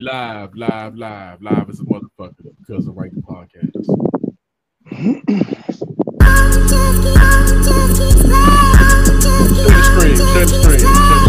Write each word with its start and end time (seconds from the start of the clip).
Live, 0.00 0.56
live, 0.56 0.96
live, 0.96 1.40
live 1.40 1.70
as 1.70 1.78
a 1.78 1.84
motherfucker 1.84 2.50
because 2.58 2.88
of 2.88 2.96
the 2.96 3.22
Podcast. 3.22 3.84
Shut 9.54 9.70
the 9.70 9.82
screen, 9.84 10.16
the 10.16 10.46
screen, 10.48 10.78
the 10.80 11.23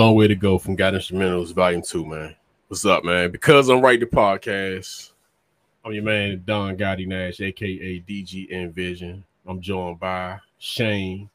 Long 0.00 0.14
way 0.14 0.28
to 0.28 0.34
go 0.34 0.56
from 0.56 0.76
God 0.76 0.94
Instrumentals 0.94 1.52
Volume 1.52 1.82
2, 1.82 2.06
man. 2.06 2.34
What's 2.68 2.86
up, 2.86 3.04
man? 3.04 3.30
Because 3.30 3.68
I'm 3.68 3.82
right 3.82 4.00
the 4.00 4.06
podcast. 4.06 5.12
I'm 5.84 5.92
your 5.92 6.02
man, 6.02 6.42
Don 6.46 6.74
Gotti 6.78 7.06
Nash, 7.06 7.38
aka 7.42 8.00
DG 8.08 8.50
Envision. 8.50 9.22
I'm 9.46 9.60
joined 9.60 10.00
by 10.00 10.38
Shane, 10.56 11.28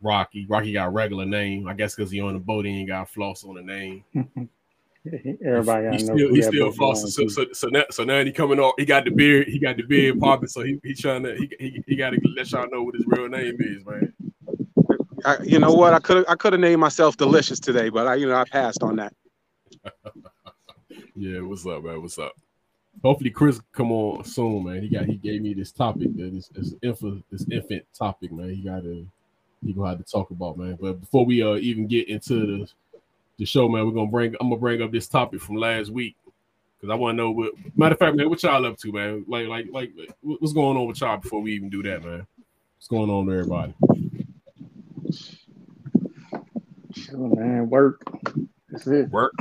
Rocky. 0.00 0.46
Rocky 0.46 0.72
got 0.72 0.86
a 0.86 0.90
regular 0.90 1.26
name. 1.26 1.68
I 1.68 1.74
guess 1.74 1.94
because 1.94 2.10
he 2.10 2.22
on 2.22 2.32
the 2.32 2.40
boat, 2.40 2.64
he 2.64 2.80
ain't 2.80 2.88
got 2.88 3.10
floss 3.10 3.44
on 3.44 3.56
the 3.56 3.60
name. 3.60 4.02
Everybody, 5.44 5.90
he 5.90 5.98
still, 5.98 6.34
he 6.34 6.40
still 6.40 6.72
flossing. 6.72 7.08
So, 7.08 7.28
so, 7.28 7.44
so, 7.52 7.68
now, 7.68 7.84
so 7.90 8.02
now 8.02 8.24
he 8.24 8.32
coming 8.32 8.58
off. 8.58 8.76
He 8.78 8.86
got 8.86 9.04
the 9.04 9.10
beard. 9.10 9.46
He 9.46 9.58
got 9.58 9.76
the 9.76 9.82
beard 9.82 10.18
popping. 10.18 10.48
So 10.48 10.62
he, 10.62 10.80
he 10.82 10.94
trying 10.94 11.24
to. 11.24 11.36
He, 11.36 11.50
he, 11.60 11.84
he 11.86 11.96
got 11.96 12.14
to 12.14 12.20
let 12.34 12.50
y'all 12.50 12.66
know 12.70 12.82
what 12.82 12.94
his 12.94 13.04
real 13.08 13.28
name 13.28 13.58
is, 13.60 13.84
man. 13.84 14.14
I, 15.26 15.42
you 15.42 15.58
know 15.58 15.72
what? 15.72 15.92
I 15.92 15.98
could 15.98 16.24
I 16.28 16.36
could 16.36 16.52
have 16.52 16.60
named 16.60 16.80
myself 16.80 17.16
Delicious 17.16 17.58
today, 17.58 17.88
but 17.88 18.06
I 18.06 18.14
you 18.14 18.28
know 18.28 18.36
I 18.36 18.44
passed 18.44 18.82
on 18.82 18.96
that. 18.96 19.12
Yeah, 21.16 21.40
what's 21.40 21.66
up, 21.66 21.82
man? 21.82 22.00
What's 22.00 22.18
up? 22.18 22.34
Hopefully, 23.02 23.30
Chris 23.30 23.60
come 23.72 23.90
on 23.90 24.22
soon, 24.24 24.64
man. 24.64 24.82
He 24.82 24.88
got 24.88 25.06
he 25.06 25.16
gave 25.16 25.42
me 25.42 25.54
this 25.54 25.72
topic, 25.72 26.14
this 26.14 26.50
infant 26.82 27.24
this 27.30 27.46
infant 27.50 27.84
topic, 27.92 28.30
man. 28.32 28.50
He 28.50 28.62
got 28.62 28.82
to 28.82 29.06
he 29.64 29.72
gonna 29.72 29.88
have 29.88 29.98
to 29.98 30.04
talk 30.04 30.30
about, 30.30 30.58
man. 30.58 30.78
But 30.80 31.00
before 31.00 31.24
we 31.24 31.42
uh 31.42 31.56
even 31.56 31.86
get 31.86 32.08
into 32.08 32.46
the 32.46 32.68
the 33.38 33.46
show, 33.46 33.68
man, 33.68 33.84
we're 33.84 33.92
gonna 33.92 34.10
bring 34.10 34.36
I'm 34.40 34.48
gonna 34.48 34.60
bring 34.60 34.82
up 34.82 34.92
this 34.92 35.08
topic 35.08 35.40
from 35.40 35.56
last 35.56 35.90
week 35.90 36.16
because 36.78 36.92
I 36.92 36.96
want 36.96 37.14
to 37.14 37.16
know 37.16 37.30
what. 37.32 37.52
Matter 37.76 37.94
of 37.94 37.98
fact, 37.98 38.16
man, 38.16 38.28
what 38.28 38.42
y'all 38.42 38.64
up 38.64 38.78
to, 38.78 38.92
man? 38.92 39.24
Like 39.26 39.48
like 39.48 39.66
like 39.72 39.92
what's 40.20 40.52
going 40.52 40.76
on 40.76 40.86
with 40.86 41.00
y'all 41.00 41.16
before 41.16 41.40
we 41.40 41.52
even 41.52 41.70
do 41.70 41.82
that, 41.82 42.04
man? 42.04 42.26
What's 42.78 42.88
going 42.88 43.10
on 43.10 43.26
with 43.26 43.36
everybody? 43.36 43.74
Sure, 47.06 47.18
man, 47.18 47.70
work. 47.70 48.02
That's 48.68 48.86
it. 48.86 49.10
Work? 49.10 49.32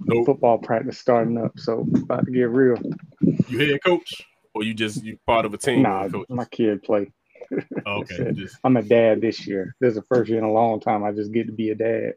Nope. 0.00 0.26
Football 0.26 0.58
practice 0.58 0.98
starting 0.98 1.38
up, 1.38 1.58
so 1.58 1.86
about 1.96 2.26
to 2.26 2.30
get 2.30 2.50
real. 2.50 2.76
You 3.20 3.70
head 3.70 3.80
coach, 3.84 4.22
or 4.54 4.62
you 4.62 4.74
just 4.74 5.02
you 5.02 5.18
part 5.26 5.44
of 5.44 5.54
a 5.54 5.58
team? 5.58 5.82
Nah, 5.82 6.08
coach? 6.08 6.28
my 6.28 6.44
kid 6.46 6.82
play. 6.82 7.12
Oh, 7.86 8.00
okay, 8.00 8.32
just 8.32 8.56
I'm 8.62 8.76
a 8.76 8.82
dad 8.82 9.22
this 9.22 9.46
year. 9.46 9.74
This 9.80 9.90
is 9.90 9.94
the 9.94 10.02
first 10.02 10.28
year 10.28 10.36
in 10.38 10.44
a 10.44 10.52
long 10.52 10.80
time 10.80 11.02
I 11.02 11.12
just 11.12 11.32
get 11.32 11.46
to 11.46 11.52
be 11.52 11.70
a 11.70 11.74
dad. 11.74 12.12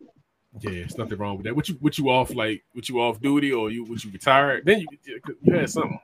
Yeah, 0.60 0.72
it's 0.72 0.98
nothing 0.98 1.18
wrong 1.18 1.38
with 1.38 1.46
that. 1.46 1.56
What 1.56 1.70
you 1.70 1.76
what 1.76 1.98
you 1.98 2.10
off 2.10 2.36
like? 2.36 2.64
What 2.74 2.90
you 2.90 3.00
off 3.00 3.22
duty 3.22 3.54
or 3.54 3.72
you 3.72 3.86
what 3.86 4.04
you 4.04 4.12
retired? 4.12 4.66
Then 4.66 4.82
you 4.82 5.20
you 5.42 5.54
had 5.54 5.70
something. 5.70 6.00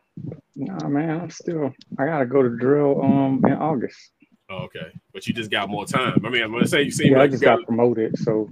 Nah, 0.55 0.87
man, 0.87 1.19
I'm 1.19 1.29
still. 1.29 1.73
I 1.99 2.05
gotta 2.05 2.25
go 2.25 2.41
to 2.41 2.49
drill 2.55 3.01
um 3.01 3.41
in 3.45 3.53
August. 3.53 4.11
Oh, 4.49 4.57
okay, 4.65 4.91
but 5.13 5.27
you 5.27 5.33
just 5.33 5.51
got 5.51 5.69
more 5.69 5.85
time. 5.85 6.21
I 6.25 6.29
mean, 6.29 6.43
I'm 6.43 6.51
gonna 6.51 6.67
say 6.67 6.83
you 6.83 6.91
seem 6.91 7.11
Yeah, 7.11 7.17
I 7.17 7.21
like 7.21 7.31
you 7.31 7.31
just 7.33 7.43
got. 7.43 7.57
got 7.59 7.65
promoted, 7.67 8.17
so 8.19 8.49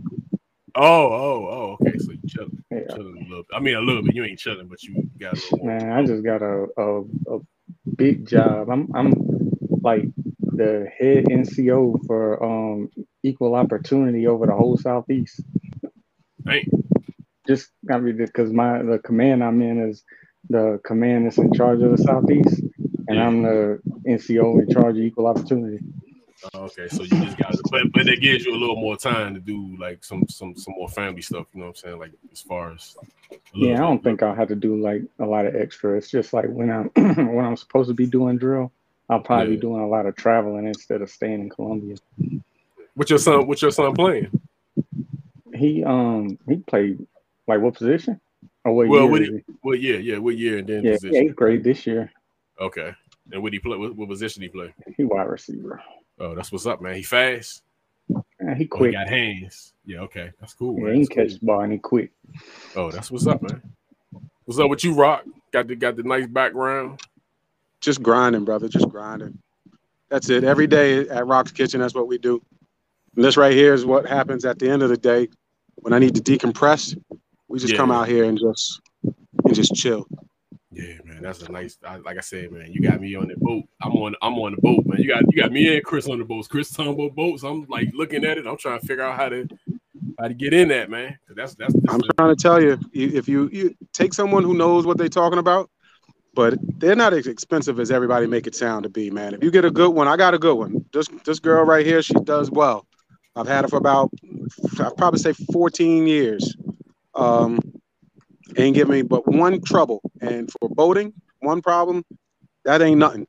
Oh, 0.76 0.84
oh, 0.84 1.48
oh. 1.48 1.78
Okay, 1.82 1.98
so 2.00 2.12
you 2.12 2.20
chilling, 2.28 2.64
yeah. 2.72 2.82
chilling 2.94 3.18
a 3.18 3.30
little. 3.30 3.44
Bit. 3.44 3.56
I 3.56 3.60
mean, 3.62 3.76
a 3.76 3.82
little 3.82 4.04
bit. 4.04 4.16
You 4.16 4.26
ain't 4.26 4.40
chilling, 4.40 4.68
but 4.68 4.84
you 4.84 5.10
got 5.20 5.34
a 5.34 5.36
little 5.36 5.60
more. 5.60 5.68
Man, 5.68 5.92
I 5.92 6.06
just 6.06 6.24
got 6.24 6.42
a, 6.42 6.68
a 6.78 7.02
a 7.36 7.40
big 7.96 8.28
job. 8.28 8.70
I'm 8.70 8.90
I'm 8.96 9.14
like 9.84 10.04
the 10.42 10.90
head 10.98 11.26
NCO 11.26 12.06
for 12.08 12.44
um 12.44 12.90
equal 13.24 13.56
opportunity 13.56 14.28
over 14.28 14.48
the 14.48 14.54
whole 14.56 14.78
southeast. 14.78 15.42
Dang. 16.46 16.66
Just 17.48 17.70
got 17.88 18.04
me 18.04 18.12
because 18.12 18.52
my 18.52 18.82
the 18.84 19.00
command 19.00 19.44
I'm 19.44 19.62
in 19.62 19.90
is 19.90 20.04
the 20.50 20.80
command 20.86 21.26
that's 21.26 21.38
in 21.38 21.54
charge 21.54 21.82
of 21.82 21.92
the 21.92 22.04
southeast, 22.04 22.62
and 23.08 23.18
Yeah. 23.18 23.28
I'm 23.28 23.44
the 23.44 23.80
NCO 24.08 24.62
in 24.62 24.74
charge 24.74 24.98
of 24.98 25.04
equal 25.04 25.28
opportunity. 25.28 25.80
Oh, 26.54 26.64
okay, 26.64 26.88
so 26.90 27.04
you 27.04 27.10
just 27.10 27.38
got, 27.38 27.56
but 27.72 27.92
but 27.94 28.08
it 28.08 28.22
gives 28.22 28.46
you 28.46 28.54
a 28.54 28.58
little 28.58 28.76
more 28.76 28.98
time 28.98 29.34
to 29.34 29.40
do 29.40 29.76
like 29.80 30.04
some 30.04 30.28
some 30.28 30.56
some 30.56 30.74
more 30.78 30.90
family 30.90 31.22
stuff. 31.22 31.48
You 31.54 31.62
know 31.62 31.68
what 31.68 31.78
I'm 31.78 31.90
saying? 31.90 32.00
Like 32.00 32.12
as 32.32 32.42
far 32.42 32.74
as 32.74 32.96
yeah, 33.54 33.76
I 33.76 33.78
don't 33.78 34.04
think 34.04 34.22
I'll 34.22 34.36
have 34.36 34.50
to 34.50 34.56
do 34.56 34.80
like 34.80 35.02
a 35.20 35.26
lot 35.26 35.46
of 35.46 35.56
extra. 35.56 35.98
It's 35.98 36.12
just 36.12 36.34
like 36.34 36.48
when 36.48 36.70
I'm 36.70 36.90
when 37.36 37.46
I'm 37.46 37.56
supposed 37.56 37.90
to 37.90 37.96
be 37.96 38.06
doing 38.06 38.38
drill, 38.38 38.72
I'll 39.10 39.22
probably 39.22 39.54
yeah. 39.54 39.56
be 39.56 39.62
doing 39.62 39.82
a 39.82 39.88
lot 39.88 40.06
of 40.06 40.16
traveling 40.16 40.68
instead 40.68 41.02
of 41.02 41.10
staying 41.10 41.42
in 41.42 41.50
Columbia. 41.50 41.96
What's 42.96 43.10
your 43.10 43.20
son? 43.20 43.48
What's 43.48 43.62
your 43.62 43.72
son 43.72 43.94
playing? 43.96 44.30
He 45.54 45.84
um 45.84 46.38
he 46.48 46.58
played 46.58 47.06
like 47.48 47.62
what 47.62 47.76
position? 47.76 48.20
Or 48.66 48.74
what 48.74 48.88
well, 48.88 49.04
year? 49.04 49.12
What, 49.12 49.22
he, 49.22 49.44
well, 49.64 49.76
yeah, 49.76 49.98
yeah. 49.98 50.18
What 50.18 50.38
year 50.38 50.58
and 50.60 50.68
then 50.68 50.84
yeah, 50.84 50.94
position? 50.94 51.16
eighth 51.16 51.36
grade 51.36 51.64
this 51.64 51.88
year. 51.88 52.12
Okay. 52.60 52.94
And 53.32 53.42
what 53.42 53.54
he 53.54 53.60
play? 53.60 53.78
What, 53.78 53.96
what 53.96 54.10
position 54.10 54.44
he 54.44 54.50
play? 54.50 54.74
He 54.98 55.04
wide 55.04 55.24
receiver. 55.24 55.82
Oh, 56.20 56.36
that's 56.36 56.52
what's 56.52 56.66
up, 56.66 56.82
man. 56.82 56.96
He 56.96 57.04
fast. 57.04 57.64
Yeah, 58.08 58.18
oh, 58.42 58.54
he 58.54 58.66
quick. 58.66 58.96
Oh, 58.96 59.00
he 59.00 59.04
got 59.04 59.08
hands. 59.08 59.74
Yeah, 59.86 60.00
okay, 60.02 60.32
that's 60.40 60.54
cool. 60.54 60.78
Yeah, 60.78 60.86
man. 60.86 60.96
he 60.96 61.08
can 61.08 61.28
catch 61.28 61.40
the 61.40 61.46
ball 61.46 61.62
and 61.62 61.74
he 61.74 61.80
quick. 61.80 62.12
Oh, 62.76 62.92
that's 62.92 63.10
what's 63.10 63.28
up, 63.28 63.42
man. 63.42 63.62
What's 64.46 64.60
up 64.60 64.70
with 64.70 64.84
you, 64.84 64.94
Rock? 64.94 65.26
Got 65.52 65.68
the 65.68 65.76
got 65.76 65.96
the 65.96 66.04
nice 66.04 66.28
background. 66.28 67.02
Just 67.82 68.04
grinding, 68.04 68.46
brother. 68.46 68.68
Just 68.68 68.90
grinding. 68.90 69.38
That's 70.10 70.30
it. 70.30 70.44
Every 70.44 70.68
day 70.68 71.08
at 71.10 71.26
Rock's 71.26 71.52
Kitchen, 71.52 71.82
that's 71.82 71.96
what 71.96 72.08
we 72.08 72.18
do. 72.18 72.42
And 73.16 73.26
this 73.26 73.38
right 73.38 73.54
here 73.54 73.74
is 73.74 73.86
what 73.86 74.06
happens 74.06 74.46
at 74.46 74.60
the 74.60 74.70
end 74.70 74.84
of 74.84 74.90
the 74.90 74.98
day 74.98 75.30
when 75.76 75.94
I 75.94 76.00
need 76.00 76.16
to 76.16 76.22
decompress. 76.22 77.00
We 77.48 77.60
just 77.60 77.74
yeah. 77.74 77.78
come 77.78 77.92
out 77.92 78.08
here 78.08 78.26
and 78.26 78.38
just 78.40 78.82
and 79.44 79.56
just 79.56 79.74
chill. 79.74 80.08
Yeah, 80.76 80.96
man, 81.06 81.22
that's 81.22 81.42
a 81.42 81.52
nice. 81.52 81.78
I, 81.88 81.96
like 81.98 82.18
I 82.18 82.22
said, 82.22 82.52
man, 82.52 82.70
you 82.70 82.82
got 82.82 83.00
me 83.00 83.16
on 83.16 83.30
the 83.30 83.36
boat. 83.38 83.64
I'm 83.82 83.94
on. 83.94 84.14
I'm 84.22 84.38
on 84.38 84.56
the 84.56 84.62
boat, 84.62 84.86
man. 84.86 85.00
You 85.02 85.08
got 85.08 85.24
you 85.32 85.42
got 85.42 85.52
me 85.54 85.74
and 85.74 85.84
Chris 85.86 86.10
on 86.10 86.20
the 86.20 86.26
boats. 86.26 86.50
Chris 86.50 86.72
Tumbo 86.72 87.14
boats. 87.16 87.44
I'm 87.44 87.66
like 87.70 87.90
looking 87.94 88.26
at 88.26 88.38
it. 88.38 88.46
I'm 88.46 88.58
trying 88.58 88.82
to 88.82 88.86
figure 88.86 89.04
out 89.04 89.16
how 89.16 89.30
to 89.30 89.48
how 90.20 90.28
to 90.28 90.34
get 90.34 90.54
in 90.54 90.68
that, 90.68 90.90
man. 90.90 91.18
That's 91.30 91.56
that's. 91.56 91.74
that's 91.74 91.94
I'm 91.94 92.02
trying 92.18 92.36
to 92.36 92.42
tell 92.42 92.62
you, 92.62 92.78
if 92.92 93.30
you 93.30 93.50
you 93.54 93.74
take 93.94 94.14
someone 94.14 94.44
who 94.44 94.54
knows 94.54 94.86
what 94.86 94.98
they're 94.98 95.08
talking 95.08 95.40
about, 95.40 95.70
but 96.34 96.60
they're 96.78 96.96
not 96.96 97.14
as 97.14 97.28
expensive 97.28 97.80
as 97.80 97.90
everybody 97.90 98.28
make 98.28 98.46
it 98.46 98.54
sound 98.54 98.84
to 98.84 98.90
be, 98.90 99.10
man. 99.10 99.34
If 99.34 99.44
you 99.44 99.52
get 99.52 99.64
a 99.64 99.72
good 99.72 99.92
one, 99.92 100.10
I 100.10 100.18
got 100.18 100.34
a 100.34 100.38
good 100.38 100.56
one. 100.56 100.84
This 100.92 101.08
this 101.24 101.40
girl 101.40 101.64
right 101.64 101.86
here, 101.86 102.02
she 102.02 102.16
does 102.16 102.52
well. 102.52 102.86
I've 103.38 103.48
had 103.48 103.64
her 103.64 103.68
for 103.68 103.78
about, 103.78 104.12
I'd 104.80 104.96
probably 104.98 105.20
say 105.20 105.34
14 105.52 106.08
years. 106.08 106.56
Um, 107.16 107.60
ain't 108.58 108.76
give 108.76 108.90
me 108.90 109.02
but 109.02 109.28
one 109.28 109.62
trouble. 109.62 110.02
And 110.22 110.52
for 110.52 110.70
boating, 110.70 111.14
one 111.40 111.62
problem, 111.62 112.04
that 112.64 112.82
ain't 112.82 113.00
nothing. 113.00 113.28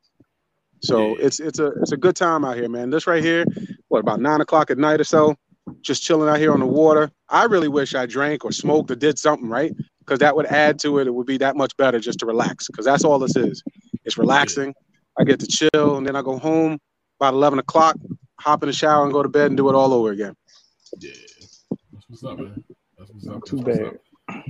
So 0.80 1.16
yeah. 1.16 1.26
it's 1.26 1.40
it's 1.40 1.58
a 1.58 1.66
it's 1.80 1.92
a 1.92 1.96
good 1.96 2.16
time 2.16 2.44
out 2.44 2.56
here, 2.56 2.68
man. 2.68 2.90
This 2.90 3.06
right 3.06 3.22
here, 3.22 3.44
what 3.88 4.00
about 4.00 4.20
nine 4.20 4.40
o'clock 4.40 4.70
at 4.70 4.78
night 4.78 5.00
or 5.00 5.04
so, 5.04 5.34
just 5.80 6.02
chilling 6.02 6.28
out 6.28 6.38
here 6.38 6.52
on 6.52 6.60
the 6.60 6.66
water. 6.66 7.10
I 7.28 7.44
really 7.44 7.68
wish 7.68 7.94
I 7.94 8.06
drank 8.06 8.44
or 8.44 8.52
smoked 8.52 8.90
or 8.90 8.96
did 8.96 9.18
something, 9.18 9.48
right? 9.48 9.72
Because 10.00 10.18
that 10.20 10.36
would 10.36 10.46
add 10.46 10.78
to 10.80 10.98
it. 10.98 11.06
It 11.06 11.14
would 11.14 11.26
be 11.26 11.38
that 11.38 11.56
much 11.56 11.76
better 11.76 11.98
just 11.98 12.20
to 12.20 12.26
relax. 12.26 12.66
Because 12.68 12.84
that's 12.84 13.04
all 13.04 13.18
this 13.18 13.36
is. 13.36 13.62
It's 14.04 14.16
relaxing. 14.18 14.74
I 15.18 15.24
get 15.24 15.40
to 15.40 15.46
chill, 15.46 15.96
and 15.96 16.06
then 16.06 16.14
I 16.14 16.22
go 16.22 16.38
home 16.38 16.78
about 17.18 17.34
eleven 17.34 17.58
o'clock, 17.58 17.96
hop 18.38 18.62
in 18.62 18.68
the 18.68 18.72
shower, 18.72 19.04
and 19.04 19.12
go 19.12 19.22
to 19.22 19.28
bed 19.28 19.46
and 19.46 19.56
do 19.56 19.68
it 19.68 19.74
all 19.74 19.92
over 19.92 20.12
again. 20.12 20.34
Yeah, 20.98 21.10
that's 21.92 22.04
what's 22.08 22.24
up, 22.24 22.38
man. 22.38 22.62
That's 22.98 23.10
what's 23.10 23.26
up. 23.28 23.44
Too 23.44 23.62
bad. 23.62 23.98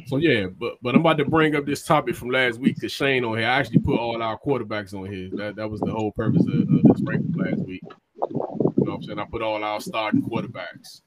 So 0.06 0.17
yeah, 0.17 0.46
but 0.46 0.75
but 0.82 0.94
I'm 0.94 1.00
about 1.00 1.19
to 1.19 1.25
bring 1.25 1.55
up 1.56 1.67
this 1.67 1.84
topic 1.84 2.14
from 2.14 2.31
last 2.31 2.58
week 2.58 2.76
to 2.81 2.88
Shane 2.88 3.25
on 3.25 3.37
here. 3.37 3.46
I 3.46 3.58
actually 3.58 3.81
put 3.81 3.99
all 3.99 4.23
our 4.23 4.38
quarterbacks 4.38 4.94
on 4.94 5.12
here. 5.12 5.31
That 5.32 5.56
that 5.56 5.69
was 5.69 5.81
the 5.81 5.90
whole 5.90 6.12
purpose 6.12 6.46
of, 6.46 6.55
of 6.55 6.82
this 6.82 7.02
ranking 7.02 7.32
last 7.32 7.58
week. 7.67 7.82
You 7.84 8.28
know 8.32 8.75
what 8.75 8.94
I'm 8.94 9.02
saying? 9.02 9.19
I 9.19 9.25
put 9.25 9.43
all 9.43 9.62
our 9.62 9.81
starting 9.81 10.23
quarterbacks. 10.23 11.02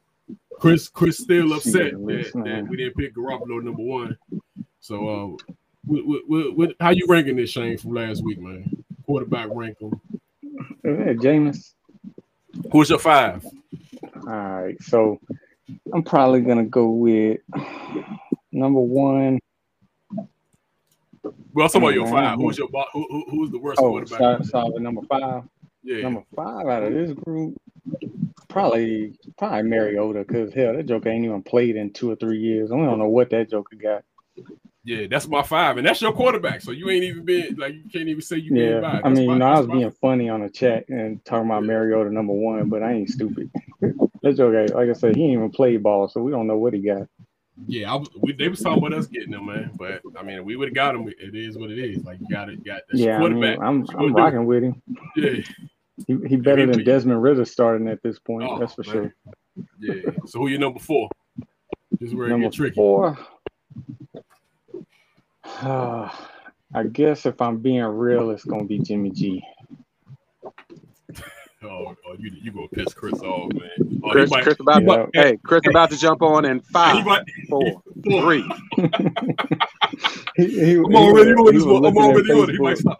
Chris 0.60 0.90
Chris 0.90 1.18
still 1.18 1.54
upset 1.54 1.94
that, 1.94 2.32
that 2.46 2.68
we 2.70 2.78
didn't 2.78 2.96
pick 2.96 3.16
Garoppolo 3.16 3.64
number 3.64 3.82
one. 3.82 4.18
So 4.82 5.08
uh, 5.08 5.54
what, 5.86 6.28
what, 6.28 6.58
what, 6.58 6.76
how 6.80 6.90
you 6.90 7.06
ranking 7.08 7.38
this 7.38 7.50
Shane 7.50 7.78
from 7.78 7.94
last 7.94 8.24
week, 8.24 8.40
man? 8.40 8.84
Quarterback 9.06 9.48
ranking. 9.52 10.00
Yeah, 10.84 11.14
Jameis. 11.14 11.74
Who's 12.72 12.90
your 12.90 13.00
five? 13.00 13.46
All 13.46 14.24
right, 14.28 14.82
so 14.82 15.20
I'm 15.94 16.04
probably 16.04 16.42
gonna 16.42 16.66
go 16.66 16.90
with 16.90 17.40
number 18.52 18.80
one. 18.80 19.40
Well, 21.54 21.68
talking 21.68 21.82
about 21.82 21.94
your 21.94 22.08
five. 22.08 22.38
Who's 22.38 22.58
your 22.58 22.70
who, 22.94 23.08
who, 23.10 23.26
who's 23.30 23.52
the 23.52 23.60
worst 23.60 23.80
oh, 23.82 23.90
quarterback? 23.90 24.46
Solid 24.46 24.82
number 24.82 25.02
five. 25.10 25.44
Yeah. 25.84 26.02
Number 26.02 26.24
five 26.36 26.68
out 26.68 26.84
of 26.84 26.94
this 26.94 27.12
group, 27.12 27.58
probably 28.48 29.18
probably 29.38 29.64
Mariota, 29.64 30.20
because 30.20 30.54
hell, 30.54 30.74
that 30.74 30.86
joker 30.86 31.10
ain't 31.10 31.26
even 31.26 31.42
played 31.42 31.76
in 31.76 31.92
two 31.92 32.12
or 32.12 32.16
three 32.16 32.40
years. 32.40 32.72
I 32.72 32.76
don't 32.76 33.00
know 33.00 33.08
what 33.08 33.30
that 33.32 33.50
joker 33.50 33.76
got. 33.76 34.04
Yeah, 34.84 35.08
that's 35.10 35.28
my 35.28 35.44
five, 35.44 35.78
and 35.78 35.86
that's 35.86 36.02
your 36.02 36.14
quarterback. 36.14 36.62
So 36.62 36.72
you 36.72 36.90
ain't 36.90 37.04
even 37.04 37.26
been 37.26 37.56
like 37.58 37.76
you 37.76 37.84
can't 37.92 38.08
even 38.08 38.22
say 38.22 38.38
you. 38.38 38.56
Yeah, 38.56 39.02
I 39.04 39.10
mean, 39.10 39.28
my, 39.28 39.34
you 39.34 39.40
know, 39.40 39.46
I 39.46 39.60
was 39.60 39.68
being 39.68 39.92
funny 40.02 40.30
on 40.30 40.42
the 40.42 40.50
chat 40.50 40.88
and 40.90 41.24
talking 41.26 41.46
about 41.46 41.64
yeah. 41.64 41.68
Mariota 41.68 42.12
number 42.12 42.34
one, 42.34 42.70
but 42.70 42.82
I 42.82 42.94
ain't 42.94 43.10
stupid. 43.10 43.52
that's 44.22 44.40
okay. 44.40 44.74
Like 44.74 44.90
I 44.90 44.94
said, 44.94 45.16
he 45.16 45.24
ain't 45.26 45.34
even 45.34 45.52
played 45.52 45.84
ball, 45.84 46.08
so 46.08 46.22
we 46.22 46.32
don't 46.32 46.48
know 46.48 46.58
what 46.58 46.74
he 46.74 46.80
got. 46.80 47.08
Yeah, 47.68 47.94
I 47.94 48.04
we, 48.22 48.34
they 48.34 48.48
was 48.48 48.62
talking 48.62 48.84
about 48.86 48.98
us 48.98 49.08
getting 49.08 49.34
him, 49.34 49.46
man. 49.46 49.72
But 49.78 50.02
I 50.18 50.24
mean, 50.24 50.44
we 50.46 50.56
would 50.56 50.70
have 50.70 50.76
got 50.76 50.96
him. 50.96 51.08
It 51.08 51.36
is 51.36 51.58
what 51.58 51.72
it 51.72 51.80
is. 51.80 52.04
Like 52.04 52.20
you 52.20 52.28
got 52.30 52.50
it, 52.50 52.64
got 52.64 52.82
yeah. 52.94 53.20
quarterback. 53.20 53.60
I 53.60 53.72
mean, 53.72 53.86
I'm, 53.90 54.00
I'm 54.00 54.14
rocking 54.14 54.46
with 54.46 54.64
him. 54.64 54.82
Yeah, 55.16 55.42
he, 56.08 56.18
he 56.28 56.36
better 56.36 56.66
than 56.66 56.84
Desmond 56.84 57.22
Ridder 57.22 57.46
starting 57.46 57.88
at 57.88 58.02
this 58.02 58.20
point. 58.20 58.50
Oh, 58.50 58.60
that's 58.60 58.74
for 58.74 58.84
man. 58.84 58.92
sure. 58.92 59.16
Yeah. 59.80 60.12
So 60.26 60.40
who 60.40 60.48
you 60.48 60.58
number 60.58 60.80
four? 60.80 61.10
This 62.00 62.10
is 62.10 62.16
where 62.16 62.30
number 62.30 62.48
it 62.48 62.52
get 62.52 62.56
tricky. 62.56 62.76
Four. 62.76 63.18
Uh, 65.44 66.10
I 66.74 66.84
guess 66.84 67.26
if 67.26 67.42
I'm 67.42 67.58
being 67.58 67.84
real, 67.84 68.30
it's 68.30 68.46
gonna 68.46 68.66
be 68.66 68.80
Jimmy 68.80 69.10
G. 69.10 69.44
Oh, 71.62 71.94
oh, 72.08 72.16
you 72.18 72.32
you 72.42 72.52
gonna 72.54 72.70
piss 72.70 72.94
Chris 72.94 73.20
off, 73.22 73.52
man? 73.52 74.00
Oh, 74.04 74.12
Chris, 74.12 74.30
might, 74.30 74.44
Chris 74.44 74.58
about 74.62 74.80
to, 74.80 75.10
hey, 75.14 75.38
Chris 75.44 75.62
hey. 75.66 75.72
about 75.72 75.90
to 75.90 75.98
jump 75.98 76.22
on 76.22 76.46
in 76.46 76.62
five, 76.74 77.06
might, 77.06 77.24
four, 77.50 77.82
three. 78.06 78.50
he, 80.38 80.48
he, 80.48 80.76
I'm 80.76 80.96
already 80.96 81.32
on 81.32 81.54
this 81.54 81.66
one. 81.66 81.86
I'm 81.86 81.98
already 81.98 82.32
on 82.32 82.50
it. 82.50 82.54
He 82.54 82.60
might 82.60 82.78
stop. 82.78 83.00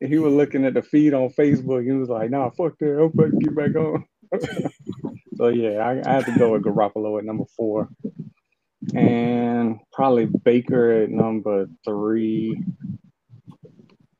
he 0.00 0.18
was 0.18 0.34
looking 0.34 0.66
at 0.66 0.74
the 0.74 0.82
feed 0.82 1.14
on 1.14 1.30
Facebook. 1.30 1.84
He 1.84 1.92
was 1.92 2.10
like, 2.10 2.28
"Nah, 2.28 2.50
fuck 2.50 2.78
that. 2.80 3.02
I'm 3.02 3.10
fucking 3.12 3.38
get 3.38 3.56
back 3.56 3.74
on." 3.74 4.04
so 5.36 5.48
yeah, 5.48 5.78
I, 5.78 6.02
I 6.06 6.12
have 6.12 6.26
to 6.26 6.38
go 6.38 6.52
with 6.52 6.64
Garoppolo 6.64 7.18
at 7.18 7.24
number 7.24 7.44
four, 7.56 7.88
and 8.94 9.80
probably 9.94 10.26
Baker 10.26 10.90
at 11.04 11.10
number 11.10 11.68
three. 11.86 12.62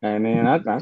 And 0.03 0.25
then 0.25 0.47
I, 0.47 0.57
I, 0.57 0.81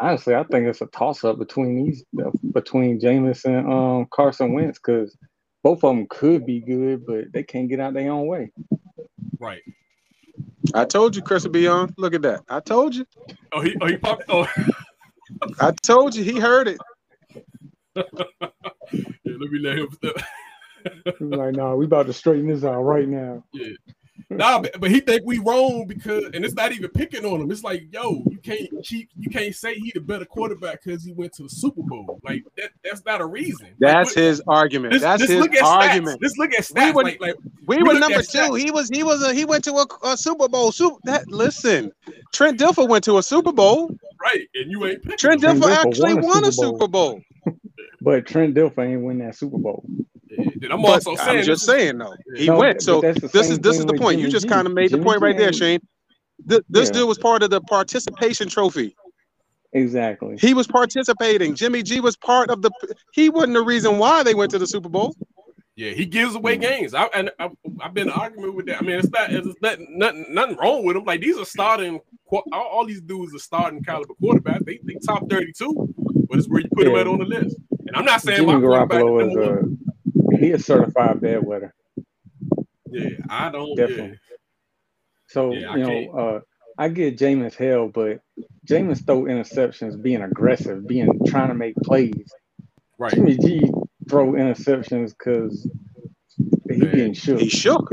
honestly, 0.00 0.34
I 0.34 0.42
think 0.44 0.66
it's 0.66 0.80
a 0.80 0.86
toss 0.86 1.22
up 1.22 1.38
between 1.38 1.84
these 1.84 2.04
between 2.52 2.98
Jameis 2.98 3.44
and 3.44 3.70
um, 3.70 4.06
Carson 4.10 4.54
Wentz 4.54 4.78
because 4.78 5.16
both 5.62 5.84
of 5.84 5.94
them 5.94 6.06
could 6.08 6.46
be 6.46 6.60
good, 6.60 7.04
but 7.06 7.32
they 7.32 7.42
can't 7.42 7.68
get 7.68 7.80
out 7.80 7.92
their 7.92 8.10
own 8.10 8.26
way. 8.26 8.50
Right. 9.38 9.62
I 10.74 10.86
told 10.86 11.14
you 11.14 11.20
Chris 11.20 11.42
would 11.42 11.52
be 11.52 11.68
on. 11.68 11.92
Look 11.98 12.14
at 12.14 12.22
that. 12.22 12.40
I 12.48 12.60
told 12.60 12.94
you. 12.94 13.04
Oh, 13.52 13.60
he, 13.60 13.76
oh, 13.82 13.86
he 13.86 13.96
popped. 13.98 14.24
Oh. 14.28 14.46
I 15.60 15.72
told 15.82 16.14
you. 16.14 16.24
He 16.24 16.40
heard 16.40 16.68
it. 16.68 16.78
yeah, 17.94 18.02
let 18.92 19.50
me 19.50 19.58
let 19.58 19.78
him. 19.78 19.88
He's 21.04 21.20
like, 21.20 21.54
no, 21.54 21.68
nah, 21.68 21.74
we 21.74 21.84
about 21.84 22.06
to 22.06 22.14
straighten 22.14 22.48
this 22.48 22.64
out 22.64 22.80
right 22.80 23.06
now. 23.06 23.44
Yeah 23.52 23.72
nah, 24.30 24.60
but, 24.60 24.80
but, 24.80 24.90
he 24.90 25.00
think 25.00 25.22
we 25.24 25.38
wrong 25.38 25.86
because, 25.86 26.24
and 26.34 26.44
it's 26.44 26.54
not 26.54 26.72
even 26.72 26.88
picking 26.90 27.24
on 27.24 27.40
him. 27.40 27.50
It's 27.50 27.64
like, 27.64 27.92
yo, 27.92 28.22
you 28.30 28.38
can't 28.38 28.68
cheat. 28.82 29.08
You 29.18 29.28
can't 29.28 29.54
say 29.54 29.74
he 29.74 29.90
the 29.92 30.00
better 30.00 30.24
quarterback 30.24 30.84
because 30.84 31.04
he 31.04 31.12
went 31.12 31.32
to 31.34 31.44
the 31.44 31.48
Super 31.48 31.82
Bowl. 31.82 32.20
Like 32.22 32.44
that, 32.56 32.70
that's 32.84 33.04
not 33.04 33.20
a 33.20 33.26
reason. 33.26 33.68
That's 33.78 34.16
like, 34.16 34.24
his 34.24 34.42
argument. 34.46 35.00
that's 35.00 35.26
his 35.26 35.46
argument. 35.62 36.22
Let's 36.22 36.38
look 36.38 36.52
at 36.54 36.60
stats. 36.60 36.86
We 36.86 36.92
were, 36.92 37.02
like, 37.02 37.20
like, 37.20 37.34
we, 37.66 37.78
we 37.78 37.82
were 37.82 37.98
number 37.98 38.22
two. 38.22 38.38
Stats. 38.38 38.60
He 38.60 38.70
was 38.70 38.88
he 38.88 39.02
was 39.02 39.22
a 39.22 39.34
he 39.34 39.44
went 39.44 39.64
to 39.64 39.72
a, 39.72 39.86
a 40.04 40.16
Super 40.16 40.48
Bowl. 40.48 40.70
Super 40.70 40.96
that 41.04 41.26
listen, 41.28 41.92
Trent 42.32 42.58
Dilfer 42.58 42.88
went 42.88 43.04
to 43.04 43.18
a 43.18 43.22
Super 43.22 43.52
Bowl. 43.52 43.96
Right, 44.20 44.48
and 44.54 44.70
you 44.70 44.86
ain't 44.86 45.02
Trent 45.18 45.42
Dilfer, 45.42 45.60
Dilfer 45.60 45.86
actually 45.86 46.14
won 46.14 46.44
a 46.44 46.52
Super 46.52 46.86
Bowl. 46.88 47.20
Super 47.44 47.52
Bowl. 47.52 47.56
but 48.00 48.26
Trent 48.26 48.54
Dilfer 48.54 48.90
ain't 48.90 49.02
win 49.02 49.18
that 49.18 49.34
Super 49.34 49.58
Bowl. 49.58 49.84
I'm 50.70 50.82
but 50.82 51.06
also 51.06 51.16
saying, 51.16 51.38
I'm 51.38 51.44
just 51.44 51.64
saying 51.64 51.98
though, 51.98 52.14
he 52.36 52.46
no, 52.46 52.58
went. 52.58 52.82
So 52.82 53.00
this 53.00 53.50
is 53.50 53.58
this 53.58 53.78
is 53.78 53.86
the 53.86 53.94
point. 53.94 54.20
You 54.20 54.28
just 54.28 54.48
kind 54.48 54.66
of 54.66 54.72
made 54.72 54.90
Jimmy 54.90 55.00
the 55.00 55.04
point 55.04 55.20
right 55.20 55.36
there, 55.36 55.52
Shane. 55.52 55.80
This, 56.44 56.60
this 56.68 56.88
yeah. 56.88 57.00
dude 57.00 57.08
was 57.08 57.18
part 57.18 57.42
of 57.42 57.50
the 57.50 57.60
participation 57.60 58.48
trophy. 58.48 58.96
Exactly. 59.72 60.36
He 60.38 60.54
was 60.54 60.66
participating. 60.66 61.54
Jimmy 61.54 61.82
G 61.82 62.00
was 62.00 62.16
part 62.16 62.50
of 62.50 62.62
the. 62.62 62.70
He 63.12 63.28
wasn't 63.28 63.54
the 63.54 63.62
reason 63.62 63.98
why 63.98 64.22
they 64.22 64.34
went 64.34 64.50
to 64.52 64.58
the 64.58 64.66
Super 64.66 64.88
Bowl. 64.88 65.14
Yeah, 65.76 65.90
he 65.90 66.06
gives 66.06 66.36
away 66.36 66.56
games. 66.56 66.94
I 66.94 67.04
and 67.06 67.30
I, 67.40 67.50
have 67.80 67.94
been 67.94 68.08
arguing 68.08 68.54
with 68.54 68.66
that. 68.66 68.80
I 68.80 68.84
mean, 68.84 68.98
it's 68.98 69.10
not 69.10 69.32
it's 69.32 69.48
not 69.60 69.78
nothing 69.88 70.26
nothing 70.30 70.56
wrong 70.56 70.84
with 70.84 70.96
him. 70.96 71.04
Like 71.04 71.20
these 71.20 71.36
are 71.36 71.44
starting 71.44 72.00
all, 72.30 72.44
all 72.52 72.86
these 72.86 73.00
dudes 73.00 73.34
are 73.34 73.40
starting 73.40 73.82
caliber 73.82 74.14
quarterbacks. 74.22 74.64
They, 74.64 74.78
they 74.84 74.94
top 75.04 75.28
thirty 75.28 75.52
two, 75.52 75.92
but 76.28 76.38
it's 76.38 76.48
where 76.48 76.60
you 76.60 76.68
put 76.72 76.86
yeah. 76.86 76.92
them 76.92 77.00
at 77.00 77.06
on 77.08 77.18
the 77.18 77.24
list. 77.24 77.56
And 77.86 77.96
I'm 77.96 78.04
not 78.04 78.22
saying 78.22 78.38
Jimmy 78.38 78.54
my 78.54 78.60
Garoppolo 78.60 79.28
is 79.28 79.36
a 79.36 79.83
he 80.40 80.50
is 80.50 80.66
certified 80.66 81.20
bad 81.20 81.44
weather. 81.44 81.74
Yeah, 82.90 83.10
I 83.28 83.50
don't. 83.50 83.76
Definitely. 83.76 84.18
Yeah. 84.30 84.36
So 85.28 85.52
yeah, 85.52 85.76
you 85.76 85.82
know, 85.84 86.18
uh, 86.18 86.40
I 86.78 86.88
get 86.88 87.18
Jameis 87.18 87.54
hell, 87.54 87.88
but 87.88 88.20
Jameis 88.66 89.04
throw 89.04 89.22
interceptions, 89.22 90.00
being 90.00 90.22
aggressive, 90.22 90.86
being 90.86 91.20
trying 91.26 91.48
to 91.48 91.54
make 91.54 91.76
plays. 91.76 92.32
Right. 92.98 93.12
Jimmy 93.12 93.36
G 93.36 93.70
throw 94.08 94.32
interceptions 94.32 95.10
because 95.10 95.68
he 96.70 96.78
Man, 96.78 96.90
getting 96.90 97.14
shook. 97.14 97.40
He 97.40 97.48
shook. 97.48 97.92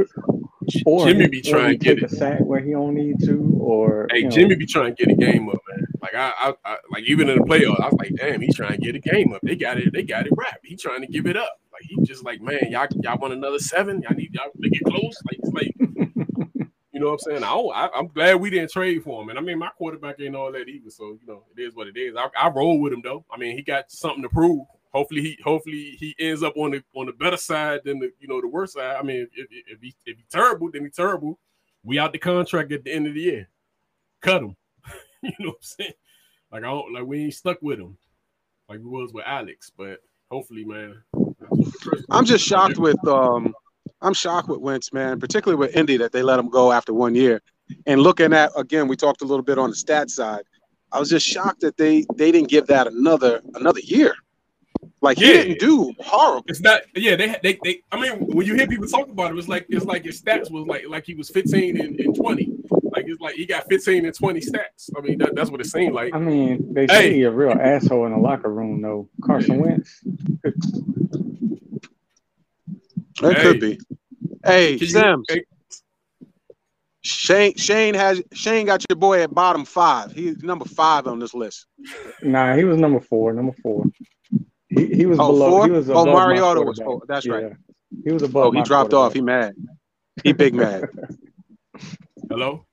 Or 0.86 1.06
Jimmy 1.06 1.28
be 1.28 1.42
trying 1.42 1.72
to 1.72 1.78
get 1.78 1.98
it. 1.98 2.04
a 2.04 2.10
sack 2.10 2.40
where 2.42 2.60
he 2.60 2.72
don't 2.72 2.94
need 2.94 3.20
to, 3.26 3.58
or 3.60 4.08
hey, 4.12 4.28
Jimmy 4.28 4.50
know. 4.50 4.60
be 4.60 4.66
trying 4.66 4.96
to 4.96 5.06
get 5.06 5.12
a 5.12 5.16
game 5.16 5.50
up, 5.50 5.58
man. 5.70 5.86
Like 6.02 6.16
I, 6.16 6.32
I, 6.38 6.54
I, 6.64 6.78
like 6.92 7.04
even 7.04 7.30
in 7.30 7.40
the 7.40 7.44
playoffs, 7.44 7.80
I 7.80 7.86
was 7.86 7.96
like, 8.00 8.14
damn, 8.16 8.42
he's 8.42 8.56
trying 8.56 8.74
to 8.74 8.78
get 8.78 8.96
a 8.96 9.00
game 9.00 9.34
up. 9.34 9.42
They 9.44 9.56
got 9.56 9.78
it, 9.78 9.92
they 9.92 10.04
got 10.04 10.28
it 10.28 10.34
wrapped. 10.36 10.66
He 10.66 10.76
trying 10.76 11.02
to 11.02 11.08
give 11.08 11.26
it 11.26 11.36
up. 11.36 11.61
He 12.02 12.08
just 12.08 12.26
like, 12.26 12.42
man, 12.42 12.68
y'all, 12.70 12.88
y'all 13.02 13.18
want 13.20 13.34
another 13.34 13.60
seven? 13.60 14.02
Y'all 14.02 14.16
need 14.16 14.34
y'all 14.34 14.50
to 14.62 14.70
get 14.70 14.84
close. 14.84 15.18
Like 15.26 15.40
it's 15.40 15.52
like, 15.54 15.76
you 16.92 17.00
know 17.00 17.12
what 17.12 17.14
I'm 17.14 17.20
saying? 17.20 17.44
I, 17.44 17.50
I, 17.50 18.00
am 18.00 18.08
glad 18.08 18.36
we 18.36 18.50
didn't 18.50 18.72
trade 18.72 19.04
for 19.04 19.22
him. 19.22 19.30
And 19.30 19.38
I 19.38 19.42
mean, 19.42 19.60
my 19.60 19.70
quarterback 19.78 20.20
ain't 20.20 20.36
all 20.36 20.52
that 20.52 20.68
either, 20.68 20.90
so 20.90 21.18
you 21.22 21.28
know 21.28 21.44
it 21.56 21.62
is 21.62 21.76
what 21.76 21.88
it 21.88 21.98
is. 21.98 22.16
I, 22.18 22.28
I 22.40 22.50
roll 22.50 22.80
with 22.80 22.94
him 22.94 23.02
though. 23.04 23.24
I 23.32 23.38
mean, 23.38 23.56
he 23.56 23.62
got 23.62 23.92
something 23.92 24.24
to 24.24 24.30
prove 24.30 24.66
hopefully 24.94 25.22
he 25.22 25.38
hopefully 25.44 25.96
he 26.00 26.16
ends 26.20 26.44
up 26.44 26.58
on 26.58 26.72
the 26.72 26.84
on 26.96 27.06
the 27.06 27.14
better 27.14 27.38
side 27.38 27.80
than 27.86 28.00
the 28.00 28.12
you 28.20 28.28
know 28.28 28.42
the 28.42 28.48
worst 28.48 28.74
side. 28.74 28.96
I 28.98 29.04
mean, 29.04 29.28
if, 29.36 29.48
if, 29.52 29.64
if 29.68 29.82
he 29.82 29.96
if 30.06 30.18
he's 30.18 30.28
terrible, 30.30 30.72
then 30.72 30.84
he's 30.84 30.96
terrible. 30.96 31.40
We 31.84 32.00
out 32.00 32.12
the 32.12 32.20
contract 32.20 32.72
at 32.72 32.84
the 32.84 32.94
end 32.94 33.08
of 33.08 33.14
the 33.14 33.22
year. 33.22 33.50
Cut 34.22 34.44
him. 34.44 34.56
you 35.22 35.32
know 35.40 35.50
what 35.50 35.56
I'm 35.56 35.62
saying? 35.62 35.94
Like 36.52 36.64
I 36.64 36.68
don't 36.68 36.94
like 36.94 37.06
we 37.06 37.24
ain't 37.24 37.34
stuck 37.34 37.62
with 37.62 37.80
him 37.80 37.98
like 38.72 38.80
we 38.80 38.86
was 38.86 39.12
with 39.12 39.26
Alex, 39.28 39.70
but 39.76 40.00
hopefully, 40.30 40.64
man. 40.64 41.04
I'm 42.10 42.26
just 42.26 42.46
shocked 42.46 42.78
with 42.78 42.98
um 43.08 43.54
I'm 44.02 44.14
shocked 44.14 44.50
with 44.50 44.60
Wentz, 44.60 44.92
man, 44.94 45.20
particularly 45.20 45.60
with 45.60 45.76
Indy 45.76 45.98
that 45.98 46.12
they 46.12 46.24
let 46.24 46.40
him 46.40 46.50
go 46.50 46.72
after 46.72 46.94
one 46.94 47.16
year. 47.16 47.42
And 47.86 48.02
looking 48.02 48.34
at 48.34 48.52
again, 48.56 48.88
we 48.88 48.96
talked 48.96 49.22
a 49.22 49.26
little 49.26 49.44
bit 49.44 49.58
on 49.58 49.70
the 49.70 49.76
stat 49.76 50.10
side. 50.10 50.44
I 50.92 51.00
was 51.00 51.10
just 51.10 51.26
shocked 51.26 51.62
that 51.62 51.78
they 51.78 52.06
they 52.16 52.32
didn't 52.32 52.50
give 52.50 52.68
that 52.68 52.88
another 52.88 53.42
another 53.56 53.80
year. 53.82 54.16
Like 55.02 55.18
he 55.18 55.26
didn't 55.26 55.60
do 55.60 55.94
horrible. 56.00 56.46
It's 56.48 56.62
not. 56.62 56.82
Yeah, 56.96 57.16
they 57.16 57.36
they 57.44 57.60
they. 57.64 57.82
I 57.92 58.00
mean, 58.00 58.20
when 58.36 58.46
you 58.46 58.56
hear 58.56 58.68
people 58.68 58.88
talk 58.88 59.10
about 59.10 59.32
it, 59.32 59.38
it's 59.38 59.48
like 59.48 59.66
it's 59.70 59.86
like 59.86 60.04
his 60.04 60.22
stats 60.22 60.52
was 60.52 60.66
like 60.68 60.88
like 60.88 61.06
he 61.06 61.14
was 61.14 61.30
15 61.30 61.80
and, 61.80 62.00
and 62.00 62.16
20. 62.16 62.52
Like 62.92 63.06
it's 63.08 63.22
like 63.22 63.36
he 63.36 63.46
got 63.46 63.68
15 63.70 64.06
and 64.06 64.14
20 64.14 64.40
stats. 64.42 64.90
I 64.98 65.02
mean, 65.02 65.18
that, 65.20 65.36
that's 65.36 65.50
what 65.50 65.62
it 65.62 65.68
seemed 65.68 65.94
like. 65.94 66.14
I 66.14 66.20
mean, 66.20 66.74
they 66.74 66.82
hey. 66.82 66.88
say 66.88 67.14
he 67.14 67.24
a 67.24 67.32
real 67.32 67.52
asshole 67.52 68.06
in 68.06 68.12
the 68.12 68.18
locker 68.18 68.52
room 68.52 68.82
though. 68.82 69.10
Carson 69.24 69.60
Wentz. 69.60 70.02
That 73.22 73.38
hey. 73.38 73.42
could 73.42 73.60
be. 73.60 73.80
Hey, 74.44 74.78
Sims. 74.78 75.26
Hey. 75.30 75.44
Shane 77.04 77.56
Shane 77.56 77.94
has 77.96 78.22
Shane 78.34 78.66
got 78.68 78.86
your 78.90 78.96
boy 78.96 79.24
at 79.24 79.34
bottom 79.34 79.66
five. 79.66 80.12
He's 80.12 80.38
number 80.44 80.66
five 80.66 81.08
on 81.08 81.20
this 81.20 81.34
list. 81.34 81.66
Nah, 82.22 82.56
he 82.56 82.64
was 82.64 82.78
number 82.78 83.00
four. 83.00 83.34
Number 83.34 83.54
four. 83.64 83.86
He, 84.70 84.88
he 84.88 85.06
was 85.06 85.18
oh, 85.20 85.32
below. 85.32 85.50
Four? 85.50 85.66
He 85.66 85.72
was 85.72 85.90
oh, 85.90 86.06
Mariota 86.06 86.62
was 86.62 86.80
four. 86.80 87.02
That's 87.08 87.26
yeah. 87.26 87.34
right. 87.34 87.54
He 88.04 88.12
was 88.12 88.24
above. 88.24 88.48
Oh, 88.48 88.52
he 88.52 88.62
dropped 88.62 88.94
off. 88.94 89.14
He 89.14 89.22
mad. 89.22 89.56
He 90.24 90.34
big 90.34 90.54
mad. 90.54 90.90
Hello. 92.32 92.66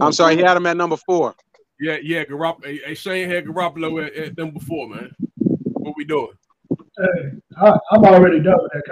I'm 0.00 0.12
sorry. 0.12 0.36
He 0.36 0.42
had 0.42 0.56
him 0.56 0.66
at 0.66 0.76
number 0.76 0.96
four. 0.96 1.36
Yeah, 1.78 1.98
yeah. 2.02 2.24
Garoppolo. 2.24 2.80
Hey, 2.84 2.94
Shane 2.94 3.30
had 3.30 3.44
Garoppolo 3.44 4.04
at, 4.04 4.12
at 4.14 4.36
number 4.36 4.58
four, 4.58 4.88
man. 4.88 5.14
What 5.38 5.94
we 5.96 6.04
doing? 6.04 6.32
Hey, 6.70 7.30
I, 7.56 7.78
am 7.92 8.04
already 8.04 8.40
done 8.40 8.58
with 8.60 8.72
that 8.72 8.82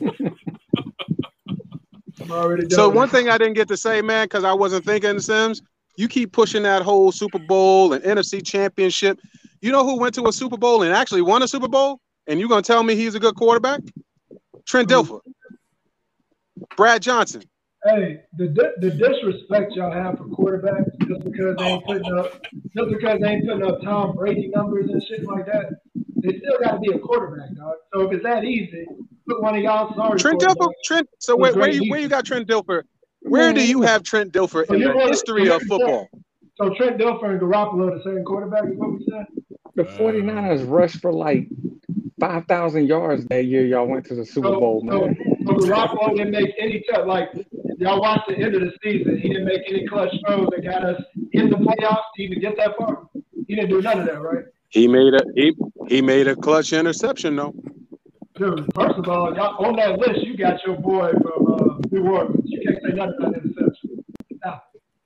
conversation. 0.00 0.36
I'm 2.20 2.32
already 2.32 2.62
done. 2.62 2.70
So 2.70 2.88
one 2.88 3.08
thing 3.08 3.28
I 3.28 3.38
didn't 3.38 3.54
get 3.54 3.68
to 3.68 3.76
say, 3.76 4.02
man, 4.02 4.24
because 4.24 4.42
I 4.42 4.52
wasn't 4.52 4.84
thinking 4.84 5.20
Sims. 5.20 5.62
You 5.96 6.08
keep 6.08 6.32
pushing 6.32 6.64
that 6.64 6.82
whole 6.82 7.12
Super 7.12 7.38
Bowl 7.38 7.92
and 7.92 8.02
NFC 8.02 8.44
Championship. 8.44 9.20
You 9.60 9.70
know 9.70 9.84
who 9.84 9.98
went 9.98 10.14
to 10.16 10.26
a 10.26 10.32
Super 10.32 10.56
Bowl 10.56 10.82
and 10.82 10.92
actually 10.92 11.22
won 11.22 11.42
a 11.42 11.48
Super 11.48 11.68
Bowl? 11.68 12.00
And 12.26 12.40
you're 12.40 12.48
gonna 12.48 12.62
tell 12.62 12.82
me 12.82 12.96
he's 12.96 13.14
a 13.14 13.20
good 13.20 13.36
quarterback? 13.36 13.80
Trent 14.66 14.88
Dilfer, 14.88 15.20
Brad 16.76 17.02
Johnson. 17.02 17.42
Hey, 17.88 18.22
the 18.36 18.72
the 18.80 18.90
disrespect 18.90 19.72
y'all 19.74 19.92
have 19.92 20.18
for 20.18 20.24
quarterbacks 20.24 20.90
just 21.06 21.24
because 21.24 21.56
they 21.56 21.64
ain't 21.64 21.84
putting 21.84 22.18
up 22.18 22.42
just 22.76 22.88
because 22.90 23.20
they 23.20 23.28
ain't 23.28 23.46
putting 23.46 23.62
up 23.62 23.80
Tom 23.82 24.16
Brady 24.16 24.50
numbers 24.54 24.90
and 24.90 25.02
shit 25.08 25.24
like 25.24 25.46
that. 25.46 25.70
They 26.16 26.38
still 26.38 26.58
got 26.60 26.72
to 26.72 26.78
be 26.80 26.92
a 26.92 26.98
quarterback, 26.98 27.54
dog. 27.54 27.74
So 27.94 28.00
if 28.00 28.12
it's 28.14 28.22
that 28.24 28.44
easy, 28.44 28.86
put 29.28 29.40
one 29.40 29.56
of 29.56 29.62
y'all 29.62 29.94
sorry. 29.94 30.18
Trent 30.18 30.40
Dilfer, 30.40 30.68
Trent. 30.84 31.08
So 31.20 31.36
where, 31.36 31.54
where 31.54 31.70
you 31.70 31.88
where 31.90 32.00
you 32.00 32.08
got 32.08 32.24
Trent 32.24 32.48
Dilfer? 32.48 32.82
Where 33.20 33.52
do 33.52 33.64
you 33.64 33.82
have 33.82 34.02
Trent 34.02 34.32
Dilfer 34.32 34.64
in 34.68 34.80
the 34.80 34.92
history 35.08 35.48
of 35.48 35.62
football? 35.62 36.08
So 36.56 36.70
Trent 36.70 36.98
Dilfer 36.98 37.30
and 37.30 37.40
Garoppolo 37.40 37.92
are 37.92 37.98
the 37.98 38.02
same 38.04 38.24
quarterback 38.24 38.64
is 38.64 38.76
what 38.76 38.92
we 38.92 39.06
said? 39.10 39.26
The 39.74 39.84
49ers 39.84 40.68
rushed 40.68 41.02
for 41.02 41.12
like 41.12 41.48
5,000 42.18 42.86
yards 42.86 43.26
that 43.26 43.44
year 43.44 43.66
y'all 43.66 43.86
went 43.86 44.06
to 44.06 44.14
the 44.14 44.24
Super 44.24 44.48
so, 44.48 44.60
Bowl, 44.60 44.82
man. 44.82 45.16
So, 45.18 45.35
so 45.46 45.54
Garoppolo 45.54 46.16
didn't 46.16 46.32
make 46.32 46.54
any 46.58 46.84
cut. 46.90 47.06
Like, 47.06 47.30
y'all 47.78 48.00
watched 48.00 48.28
the 48.28 48.36
end 48.36 48.54
of 48.54 48.62
the 48.62 48.72
season. 48.82 49.18
He 49.18 49.28
didn't 49.28 49.44
make 49.44 49.62
any 49.68 49.86
clutch 49.86 50.14
throws 50.26 50.48
that 50.50 50.64
got 50.64 50.84
us 50.84 51.02
in 51.32 51.50
the 51.50 51.56
playoffs 51.56 52.02
to 52.16 52.22
even 52.22 52.40
get 52.40 52.56
that 52.56 52.76
far. 52.78 53.08
He 53.46 53.54
didn't 53.54 53.70
do 53.70 53.82
none 53.82 54.00
of 54.00 54.06
that, 54.06 54.20
right? 54.20 54.44
He 54.70 54.88
made 54.88 55.14
a 55.14 55.20
he, 55.34 55.54
he 55.88 56.02
made 56.02 56.26
a 56.26 56.34
clutch 56.34 56.72
interception, 56.72 57.36
though. 57.36 57.54
Dude, 58.34 58.68
first 58.74 58.98
of 58.98 59.08
all, 59.08 59.34
y'all, 59.34 59.64
on 59.64 59.76
that 59.76 59.98
list, 59.98 60.26
you 60.26 60.36
got 60.36 60.60
your 60.66 60.76
boy 60.76 61.10
from 61.12 61.54
uh, 61.54 61.78
New 61.90 62.06
Orleans. 62.06 62.42
You 62.44 62.60
can't 62.66 62.78
say 62.82 62.94
nothing 62.94 63.14
about 63.18 63.34
interception. 63.36 64.04
Now, 64.44 64.62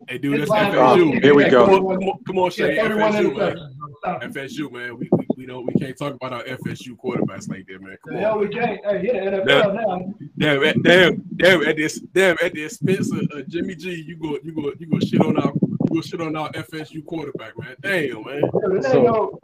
Hey, 0.09 0.18
dude, 0.18 0.40
that's 0.40 0.50
FSU. 0.50 1.23
Here 1.23 1.35
we 1.37 1.49
go. 1.49 1.66
Come 1.66 1.87
on, 1.87 2.00
come 2.00 2.09
on, 2.09 2.25
come 2.26 2.38
on 2.38 2.50
Shay. 2.50 2.76
FSU, 2.76 3.37
man. 3.37 4.32
FSU, 4.32 4.73
man. 4.73 4.99
We, 4.99 5.09
we, 5.12 5.26
we 5.40 5.47
don't 5.47 5.64
we 5.64 5.73
can't 5.80 5.97
talk 5.97 6.14
about 6.14 6.35
our 6.35 6.42
FSU 6.44 6.99
quarterbacks 7.02 7.49
like 7.49 7.66
that, 7.66 7.80
man. 7.80 7.97
Come 8.06 8.16
on. 8.16 8.23
Hell, 8.23 8.38
we 8.38 8.49
can't. 8.49 8.78
Hey, 8.85 9.00
yeah, 9.04 9.30
NFL 9.30 9.75
now. 9.75 10.14
Damn, 10.37 10.61
damn, 10.61 10.82
damn, 10.82 11.25
damn, 11.37 11.62
at 11.66 11.76
this, 11.76 11.99
damn, 12.12 12.37
at 12.42 12.52
the 12.52 12.64
expense 12.64 13.11
of 13.11 13.20
uh, 13.35 13.40
Jimmy 13.49 13.75
G, 13.75 14.04
you 14.06 14.16
go, 14.16 14.38
you 14.44 14.52
go, 14.52 14.70
you 14.78 14.87
go 14.87 14.99
shit 15.00 15.23
on 15.23 15.38
our, 15.38 15.52
you 15.54 15.94
go 15.94 16.02
shit 16.02 16.20
on 16.20 16.37
our 16.37 16.50
FSU 16.52 17.06
quarterback, 17.06 17.59
man. 17.59 17.75
Damn, 17.80 18.23
man. 18.23 18.42
Yeah, 18.42 18.80
so, 18.82 19.40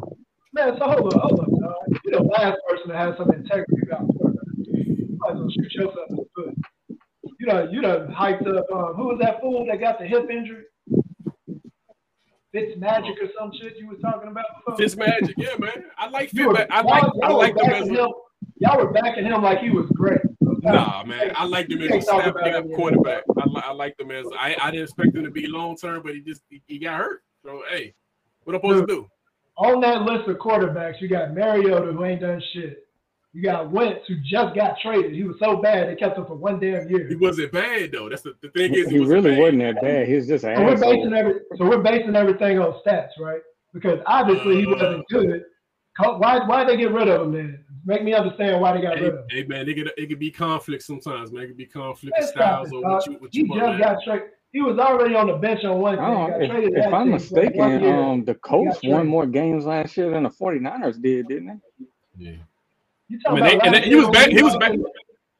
man, 0.52 0.76
so 0.78 0.84
hold 0.84 1.14
on, 1.14 1.20
hold 1.20 1.40
on, 1.40 1.60
dog. 1.60 2.00
You're 2.04 2.20
the 2.20 2.24
last 2.24 2.58
person 2.68 2.88
to 2.90 2.96
have 2.98 3.14
some 3.16 3.32
integrity 3.32 3.86
about 3.86 4.06
quarterback. 4.18 4.44
You 4.66 5.18
might 5.18 5.32
as 5.32 5.38
well 5.38 5.48
shoot 5.48 5.72
yourself 5.72 5.94
in 6.10 6.16
the 6.16 6.26
foot 6.34 6.54
you 7.38 7.46
know, 7.46 7.68
you 7.70 7.80
know, 7.80 8.08
hyped 8.10 8.46
up. 8.46 8.64
Um, 8.72 8.94
who 8.94 9.08
was 9.08 9.18
that 9.20 9.40
fool 9.40 9.66
that 9.66 9.80
got 9.80 9.98
the 9.98 10.06
hip 10.06 10.28
injury? 10.30 10.64
Fitz 12.56 12.78
Magic 12.78 13.16
or 13.20 13.28
some 13.38 13.52
shit 13.60 13.76
you 13.76 13.86
was 13.86 13.98
talking 14.00 14.30
about 14.30 14.44
before? 14.56 14.76
Fitz 14.78 14.96
Magic, 14.96 15.34
yeah, 15.36 15.56
man. 15.58 15.84
I 15.98 16.08
like 16.08 16.30
Fitz. 16.30 16.58
I 16.70 16.80
like, 16.80 17.04
I 17.22 17.32
like 17.32 17.54
as 17.58 17.86
him. 17.86 18.08
Y'all 18.58 18.78
were 18.78 18.92
backing 18.92 19.26
him 19.26 19.42
like 19.42 19.58
he 19.58 19.68
was 19.68 19.86
great. 19.92 20.20
Nah, 20.40 21.04
man, 21.04 21.32
I 21.36 21.44
like 21.44 21.70
him 21.70 21.82
as 21.82 21.90
a 21.96 22.00
snap 22.00 22.34
up 22.34 22.64
quarterback. 22.74 23.24
I, 23.36 23.46
li- 23.46 23.62
I 23.62 23.72
like 23.72 24.00
him 24.00 24.10
as 24.10 24.24
I, 24.38 24.56
I 24.60 24.70
didn't 24.70 24.84
expect 24.84 25.14
him 25.14 25.24
to 25.24 25.30
be 25.30 25.46
long 25.46 25.76
term, 25.76 26.02
but 26.02 26.14
he 26.14 26.20
just 26.20 26.42
he, 26.48 26.62
he, 26.66 26.78
got 26.78 26.98
hurt. 26.98 27.22
So 27.44 27.62
hey, 27.70 27.94
what 28.44 28.54
am 28.54 28.60
I 28.64 28.68
supposed 28.68 28.86
Dude, 28.86 28.88
to 28.88 28.94
do? 29.02 29.10
On 29.58 29.80
that 29.82 30.02
list 30.02 30.28
of 30.28 30.36
quarterbacks, 30.38 31.00
you 31.00 31.08
got 31.08 31.34
Mariota 31.34 31.92
who 31.92 32.04
ain't 32.04 32.22
done 32.22 32.42
shit. 32.54 32.85
You 33.36 33.42
got 33.42 33.70
Wentz 33.70 34.00
who 34.08 34.14
just 34.24 34.54
got 34.54 34.78
traded. 34.80 35.12
He 35.12 35.22
was 35.22 35.36
so 35.38 35.58
bad 35.58 35.90
they 35.90 35.94
kept 35.94 36.16
him 36.16 36.24
for 36.24 36.36
one 36.36 36.58
damn 36.58 36.88
year. 36.88 37.06
He 37.06 37.16
wasn't 37.16 37.52
bad 37.52 37.92
though. 37.92 38.08
That's 38.08 38.22
the, 38.22 38.34
the 38.40 38.48
thing 38.48 38.72
is 38.72 38.88
he, 38.88 38.94
he 38.94 39.04
really 39.04 39.32
bad. 39.32 39.38
wasn't 39.38 39.58
that 39.58 39.82
bad. 39.82 40.08
He 40.08 40.14
was 40.14 40.26
just 40.26 40.44
an 40.44 40.56
so 40.56 40.64
we're 40.64 40.80
basing 40.80 41.12
every, 41.12 41.34
so 41.58 41.68
we're 41.68 41.82
basing 41.82 42.16
everything 42.16 42.58
on 42.58 42.80
stats, 42.82 43.10
right? 43.20 43.42
Because 43.74 44.00
obviously 44.06 44.54
uh, 44.54 44.60
he 44.60 44.66
wasn't 44.66 45.06
good. 45.10 45.44
Why 45.98 46.46
why 46.46 46.64
they 46.64 46.78
get 46.78 46.92
rid 46.92 47.08
of 47.08 47.26
him 47.26 47.32
then? 47.34 47.64
Make 47.84 48.04
me 48.04 48.14
understand 48.14 48.58
why 48.58 48.74
they 48.74 48.80
got 48.80 48.96
hey, 48.96 49.04
rid 49.04 49.12
of 49.12 49.18
him. 49.18 49.26
Hey 49.28 49.44
man, 49.44 49.68
it 49.68 49.74
could 49.74 49.92
it 49.98 50.06
could 50.06 50.18
be 50.18 50.30
conflict 50.30 50.84
sometimes, 50.84 51.30
man. 51.30 51.42
It 51.42 51.48
could 51.48 51.58
be 51.58 51.66
conflict 51.66 52.16
of 52.18 52.24
styles 52.24 52.72
or 52.72 52.80
what 52.80 53.06
you 53.06 53.18
what 53.18 53.34
you 53.34 53.44
He 53.44 53.48
just 53.50 53.60
man. 53.60 53.78
got 53.78 54.02
traded. 54.02 54.28
He 54.52 54.62
was 54.62 54.78
already 54.78 55.14
on 55.14 55.26
the 55.26 55.34
bench 55.34 55.62
on 55.62 55.78
one 55.78 55.98
team. 55.98 56.40
If, 56.40 56.86
if 56.86 56.94
I'm 56.94 57.10
mistaken, 57.10 57.84
um, 57.84 58.24
the 58.24 58.36
Colts 58.36 58.78
won 58.82 59.06
more 59.06 59.26
games 59.26 59.66
last 59.66 59.94
year 59.98 60.10
than 60.10 60.22
the 60.22 60.30
49ers 60.30 61.02
did, 61.02 61.28
didn't 61.28 61.48
they? 61.48 61.86
Yeah. 62.16 62.36
You 63.08 63.20
I 63.26 63.34
mean, 63.34 63.44
they, 63.44 63.60
and 63.60 63.76
he 63.76 63.94
was 63.94 64.08
back. 64.10 64.30
He 64.30 64.42
was 64.42 64.56
back. 64.56 64.72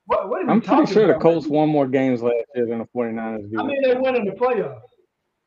What, 0.06 0.28
what 0.28 0.48
I'm 0.48 0.60
pretty 0.60 0.92
sure 0.92 1.04
about? 1.06 1.18
the 1.18 1.20
Colts 1.20 1.46
won 1.48 1.68
more 1.68 1.88
games 1.88 2.22
last 2.22 2.34
year 2.54 2.66
than 2.66 2.78
the 2.78 2.86
49ers 2.94 3.50
did. 3.50 3.58
I 3.58 3.62
mean, 3.64 3.82
they 3.82 3.94
won 3.94 4.14
in 4.14 4.24
the 4.24 4.32
playoffs. 4.32 4.80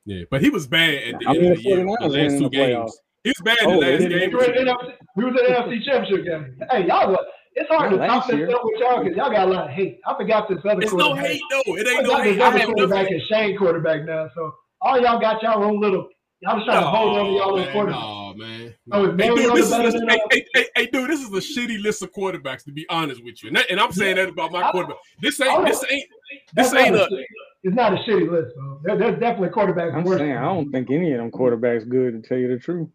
Yeah, 0.06 0.24
but 0.30 0.42
he 0.42 0.50
was 0.50 0.68
bad 0.68 0.96
at 0.96 1.20
the 1.20 1.28
I 1.28 1.32
end 1.32 1.42
mean, 1.42 1.52
of 1.52 1.58
the, 1.58 1.64
the 1.64 1.70
year. 1.70 1.86
The 1.86 2.08
last 2.08 2.38
two 2.40 2.50
games. 2.50 3.00
He 3.24 3.30
was 3.30 3.42
bad 3.44 3.58
oh, 3.64 3.72
in 3.72 3.80
the 3.80 3.86
oh, 3.86 3.90
last 3.90 4.00
game. 4.00 4.90
We 5.16 5.26
was 5.26 5.36
in 5.40 5.54
the 5.54 5.60
NFC 5.60 5.86
Championship 5.86 6.26
game. 6.26 6.58
Hey, 6.72 6.88
y'all, 6.88 7.16
it's 7.56 7.70
hard 7.70 7.92
Not 7.92 7.98
to 7.98 8.08
talk 8.08 8.16
last 8.16 8.28
this 8.28 8.38
year. 8.38 8.50
stuff 8.50 8.62
with 8.64 8.80
y'all 8.80 9.04
because 9.04 9.18
y'all 9.18 9.32
got 9.32 9.48
a 9.48 9.52
lot 9.52 9.66
of 9.66 9.72
hate. 9.72 10.00
I 10.06 10.16
forgot 10.18 10.50
this 10.50 10.60
other 10.64 10.82
It's 10.82 10.94
no 10.94 11.16
hate 11.16 11.42
though. 11.52 11.76
It 11.76 11.88
I 11.88 11.92
ain't 11.92 12.04
no 12.04 12.10
forgot 12.10 12.24
hate. 12.24 12.34
this 12.34 12.42
I 12.42 12.48
other 12.48 12.58
have 12.60 12.68
quarterback 12.68 13.04
nothing. 13.04 13.18
is 13.18 13.28
Shane 13.28 13.58
quarterback 13.58 14.06
now. 14.06 14.30
So 14.36 14.54
all 14.82 15.00
y'all 15.02 15.20
got 15.20 15.44
y'all 15.44 15.64
own 15.64 15.80
little. 15.80 16.08
Y'all 16.42 16.56
just 16.56 16.66
trying 16.68 16.82
to 16.84 16.88
hold 16.90 17.18
on 17.18 17.26
to 17.26 17.32
y'all 17.32 17.54
little 17.54 17.58
man, 17.66 17.74
quarterback. 17.74 18.00
no, 18.02 18.34
man. 18.36 18.74
Oh, 18.94 19.18
Hey, 19.18 19.28
dude, 19.36 19.56
this 19.56 19.66
is 19.66 19.72
a, 19.74 20.08
hey, 20.10 20.22
hey, 20.32 20.46
hey, 20.54 20.66
hey, 20.76 20.86
dude, 20.86 21.10
this 21.10 21.20
is 21.22 21.28
a 21.34 21.42
shitty 21.42 21.82
list 21.84 22.02
of 22.02 22.14
quarterbacks. 22.14 22.64
To 22.66 22.72
be 22.72 22.86
honest 22.90 23.22
with 23.26 23.44
you, 23.44 23.48
and, 23.50 23.58
that- 23.58 23.70
and 23.70 23.78
I'm 23.80 23.92
saying 23.92 24.16
that 24.16 24.30
about 24.30 24.52
my 24.54 24.72
quarterback. 24.72 24.98
This 25.22 25.40
ain't. 25.42 25.66
This 25.66 25.84
ain't. 25.90 26.06
This 26.54 26.74
ain't 26.74 26.96
a 26.96 27.06
a. 27.06 27.10
shit- 27.10 27.28
It's 27.64 27.76
not 27.76 27.94
a 27.94 27.98
shitty 27.98 28.32
list, 28.32 28.56
bro. 28.56 28.80
There, 28.84 28.98
there's 28.98 29.20
definitely 29.20 29.50
quarterbacks 29.50 29.94
I'm 29.94 30.08
saying 30.08 30.38
I 30.38 30.44
don't 30.44 30.72
think 30.72 30.90
any 30.92 31.12
of 31.12 31.18
them 31.18 31.30
quarterbacks 31.32 31.88
good 31.90 32.24
to 32.24 32.28
tell 32.30 32.38
you 32.38 32.48
the 32.48 32.58
truth. 32.60 32.88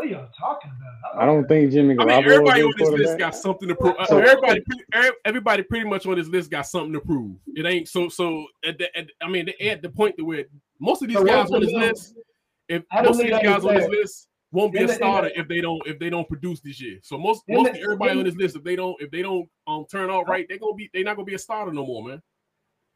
What 0.00 0.08
are 0.08 0.12
y'all 0.12 0.30
talking 0.38 0.70
about? 0.80 1.22
I 1.22 1.26
don't 1.26 1.46
think 1.46 1.72
Jimmy 1.72 1.94
I 2.00 2.04
mean, 2.06 2.24
everybody 2.24 2.62
on 2.62 2.72
this 2.78 2.88
list 2.88 3.18
got 3.18 3.34
something 3.34 3.68
to 3.68 3.74
prove. 3.74 3.96
Uh, 3.98 4.06
So- 4.06 4.16
everybody, 4.18 4.62
pretty- 4.62 5.10
everybody, 5.26 5.62
pretty 5.62 5.86
much 5.86 6.06
on 6.06 6.16
this 6.16 6.26
list 6.26 6.50
got 6.50 6.62
something 6.62 6.94
to 6.94 7.00
prove. 7.00 7.36
It 7.48 7.66
ain't 7.66 7.86
so. 7.86 8.08
So 8.08 8.46
at 8.64 8.78
the, 8.78 8.96
at, 8.96 9.10
I 9.20 9.28
mean, 9.28 9.50
they 9.58 9.68
at 9.68 9.82
the 9.82 9.90
point 9.90 10.16
to 10.16 10.24
where 10.24 10.46
most 10.78 11.02
of 11.02 11.08
these 11.08 11.18
So 11.18 11.24
guys 11.24 11.50
on 11.50 11.60
the 11.60 11.66
this 11.66 11.74
little- 11.74 11.88
list, 11.88 12.14
if 12.70 12.82
I 12.90 13.02
most 13.02 13.20
of 13.20 13.26
these 13.26 13.42
guys 13.42 13.62
on 13.62 13.74
this 13.74 13.88
list 13.90 14.28
won't 14.52 14.72
be 14.72 14.78
In 14.78 14.88
a 14.88 14.92
starter 14.94 15.28
the- 15.28 15.38
if 15.38 15.48
they 15.48 15.60
don't 15.60 15.86
if 15.86 15.98
they 15.98 16.08
don't 16.08 16.26
produce 16.26 16.62
this 16.62 16.80
year. 16.80 16.98
So 17.02 17.18
most 17.18 17.42
most 17.46 17.74
the- 17.74 17.80
everybody 17.82 18.18
on 18.18 18.24
this 18.24 18.36
list, 18.36 18.56
if 18.56 18.64
they 18.64 18.76
don't 18.76 18.96
if 19.02 19.10
they 19.10 19.20
don't 19.20 19.46
um 19.66 19.84
turn 19.90 20.08
out 20.08 20.26
right, 20.30 20.46
they're 20.48 20.56
gonna 20.58 20.72
be 20.76 20.88
they're 20.94 21.04
not 21.04 21.16
gonna 21.16 21.26
be 21.26 21.34
a 21.34 21.38
starter 21.38 21.74
no 21.74 21.84
more, 21.84 22.08
man. 22.08 22.22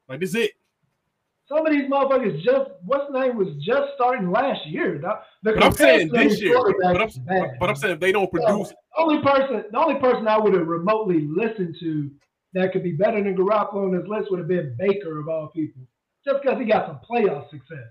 Like 0.08 0.20
this 0.20 0.30
is 0.30 0.36
it. 0.36 0.52
Some 1.46 1.66
of 1.66 1.72
these 1.72 1.90
motherfuckers 1.90 2.42
just 2.42 2.70
what's 2.84 3.12
name 3.12 3.36
was 3.36 3.48
just 3.60 3.92
starting 3.96 4.30
last 4.30 4.66
year. 4.66 4.98
dog. 4.98 5.18
The 5.42 5.52
But 5.52 5.64
I'm 5.64 5.72
saying 5.72 6.08
this 6.08 6.40
year. 6.40 6.56
But 6.80 7.02
I'm, 7.02 7.10
but 7.60 7.68
I'm 7.68 7.76
saying 7.76 7.94
if 7.94 8.00
they 8.00 8.12
don't 8.12 8.30
produce, 8.30 8.70
The 8.70 8.76
only 8.98 9.22
person, 9.22 9.64
the 9.70 9.78
only 9.78 10.00
person 10.00 10.26
I 10.26 10.38
would 10.38 10.54
have 10.54 10.66
remotely 10.66 11.28
listened 11.28 11.76
to 11.80 12.10
that 12.54 12.72
could 12.72 12.82
be 12.82 12.92
better 12.92 13.22
than 13.22 13.36
Garoppolo 13.36 13.86
on 13.86 13.96
this 13.96 14.08
list 14.08 14.30
would 14.30 14.38
have 14.38 14.48
been 14.48 14.74
Baker 14.78 15.18
of 15.18 15.28
all 15.28 15.48
people, 15.48 15.82
just 16.24 16.42
because 16.42 16.58
he 16.58 16.64
got 16.64 16.86
some 16.86 17.00
playoff 17.08 17.50
success. 17.50 17.88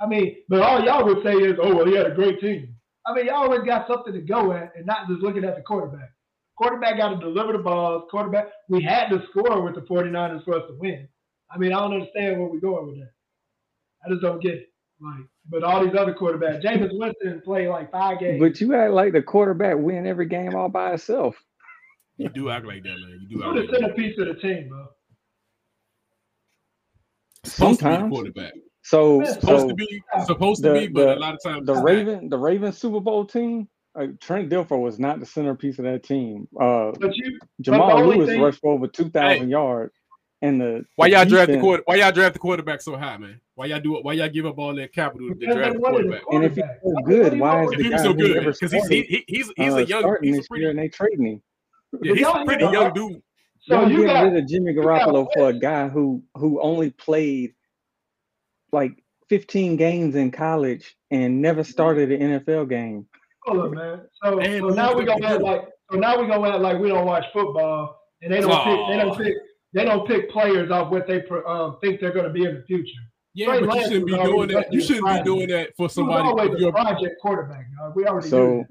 I 0.00 0.06
mean, 0.06 0.36
but 0.48 0.62
all 0.62 0.84
y'all 0.84 1.04
would 1.04 1.22
say 1.22 1.34
is, 1.34 1.56
oh 1.62 1.76
well, 1.76 1.86
he 1.86 1.94
had 1.94 2.06
a 2.06 2.14
great 2.14 2.40
team. 2.40 2.74
I 3.06 3.14
mean, 3.14 3.26
y'all 3.26 3.44
always 3.44 3.62
got 3.62 3.86
something 3.86 4.12
to 4.12 4.20
go 4.20 4.52
at, 4.52 4.72
and 4.76 4.86
not 4.86 5.08
just 5.08 5.20
looking 5.20 5.44
at 5.44 5.54
the 5.54 5.62
quarterback. 5.62 6.10
Quarterback 6.56 6.96
got 6.98 7.10
to 7.10 7.16
deliver 7.18 7.52
the 7.52 7.60
balls. 7.60 8.04
Quarterback, 8.10 8.48
we 8.68 8.82
had 8.82 9.08
to 9.10 9.22
score 9.30 9.62
with 9.62 9.76
the 9.76 9.82
49ers 9.82 10.44
for 10.44 10.56
us 10.56 10.64
to 10.68 10.74
win. 10.78 11.08
I 11.50 11.58
mean, 11.58 11.72
I 11.72 11.80
don't 11.80 11.94
understand 11.94 12.38
where 12.40 12.48
we're 12.48 12.60
going 12.60 12.86
with 12.88 12.96
that. 12.98 13.10
I 14.04 14.08
just 14.10 14.22
don't 14.22 14.40
get 14.42 14.54
it. 14.54 14.66
Like, 15.00 15.24
but 15.48 15.62
all 15.62 15.84
these 15.84 15.94
other 15.94 16.12
quarterbacks, 16.12 16.62
Jameis 16.62 16.90
Winston 16.98 17.40
played 17.44 17.68
like 17.68 17.90
five 17.90 18.18
games. 18.20 18.40
But 18.40 18.60
you 18.60 18.74
act 18.74 18.92
like 18.92 19.12
the 19.12 19.22
quarterback 19.22 19.76
win 19.78 20.06
every 20.06 20.26
game 20.26 20.54
all 20.54 20.68
by 20.68 20.92
itself. 20.94 21.36
you 22.16 22.28
do 22.28 22.50
act 22.50 22.66
like 22.66 22.82
that, 22.82 22.88
man. 22.98 23.18
You 23.22 23.28
do 23.38 23.42
Who 23.42 23.48
act 23.48 23.54
the 23.54 23.60
like 23.60 23.70
that. 23.70 23.80
centerpiece 23.80 24.18
of 24.18 24.26
the 24.26 24.34
team, 24.34 24.68
bro? 24.68 24.86
Supposed 27.44 27.78
to 27.80 27.84
be 27.84 27.90
the 27.90 27.94
Sometimes. 27.94 28.12
quarterback. 28.12 28.52
So, 28.82 29.20
Yeah, 29.20 29.32
Supposed 29.32 29.62
so 29.62 29.68
to 29.68 29.74
be 29.74 30.02
supposed 30.26 30.62
the- 30.62 30.74
to 30.74 30.80
be, 30.80 30.86
but 30.88 31.00
the- 31.06 31.14
a 31.16 31.20
lot 31.20 31.34
of 31.34 31.40
times 31.42 31.66
the 31.66 31.72
it's 31.72 31.78
not. 31.78 31.84
Raven, 31.84 32.28
the 32.28 32.38
Raven 32.38 32.72
Super 32.72 33.00
Bowl 33.00 33.24
team, 33.24 33.68
uh, 33.94 34.06
Trent 34.20 34.50
Dilfer 34.50 34.80
was 34.80 34.98
not 34.98 35.20
the 35.20 35.26
centerpiece 35.26 35.78
of 35.78 35.84
that 35.84 36.02
team. 36.02 36.48
Uh, 36.58 36.92
But 36.98 37.14
you, 37.16 37.38
Jamal 37.60 37.98
the 37.98 38.04
Lewis 38.04 38.28
thing- 38.28 38.40
rushed 38.40 38.60
for 38.60 38.72
over 38.72 38.86
two 38.88 39.10
thousand 39.10 39.50
yards, 39.50 39.94
and 40.42 40.60
the 40.60 40.84
Why 40.96 41.08
the 41.08 41.16
y'all 41.16 41.24
draft 41.24 41.50
the 41.50 41.60
quarter? 41.60 41.82
Why 41.86 41.96
y'all 41.96 42.12
draft 42.12 42.34
the 42.34 42.38
quarterback 42.38 42.80
so 42.80 42.96
high, 42.96 43.16
man? 43.16 43.40
Why 43.54 43.66
y'all 43.66 43.80
do 43.80 43.96
it? 43.96 44.04
Why 44.04 44.12
y'all 44.14 44.28
give 44.28 44.46
up 44.46 44.58
all 44.58 44.74
that 44.74 44.92
capital 44.92 45.28
to 45.28 45.34
draft 45.34 45.74
the 45.74 45.80
wanted 45.80 45.94
quarterback? 45.94 46.22
And 46.30 46.44
if 46.44 46.54
he's 46.54 46.64
so 46.84 46.94
good, 47.04 47.22
what 47.22 47.30
do 47.30 47.36
you 47.36 47.42
why 47.42 47.64
is 47.64 47.72
If 47.72 47.78
the 47.78 47.82
he 47.84 47.90
guy 47.90 47.96
was 47.96 48.02
so 48.02 48.14
good, 48.14 48.44
because 48.44 48.72
he's 48.72 48.88
he, 48.88 49.24
he's 49.26 49.52
he's 49.56 49.72
uh, 49.72 49.76
a 49.76 49.84
young 49.84 50.00
starting 50.02 50.28
he's 50.28 50.36
this 50.38 50.48
pretty 50.48 50.62
year, 50.62 50.70
and 50.70 50.78
they 50.78 50.88
trading 50.88 51.26
him? 51.26 51.42
yeah, 52.02 52.14
he's 52.14 52.26
a 52.26 52.44
pretty 52.44 52.64
young 52.64 52.92
dude. 52.92 53.22
So 53.62 53.80
Y'all 53.80 53.90
you 53.90 53.96
getting 53.98 54.14
got 54.14 54.22
rid 54.22 54.36
of 54.36 54.48
Jimmy 54.48 54.74
Garoppolo 54.74 55.28
for 55.34 55.48
a 55.48 55.52
guy 55.52 55.88
who 55.88 56.22
who 56.34 56.60
only 56.62 56.90
played 56.90 57.54
like 58.72 59.02
15 59.28 59.76
games 59.76 60.14
in 60.14 60.30
college 60.30 60.96
and 61.10 61.42
never 61.42 61.64
started 61.64 62.12
an 62.12 62.40
NFL 62.40 62.68
game. 62.68 63.06
hold 63.44 63.58
on, 63.58 63.74
man. 63.74 64.00
So, 64.22 64.38
And 64.38 64.60
so 64.60 64.68
now 64.68 64.94
we 64.94 65.00
moved 65.00 65.10
up 65.10 65.20
gonna 65.20 65.34
act 65.34 65.42
like 65.42 65.68
so 65.90 65.98
now 65.98 66.20
we 66.20 66.26
gonna 66.26 66.48
act 66.48 66.60
like 66.60 66.78
we 66.78 66.88
don't 66.88 67.06
watch 67.06 67.24
football 67.32 68.00
and 68.22 68.32
they 68.32 68.40
don't 68.40 68.64
pick 68.64 68.88
they 68.88 68.96
don't 69.02 69.18
pick 69.18 69.34
they 69.72 69.84
don't 69.84 70.06
pick 70.06 70.30
players 70.30 70.70
off 70.70 70.90
what 70.90 71.06
they 71.06 71.20
pro- 71.20 71.44
um, 71.46 71.78
think 71.80 72.00
they're 72.00 72.12
gonna 72.12 72.30
be 72.30 72.44
in 72.44 72.54
the 72.54 72.62
future. 72.62 72.90
Yeah, 73.34 73.46
Trey 73.58 73.66
but 73.66 73.76
you 73.76 73.82
shouldn't 73.84 74.06
be 74.06 74.12
doing 74.16 74.48
that. 74.48 74.72
You 74.72 74.80
shouldn't 74.80 75.04
be 75.06 75.10
Friday. 75.10 75.24
doing 75.24 75.48
that 75.48 75.68
for 75.76 75.76
He 75.76 75.82
was 75.84 75.94
somebody. 75.94 76.28
always 76.28 76.50
If 76.60 76.68
a 76.68 76.72
project 76.72 77.14
quarterback, 77.20 77.66
dog. 77.78 77.92
We 77.96 78.06
already 78.06 78.28
So. 78.28 78.64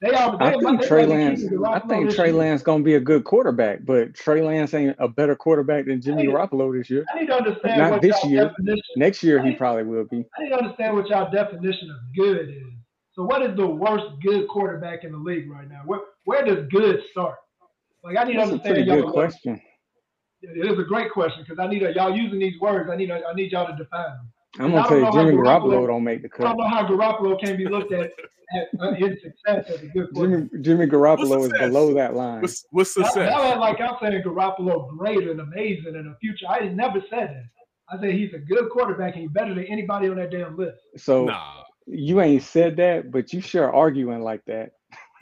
They 0.00 0.10
all, 0.10 0.36
they, 0.36 0.44
I 0.46 0.58
think 0.58 0.80
they 0.80 0.86
Trey 0.88 1.06
might 1.06 1.14
Lance. 1.14 1.44
I 1.64 1.78
think 1.78 2.06
this 2.06 2.16
Trey 2.16 2.26
year. 2.30 2.34
Lance 2.34 2.60
gonna 2.64 2.82
be 2.82 2.96
a 2.96 3.00
good 3.00 3.22
quarterback, 3.22 3.84
but 3.84 4.14
Trey 4.14 4.42
Lance 4.42 4.74
ain't 4.74 4.96
a 4.98 5.06
better 5.06 5.36
quarterback 5.36 5.86
than 5.86 6.00
Jimmy 6.00 6.22
Hey, 6.22 6.28
Garoppolo 6.28 6.76
this 6.76 6.90
year. 6.90 7.04
I 7.14 7.20
need 7.20 7.26
to 7.28 7.36
understand 7.36 7.78
Not 7.78 7.90
what 7.92 8.02
this 8.02 8.16
y'all 8.24 8.32
year. 8.32 8.44
definition. 8.48 8.82
Next 8.96 9.22
year 9.22 9.40
he 9.46 9.52
probably 9.52 9.84
will 9.84 10.02
be. 10.10 10.24
I 10.36 10.42
need 10.42 10.48
to 10.48 10.56
understand 10.56 10.96
what 10.96 11.06
y'all 11.08 11.30
definition 11.30 11.88
of 11.88 11.96
good 12.16 12.48
is. 12.48 12.56
So, 13.12 13.22
what 13.22 13.42
is 13.42 13.56
the 13.56 13.64
worst 13.66 14.06
good 14.24 14.48
quarterback 14.48 15.04
in 15.04 15.12
the 15.12 15.18
league 15.18 15.48
right 15.48 15.68
now? 15.68 15.82
Where 15.86 16.00
where 16.24 16.44
does 16.44 16.66
good 16.72 17.00
start? 17.12 17.36
Like, 18.02 18.16
I 18.16 18.24
need 18.24 18.32
to 18.32 18.38
That's 18.40 18.50
a 18.50 18.58
pretty 18.58 18.80
y'all. 18.82 18.96
good 18.96 19.04
level. 19.04 19.12
question. 19.12 19.60
It 20.42 20.70
is 20.72 20.78
a 20.78 20.82
great 20.82 21.12
question 21.12 21.44
because 21.46 21.58
I 21.62 21.68
need 21.68 21.82
a, 21.82 21.94
y'all 21.94 22.14
using 22.14 22.38
these 22.38 22.58
words. 22.60 22.90
I 22.90 22.96
need 22.96 23.10
a, 23.10 23.20
I 23.26 23.34
need 23.34 23.52
y'all 23.52 23.66
to 23.66 23.76
define 23.76 24.04
them. 24.04 24.32
I'm 24.58 24.70
gonna 24.72 24.82
don't 24.88 24.88
tell 24.88 24.98
you, 24.98 25.30
Jimmy 25.30 25.42
Garoppolo- 25.42 25.62
Garoppolo 25.62 25.86
don't 25.86 26.04
make 26.04 26.22
the 26.22 26.28
cut. 26.28 26.46
I 26.46 26.48
don't 26.50 26.58
know 26.58 26.68
how 26.68 26.86
Garoppolo 26.86 27.40
can 27.42 27.56
be 27.56 27.66
looked 27.66 27.92
at 27.92 28.10
at 28.54 28.68
uh, 28.80 28.92
his 28.92 29.16
success 29.22 29.64
as 29.70 29.82
a 29.82 29.86
good 29.86 30.08
Jimmy. 30.14 30.48
Jimmy 30.60 30.86
Garoppolo 30.86 31.46
is 31.46 31.52
below 31.52 31.94
that 31.94 32.14
line. 32.14 32.42
what's, 32.42 32.66
what's 32.70 32.92
success? 32.92 33.30
y'all 33.30 33.42
act 33.52 33.58
like 33.60 33.80
I'm 33.80 33.94
saying 34.02 34.22
Garoppolo 34.22 34.88
great 34.98 35.26
and 35.26 35.40
amazing 35.40 35.94
in 35.94 36.04
the 36.04 36.16
future. 36.20 36.46
I 36.48 36.68
never 36.68 37.02
said 37.08 37.28
that. 37.30 37.44
I 37.88 38.00
said 38.00 38.12
he's 38.14 38.32
a 38.34 38.38
good 38.38 38.70
quarterback 38.70 39.14
and 39.14 39.22
he's 39.22 39.30
better 39.30 39.54
than 39.54 39.64
anybody 39.64 40.08
on 40.08 40.16
that 40.16 40.30
damn 40.30 40.56
list. 40.56 40.78
So 40.96 41.24
Nah, 41.24 41.62
you 41.86 42.20
ain't 42.20 42.42
said 42.42 42.76
that, 42.76 43.10
but 43.10 43.32
you 43.32 43.40
sure 43.40 43.72
arguing 43.72 44.20
like 44.22 44.44
that. 44.46 44.72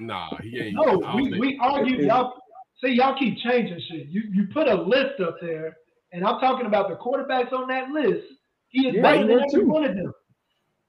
nah, 0.00 0.28
he 0.42 0.61
ain't. 0.61 0.74
No, 0.74 0.98
we, 1.14 1.30
think- 1.30 1.40
we 1.40 1.59
argue. 1.61 2.04
Y'all 2.06 2.39
see, 2.83 2.93
y'all 2.93 3.19
keep 3.19 3.38
changing 3.38 3.81
shit. 3.90 4.09
You 4.09 4.23
you 4.33 4.47
put 4.53 4.69
a 4.69 4.75
list 4.75 5.21
up 5.21 5.37
there, 5.40 5.77
and 6.12 6.25
I'm 6.27 6.40
talking 6.40 6.66
about 6.66 6.88
the 6.88 6.97
quarterbacks 6.97 7.53
on 7.53 7.69
that 7.69 7.90
list. 7.90 8.27
He 8.69 8.88
is 8.88 8.95
Yeah, 8.97 9.03
better 9.03 9.21
you 9.23 9.27
than 9.27 9.37
were 9.37 9.43
every 9.43 9.61
too. 9.61 9.66
one 9.66 9.85
of 9.85 9.97
them. 9.97 10.12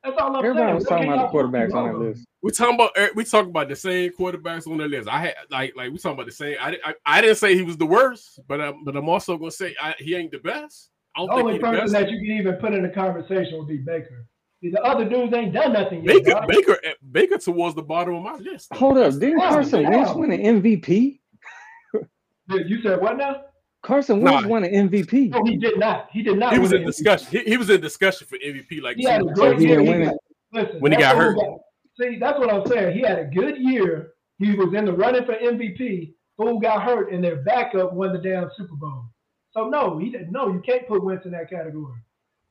That's 0.04 0.18
all 0.20 0.36
I'm 0.36 0.44
Everybody 0.44 0.66
saying. 0.66 0.76
was 0.76 0.84
talking 0.86 1.08
about 1.12 1.16
the 1.16 1.22
y'all 1.22 1.32
prove 1.32 1.52
me 1.52 1.60
quarterbacks 1.60 1.74
on 1.76 1.88
that 1.94 2.00
list. 2.00 2.26
we 2.42 2.52
talking 2.52 2.74
about 2.76 2.92
er, 2.98 3.10
we 3.16 3.24
talking 3.24 3.50
about 3.52 3.70
the 3.70 3.76
same 3.76 4.12
quarterbacks 4.12 4.66
on 4.68 4.78
the 4.78 4.88
list. 4.88 5.08
I 5.08 5.20
had 5.20 5.36
like 5.52 5.76
like 5.76 5.92
we 5.92 5.98
talking 6.00 6.14
about 6.14 6.26
the 6.26 6.32
same. 6.32 6.56
I, 6.60 6.78
I, 6.84 6.94
I 7.06 7.22
didn't 7.22 7.38
say 7.38 7.56
he 7.56 7.62
was 7.62 7.78
the 7.78 7.86
worst, 7.86 8.40
but 8.48 8.60
um, 8.62 8.84
but 8.84 8.96
I'm 8.96 9.08
also 9.10 9.38
gonna 9.38 9.52
say 9.52 9.76
I, 9.82 9.94
he 10.00 10.16
ain't 10.16 10.32
the 10.32 10.40
best. 10.40 10.90
I 11.16 11.22
The 11.22 11.28
don't 11.28 11.36
think 11.36 11.44
only 11.46 11.54
he 11.54 11.60
person 11.60 11.80
best. 11.82 11.92
that 11.94 12.10
you 12.10 12.18
can 12.18 12.38
even 12.38 12.54
put 12.56 12.74
in 12.74 12.84
a 12.86 12.90
conversation 12.90 13.58
would 13.60 13.68
be 13.68 13.78
Baker. 13.78 14.26
See, 14.64 14.70
the 14.72 14.82
other 14.82 15.08
dudes 15.10 15.34
ain't 15.34 15.54
done 15.54 15.74
nothing 15.74 16.04
yet. 16.04 16.16
Baker 16.24 16.32
dog. 16.32 16.48
Baker 16.48 16.78
eh, 16.84 16.94
Baker 17.12 17.38
towards 17.38 17.76
the 17.76 17.84
bottom 17.84 18.16
of 18.16 18.24
my 18.24 18.36
list. 18.38 18.74
Hold 18.74 18.98
up, 18.98 19.04
That's- 19.04 19.18
didn't 19.20 19.40
Carson 19.40 19.82
yeah. 19.82 19.90
Wentz 19.90 20.14
win 20.16 20.32
an 20.32 20.62
MVP? 20.62 21.20
You 22.60 22.82
said 22.82 23.02
what 23.02 23.18
now? 23.18 23.44
Carson 23.84 24.20
Nah. 24.24 24.34
Wentz 24.34 24.48
won 24.48 24.64
an 24.64 24.90
MVP. 24.90 25.30
No, 25.30 25.44
he 25.44 25.58
did 25.58 25.80
not. 25.80 26.08
He 26.12 26.22
did 26.22 26.38
not. 26.38 26.54
He 26.54 26.60
was 26.60 26.72
in 26.72 26.82
the 26.82 26.86
discussion. 26.88 27.28
He, 27.32 27.44
he 27.52 27.58
was 27.58 27.70
in 27.70 27.82
discussion 27.82 28.28
for 28.28 28.38
MVP 28.38 28.82
like 28.82 28.98
He 28.98 29.06
had 29.06 29.22
a 29.22 29.26
two- 29.26 29.32
great 29.34 29.60
he 29.60 29.68
year. 29.68 29.80
He 29.82 29.90
win 29.90 30.04
got- 30.06 30.16
listen, 30.54 30.80
When 30.80 30.92
he 30.92 30.98
that 30.98 31.16
got 31.16 31.34
fool 31.34 31.62
hurt. 31.98 32.10
see, 32.12 32.20
that's 32.20 32.38
what 32.40 32.54
I'm 32.54 32.66
saying. 32.68 32.96
He 32.96 33.02
had 33.02 33.18
a 33.20 33.26
good 33.26 33.58
year. 33.58 34.14
He 34.38 34.54
was 34.56 34.74
in 34.76 34.86
the 34.86 34.94
running 34.94 35.26
for 35.26 35.34
MVP. 35.34 36.14
Who 36.38 36.60
got 36.62 36.84
hurt, 36.84 37.12
and 37.12 37.24
their 37.24 37.38
backup 37.44 37.94
won 37.94 38.14
the 38.14 38.20
damn 38.20 38.50
Super 38.58 38.76
Bowl. 38.76 39.04
So 39.52 39.68
no, 39.70 39.98
he 40.00 40.10
didn't. 40.10 40.32
No, 40.32 40.48
you 40.52 40.62
can't 40.66 40.88
put 40.88 41.04
Wentz 41.04 41.26
in 41.26 41.32
that 41.32 41.50
category. 41.50 41.94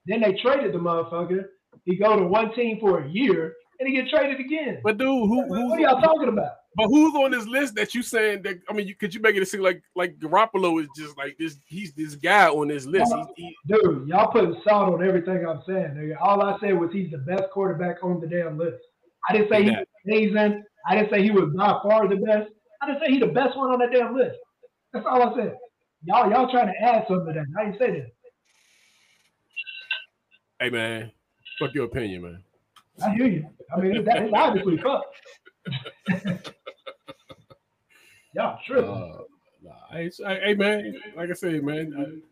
Then 0.06 0.20
they 0.20 0.34
traded 0.40 0.72
the 0.74 0.78
motherfucker. 0.78 1.44
He 1.84 1.96
go 1.96 2.16
to 2.16 2.24
one 2.26 2.52
team 2.54 2.78
for 2.80 3.02
a 3.04 3.08
year, 3.08 3.54
and 3.80 3.88
he 3.88 3.94
get 3.94 4.08
traded 4.08 4.38
again. 4.38 4.80
But 4.84 4.98
dude, 4.98 5.08
who, 5.08 5.42
who's 5.42 5.70
what 5.70 5.78
are 5.78 5.80
y'all 5.80 6.00
talking 6.00 6.28
about? 6.28 6.52
but 6.76 6.86
who's 6.88 7.14
on 7.14 7.32
this 7.32 7.46
list 7.46 7.74
that 7.74 7.94
you 7.94 8.02
saying 8.02 8.42
that? 8.42 8.60
I 8.68 8.72
mean, 8.72 8.86
you, 8.86 8.94
could 8.94 9.12
you 9.12 9.20
make 9.20 9.34
it 9.34 9.48
seem 9.48 9.62
like 9.62 9.82
like 9.96 10.18
Garoppolo 10.18 10.80
is 10.80 10.88
just 10.96 11.16
like 11.16 11.36
this? 11.38 11.58
He's 11.66 11.92
this 11.94 12.14
guy 12.14 12.48
on 12.48 12.68
this 12.68 12.84
list. 12.84 13.12
He, 13.34 13.42
he, 13.44 13.56
Dude, 13.66 14.06
y'all 14.06 14.30
putting 14.30 14.60
salt 14.62 14.94
on 14.94 15.06
everything 15.06 15.46
I'm 15.46 15.62
saying. 15.66 15.94
Nigga. 15.96 16.16
All 16.20 16.42
I 16.42 16.58
said 16.60 16.78
was 16.78 16.90
he's 16.92 17.10
the 17.10 17.18
best 17.18 17.44
quarterback 17.52 18.04
on 18.04 18.20
the 18.20 18.26
damn 18.26 18.58
list. 18.58 18.82
I 19.28 19.32
didn't 19.32 19.50
say 19.50 19.64
he 19.64 19.70
was 19.70 19.86
amazing. 20.06 20.64
I 20.86 20.94
didn't 20.94 21.10
say 21.10 21.22
he 21.22 21.30
was 21.30 21.52
by 21.56 21.78
far 21.82 22.06
the 22.06 22.16
best. 22.16 22.50
I 22.82 22.86
didn't 22.86 23.00
say 23.00 23.12
he's 23.12 23.20
the 23.20 23.26
best 23.28 23.56
one 23.56 23.70
on 23.70 23.78
that 23.80 23.92
damn 23.92 24.14
list. 24.14 24.36
That's 24.92 25.06
all 25.08 25.22
I 25.22 25.36
said. 25.36 25.56
Y'all, 26.04 26.30
y'all 26.30 26.50
trying 26.50 26.68
to 26.68 26.80
add 26.82 27.04
something 27.08 27.34
to 27.34 27.40
that. 27.40 27.46
I 27.58 27.64
didn't 27.64 27.78
say 27.78 27.90
that. 28.00 28.12
hey 30.60 30.70
man, 30.70 31.10
fuck 31.58 31.74
your 31.74 31.84
opinion, 31.86 32.22
man. 32.22 32.42
I 33.02 33.10
hear 33.14 33.26
you. 33.26 33.46
I 33.74 33.80
mean, 33.80 34.04
that 34.04 34.22
is 34.24 34.32
obviously 34.34 34.76
fuck. 34.78 35.04
y'all 38.34 38.58
tripping. 38.66 38.90
Uh, 38.90 39.18
nah, 39.62 39.70
hey, 39.90 40.10
hey, 40.18 40.40
hey, 40.44 40.54
man, 40.54 40.94
like 41.16 41.30
I 41.30 41.34
said, 41.34 41.62
man, 41.64 42.22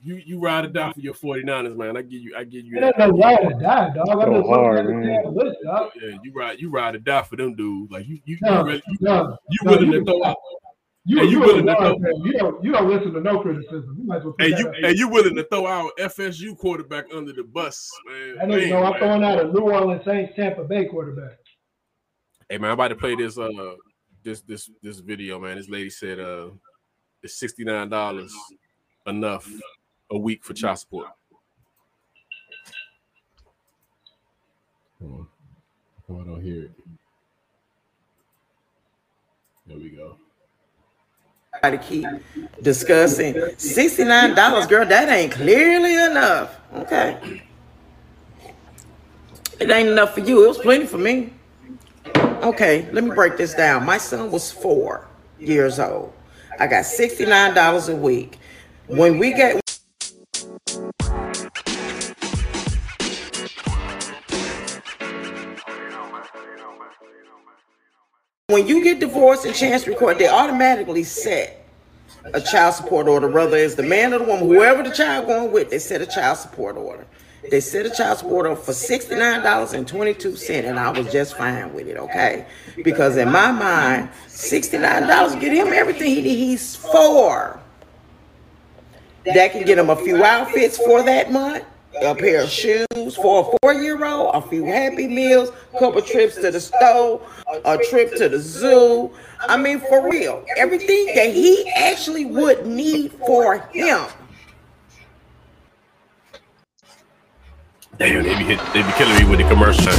you 0.00 0.14
you 0.24 0.38
ride 0.40 0.64
or 0.64 0.68
die 0.68 0.92
for 0.92 1.00
your 1.00 1.14
49ers, 1.14 1.76
man. 1.76 1.96
I 1.96 2.02
give 2.02 2.22
you 2.22 2.34
I 2.36 2.44
give 2.44 2.64
you 2.64 2.76
It 2.78 2.84
ain't 2.84 2.96
that. 2.98 3.08
no 3.10 3.18
ride 3.18 3.44
or 3.44 3.60
die, 3.60 3.90
dog. 3.94 4.08
I'm 4.08 4.18
Go 4.18 4.38
just 4.38 4.48
hard, 4.48 4.86
looking 4.86 5.00
man. 5.00 5.26
at 5.26 5.32
list, 5.32 5.56
dog. 5.64 5.90
Yeah, 6.00 6.16
you 6.22 6.32
ride 6.32 6.60
you 6.60 6.70
ride 6.70 6.94
or 6.94 6.98
die 6.98 7.22
for 7.22 7.36
them 7.36 7.54
dudes. 7.56 7.90
Like 7.90 8.06
you 8.06 8.14
you 8.24 8.36
you, 8.36 8.38
No, 8.42 8.62
really, 8.64 8.82
you, 8.86 8.96
no, 9.00 9.36
you 9.50 9.58
no, 9.64 9.70
willing 9.72 9.92
you- 9.92 9.98
to 10.00 10.04
throw 10.04 10.24
out 10.24 10.36
You, 11.08 11.20
Hey, 11.20 11.24
you 11.24 11.30
you, 11.30 11.40
willing 11.40 11.64
to 11.64 11.74
fan. 11.74 11.94
you 12.22 12.32
don't 12.34 12.62
you 12.62 12.70
don't 12.70 12.86
listen 12.90 13.14
to 13.14 13.20
no 13.22 13.40
criticism. 13.40 13.96
You 13.98 14.04
might 14.04 14.18
as 14.18 14.24
well 14.24 14.34
and 14.40 14.58
you 14.58 14.68
and 14.84 14.98
you 14.98 15.08
willing 15.08 15.34
to 15.36 15.44
throw 15.44 15.64
our 15.64 15.90
FSU 15.98 16.54
quarterback 16.58 17.06
under 17.14 17.32
the 17.32 17.44
bus, 17.44 17.90
man. 18.06 18.36
I 18.36 18.40
don't 18.44 18.50
Man, 18.50 18.68
know. 18.68 18.84
I'm 18.84 18.98
throwing 18.98 19.24
out 19.24 19.40
a 19.40 19.44
New 19.50 19.60
Orleans 19.72 20.02
Saints 20.04 20.34
Tampa 20.36 20.64
Bay 20.64 20.84
quarterback. 20.84 21.38
Hey 22.50 22.58
man, 22.58 22.68
I'm 22.68 22.74
about 22.74 22.88
to 22.88 22.94
play 22.96 23.14
this 23.14 23.38
uh 23.38 23.48
this 24.22 24.42
this 24.42 24.70
this 24.82 24.98
video, 25.00 25.38
man. 25.38 25.56
This 25.56 25.70
lady 25.70 25.88
said 25.88 26.20
uh 26.20 26.48
it's 27.22 27.38
sixty 27.38 27.64
nine 27.64 27.88
dollars 27.88 28.34
enough 29.06 29.50
a 30.10 30.18
week 30.18 30.44
for 30.44 30.52
child 30.52 30.78
support. 30.78 31.08
Hold 35.00 35.12
on. 35.12 35.26
Oh, 36.10 36.20
I 36.20 36.24
don't 36.24 36.42
hear 36.42 36.64
it. 36.64 36.72
There 39.66 39.78
we 39.78 39.88
go. 39.88 40.18
To 41.62 41.78
keep 41.78 42.06
discussing. 42.62 43.34
$69, 43.34 44.68
girl, 44.68 44.86
that 44.86 45.08
ain't 45.08 45.32
clearly 45.32 45.94
enough. 45.94 46.58
Okay. 46.74 47.42
It 49.60 49.70
ain't 49.70 49.88
enough 49.88 50.14
for 50.14 50.20
you. 50.20 50.44
It 50.44 50.48
was 50.48 50.58
plenty 50.58 50.86
for 50.86 50.98
me. 50.98 51.32
Okay, 52.16 52.88
let 52.92 53.02
me 53.02 53.10
break 53.10 53.36
this 53.36 53.54
down. 53.54 53.84
My 53.84 53.98
son 53.98 54.30
was 54.30 54.52
four 54.52 55.08
years 55.40 55.80
old. 55.80 56.12
I 56.60 56.66
got 56.66 56.84
$69 56.84 57.92
a 57.92 57.96
week. 57.96 58.38
When 58.86 59.18
we 59.18 59.32
get 59.32 59.60
when 68.50 68.66
you 68.66 68.82
get 68.82 68.98
divorced 68.98 69.44
in 69.44 69.52
chancery 69.52 69.94
court, 69.94 70.16
they 70.16 70.26
automatically 70.26 71.04
set 71.04 71.66
a 72.32 72.40
child 72.40 72.74
support 72.74 73.06
order, 73.06 73.28
whether 73.28 73.58
it's 73.58 73.74
the 73.74 73.82
man 73.82 74.14
or 74.14 74.20
the 74.20 74.24
woman, 74.24 74.48
whoever 74.48 74.82
the 74.82 74.90
child 74.90 75.26
going 75.26 75.52
with, 75.52 75.68
they 75.68 75.78
set 75.78 76.00
a 76.00 76.06
child 76.06 76.38
support 76.38 76.74
order. 76.78 77.06
They 77.50 77.60
set 77.60 77.84
a 77.84 77.90
child 77.90 78.16
support 78.16 78.46
order 78.46 78.58
for 78.58 78.72
$69.22, 78.72 80.64
and 80.64 80.78
I 80.78 80.90
was 80.90 81.12
just 81.12 81.36
fine 81.36 81.74
with 81.74 81.88
it, 81.88 81.98
okay? 81.98 82.46
Because 82.82 83.18
in 83.18 83.30
my 83.30 83.52
mind, 83.52 84.08
$69 84.28 85.40
get 85.42 85.52
him 85.52 85.68
everything 85.68 86.08
he 86.08 86.46
He's 86.46 86.74
for. 86.74 87.60
That 89.26 89.52
can 89.52 89.66
get 89.66 89.76
him 89.76 89.90
a 89.90 89.96
few 89.96 90.24
outfits 90.24 90.78
for 90.78 91.02
that 91.02 91.30
month, 91.30 91.64
a 92.02 92.14
pair 92.14 92.42
of 92.42 92.50
shoes 92.50 93.16
for 93.16 93.40
a 93.40 93.58
four-year-old, 93.62 94.34
a 94.34 94.42
few 94.42 94.64
Happy 94.64 95.06
Meals, 95.06 95.50
a 95.74 95.78
couple 95.78 96.00
trips 96.02 96.36
to 96.36 96.50
the 96.50 96.60
store, 96.60 97.20
a 97.64 97.78
trip 97.78 98.14
to 98.16 98.28
the 98.28 98.38
zoo. 98.38 99.12
I 99.40 99.56
mean, 99.56 99.80
for 99.80 100.08
real, 100.08 100.44
everything 100.56 101.06
that 101.14 101.32
he 101.32 101.70
actually 101.70 102.24
would 102.26 102.66
need 102.66 103.12
for 103.12 103.58
him. 103.72 104.06
Damn, 107.98 108.22
they 108.22 108.38
be 108.38 108.44
hit, 108.44 108.60
they 108.72 108.82
be 108.82 108.92
killing 108.92 109.16
me 109.18 109.28
with 109.28 109.40
the 109.40 109.48
commercial. 109.48 109.92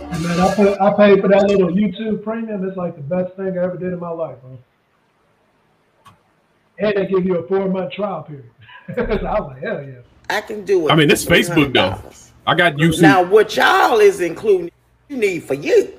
And 0.00 0.22
man, 0.22 0.40
I 0.40 0.54
put 0.54 0.80
I 0.80 0.92
paid 0.94 1.20
for 1.20 1.28
that 1.28 1.48
little 1.48 1.68
YouTube 1.68 2.22
premium. 2.22 2.66
It's 2.66 2.76
like 2.76 2.94
the 2.94 3.02
best 3.02 3.34
thing 3.34 3.58
I 3.58 3.64
ever 3.64 3.76
did 3.76 3.92
in 3.92 3.98
my 3.98 4.10
life, 4.10 4.36
bro. 4.40 4.56
And 6.78 6.96
they 6.96 7.06
give 7.06 7.24
you 7.24 7.38
a 7.38 7.48
four 7.48 7.68
month 7.68 7.92
trial 7.92 8.22
period. 8.22 8.50
So 8.94 9.02
I 9.02 9.40
was 9.40 9.48
like, 9.48 9.62
hell 9.62 9.82
yeah. 9.82 9.94
I 10.28 10.40
can 10.40 10.64
do 10.64 10.88
it. 10.88 10.92
I 10.92 10.96
mean, 10.96 11.10
it's 11.10 11.24
Facebook 11.24 11.72
though. 11.72 12.00
I 12.46 12.54
got 12.54 12.78
used 12.78 12.98
to 12.98 13.02
Now, 13.02 13.22
what 13.22 13.56
y'all 13.56 13.98
is 13.98 14.20
including, 14.20 14.70
you 15.08 15.16
need 15.16 15.44
for 15.44 15.54
you. 15.54 15.98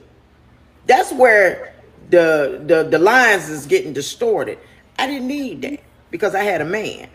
That's 0.86 1.12
where 1.12 1.74
the 2.10 2.62
the 2.66 2.84
the 2.84 3.00
lines 3.00 3.50
is 3.50 3.66
getting 3.66 3.94
distorted. 3.94 4.58
I 4.98 5.08
didn't 5.08 5.28
need 5.28 5.62
that 5.64 5.80
because 6.12 6.36
I 6.36 6.44
had 6.44 6.62
a 6.62 6.66
man. 6.66 7.10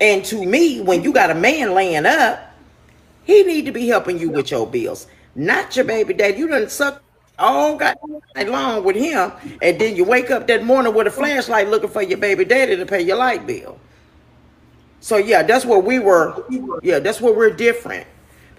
And 0.00 0.24
to 0.26 0.44
me, 0.44 0.80
when 0.80 1.02
you 1.02 1.12
got 1.12 1.30
a 1.30 1.34
man 1.34 1.74
laying 1.74 2.06
up, 2.06 2.54
he 3.24 3.44
need 3.44 3.66
to 3.66 3.72
be 3.72 3.86
helping 3.86 4.18
you 4.18 4.30
with 4.30 4.50
your 4.50 4.66
bills, 4.66 5.06
not 5.34 5.74
your 5.76 5.84
baby 5.84 6.12
dad. 6.12 6.38
You 6.38 6.48
done 6.48 6.68
suck 6.68 7.02
all 7.38 7.76
got 7.76 7.98
night 8.34 8.48
long 8.48 8.84
with 8.84 8.96
him, 8.96 9.32
and 9.62 9.80
then 9.80 9.96
you 9.96 10.04
wake 10.04 10.30
up 10.30 10.46
that 10.48 10.64
morning 10.64 10.92
with 10.94 11.06
a 11.06 11.10
flashlight 11.10 11.68
looking 11.68 11.88
for 11.88 12.02
your 12.02 12.18
baby 12.18 12.44
daddy 12.44 12.76
to 12.76 12.84
pay 12.84 13.00
your 13.00 13.16
light 13.16 13.46
bill. 13.46 13.78
So 15.02 15.16
yeah, 15.16 15.42
that's 15.42 15.66
where 15.66 15.80
we 15.80 15.98
were. 15.98 16.44
Yeah, 16.80 17.00
that's 17.00 17.20
where 17.20 17.34
we're 17.34 17.50
different. 17.50 18.06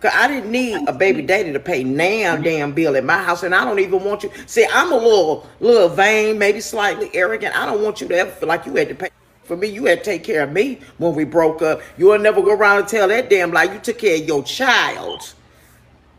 Cause 0.01 0.11
I 0.13 0.27
didn't 0.27 0.51
need 0.51 0.89
a 0.89 0.91
baby 0.91 1.21
daddy 1.21 1.53
to 1.53 1.59
pay 1.61 1.85
now 1.85 2.35
damn 2.35 2.73
bill 2.73 2.97
at 2.97 3.05
my 3.05 3.17
house, 3.23 3.43
and 3.43 3.55
I 3.55 3.63
don't 3.63 3.79
even 3.79 4.03
want 4.03 4.23
you. 4.23 4.31
See, 4.45 4.67
I'm 4.73 4.91
a 4.91 4.97
little, 4.97 5.47
little 5.61 5.87
vain, 5.87 6.37
maybe 6.37 6.59
slightly 6.59 7.09
arrogant. 7.13 7.57
I 7.57 7.65
don't 7.65 7.81
want 7.81 8.01
you 8.01 8.09
to 8.09 8.17
ever 8.17 8.29
feel 8.29 8.49
like 8.49 8.65
you 8.65 8.75
had 8.75 8.89
to 8.89 8.95
pay 8.95 9.09
for 9.45 9.55
me. 9.55 9.67
You 9.69 9.85
had 9.85 9.99
to 9.99 10.03
take 10.03 10.25
care 10.25 10.43
of 10.43 10.51
me 10.51 10.81
when 10.97 11.15
we 11.15 11.23
broke 11.23 11.61
up. 11.61 11.81
You'll 11.97 12.19
never 12.19 12.41
go 12.41 12.51
around 12.51 12.79
and 12.79 12.87
tell 12.89 13.07
that 13.07 13.29
damn 13.29 13.53
lie. 13.53 13.63
You 13.63 13.79
took 13.79 13.99
care 13.99 14.17
of 14.17 14.27
your 14.27 14.43
child. 14.43 15.33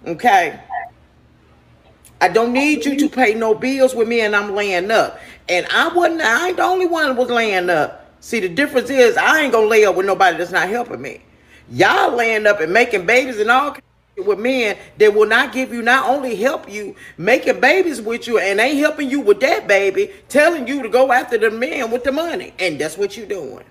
Okay. 0.07 0.59
I 2.23 2.29
don't 2.29 2.55
need 2.55 2.87
you 2.87 2.97
to 2.97 3.11
pay 3.11 3.35
no 3.35 3.55
bills 3.55 3.95
with 3.95 4.09
me, 4.09 4.23
and 4.23 4.35
I'm 4.35 4.55
laying 4.55 4.91
up. 4.91 5.21
And 5.51 5.67
I 5.71 5.89
wasn't. 5.89 6.23
I 6.23 6.49
ain't 6.49 6.57
the 6.57 6.63
only 6.63 6.87
one 6.87 7.09
that 7.09 7.17
was 7.17 7.29
laying 7.29 7.69
up. 7.69 8.04
See, 8.25 8.41
the 8.41 8.49
difference 8.49 8.89
is 8.89 9.19
I 9.19 9.43
ain't 9.43 9.53
gonna 9.53 9.67
lay 9.67 9.85
up 9.85 9.97
with 9.97 10.07
nobody 10.07 10.39
that's 10.39 10.51
not 10.51 10.71
helping 10.71 11.03
me. 11.03 11.21
Y'all 11.71 12.17
laying 12.17 12.47
up 12.47 12.59
and 12.59 12.73
making 12.73 13.05
babies 13.05 13.39
and 13.39 13.51
all 13.51 13.77
with 14.17 14.39
men 14.39 14.79
that 14.97 15.13
will 15.13 15.29
not 15.29 15.53
give 15.53 15.75
you, 15.75 15.83
not 15.83 16.09
only 16.09 16.35
help 16.35 16.67
you 16.67 16.97
making 17.19 17.61
babies 17.61 18.01
with 18.01 18.27
you, 18.27 18.39
and 18.39 18.59
ain't 18.61 18.79
helping 18.79 19.11
you 19.11 19.21
with 19.21 19.41
that 19.41 19.69
baby, 19.69 20.11
telling 20.31 20.67
you 20.67 20.83
to 20.83 20.89
go 20.89 21.13
after 21.13 21.37
the 21.37 21.51
man 21.51 21.91
with 21.91 22.03
the 22.03 22.13
money, 22.13 22.55
and 22.59 22.81
that's 22.81 22.97
what 22.97 23.15
you 23.15 23.27
doing. 23.27 23.65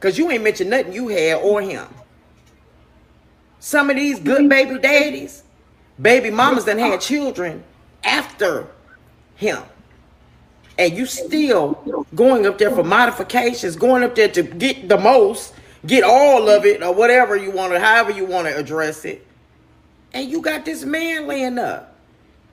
Cause 0.00 0.18
you 0.18 0.28
ain't 0.28 0.42
mentioned 0.42 0.70
nothing 0.70 0.92
you 0.92 1.06
had 1.06 1.34
or 1.34 1.62
him. 1.62 1.86
Some 3.60 3.90
of 3.90 3.94
these 3.94 4.18
good 4.18 4.48
baby 4.48 4.76
daddies, 4.80 5.44
baby 6.02 6.32
mamas 6.32 6.64
that 6.64 6.80
had 6.80 7.00
children 7.00 7.62
after 8.02 8.66
him. 9.36 9.62
And 10.78 10.92
you 10.94 11.06
still 11.06 12.04
going 12.14 12.46
up 12.46 12.58
there 12.58 12.70
for 12.70 12.84
modifications, 12.84 13.76
going 13.76 14.02
up 14.02 14.14
there 14.14 14.28
to 14.28 14.42
get 14.42 14.88
the 14.88 14.98
most, 14.98 15.54
get 15.86 16.04
all 16.04 16.48
of 16.48 16.66
it, 16.66 16.82
or 16.82 16.94
whatever 16.94 17.36
you 17.36 17.50
want 17.50 17.72
to, 17.72 17.80
however 17.80 18.10
you 18.10 18.26
want 18.26 18.46
to 18.46 18.56
address 18.56 19.04
it. 19.04 19.26
And 20.12 20.30
you 20.30 20.42
got 20.42 20.64
this 20.64 20.84
man 20.84 21.26
laying 21.26 21.58
up. 21.58 21.94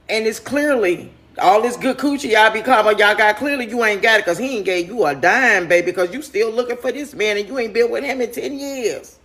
And 0.09 0.25
it's 0.25 0.39
clearly 0.39 1.11
all 1.39 1.61
this 1.61 1.77
good 1.77 1.97
coochie 1.97 2.31
y'all 2.31 2.51
be 2.51 2.61
calling 2.61 2.97
y'all 2.99 3.15
got 3.15 3.37
clearly 3.37 3.67
you 3.67 3.83
ain't 3.83 4.01
got 4.03 4.19
it 4.19 4.25
because 4.25 4.37
he 4.37 4.57
ain't 4.57 4.65
gave 4.65 4.87
you 4.87 5.05
a 5.05 5.15
dime, 5.15 5.67
baby, 5.67 5.87
because 5.87 6.13
you 6.13 6.21
still 6.21 6.51
looking 6.51 6.77
for 6.77 6.91
this 6.91 7.13
man 7.13 7.37
and 7.37 7.47
you 7.47 7.57
ain't 7.57 7.73
been 7.73 7.89
with 7.89 8.03
him 8.03 8.21
in 8.21 8.31
10 8.31 8.59
years. 8.59 9.17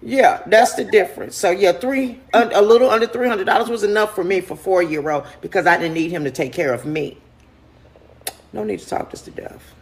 Yeah, 0.00 0.42
that's 0.46 0.74
the 0.74 0.84
difference. 0.84 1.36
So 1.36 1.50
yeah, 1.50 1.72
three 1.72 2.18
a 2.34 2.60
little 2.60 2.90
under 2.90 3.06
three 3.06 3.28
hundred 3.28 3.44
dollars 3.44 3.68
was 3.68 3.84
enough 3.84 4.14
for 4.16 4.24
me 4.24 4.40
for 4.40 4.56
four 4.56 4.82
year 4.82 5.08
old 5.08 5.26
because 5.40 5.66
I 5.66 5.78
didn't 5.78 5.94
need 5.94 6.10
him 6.10 6.24
to 6.24 6.30
take 6.30 6.52
care 6.52 6.72
of 6.72 6.84
me. 6.84 7.18
No 8.52 8.64
need 8.64 8.80
to 8.80 8.86
talk 8.88 9.10
this 9.10 9.22
to 9.22 9.30
death. 9.30 9.74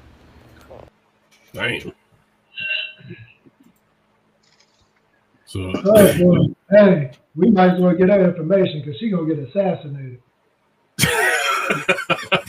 Damn. 1.52 1.92
So 5.46 5.72
Oh. 5.84 6.54
Hey, 6.70 7.10
we 7.34 7.50
might 7.50 7.74
as 7.74 7.80
well 7.80 7.94
get 7.94 8.08
her 8.08 8.28
information 8.28 8.80
because 8.80 8.98
she 9.00 9.10
gonna 9.10 9.34
get 9.34 9.48
assassinated. 9.48 10.22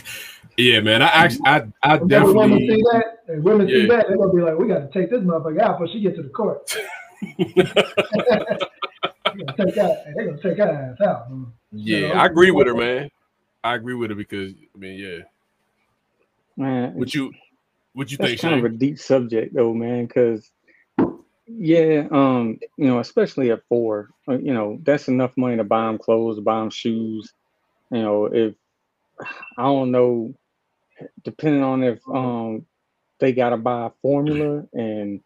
yeah, 0.57 0.79
man. 0.81 1.01
I 1.01 1.07
actually, 1.07 1.41
I, 1.45 1.63
I 1.81 1.95
Whenever 1.97 2.33
women 2.33 2.59
definitely. 2.59 2.75
see 2.75 2.83
that, 2.91 3.05
and 3.29 3.43
women 3.43 3.67
see 3.67 3.87
that, 3.87 4.05
they're 4.07 4.17
gonna 4.17 4.33
be 4.33 4.41
like, 4.41 4.57
"We 4.57 4.67
got 4.67 4.79
to 4.79 4.89
take 4.93 5.09
this 5.09 5.21
motherfucker 5.21 5.59
out 5.61 5.79
before 5.79 5.91
she 5.91 6.01
get 6.01 6.15
to 6.17 6.23
the 6.23 6.29
court." 6.29 6.69
Take 9.57 9.75
that. 9.75 10.03
They're 10.15 10.25
gonna 10.25 10.41
take 10.41 10.57
that 10.57 10.69
ass 10.69 11.01
out. 11.01 11.31
man. 11.31 11.53
Yeah, 11.71 12.21
I 12.21 12.25
agree 12.25 12.51
with 12.51 12.67
her, 12.67 12.75
man. 12.75 13.09
I 13.63 13.75
agree 13.75 13.93
with 13.93 14.09
her 14.09 14.15
because 14.15 14.51
I 14.53 14.77
mean, 14.77 14.99
yeah. 14.99 15.19
Man, 16.61 16.95
What 16.95 17.13
you, 17.15 17.33
what 17.93 18.11
you 18.11 18.17
that's 18.17 18.19
think, 18.19 18.41
kind 18.41 18.55
of 18.55 18.63
a 18.65 18.69
deep 18.75 18.99
subject 18.99 19.55
though, 19.55 19.73
man, 19.73 20.07
because 20.07 20.51
yeah, 21.47 22.07
um, 22.11 22.59
you 22.77 22.87
know, 22.87 22.99
especially 22.99 23.51
at 23.51 23.63
four, 23.69 24.11
uh, 24.29 24.37
you 24.37 24.53
know, 24.53 24.79
that's 24.83 25.09
enough 25.09 25.33
money 25.37 25.57
to 25.57 25.63
buy 25.65 25.87
them 25.87 25.97
clothes, 25.99 26.39
buy 26.41 26.59
them 26.61 26.71
shoes. 26.71 27.33
You 27.91 28.01
know, 28.01 28.25
if 28.27 28.55
I 29.57 29.63
don't 29.63 29.91
know, 29.91 30.35
depending 31.23 31.63
on 31.63 31.83
if 31.83 31.99
um 32.09 32.65
they 33.19 33.33
gotta 33.33 33.57
buy 33.57 33.91
formula 34.01 34.63
and 34.73 35.21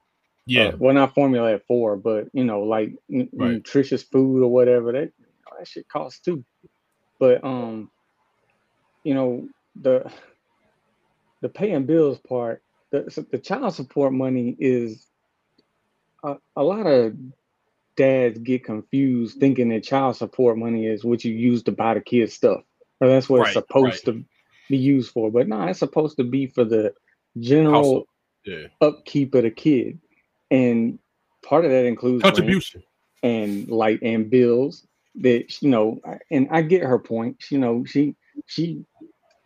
Yeah, 0.48 0.72
uh, 0.72 0.78
well, 0.80 0.96
not 0.96 1.16
formula 1.16 1.54
at 1.54 1.68
four, 1.68 1.98
but 1.98 2.28
you 2.34 2.46
know, 2.46 2.62
like 2.64 2.92
n- 3.14 3.30
Right. 3.38 3.62
nutritious 3.62 4.04
food 4.04 4.44
or 4.44 4.52
whatever. 4.52 4.92
That 4.94 5.12
that 5.60 5.68
shit 5.68 5.88
costs 5.90 6.22
too. 6.22 6.46
But 7.20 7.44
um, 7.44 7.92
you 9.04 9.14
know, 9.16 9.50
the 9.82 10.12
the 11.46 11.50
paying 11.50 11.86
bills 11.86 12.18
part, 12.28 12.64
the 12.92 13.28
the 13.32 13.38
child 13.38 13.76
support 13.76 14.14
money 14.14 14.58
is 14.60 15.06
a, 16.24 16.38
a 16.56 16.64
lot 16.64 16.88
of 16.88 17.16
dads 17.96 18.40
get 18.40 18.64
confused 18.64 19.40
thinking 19.40 19.70
that 19.70 19.84
child 19.84 20.16
support 20.18 20.58
money 20.58 20.88
is 20.88 21.06
what 21.06 21.24
you 21.24 21.34
use 21.34 21.62
to 21.64 21.72
buy 21.72 21.94
the 21.94 22.02
kids 22.02 22.34
stuff, 22.34 22.62
or 23.00 23.08
that's 23.10 23.30
what 23.30 23.42
it's 23.42 23.54
Right, 23.54 23.54
supposed 23.54 24.06
to 24.06 24.26
be 24.70 24.78
used 24.78 25.12
for. 25.12 25.30
But 25.30 25.48
no, 25.48 25.62
it's 25.68 25.78
supposed 25.78 26.18
to 26.18 26.24
be 26.24 26.48
for 26.48 26.66
the 26.66 26.96
general 27.40 28.08
Yeah. 28.44 28.68
upkeep 28.82 29.36
of 29.36 29.44
the 29.44 29.52
kid, 29.52 30.00
and 30.50 30.98
part 31.44 31.64
of 31.66 31.70
that 31.70 31.86
includes 31.86 32.24
Contribution. 32.24 32.84
and 33.22 33.68
light 33.70 34.00
and 34.02 34.32
bills 34.32 34.88
that 35.18 35.62
you 35.62 35.70
know 35.70 36.00
and 36.32 36.48
i 36.52 36.62
get 36.62 36.84
her 36.84 37.00
point 37.00 37.38
you 37.52 37.58
know 37.60 37.86
she 37.86 38.16
she 38.48 38.84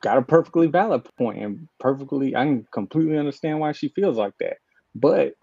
got 0.02 0.18
a 0.18 0.22
perfectly 0.22 0.68
valid 0.68 1.04
point 1.18 1.44
and 1.44 1.68
perfectly 1.80 2.36
i 2.36 2.46
can 2.46 2.66
completely 2.72 3.18
understand 3.18 3.60
why 3.60 3.72
she 3.72 3.90
feels 3.90 4.18
like 4.18 4.34
that. 4.40 4.58
But 4.96 5.34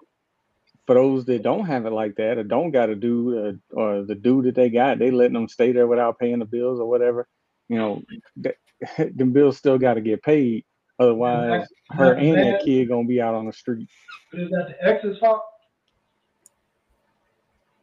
for 0.87 0.95
those 0.95 1.25
that 1.27 1.42
don't 1.42 1.66
have 1.66 1.87
it 1.87 1.92
like 1.92 2.16
that 2.16 2.38
or 2.38 2.45
don't 2.45 2.71
got 2.71 2.87
to 2.87 2.95
do 2.95 3.38
uh, 3.38 3.77
or 3.77 4.03
the 4.03 4.14
do 4.14 4.42
that 4.42 4.55
they 4.55 4.71
got 4.71 4.99
they 4.99 5.11
letting 5.11 5.35
them 5.35 5.49
stay 5.49 5.73
there 5.73 5.87
without 5.87 6.19
paying 6.19 6.38
the 6.38 6.45
bills 6.45 6.81
or 6.81 6.88
whatever 6.88 7.27
you 7.69 7.77
know 7.77 8.03
that, 8.37 8.57
the 8.99 9.25
bills 9.25 9.57
still 9.57 9.79
got 9.79 9.95
to 9.95 10.01
get 10.01 10.23
paid. 10.23 10.64
Otherwise 10.99 11.66
her 11.90 12.14
and 12.14 12.38
that 12.38 12.64
kid 12.64 12.88
gonna 12.88 13.07
be 13.07 13.21
out 13.21 13.35
on 13.35 13.47
the 13.47 13.53
street. 13.53 13.88
But 14.33 14.40
is 14.40 14.51
that 14.51 14.69
the 14.69 14.88
ex's 14.88 15.19
fault? 15.19 15.42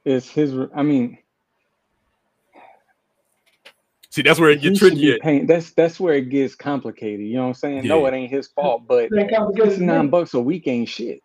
it's 0.05 0.29
his 0.29 0.53
i 0.75 0.83
mean 0.83 1.17
See, 4.13 4.21
that's 4.21 4.39
where 4.39 4.51
it 4.51 4.61
gets 4.61 4.77
tricky. 4.77 5.17
paying. 5.17 5.47
That's 5.47 5.71
that's 5.71 5.99
where 5.99 6.13
it 6.13 6.29
gets 6.29 6.53
complicated. 6.53 7.25
You 7.25 7.33
know 7.37 7.41
what 7.43 7.47
I'm 7.47 7.53
saying? 7.55 7.87
No, 7.87 8.05
it 8.05 8.13
ain't 8.13 8.29
his 8.29 8.47
fault, 8.47 8.83
but 8.87 9.05
It 9.11 9.19
ain't 9.19 9.33
complicated 9.33 9.71
to 9.71 9.71
sixty 9.71 9.85
nine 9.87 10.05
me. 10.05 10.09
bucks 10.11 10.35
a 10.35 10.39
week 10.39 10.67
ain't 10.67 10.87
shit. 10.87 11.19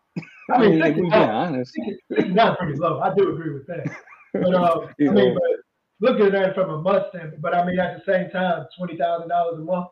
I 0.50 0.54
I 0.56 0.58
mean, 0.58 0.78
mean, 0.78 0.82
if 0.82 0.96
we 0.96 1.02
being 1.02 1.12
honest, 1.12 1.74
It's 2.08 2.34
not 2.34 2.58
pretty 2.58 2.78
low. 2.78 3.00
I 3.00 3.14
do 3.14 3.30
agree 3.34 3.52
with 3.52 3.66
that. 3.66 3.84
But 4.32 4.54
um, 4.54 4.88
I 5.00 5.12
mean, 5.12 5.34
but 5.34 5.60
looking 6.00 6.34
at 6.34 6.48
it 6.48 6.54
from 6.54 6.70
a 6.70 6.78
month 6.80 7.08
standpoint, 7.10 7.42
but 7.42 7.54
I 7.54 7.66
mean, 7.66 7.78
at 7.78 7.98
the 7.98 8.10
same 8.10 8.30
time, 8.30 8.66
twenty 8.78 8.96
thousand 8.96 9.28
dollars 9.28 9.58
a 9.58 9.62
month, 9.62 9.88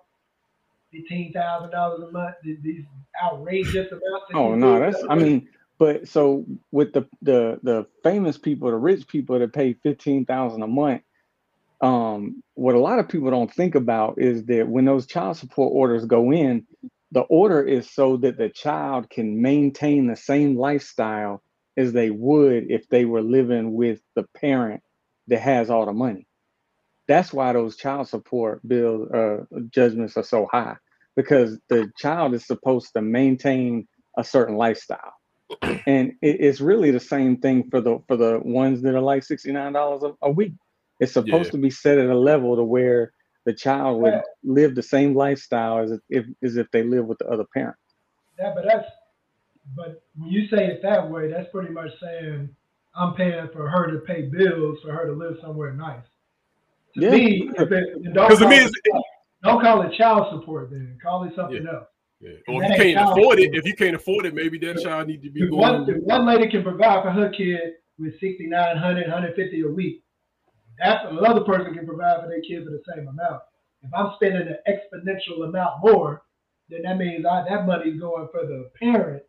fifteen 0.91 1.35
thousand 1.35 1.73
dollars 1.73 2.03
a 2.03 2.11
month, 2.11 2.37
th- 2.43 2.61
these 2.63 2.85
outrageous 3.23 3.93
amounts. 3.93 4.27
that 4.31 4.37
oh 4.37 4.55
no, 4.55 4.79
do, 4.79 4.81
that's 4.91 5.05
I 5.11 5.17
mean, 5.17 5.49
but 5.79 6.09
so 6.09 6.47
with 6.73 6.95
the 6.95 7.07
the 7.21 7.61
the 7.63 7.87
famous 8.03 8.39
people, 8.39 8.71
the 8.71 8.77
rich 8.79 9.07
people 9.07 9.39
that 9.39 9.53
pay 9.53 9.75
fifteen 9.83 10.25
thousand 10.25 10.63
a 10.63 10.67
month, 10.67 11.03
um, 11.81 12.43
what 12.55 12.75
a 12.75 12.81
lot 12.81 12.99
of 12.99 13.09
people 13.09 13.31
don't 13.31 13.53
think 13.53 13.75
about 13.75 14.15
is 14.19 14.45
that 14.47 14.69
when 14.69 14.85
those 14.85 15.07
child 15.07 15.37
support 15.37 15.73
orders 15.75 16.05
go 16.07 16.33
in, 16.33 16.67
the 17.13 17.23
order 17.23 17.63
is 17.63 17.91
so 17.91 18.17
that 18.19 18.39
the 18.39 18.49
child 18.49 19.11
can 19.11 19.41
maintain 19.41 20.07
the 20.07 20.17
same 20.17 20.57
lifestyle 20.57 21.43
as 21.77 21.93
they 21.93 22.11
would 22.11 22.71
if 22.71 22.89
they 22.89 23.05
were 23.05 23.23
living 23.23 23.75
with 23.75 24.01
the 24.15 24.25
parent 24.37 24.83
that 25.29 25.41
has 25.41 25.71
all 25.71 25.87
the 25.87 25.93
money. 25.93 26.27
That's 27.09 27.33
why 27.33 27.53
those 27.53 27.77
child 27.77 28.09
support 28.09 28.67
bill 28.67 29.09
uh, 29.15 29.57
judgments 29.71 30.17
are 30.17 30.25
so 30.25 30.49
high 30.51 30.77
because 31.15 31.59
the 31.69 31.91
child 31.99 32.35
is 32.35 32.47
supposed 32.47 32.93
to 32.95 33.03
maintain 33.03 33.87
a 34.19 34.25
certain 34.25 34.57
lifestyle, 34.57 35.13
and 35.63 36.13
it, 36.23 36.41
it's 36.41 36.61
really 36.61 36.91
the 36.91 37.01
same 37.01 37.39
thing 37.39 37.69
for 37.71 37.81
the 37.81 37.99
for 38.09 38.17
the 38.17 38.41
ones 38.43 38.83
that 38.83 38.95
are 38.95 39.01
like 39.01 39.25
sixty 39.25 39.53
nine 39.53 39.73
dollars 39.75 40.03
a 40.23 40.31
week. 40.31 40.55
It's 41.01 41.13
supposed 41.13 41.47
Yeah. 41.47 41.51
to 41.53 41.59
be 41.59 41.71
set 41.71 41.99
at 41.99 42.09
a 42.09 42.19
level 42.19 42.57
to 42.57 42.65
where 42.65 43.13
the 43.45 43.53
child 43.53 44.01
would 44.03 44.21
live 44.43 44.75
the 44.75 44.83
same 44.83 45.15
lifestyle 45.15 45.79
as 45.79 45.99
if 46.11 46.27
as 46.43 46.57
if 46.57 46.71
they 46.71 46.83
live 46.83 47.07
with 47.07 47.19
the 47.19 47.27
other 47.29 47.45
parent. 47.55 47.77
Yeah, 48.39 48.53
but 48.55 48.65
that's 48.65 48.89
but 49.75 50.03
when 50.17 50.31
you 50.31 50.47
say 50.49 50.67
it 50.67 50.81
that 50.83 51.09
way, 51.11 51.29
that's 51.31 51.51
pretty 51.51 51.73
much 51.73 51.91
saying 52.01 52.49
I'm 52.95 53.15
paying 53.15 53.49
for 53.53 53.69
her 53.69 53.91
to 53.91 53.99
pay 54.01 54.23
bills 54.23 54.79
for 54.81 54.93
her 54.93 55.07
to 55.07 55.13
live 55.13 55.37
somewhere 55.43 55.73
nice. 55.75 56.05
To 56.95 57.01
Yeah. 57.03 57.11
me, 57.11 57.51
if 57.59 57.71
it, 57.71 58.03
don't, 58.15 58.29
'Cause 58.29 58.39
to 58.39 58.45
call 58.45 58.51
me 58.51 58.57
it, 58.57 58.61
it's- 58.85 59.03
don't 59.43 59.61
call 59.61 59.83
it 59.83 59.93
child 59.93 60.29
support 60.33 60.71
then. 60.71 60.99
Call 61.03 61.25
it 61.25 61.35
something 61.35 61.67
else. 61.67 61.89
Yeah. 62.21 62.31
Or 62.49 62.63
if 62.65 62.71
you 62.71 62.77
can't 62.77 62.95
child 62.99 63.19
afford 63.19 63.39
it, 63.39 63.43
support. 63.43 63.59
if 63.59 63.67
you 63.67 63.75
can't 63.75 63.97
afford 63.97 64.27
it, 64.27 64.35
maybe 64.35 64.59
that 64.61 64.79
child 64.83 65.09
need 65.09 65.23
to 65.23 65.31
be 65.31 65.43
If 65.45 65.51
one, 65.51 65.85
going. 65.85 65.99
one 66.05 66.25
lady 66.27 66.49
can 66.49 66.63
provide 66.63 67.03
for 67.03 67.11
her 67.11 67.29
kid 67.29 67.75
with 67.99 68.19
69, 68.19 68.77
100, 68.77 69.07
150 69.09 69.61
a 69.61 69.69
week, 69.69 70.03
that 70.79 71.07
another 71.07 71.43
person 71.45 71.75
can 71.75 71.87
provide 71.87 72.21
for 72.23 72.29
their 72.29 72.43
kids 72.43 72.65
for 72.67 72.71
the 72.73 72.83
same 72.95 73.09
amount. 73.09 73.43
If 73.83 73.91
I'm 73.95 74.13
spending 74.17 74.49
an 74.49 74.59
exponential 74.69 75.49
amount 75.49 75.81
more, 75.83 76.23
then 76.69 76.83
that 76.83 76.99
means 76.99 77.25
I, 77.25 77.45
that 77.49 77.67
money 77.67 77.91
is 77.91 78.01
going 78.01 78.29
for 78.33 78.47
the 78.47 78.71
parent 78.81 79.23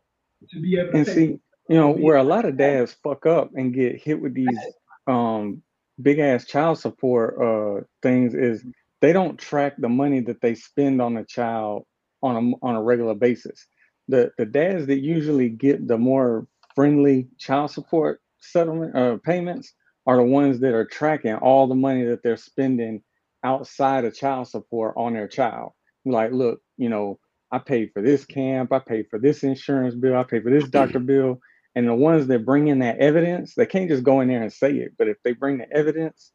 to 0.50 0.60
be 0.60 0.78
able 0.78 0.92
to 0.92 0.98
And 0.98 1.06
pay. 1.06 1.12
see, 1.14 1.26
you 1.68 1.76
know, 1.76 1.90
where 1.92 2.16
a 2.16 2.22
lot 2.24 2.44
of 2.44 2.56
dads 2.56 2.92
fuck 3.02 3.26
up 3.26 3.50
and 3.54 3.74
get 3.74 4.00
hit 4.02 4.20
with 4.20 4.34
these 4.34 4.68
um 5.06 5.62
big 6.02 6.18
ass 6.18 6.44
child 6.46 6.78
support 6.78 7.36
uh 7.42 7.84
things 8.02 8.34
is 8.34 8.64
they 9.00 9.12
don't 9.12 9.38
track 9.38 9.74
the 9.78 9.88
money 9.88 10.20
that 10.20 10.40
they 10.40 10.54
spend 10.54 11.00
on 11.02 11.16
a 11.16 11.24
child 11.24 11.84
on 12.22 12.36
a 12.36 12.66
on 12.66 12.76
a 12.76 12.82
regular 12.82 13.14
basis. 13.14 13.66
The 14.08 14.30
the 14.38 14.46
dads 14.46 14.86
that 14.86 15.00
usually 15.00 15.48
get 15.48 15.86
the 15.86 15.98
more 15.98 16.46
friendly 16.74 17.28
child 17.38 17.70
support 17.70 18.20
settlement 18.40 18.96
uh 18.96 19.16
payments 19.24 19.72
are 20.08 20.16
the 20.16 20.22
ones 20.22 20.58
that 20.60 20.72
are 20.72 20.86
tracking 20.86 21.34
all 21.34 21.66
the 21.66 21.74
money 21.74 22.02
that 22.02 22.22
they're 22.22 22.38
spending 22.38 23.02
outside 23.44 24.06
of 24.06 24.16
child 24.16 24.48
support 24.48 24.94
on 24.96 25.12
their 25.12 25.28
child. 25.28 25.72
Like, 26.06 26.32
look, 26.32 26.62
you 26.78 26.88
know, 26.88 27.18
I 27.52 27.58
paid 27.58 27.90
for 27.92 28.00
this 28.00 28.24
camp, 28.24 28.72
I 28.72 28.78
paid 28.78 29.08
for 29.10 29.18
this 29.18 29.42
insurance 29.42 29.94
bill, 29.94 30.16
I 30.16 30.22
paid 30.22 30.44
for 30.44 30.50
this 30.50 30.66
doctor 30.68 30.98
bill. 30.98 31.40
And 31.74 31.86
the 31.86 31.94
ones 31.94 32.26
that 32.26 32.46
bring 32.46 32.68
in 32.68 32.78
that 32.78 32.98
evidence, 32.98 33.54
they 33.54 33.66
can't 33.66 33.90
just 33.90 34.02
go 34.02 34.22
in 34.22 34.28
there 34.28 34.42
and 34.42 34.52
say 34.52 34.72
it. 34.76 34.92
But 34.96 35.08
if 35.08 35.18
they 35.22 35.32
bring 35.32 35.58
the 35.58 35.70
evidence 35.70 36.32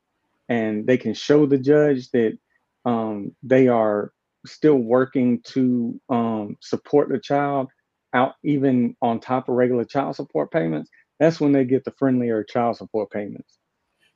and 0.48 0.86
they 0.86 0.98
can 0.98 1.16
show 1.16 1.48
the 1.48 1.58
judge 1.58 2.12
that 2.12 2.38
um, 2.86 3.36
they 3.42 3.70
are 3.70 4.14
still 4.46 4.78
working 4.78 5.42
to 5.46 6.00
um, 6.10 6.58
support 6.62 7.10
the 7.10 7.20
child 7.20 7.70
out, 8.14 8.36
even 8.44 8.96
on 9.02 9.20
top 9.20 9.50
of 9.50 9.56
regular 9.56 9.84
child 9.84 10.16
support 10.16 10.52
payments, 10.52 10.92
that's 11.20 11.42
when 11.42 11.54
they 11.54 11.66
get 11.66 11.84
the 11.86 11.94
friendlier 11.98 12.44
child 12.44 12.78
support 12.78 13.10
payments. 13.10 13.58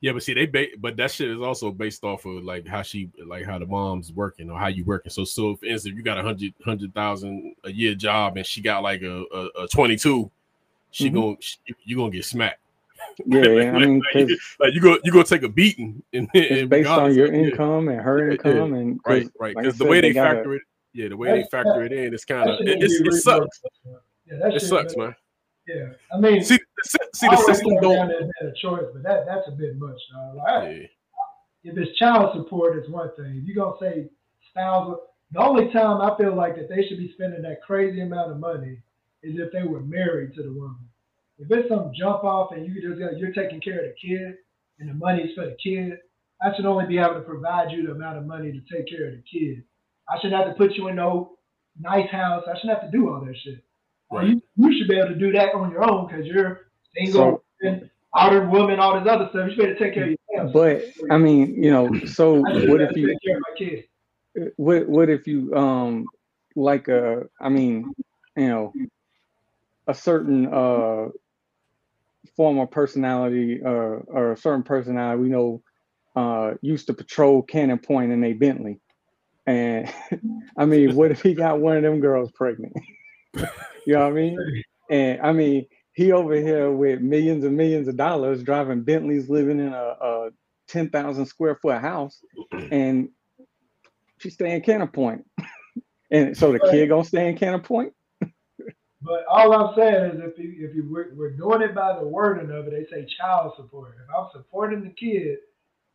Yeah, 0.00 0.12
but 0.12 0.22
see, 0.22 0.32
they 0.34 0.46
ba- 0.46 0.68
but 0.78 0.96
that 0.98 1.10
shit 1.10 1.28
is 1.30 1.40
also 1.40 1.72
based 1.72 2.04
off 2.04 2.24
of 2.24 2.44
like 2.44 2.66
how 2.68 2.82
she 2.82 3.10
like 3.26 3.44
how 3.44 3.58
the 3.58 3.66
mom's 3.66 4.12
working 4.12 4.48
or 4.48 4.56
how 4.58 4.68
you 4.68 4.84
working. 4.84 5.10
So, 5.10 5.24
so 5.24 5.56
for 5.56 5.66
instance, 5.66 5.96
you 5.96 6.02
got 6.02 6.18
a 6.18 6.22
hundred 6.22 6.54
hundred 6.64 6.94
thousand 6.94 7.56
a 7.64 7.72
year 7.72 7.94
job 7.96 8.36
and 8.36 8.46
she 8.46 8.60
got 8.60 8.82
like 8.84 9.02
a 9.02 9.24
a, 9.34 9.48
a 9.64 9.68
twenty 9.68 9.96
two, 9.96 10.30
she 10.92 11.10
Mhm. 11.10 11.14
gonna 11.14 11.36
she, 11.40 11.56
you 11.84 11.96
gonna 11.96 12.10
get 12.12 12.24
smacked. 12.24 12.60
Yeah, 13.26 13.40
I 13.40 13.44
mean, 13.80 14.00
like, 14.14 14.28
'cause 14.28 14.56
like 14.60 14.72
you 14.74 14.80
go 14.80 14.98
you 15.02 15.10
gonna 15.10 15.24
take 15.24 15.42
a 15.42 15.48
beating. 15.48 16.00
And, 16.12 16.28
it's 16.34 16.60
and 16.60 16.70
based 16.70 16.88
on 16.88 17.10
regardless 17.10 17.16
your 17.16 17.26
of- 17.26 17.34
yeah, 17.34 17.40
income 17.48 17.88
and 17.88 18.00
her 18.00 18.18
Yeah, 18.18 18.24
yeah. 18.44 18.50
income, 18.52 18.74
and 18.74 19.02
'cause, 19.02 19.12
right, 19.14 19.28
right. 19.40 19.56
like 19.56 19.64
Because 19.64 19.78
the 19.78 19.84
way 19.86 20.00
they, 20.00 20.12
gotta- 20.12 20.36
factor 20.36 20.54
it, 20.54 20.62
yeah, 20.92 21.08
the 21.08 21.16
way 21.16 21.32
they 21.42 21.48
factor 21.50 21.82
it 21.82 21.92
in, 21.92 22.14
it's 22.14 22.24
kind 22.24 22.48
of 22.48 22.58
That 22.58 22.68
it, 22.68 22.72
shit 22.74 22.82
it's, 22.84 23.00
need 23.00 23.10
to 23.10 23.16
it 23.16 23.20
sucks. 23.20 23.60
Yeah, 24.30 24.36
that 24.42 24.54
It 24.54 24.60
sucks, 24.60 24.96
man. 24.96 25.14
Yeah, 25.66 25.88
I 26.14 26.18
mean, 26.20 26.42
See, 26.44 26.54
the, 26.56 26.60
sy- 26.60 26.64
see 27.14 27.28
the 27.28 27.36
system 27.46 27.76
don't. 27.80 28.08
had 28.10 28.46
a 28.48 28.52
choice, 28.60 28.84
but 28.92 29.02
that 29.02 29.26
that's 29.26 29.48
a 29.48 29.52
bit 29.52 29.78
much. 29.78 29.98
Like, 30.34 30.46
Yeah. 31.64 31.70
if 31.72 31.76
it's 31.78 31.96
child 31.98 32.34
support, 32.36 32.76
it's 32.76 32.88
one 32.88 33.10
thing. 33.16 33.36
If 33.42 33.44
you're 33.44 33.64
gonna 33.64 33.76
say 33.80 34.08
spousal, 34.50 35.02
the 35.32 35.40
only 35.40 35.70
time 35.72 36.00
I 36.00 36.16
feel 36.16 36.34
like 36.34 36.56
that 36.56 36.68
they 36.68 36.86
should 36.88 36.98
be 36.98 37.12
spending 37.12 37.42
that 37.42 37.62
crazy 37.62 38.00
amount 38.00 38.30
of 38.30 38.38
money 38.38 38.78
is 39.22 39.38
if 39.38 39.52
they 39.52 39.62
were 39.64 39.80
married 39.80 40.34
to 40.34 40.42
the 40.42 40.52
woman. 40.52 40.78
If 41.38 41.50
it's 41.50 41.68
some 41.68 41.92
jump 41.94 42.24
off 42.24 42.52
and 42.52 42.66
you 42.66 42.74
just 42.80 42.98
you're 43.18 43.32
taking 43.32 43.60
care 43.60 43.80
of 43.80 43.84
the 43.86 43.94
kid 44.08 44.36
and 44.80 44.88
the 44.88 44.94
money's 44.94 45.34
for 45.34 45.44
the 45.46 45.56
kid, 45.62 45.98
I 46.42 46.54
should 46.54 46.66
only 46.66 46.86
be 46.86 46.98
able 46.98 47.14
to 47.14 47.20
provide 47.20 47.70
you 47.72 47.86
the 47.86 47.92
amount 47.92 48.18
of 48.18 48.26
money 48.26 48.52
to 48.52 48.60
take 48.74 48.88
care 48.88 49.08
of 49.08 49.12
the 49.14 49.22
kid. 49.30 49.62
I 50.08 50.16
shouldn't 50.20 50.40
have 50.42 50.52
to 50.52 50.58
put 50.58 50.74
you 50.76 50.88
in 50.88 50.96
no 50.96 51.36
nice 51.80 52.08
house. 52.10 52.44
I 52.48 52.56
shouldn't 52.58 52.80
have 52.80 52.90
to 52.90 52.96
do 52.96 53.08
all 53.08 53.20
that 53.24 53.36
shit. 53.44 53.62
Right. 54.10 54.28
You, 54.28 54.42
you 54.56 54.78
should 54.78 54.88
be 54.88 54.96
able 54.96 55.08
to 55.10 55.14
do 55.18 55.32
that 55.32 55.54
on 55.54 55.70
your 55.70 55.88
own 55.88 56.06
because 56.08 56.24
you're 56.26 56.67
single, 56.96 57.44
So- 57.62 57.80
outer 58.16 58.48
woman, 58.48 58.80
all 58.80 58.98
this 58.98 59.08
other 59.08 59.28
stuff. 59.30 59.50
You 59.50 59.54
should 59.54 59.58
be 59.58 59.64
able 59.64 59.74
to 59.74 59.84
take 59.84 59.94
care 59.94 60.04
of 60.04 60.10
yourself. 60.10 60.52
But 60.52 61.12
I 61.12 61.18
mean, 61.18 61.62
you 61.62 61.70
know, 61.70 61.92
so 62.06 62.40
what 62.40 62.80
if 62.80 62.96
you 62.96 63.08
take 63.08 63.18
care 63.24 63.36
of 63.36 63.42
my 63.48 63.56
kids? 63.58 63.86
what 64.56 64.88
what 64.88 65.08
if 65.08 65.26
you 65.26 65.54
um 65.54 66.06
like 66.54 66.88
a 66.88 67.22
I 67.40 67.48
mean, 67.48 67.92
you 68.36 68.48
know, 68.48 68.72
a 69.86 69.94
certain 69.94 70.46
uh 70.46 71.08
form 72.36 72.58
of 72.58 72.70
personality 72.70 73.60
uh, 73.64 73.68
or 73.68 74.32
a 74.32 74.36
certain 74.36 74.62
personality 74.62 75.22
we 75.22 75.28
know 75.28 75.62
uh 76.16 76.54
used 76.62 76.86
to 76.86 76.94
patrol 76.94 77.42
Cannon 77.42 77.78
Point 77.78 78.12
in 78.12 78.22
a 78.24 78.32
Bentley. 78.32 78.80
And 79.46 79.92
I 80.56 80.64
mean, 80.66 80.94
what 80.94 81.10
if 81.10 81.22
he 81.22 81.34
got 81.34 81.60
one 81.60 81.76
of 81.76 81.82
them 81.82 82.00
girls 82.00 82.30
pregnant? 82.32 82.74
you 83.34 83.94
know 83.94 84.00
what 84.00 84.08
I 84.08 84.12
mean? 84.12 84.38
And 84.90 85.20
I 85.20 85.32
mean, 85.32 85.66
he 85.98 86.12
over 86.12 86.36
here 86.36 86.70
with 86.70 87.00
millions 87.00 87.42
and 87.42 87.56
millions 87.56 87.88
of 87.88 87.96
dollars 87.96 88.44
driving 88.44 88.82
Bentleys, 88.82 89.28
living 89.28 89.58
in 89.58 89.72
a, 89.72 89.96
a 90.00 90.30
10,000 90.68 91.26
square 91.26 91.58
foot 91.60 91.80
house, 91.80 92.22
and 92.70 93.08
she's 94.18 94.34
staying 94.34 94.62
Cannon 94.62 94.88
Point. 94.88 95.26
And 96.10 96.34
so 96.34 96.52
the 96.52 96.58
kid 96.58 96.88
gonna 96.88 97.04
stay 97.04 97.28
in 97.28 97.36
Cannon 97.36 97.60
Point. 97.60 97.92
But 99.02 99.26
all 99.30 99.52
I'm 99.52 99.74
saying 99.76 100.04
is, 100.12 100.20
if 100.24 100.38
you 100.38 100.66
if 100.66 100.74
you 100.74 100.88
we're, 100.90 101.14
we're 101.14 101.36
doing 101.36 101.60
it 101.60 101.74
by 101.74 101.98
the 101.98 102.08
wording 102.08 102.50
of 102.50 102.66
it, 102.66 102.70
they 102.70 102.86
say 102.90 103.06
child 103.20 103.52
support. 103.58 103.94
If 104.02 104.08
I'm 104.18 104.30
supporting 104.32 104.82
the 104.82 104.94
kid, 104.98 105.36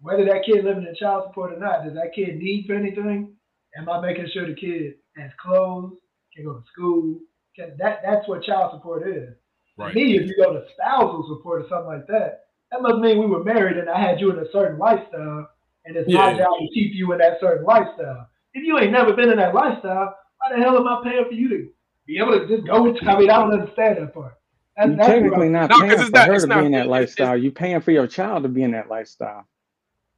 whether 0.02 0.24
that 0.26 0.46
kid 0.46 0.66
living 0.66 0.86
in 0.86 0.94
child 0.94 1.24
support 1.30 1.54
or 1.54 1.60
not, 1.60 1.84
does 1.84 1.96
that 1.96 2.14
kid 2.14 2.38
need 2.38 2.68
for 2.68 2.76
anything? 2.76 3.34
Am 3.76 3.90
I 3.90 4.00
making 4.02 4.28
sure 4.32 4.48
the 4.48 4.54
kid 4.54 4.98
has 5.18 5.32
clothes, 5.42 5.94
can 6.36 6.46
go 6.46 6.54
to 6.54 6.64
school? 6.72 7.22
Can, 7.56 7.76
that 7.80 8.02
that's 8.06 8.28
what 8.28 8.44
child 8.44 8.74
support 8.74 9.08
is. 9.08 9.34
Right. 9.78 9.96
Me, 9.96 10.18
if 10.18 10.28
you 10.28 10.36
go 10.38 10.54
to 10.54 10.64
spousal 10.74 11.26
support 11.28 11.64
or 11.64 11.68
something 11.70 11.88
like 11.88 12.08
that, 12.08 12.46
that 12.72 12.82
must 12.82 12.98
mean 13.00 13.20
we 13.20 13.26
were 13.26 13.44
married 13.44 13.78
and 13.78 13.90
I 13.90 14.00
had 14.00 14.20
you 14.22 14.32
in 14.32 14.40
a 14.40 14.50
certain 14.52 14.78
lifestyle, 14.78 15.50
and 15.86 15.96
it's 15.96 16.08
my 16.12 16.32
Yeah. 16.32 16.38
job 16.38 16.60
to 16.60 16.68
keep 16.74 16.94
you 16.94 17.12
in 17.14 17.18
that 17.20 17.40
certain 17.40 17.66
lifestyle. 17.66 18.28
If 18.54 18.64
you 18.66 18.78
ain't 18.80 18.92
never 18.92 19.14
been 19.14 19.30
in 19.30 19.38
that 19.38 19.54
lifestyle, 19.56 20.16
why 20.38 20.56
the 20.56 20.62
hell 20.64 20.78
am 20.78 20.88
I 20.88 21.02
paying 21.04 21.26
for 21.26 21.34
you 21.34 21.50
to 21.50 21.70
be 22.06 22.18
able 22.20 22.40
to 22.40 22.48
just 22.48 22.68
go 22.68 22.84
with? 22.84 22.98
I 23.08 23.18
mean, 23.18 23.30
I 23.32 23.40
don't 23.40 23.52
understand 23.54 23.98
that 23.98 24.14
part. 24.14 24.36
That's, 24.78 24.90
You 24.90 24.96
that's 24.96 25.08
what 25.08 25.14
technically 25.14 25.50
not 25.50 25.70
No, 25.70 25.76
'cause 25.80 25.82
paying 25.82 25.92
it's 25.94 26.04
for 26.10 26.12
not- 26.18 26.28
her 26.28 26.34
it's 26.34 26.44
to 26.44 26.50
not- 26.50 26.60
be 26.62 26.66
in 26.68 26.72
that 26.74 26.88
lifestyle. 26.88 27.38
You're 27.38 27.52
paying 27.52 27.82
for 27.82 27.92
your 27.92 28.08
child 28.08 28.44
to 28.44 28.50
be 28.50 28.64
in 28.64 28.72
that 28.72 28.90
lifestyle. 28.90 29.46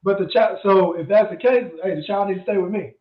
But 0.03 0.19
the 0.19 0.27
child, 0.27 0.59
so 0.63 0.93
if 0.93 1.07
that's 1.07 1.29
the 1.29 1.35
case, 1.37 1.71
hey, 1.83 1.95
the 1.95 2.03
child 2.03 2.27
needs 2.29 2.39
to 2.41 2.43
stay 2.45 2.57
with 2.57 2.71
me. 2.71 2.93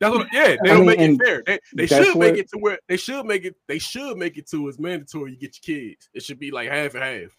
That's 0.00 0.14
what. 0.16 0.26
Yeah, 0.32 0.56
they 0.62 0.70
I 0.70 0.74
don't 0.74 0.86
mean, 0.86 0.86
make 0.86 1.00
it 1.00 1.24
fair. 1.24 1.42
They, 1.46 1.58
they 1.74 1.86
should 1.86 2.16
make 2.16 2.30
what- 2.32 2.38
it 2.38 2.50
to 2.50 2.58
where 2.58 2.78
they 2.88 2.96
should 2.96 3.26
make 3.26 3.44
it. 3.44 3.54
They 3.68 3.78
should 3.78 4.16
make 4.16 4.38
it 4.38 4.48
to 4.50 4.68
it's 4.68 4.78
mandatory. 4.78 5.32
You 5.32 5.36
get 5.38 5.58
your 5.62 5.76
kids. 5.76 6.08
It 6.14 6.22
should 6.22 6.38
be 6.38 6.50
like 6.50 6.70
half 6.70 6.94
and 6.94 7.02
half. 7.04 7.30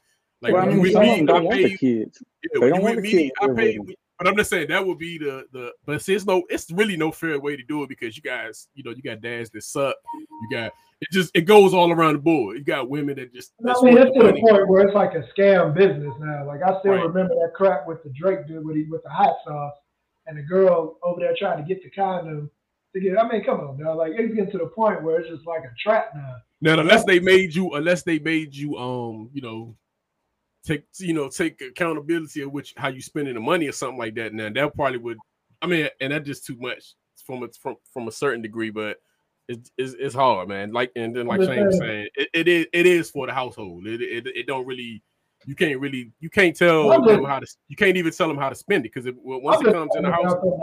Like 0.41 0.53
well, 0.53 0.63
I 0.63 0.67
mean, 0.67 0.79
with 0.81 0.93
some 0.93 1.01
me, 1.03 1.25
don't 1.25 1.29
I 1.29 1.39
want 1.41 1.55
pay 1.55 1.63
the 1.69 1.77
kids. 1.77 2.23
Yeah, 2.43 2.49
They 2.53 2.69
don't 2.69 2.77
you 2.77 2.83
want 2.83 2.95
with 2.95 3.03
the 3.05 3.13
me, 3.13 3.23
kids 3.23 3.31
I 3.41 3.47
pay. 3.47 3.77
Really. 3.77 3.97
But 4.17 4.27
I'm 4.27 4.37
just 4.37 4.51
saying 4.51 4.67
that 4.67 4.85
would 4.85 4.99
be 4.99 5.17
the 5.17 5.45
the. 5.51 5.71
But 5.85 6.01
see, 6.03 6.13
it's 6.13 6.25
no. 6.25 6.43
It's 6.49 6.69
really 6.71 6.95
no 6.97 7.11
fair 7.11 7.39
way 7.39 7.55
to 7.57 7.63
do 7.63 7.81
it 7.81 7.89
because 7.89 8.15
you 8.15 8.21
guys, 8.21 8.67
you 8.75 8.83
know, 8.83 8.91
you 8.91 9.01
got 9.01 9.21
dads 9.21 9.49
that 9.51 9.63
suck. 9.63 9.95
You 10.15 10.47
got 10.51 10.67
it. 10.67 11.07
Just 11.11 11.31
it 11.35 11.41
goes 11.41 11.73
all 11.73 11.91
around 11.91 12.13
the 12.13 12.19
board. 12.19 12.57
You 12.57 12.63
got 12.63 12.87
women 12.87 13.15
that 13.15 13.33
just. 13.33 13.53
I 13.67 13.73
mean, 13.81 13.97
it's 13.97 14.15
to 14.15 14.23
the 14.27 14.33
point 14.33 14.67
where 14.67 14.85
it's 14.85 14.93
like 14.93 15.15
a 15.15 15.23
scam 15.35 15.73
business 15.73 16.13
now. 16.19 16.45
Like 16.45 16.61
I 16.61 16.79
still 16.79 16.91
Right. 16.91 17.05
remember 17.07 17.33
that 17.33 17.53
crap 17.55 17.87
with 17.87 18.03
the 18.03 18.09
Drake 18.11 18.45
dude 18.47 18.63
with, 18.63 18.75
he, 18.75 18.83
with 18.83 19.01
the 19.01 19.09
hot 19.09 19.37
sauce 19.43 19.73
and 20.27 20.37
the 20.37 20.43
girl 20.43 20.97
over 21.03 21.19
there 21.19 21.35
trying 21.37 21.61
to 21.61 21.67
get 21.67 21.83
the 21.83 21.89
condom 21.89 22.49
to 22.93 22.99
get. 22.99 23.17
I 23.17 23.27
mean, 23.27 23.43
come 23.43 23.59
on, 23.59 23.79
dog. 23.79 23.97
Like 23.97 24.13
it's 24.15 24.33
getting 24.33 24.51
to 24.51 24.57
the 24.57 24.67
point 24.67 25.03
where 25.03 25.19
it's 25.19 25.29
just 25.29 25.45
like 25.45 25.63
a 25.63 25.71
trap 25.79 26.11
now. 26.15 26.35
Now, 26.61 26.79
unless 26.79 27.05
they 27.05 27.19
made 27.19 27.55
you, 27.55 27.71
unless 27.71 28.03
they 28.03 28.19
made 28.19 28.53
you, 28.53 28.77
um, 28.77 29.29
you 29.33 29.41
know, 29.41 29.75
take, 30.65 30.85
you 30.99 31.13
know, 31.13 31.27
take 31.29 31.59
accountability 31.61 32.41
of 32.41 32.51
which 32.51 32.73
how 32.77 32.89
you 32.89 33.01
spending 33.01 33.33
the 33.33 33.39
money 33.39 33.67
or 33.67 33.71
something 33.71 33.97
like 33.97 34.15
that. 34.15 34.33
Now 34.33 34.49
that 34.49 34.75
probably 34.75 34.99
would, 34.99 35.17
I 35.61 35.67
mean, 35.67 35.87
and 35.99 36.13
that's 36.13 36.27
just 36.27 36.45
too 36.45 36.57
much 36.59 36.93
from 37.25 37.43
a 37.43 37.47
from 37.49 37.75
from 37.91 38.07
a 38.07 38.11
certain 38.11 38.41
degree, 38.41 38.69
but 38.69 38.97
it's 39.47 39.71
it's, 39.77 39.93
it's 39.93 40.15
hard, 40.15 40.49
man. 40.49 40.71
Like 40.71 40.91
and 40.95 41.15
then 41.15 41.27
like 41.27 41.41
Shane 41.41 41.65
was 41.65 41.77
saying, 41.77 42.07
it, 42.15 42.29
it 42.33 42.47
is 42.47 42.67
it 42.73 42.85
is 42.85 43.09
for 43.09 43.25
the 43.25 43.33
household. 43.33 43.87
It, 43.87 44.01
it 44.01 44.27
it 44.27 44.47
don't 44.47 44.65
really. 44.65 45.01
You 45.45 45.55
can't 45.55 45.79
really, 45.79 46.11
you 46.19 46.29
can't 46.29 46.55
tell 46.55 46.87
Well, 46.87 47.01
them 47.01 47.21
but- 47.23 47.29
how 47.29 47.39
to, 47.39 47.47
you 47.67 47.75
can't 47.75 47.97
even 47.97 48.11
tell 48.11 48.27
them 48.27 48.37
how 48.37 48.49
to 48.49 48.55
spend 48.55 48.85
it 48.85 48.93
because 48.93 49.05
it, 49.05 49.15
well, 49.17 49.41
once 49.41 49.61
I'm 49.61 49.67
it 49.67 49.73
comes 49.73 49.95
in 49.95 50.03
the 50.03 50.11
house, 50.11 50.33
From 50.33 50.41
the, 50.41 50.61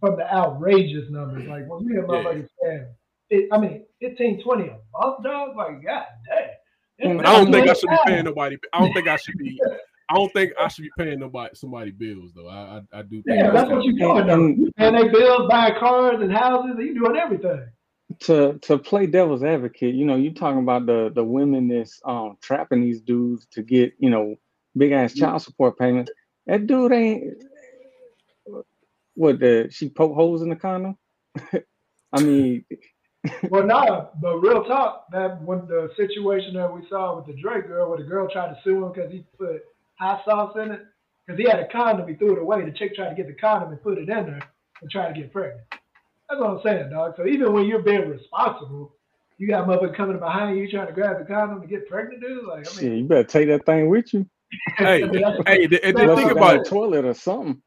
from 0.00 0.16
the 0.16 0.34
outrageous 0.34 1.08
numbers, 1.10 1.46
like 1.48 1.68
when 1.68 1.82
you 1.84 1.88
hear 1.92 2.00
Yeah. 2.02 2.06
motherfuckers 2.08 2.48
saying, 2.62 2.86
it, 3.30 3.48
I 3.52 3.58
mean, 3.58 3.84
15, 4.00 4.42
20 4.42 4.62
a 4.64 4.66
month, 4.66 5.22
dog. 5.24 5.56
Like, 5.56 5.82
god 5.84 6.04
damn. 7.00 7.16
But 7.18 7.26
I 7.26 7.32
don't 7.36 7.52
think 7.52 7.68
I 7.68 7.72
should 7.74 7.90
be 7.90 7.96
paying 8.06 8.24
nobody. 8.24 8.56
I 8.72 8.80
don't 8.80 8.92
think 8.92 9.08
I 9.08 9.16
should 9.16 9.36
be. 9.38 9.60
I 10.08 10.14
don't 10.14 10.32
think 10.32 10.52
I 10.60 10.68
should 10.68 10.82
be 10.82 10.90
paying 10.96 11.18
nobody 11.18 11.54
somebody 11.56 11.90
bills 11.90 12.30
though. 12.34 12.46
I 12.48 12.80
I, 12.94 13.00
I 13.00 13.02
do. 13.02 13.20
Think 13.22 13.38
Yeah, 13.38 13.50
that's 13.50 13.68
what 13.68 13.82
you're 13.84 13.98
doing. 13.98 14.26
though. 14.28 14.34
And- 14.34 14.58
You 14.58 14.72
paying 14.76 14.94
their 14.94 15.10
bills, 15.12 15.48
buying 15.50 15.74
cars 15.80 16.20
and 16.22 16.32
houses, 16.32 16.76
and 16.78 16.86
you 16.86 16.94
doing 16.94 17.16
everything. 17.16 17.66
To 18.20 18.58
to 18.62 18.78
play 18.78 19.06
devil's 19.06 19.42
advocate, 19.42 19.94
you 19.94 20.04
know, 20.04 20.16
you're 20.16 20.32
talking 20.32 20.60
about 20.60 20.86
the 20.86 21.10
the 21.14 21.24
women 21.24 21.68
that's 21.68 22.00
um 22.04 22.36
trapping 22.40 22.82
these 22.82 23.00
dudes 23.00 23.46
to 23.52 23.62
get 23.62 23.94
you 23.98 24.10
know 24.10 24.36
big 24.76 24.92
ass 24.92 25.14
child 25.14 25.42
support 25.42 25.78
payments. 25.78 26.10
That 26.46 26.66
dude 26.66 26.92
ain't 26.92 27.34
what 29.14 29.40
the 29.40 29.68
she 29.70 29.88
poke 29.88 30.14
holes 30.14 30.42
in 30.42 30.50
the 30.50 30.56
condom. 30.56 30.96
I 32.12 32.20
mean, 32.20 32.64
Well, 33.50 33.66
nah, 33.66 34.06
but 34.20 34.38
real 34.38 34.64
talk, 34.64 35.06
that 35.10 35.42
when 35.42 35.66
the 35.66 35.90
situation 35.96 36.54
that 36.54 36.72
we 36.72 36.86
saw 36.88 37.16
with 37.16 37.26
the 37.26 37.40
Drake 37.40 37.66
girl, 37.66 37.88
where 37.88 37.98
the 37.98 38.04
girl 38.04 38.28
tried 38.30 38.48
to 38.48 38.58
sue 38.62 38.84
him 38.84 38.92
because 38.92 39.10
he 39.10 39.24
put 39.38 39.62
hot 39.98 40.22
sauce 40.24 40.56
in 40.56 40.70
it, 40.70 40.82
because 41.26 41.38
he 41.40 41.48
had 41.48 41.60
a 41.60 41.66
condom, 41.68 42.08
he 42.08 42.14
threw 42.14 42.36
it 42.36 42.42
away. 42.42 42.64
The 42.64 42.70
chick 42.70 42.94
tried 42.94 43.10
to 43.10 43.14
get 43.14 43.26
the 43.26 43.34
condom 43.34 43.70
and 43.70 43.82
put 43.82 43.98
it 43.98 44.08
in 44.08 44.26
there 44.26 44.50
and 44.80 44.90
try 44.90 45.12
to 45.12 45.18
get 45.18 45.32
pregnant. 45.32 45.66
That's 46.28 46.40
what 46.40 46.50
I'm 46.50 46.60
saying, 46.62 46.90
dog. 46.90 47.14
So 47.16 47.26
even 47.26 47.52
when 47.52 47.66
you're 47.66 47.82
being 47.82 48.08
responsible, 48.08 48.94
you 49.38 49.48
got 49.48 49.66
mother 49.66 49.92
coming 49.92 50.18
behind 50.18 50.58
you 50.58 50.68
trying 50.70 50.86
to 50.88 50.92
grab 50.92 51.18
the 51.18 51.24
condom 51.24 51.60
to 51.60 51.66
get 51.66 51.88
pregnant, 51.88 52.22
dude. 52.22 52.44
Like, 52.46 52.66
I 52.66 52.70
shit, 52.70 52.82
mean, 52.84 52.98
you 52.98 53.04
better 53.04 53.24
take 53.24 53.48
that 53.48 53.66
thing 53.66 53.88
with 53.88 54.12
you. 54.12 54.28
Hey, 54.76 55.02
that's- 55.02 55.42
hey, 55.46 55.64
and 55.64 55.72
then 55.72 56.08
Unless 56.08 56.18
think 56.18 56.30
about 56.30 56.56
it. 56.56 56.66
a 56.66 56.70
toilet 56.70 57.04
or 57.04 57.14
something. 57.14 57.60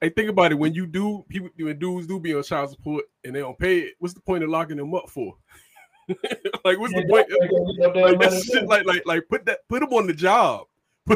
Hey, 0.00 0.08
think 0.08 0.30
about 0.30 0.50
it. 0.52 0.54
When 0.58 0.72
you 0.72 0.86
do, 0.86 1.24
people, 1.28 1.50
when 1.58 1.78
dudes 1.78 2.06
do 2.06 2.18
be 2.18 2.34
on 2.34 2.42
child 2.42 2.70
support 2.70 3.04
and 3.24 3.34
they 3.34 3.40
don't 3.40 3.58
pay 3.58 3.80
it, 3.80 3.94
what's 3.98 4.14
the 4.14 4.20
point 4.20 4.42
of 4.42 4.48
locking 4.48 4.78
them 4.78 4.94
up 4.94 5.10
for? 5.10 5.36
like, 6.08 6.78
what's 6.78 6.94
the 6.94 7.06
point? 7.08 7.28
They 7.28 7.48
gonna 7.48 7.72
get 7.74 7.78
no 7.78 7.92
damn 7.92 8.02
Like, 8.02 8.20
that's 8.20 8.44
shit, 8.44 8.66
like, 8.66 8.86
like, 8.86 9.02
like, 9.04 9.28
put 9.28 9.44
that, 9.44 9.60
put 9.68 9.80
them 9.80 9.92
on 9.92 10.06
the 10.06 10.14
job. 10.14 10.66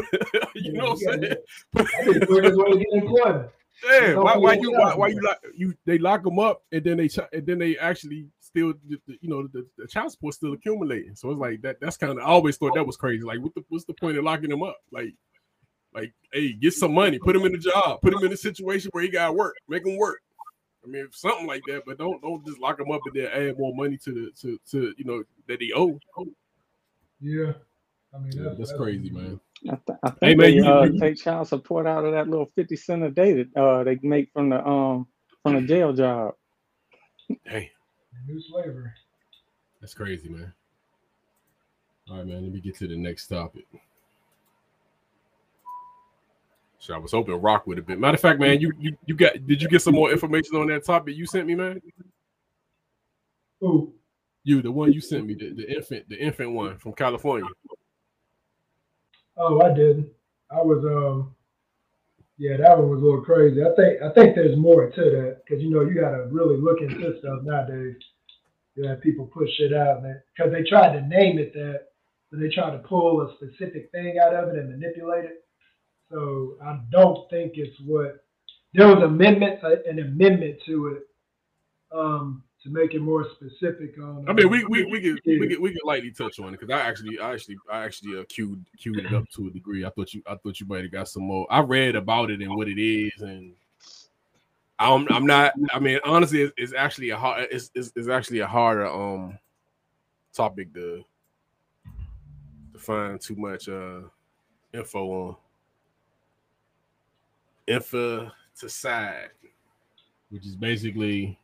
you 0.55 0.73
know 0.73 0.91
what 0.91 0.99
I'm 1.07 1.21
saying? 1.21 1.35
That's 1.73 1.89
the 3.81 3.87
quickest 3.87 4.01
way 4.01 4.09
to 4.09 4.15
get 4.15 4.15
employment. 4.15 4.15
Yeah, 4.15 4.15
why, 4.21 4.37
why 4.37 4.53
you, 4.53 4.71
why, 4.71 4.95
why 4.95 5.07
you 5.09 5.21
lock 5.21 5.39
you? 5.55 5.73
They 5.85 5.97
lock 5.97 6.23
them 6.23 6.39
up 6.39 6.63
and 6.71 6.83
then 6.83 6.97
they, 6.97 7.09
and 7.33 7.45
then 7.45 7.59
they 7.59 7.77
actually 7.77 8.27
still, 8.39 8.73
the- 8.89 8.99
the- 9.07 9.17
you 9.21 9.29
know, 9.29 9.47
the, 9.47 9.65
the 9.77 9.87
child 9.87 10.11
support 10.11 10.33
still 10.33 10.53
accumulating. 10.53 11.15
So 11.15 11.31
it's 11.31 11.39
like 11.39 11.61
that. 11.61 11.79
That's 11.79 11.97
kind 11.97 12.13
of. 12.13 12.19
I 12.19 12.27
always 12.27 12.57
thought 12.57 12.75
that 12.75 12.85
was 12.85 12.97
crazy. 12.97 13.23
Like, 13.23 13.39
what 13.41 13.53
the, 13.55 13.63
what's 13.69 13.85
the 13.85 13.93
point 13.93 14.17
of 14.17 14.23
locking 14.23 14.49
them 14.49 14.63
up? 14.63 14.77
Like, 14.91 15.13
like, 15.93 16.13
hey, 16.31 16.53
get 16.53 16.73
some 16.73 16.93
money, 16.93 17.17
put 17.17 17.35
him 17.35 17.45
in 17.45 17.55
a 17.55 17.57
job, 17.57 18.01
put 18.01 18.13
him 18.13 18.23
in 18.23 18.31
a 18.33 18.37
situation 18.37 18.89
where 18.93 19.03
he 19.03 19.09
got 19.09 19.27
to 19.27 19.33
work, 19.33 19.55
make 19.67 19.85
him 19.85 19.97
work. 19.97 20.21
I 20.83 20.89
mean, 20.89 21.07
something 21.11 21.47
like 21.47 21.63
that, 21.67 21.83
but 21.85 21.97
don't 21.97 22.21
don't 22.21 22.45
just 22.45 22.59
lock 22.59 22.79
him 22.79 22.91
up 22.91 23.01
and 23.05 23.15
then 23.15 23.27
add 23.31 23.57
more 23.59 23.73
money 23.75 23.97
to 23.97 24.11
the 24.13 24.31
to 24.41 24.59
to 24.71 24.93
you 24.97 25.03
know 25.05 25.23
that 25.47 25.61
he 25.61 25.73
owe. 25.73 25.99
Yeah. 27.19 27.53
I 28.13 28.19
mean, 28.19 28.31
Yeah, 28.33 28.43
that's, 28.43 28.57
that's 28.57 28.73
crazy, 28.73 29.09
man. 29.09 29.39
I, 29.65 29.75
th- 29.87 29.99
I 30.03 30.09
think 30.11 30.19
Hey, 30.21 30.35
man, 30.35 30.37
they 30.37 30.49
you- 30.55 30.65
uh, 30.65 30.83
you- 30.85 30.99
take 30.99 31.17
child 31.17 31.47
support 31.47 31.87
out 31.87 32.05
of 32.05 32.13
that 32.13 32.27
little 32.29 32.45
fifty 32.55 32.75
cent 32.75 33.03
a 33.03 33.09
day 33.09 33.33
that 33.43 33.57
uh, 33.59 33.83
they 33.83 33.97
make 34.03 34.29
from 34.33 34.49
the 34.49 34.65
um 34.65 35.07
from 35.43 35.55
the 35.55 35.61
jail 35.61 35.93
job. 35.93 36.35
Hey, 37.43 37.71
new 38.27 38.39
slavery. 38.41 38.89
that's 39.81 39.93
crazy, 39.93 40.29
man. 40.29 40.53
All 42.09 42.17
right, 42.17 42.25
man. 42.27 42.43
Let 42.43 42.53
me 42.53 42.59
get 42.61 42.75
to 42.77 42.87
the 42.87 42.95
next 42.97 43.27
topic. 43.27 43.65
So 46.79 46.93
I 46.93 46.97
was 46.97 47.11
hoping 47.11 47.41
Rock 47.41 47.67
would 47.67 47.77
have 47.77 47.85
been. 47.87 47.99
Matter 47.99 48.15
of 48.15 48.21
fact, 48.21 48.39
man, 48.39 48.61
you 48.61 48.71
you 48.79 48.95
you 49.05 49.15
got 49.15 49.45
did 49.45 49.61
you 49.61 49.67
get 49.67 49.81
some 49.81 49.95
more 49.95 50.11
information 50.11 50.55
on 50.55 50.67
that 50.67 50.85
topic 50.85 51.15
you 51.17 51.25
sent 51.25 51.47
me, 51.47 51.55
man? 51.55 51.81
Ooh. 53.63 53.91
You, 54.43 54.61
the 54.61 54.71
one 54.71 54.93
you 54.93 55.01
sent 55.01 55.25
me, 55.25 55.33
the, 55.33 55.51
the 55.53 55.75
infant, 55.75 56.07
the 56.07 56.15
infant 56.17 56.51
one 56.53 56.77
from 56.77 56.93
California. 56.93 57.49
Oh, 59.37 59.61
I 59.61 59.73
didn't. 59.73 60.09
I 60.51 60.61
was 60.61 60.83
um 60.85 61.35
yeah, 62.37 62.57
that 62.57 62.77
one 62.77 62.89
was 62.89 63.01
a 63.01 63.05
little 63.05 63.21
crazy. 63.21 63.61
I 63.63 63.73
think 63.75 64.01
I 64.01 64.13
think 64.13 64.35
there's 64.35 64.57
more 64.57 64.89
to 64.89 65.01
that 65.01 65.41
because 65.45 65.63
you 65.63 65.69
know 65.71 65.81
you 65.81 65.95
gotta 65.95 66.27
really 66.31 66.57
look 66.57 66.81
into 66.81 67.17
stuff 67.19 67.43
nowadays. 67.43 67.95
You 68.75 68.87
have 68.87 69.01
people 69.01 69.25
push 69.27 69.49
shit 69.57 69.73
out 69.73 70.03
because 70.35 70.51
they 70.51 70.63
tried 70.63 70.93
to 70.93 71.07
name 71.07 71.39
it 71.39 71.53
that, 71.53 71.87
but 72.31 72.39
they 72.39 72.49
tried 72.49 72.71
to 72.71 72.79
pull 72.87 73.21
a 73.21 73.33
specific 73.35 73.91
thing 73.91 74.17
out 74.19 74.35
of 74.35 74.49
it 74.49 74.59
and 74.59 74.69
manipulate 74.69 75.25
it. 75.25 75.45
So 76.11 76.57
I 76.63 76.79
don't 76.91 77.29
think 77.29 77.53
it's 77.55 77.75
what 77.85 78.23
there 78.73 78.87
was 78.87 79.03
amendment 79.03 79.59
an 79.63 79.99
amendment 79.99 80.59
to 80.67 80.87
it 80.89 81.03
um 81.91 82.43
to 82.63 82.69
make 82.69 82.93
it 82.93 83.01
more 83.01 83.27
specific 83.29 83.97
on. 83.99 84.25
I 84.27 84.33
mean, 84.33 84.49
we 84.49 84.65
we 84.65 84.85
we 84.85 85.01
could 85.01 85.19
we 85.25 85.47
could 85.47 85.59
we 85.59 85.71
could 85.71 85.83
lightly 85.85 86.11
touch 86.11 86.39
on 86.39 86.53
it 86.53 86.59
because 86.59 86.69
I 86.69 86.79
actually 86.79 87.19
I 87.19 87.33
actually 87.33 87.57
I 87.71 87.83
actually 87.83 88.19
uh, 88.19 88.23
queued 88.27 88.65
queued 88.77 88.97
it 88.97 89.13
up 89.13 89.29
to 89.35 89.47
a 89.47 89.51
degree. 89.51 89.85
I 89.85 89.89
thought 89.89 90.13
you 90.13 90.23
I 90.27 90.35
thought 90.35 90.59
you 90.59 90.65
might 90.65 90.83
have 90.83 90.91
got 90.91 91.07
some 91.07 91.23
more. 91.23 91.45
I 91.49 91.59
read 91.59 91.95
about 91.95 92.31
it 92.31 92.41
and 92.41 92.55
what 92.55 92.67
it 92.67 92.81
is, 92.81 93.21
and 93.21 93.53
I'm 94.79 95.07
I'm 95.09 95.25
not. 95.25 95.53
I 95.71 95.79
mean, 95.79 95.99
honestly, 96.03 96.41
it's, 96.41 96.53
it's 96.57 96.73
actually 96.73 97.11
a 97.11 97.17
hard. 97.17 97.47
It's, 97.51 97.71
it's 97.75 97.91
it's 97.95 98.07
actually 98.07 98.39
a 98.39 98.47
harder 98.47 98.87
um 98.87 99.37
topic 100.33 100.73
to 100.73 101.03
to 102.73 102.79
find 102.79 103.21
too 103.21 103.35
much 103.35 103.69
uh 103.69 104.01
info 104.73 105.05
on. 105.11 105.35
Info 107.67 108.31
to 108.59 108.69
side, 108.69 109.29
which 110.29 110.45
is 110.45 110.55
basically 110.55 111.37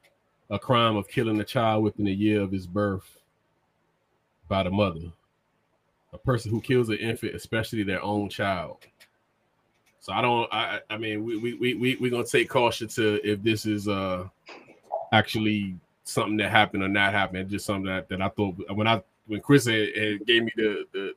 a 0.54 0.60
crime 0.60 0.96
of 0.96 1.08
killing 1.08 1.40
a 1.40 1.44
child 1.44 1.84
within 1.84 2.08
a 2.08 2.12
year 2.12 2.40
of 2.42 2.52
his 2.52 2.68
birth 2.68 3.18
by 4.48 4.62
the 4.62 4.70
mother. 4.70 5.12
A 6.14 6.18
person 6.20 6.52
who 6.52 6.62
kills 6.62 6.90
an 6.90 6.98
infant, 6.98 7.34
especially 7.34 7.82
their 7.82 8.04
own 8.04 8.30
child. 8.30 8.78
So 10.00 10.14
I 10.14 10.22
don't. 10.22 10.54
I. 10.54 10.80
I 10.92 10.98
mean, 10.98 11.24
we 11.24 11.38
we 11.38 11.54
we 11.56 11.74
we 11.74 11.96
we're 12.00 12.12
gonna 12.12 12.24
take 12.24 12.50
caution 12.50 12.88
to 12.90 13.20
if 13.28 13.42
this 13.42 13.66
is 13.66 13.88
uh 13.88 14.28
actually 15.12 15.76
something 16.04 16.38
that 16.38 16.52
happened 16.52 16.84
or 16.84 16.88
not 16.88 17.14
happened. 17.14 17.50
Just 17.50 17.66
something 17.66 17.86
that, 17.86 18.08
that 18.10 18.22
I 18.22 18.30
thought 18.30 18.56
when 18.76 18.86
I 18.86 19.02
when 19.26 19.42
Chris 19.42 19.66
had, 19.66 19.90
had 19.98 20.26
gave 20.28 20.44
me 20.44 20.52
the 20.56 20.86
the 20.94 21.14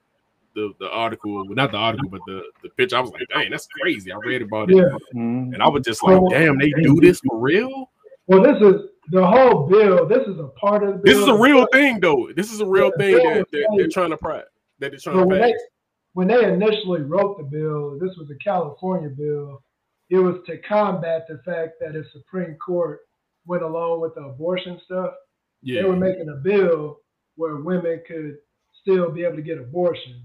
the, 0.55 0.73
the 0.81 0.91
article, 0.91 1.35
well, 1.35 1.55
not 1.55 1.73
the 1.73 1.77
article, 1.77 2.09
but 2.09 2.23
the 2.27 2.43
the 2.63 2.71
picture, 2.71 2.97
I 2.97 3.01
was 3.01 3.11
like, 3.11 3.29
dang, 3.29 3.51
that's 3.51 3.67
crazy. 3.67 4.11
I 4.11 4.17
read 4.17 4.41
about 4.41 4.71
it, 4.71 4.77
Yeah. 4.77 4.97
And 5.13 5.63
I 5.63 5.69
was 5.69 5.85
just 5.85 6.03
like, 6.03 6.23
damn, 6.31 6.57
they 6.57 6.71
do 6.71 6.99
this 7.03 7.21
for 7.21 7.39
real. 7.39 7.91
Well, 8.29 8.43
this 8.43 8.57
is 8.63 8.89
the 9.11 9.27
whole 9.27 9.67
bill. 9.67 10.07
This 10.07 10.27
is 10.27 10.39
a 10.39 10.49
part 10.61 10.83
of 10.83 10.95
the 10.95 10.99
bill. 10.99 11.15
This 11.15 11.19
is 11.19 11.29
a 11.29 11.37
real 11.37 11.67
thing, 11.73 12.01
though. 12.01 12.29
This 12.35 12.53
is 12.53 12.61
a 12.61 12.67
real 12.67 12.91
Yeah, 12.99 13.05
thing 13.05 13.35
that, 13.35 13.47
that 13.53 13.75
they're 13.77 13.89
trying 13.89 14.11
to 14.11 14.17
pri- 14.17 14.43
that 14.79 14.91
they're 14.91 14.99
trying 14.99 15.17
So 15.17 15.21
to 15.21 15.27
when 15.27 15.41
pass. 15.41 15.51
they 15.51 15.55
when 16.15 16.29
they 16.29 16.45
initially 16.45 17.03
wrote 17.03 17.37
the 17.39 17.45
bill, 17.45 17.99
this 17.99 18.17
was 18.17 18.31
a 18.31 18.37
California 18.43 19.11
bill. 19.11 19.63
It 20.09 20.19
was 20.19 20.37
to 20.47 20.59
combat 20.59 21.27
the 21.29 21.43
fact 21.45 21.75
that 21.81 21.95
if 21.97 22.07
Supreme 22.13 22.57
Court 22.57 23.01
went 23.45 23.63
along 23.63 24.01
with 24.01 24.15
the 24.15 24.23
abortion 24.23 24.81
stuff, 24.85 25.13
Yeah, 25.63 25.83
they 25.83 25.89
were 25.89 25.97
making 25.97 26.29
a 26.29 26.37
bill 26.37 27.01
where 27.35 27.57
women 27.57 28.03
could 28.09 28.37
still 28.81 29.11
be 29.11 29.25
able 29.25 29.37
to 29.37 29.43
get 29.43 29.59
abortion. 29.59 30.23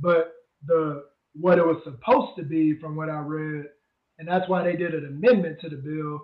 But 0.00 0.32
the 0.66 1.04
what 1.34 1.58
it 1.58 1.66
was 1.66 1.82
supposed 1.84 2.36
to 2.38 2.42
be, 2.42 2.78
from 2.80 2.96
what 2.96 3.10
I 3.10 3.18
read, 3.18 3.66
and 4.18 4.26
that's 4.26 4.48
why 4.48 4.62
they 4.64 4.76
did 4.76 4.94
an 4.94 5.06
amendment 5.06 5.60
to 5.60 5.68
the 5.68 5.76
bill, 5.76 6.20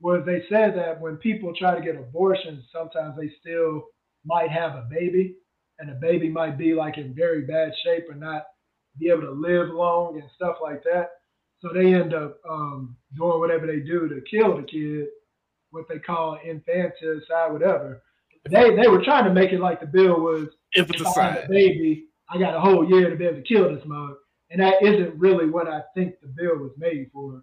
was 0.00 0.22
they 0.26 0.44
said 0.48 0.76
that 0.76 1.00
when 1.00 1.16
people 1.16 1.54
try 1.54 1.74
to 1.74 1.84
get 1.84 1.96
abortions, 1.96 2.64
sometimes 2.72 3.16
they 3.16 3.30
still 3.40 3.84
might 4.24 4.50
have 4.50 4.74
a 4.74 4.86
baby, 4.90 5.36
and 5.78 5.88
the 5.88 5.94
baby 5.94 6.28
might 6.28 6.58
be 6.58 6.74
like 6.74 6.98
in 6.98 7.14
very 7.14 7.42
bad 7.42 7.72
shape 7.84 8.04
or 8.08 8.14
not 8.14 8.44
be 8.98 9.08
able 9.10 9.22
to 9.22 9.30
live 9.30 9.68
long 9.68 10.18
and 10.18 10.28
stuff 10.34 10.56
like 10.62 10.82
that. 10.84 11.10
So 11.60 11.70
they 11.72 11.94
end 11.94 12.14
up 12.14 12.38
um, 12.48 12.96
doing 13.14 13.38
whatever 13.40 13.66
they 13.66 13.80
do 13.80 14.08
to 14.08 14.20
kill 14.30 14.56
the 14.56 14.62
kid, 14.62 15.06
what 15.70 15.88
they 15.88 15.98
call 15.98 16.38
infanticide, 16.44 17.52
whatever. 17.52 18.02
They 18.48 18.76
they 18.76 18.88
were 18.88 19.02
trying 19.02 19.24
to 19.24 19.32
make 19.32 19.52
it 19.52 19.60
like 19.60 19.80
the 19.80 19.86
bill 19.86 20.20
was 20.20 20.48
if 20.72 20.88
infanticide. 20.90 21.44
a 21.44 21.48
baby, 21.48 22.06
I 22.30 22.38
got 22.38 22.54
a 22.54 22.60
whole 22.60 22.88
year 22.88 23.10
to 23.10 23.16
be 23.16 23.24
able 23.24 23.36
to 23.36 23.42
kill 23.42 23.74
this 23.74 23.84
mug. 23.84 24.16
And 24.50 24.60
that 24.60 24.74
isn't 24.80 25.18
really 25.18 25.50
what 25.50 25.66
I 25.66 25.82
think 25.94 26.20
the 26.20 26.28
bill 26.28 26.58
was 26.58 26.72
made 26.78 27.10
for. 27.12 27.42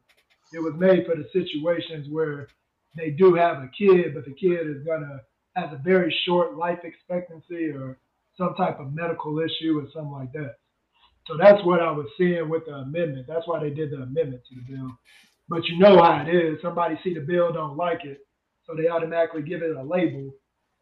It 0.53 0.61
was 0.61 0.73
made 0.75 1.05
for 1.05 1.15
the 1.15 1.27
situations 1.33 2.07
where 2.09 2.47
they 2.95 3.09
do 3.09 3.33
have 3.33 3.57
a 3.57 3.69
kid, 3.77 4.13
but 4.13 4.25
the 4.25 4.33
kid 4.33 4.67
is 4.67 4.83
gonna 4.85 5.21
has 5.55 5.71
a 5.71 5.81
very 5.83 6.15
short 6.25 6.55
life 6.55 6.79
expectancy 6.83 7.69
or 7.69 7.97
some 8.37 8.55
type 8.55 8.79
of 8.79 8.93
medical 8.93 9.39
issue 9.39 9.79
or 9.79 9.87
something 9.93 10.11
like 10.11 10.31
that. 10.33 10.55
So 11.27 11.37
that's 11.37 11.63
what 11.63 11.79
I 11.79 11.91
was 11.91 12.07
seeing 12.17 12.49
with 12.49 12.65
the 12.65 12.73
amendment. 12.73 13.27
That's 13.27 13.47
why 13.47 13.59
they 13.59 13.69
did 13.69 13.91
the 13.91 13.97
amendment 13.97 14.41
to 14.49 14.55
the 14.55 14.75
bill. 14.75 14.91
But 15.47 15.65
you 15.67 15.77
know 15.77 16.01
how 16.01 16.25
it 16.25 16.33
is. 16.33 16.57
Somebody 16.61 16.99
see 17.03 17.13
the 17.13 17.21
bill, 17.21 17.53
don't 17.53 17.77
like 17.77 18.03
it, 18.03 18.25
so 18.65 18.75
they 18.75 18.87
automatically 18.87 19.41
give 19.41 19.61
it 19.61 19.75
a 19.75 19.83
label 19.83 20.33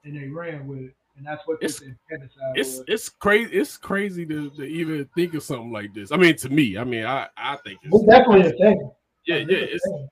and 0.03 0.15
they 0.15 0.27
ran 0.27 0.67
with 0.67 0.79
it. 0.79 0.95
And 1.17 1.25
that's 1.25 1.41
what 1.45 1.57
It's 1.61 1.81
was. 1.81 2.83
it's 2.87 3.09
crazy. 3.09 3.51
It's 3.53 3.77
crazy 3.77 4.25
to, 4.25 4.49
to 4.51 4.63
even 4.63 5.07
think 5.13 5.33
of 5.33 5.43
something 5.43 5.71
like 5.71 5.93
this. 5.93 6.11
I 6.11 6.17
mean, 6.17 6.35
to 6.37 6.49
me, 6.49 6.77
I 6.77 6.83
mean, 6.85 7.05
I 7.05 7.27
I 7.35 7.57
think 7.57 7.79
It's 7.83 7.93
it's 7.93 8.05
definitely 8.05 8.47
a 8.47 8.53
thing. 8.53 8.91
Yeah, 9.25 9.37
yeah, 9.37 9.45
It's 9.47 9.51
a 9.55 9.75
it's 9.75 9.85
thing. 9.85 10.09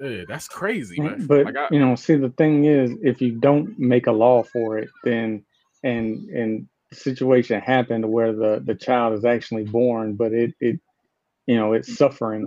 yeah, 0.00 0.24
that's 0.28 0.48
crazy, 0.48 1.00
man. 1.00 1.26
But 1.26 1.46
like 1.46 1.56
I, 1.56 1.68
you 1.70 1.78
know, 1.78 1.94
see 1.94 2.16
the 2.16 2.30
thing 2.30 2.64
is, 2.64 2.92
if 3.02 3.20
you 3.20 3.32
don't 3.32 3.78
make 3.78 4.06
a 4.06 4.12
law 4.12 4.42
for 4.42 4.78
it, 4.78 4.90
then 5.04 5.44
and 5.82 6.28
and 6.30 6.68
the 6.90 6.96
situation 6.96 7.60
happened 7.60 8.10
where 8.10 8.32
the 8.32 8.62
the 8.64 8.74
child 8.74 9.14
is 9.14 9.24
actually 9.24 9.64
born, 9.64 10.14
but 10.14 10.32
it 10.32 10.54
it 10.60 10.80
you 11.46 11.56
know 11.56 11.72
it's 11.72 11.96
suffering 11.96 12.46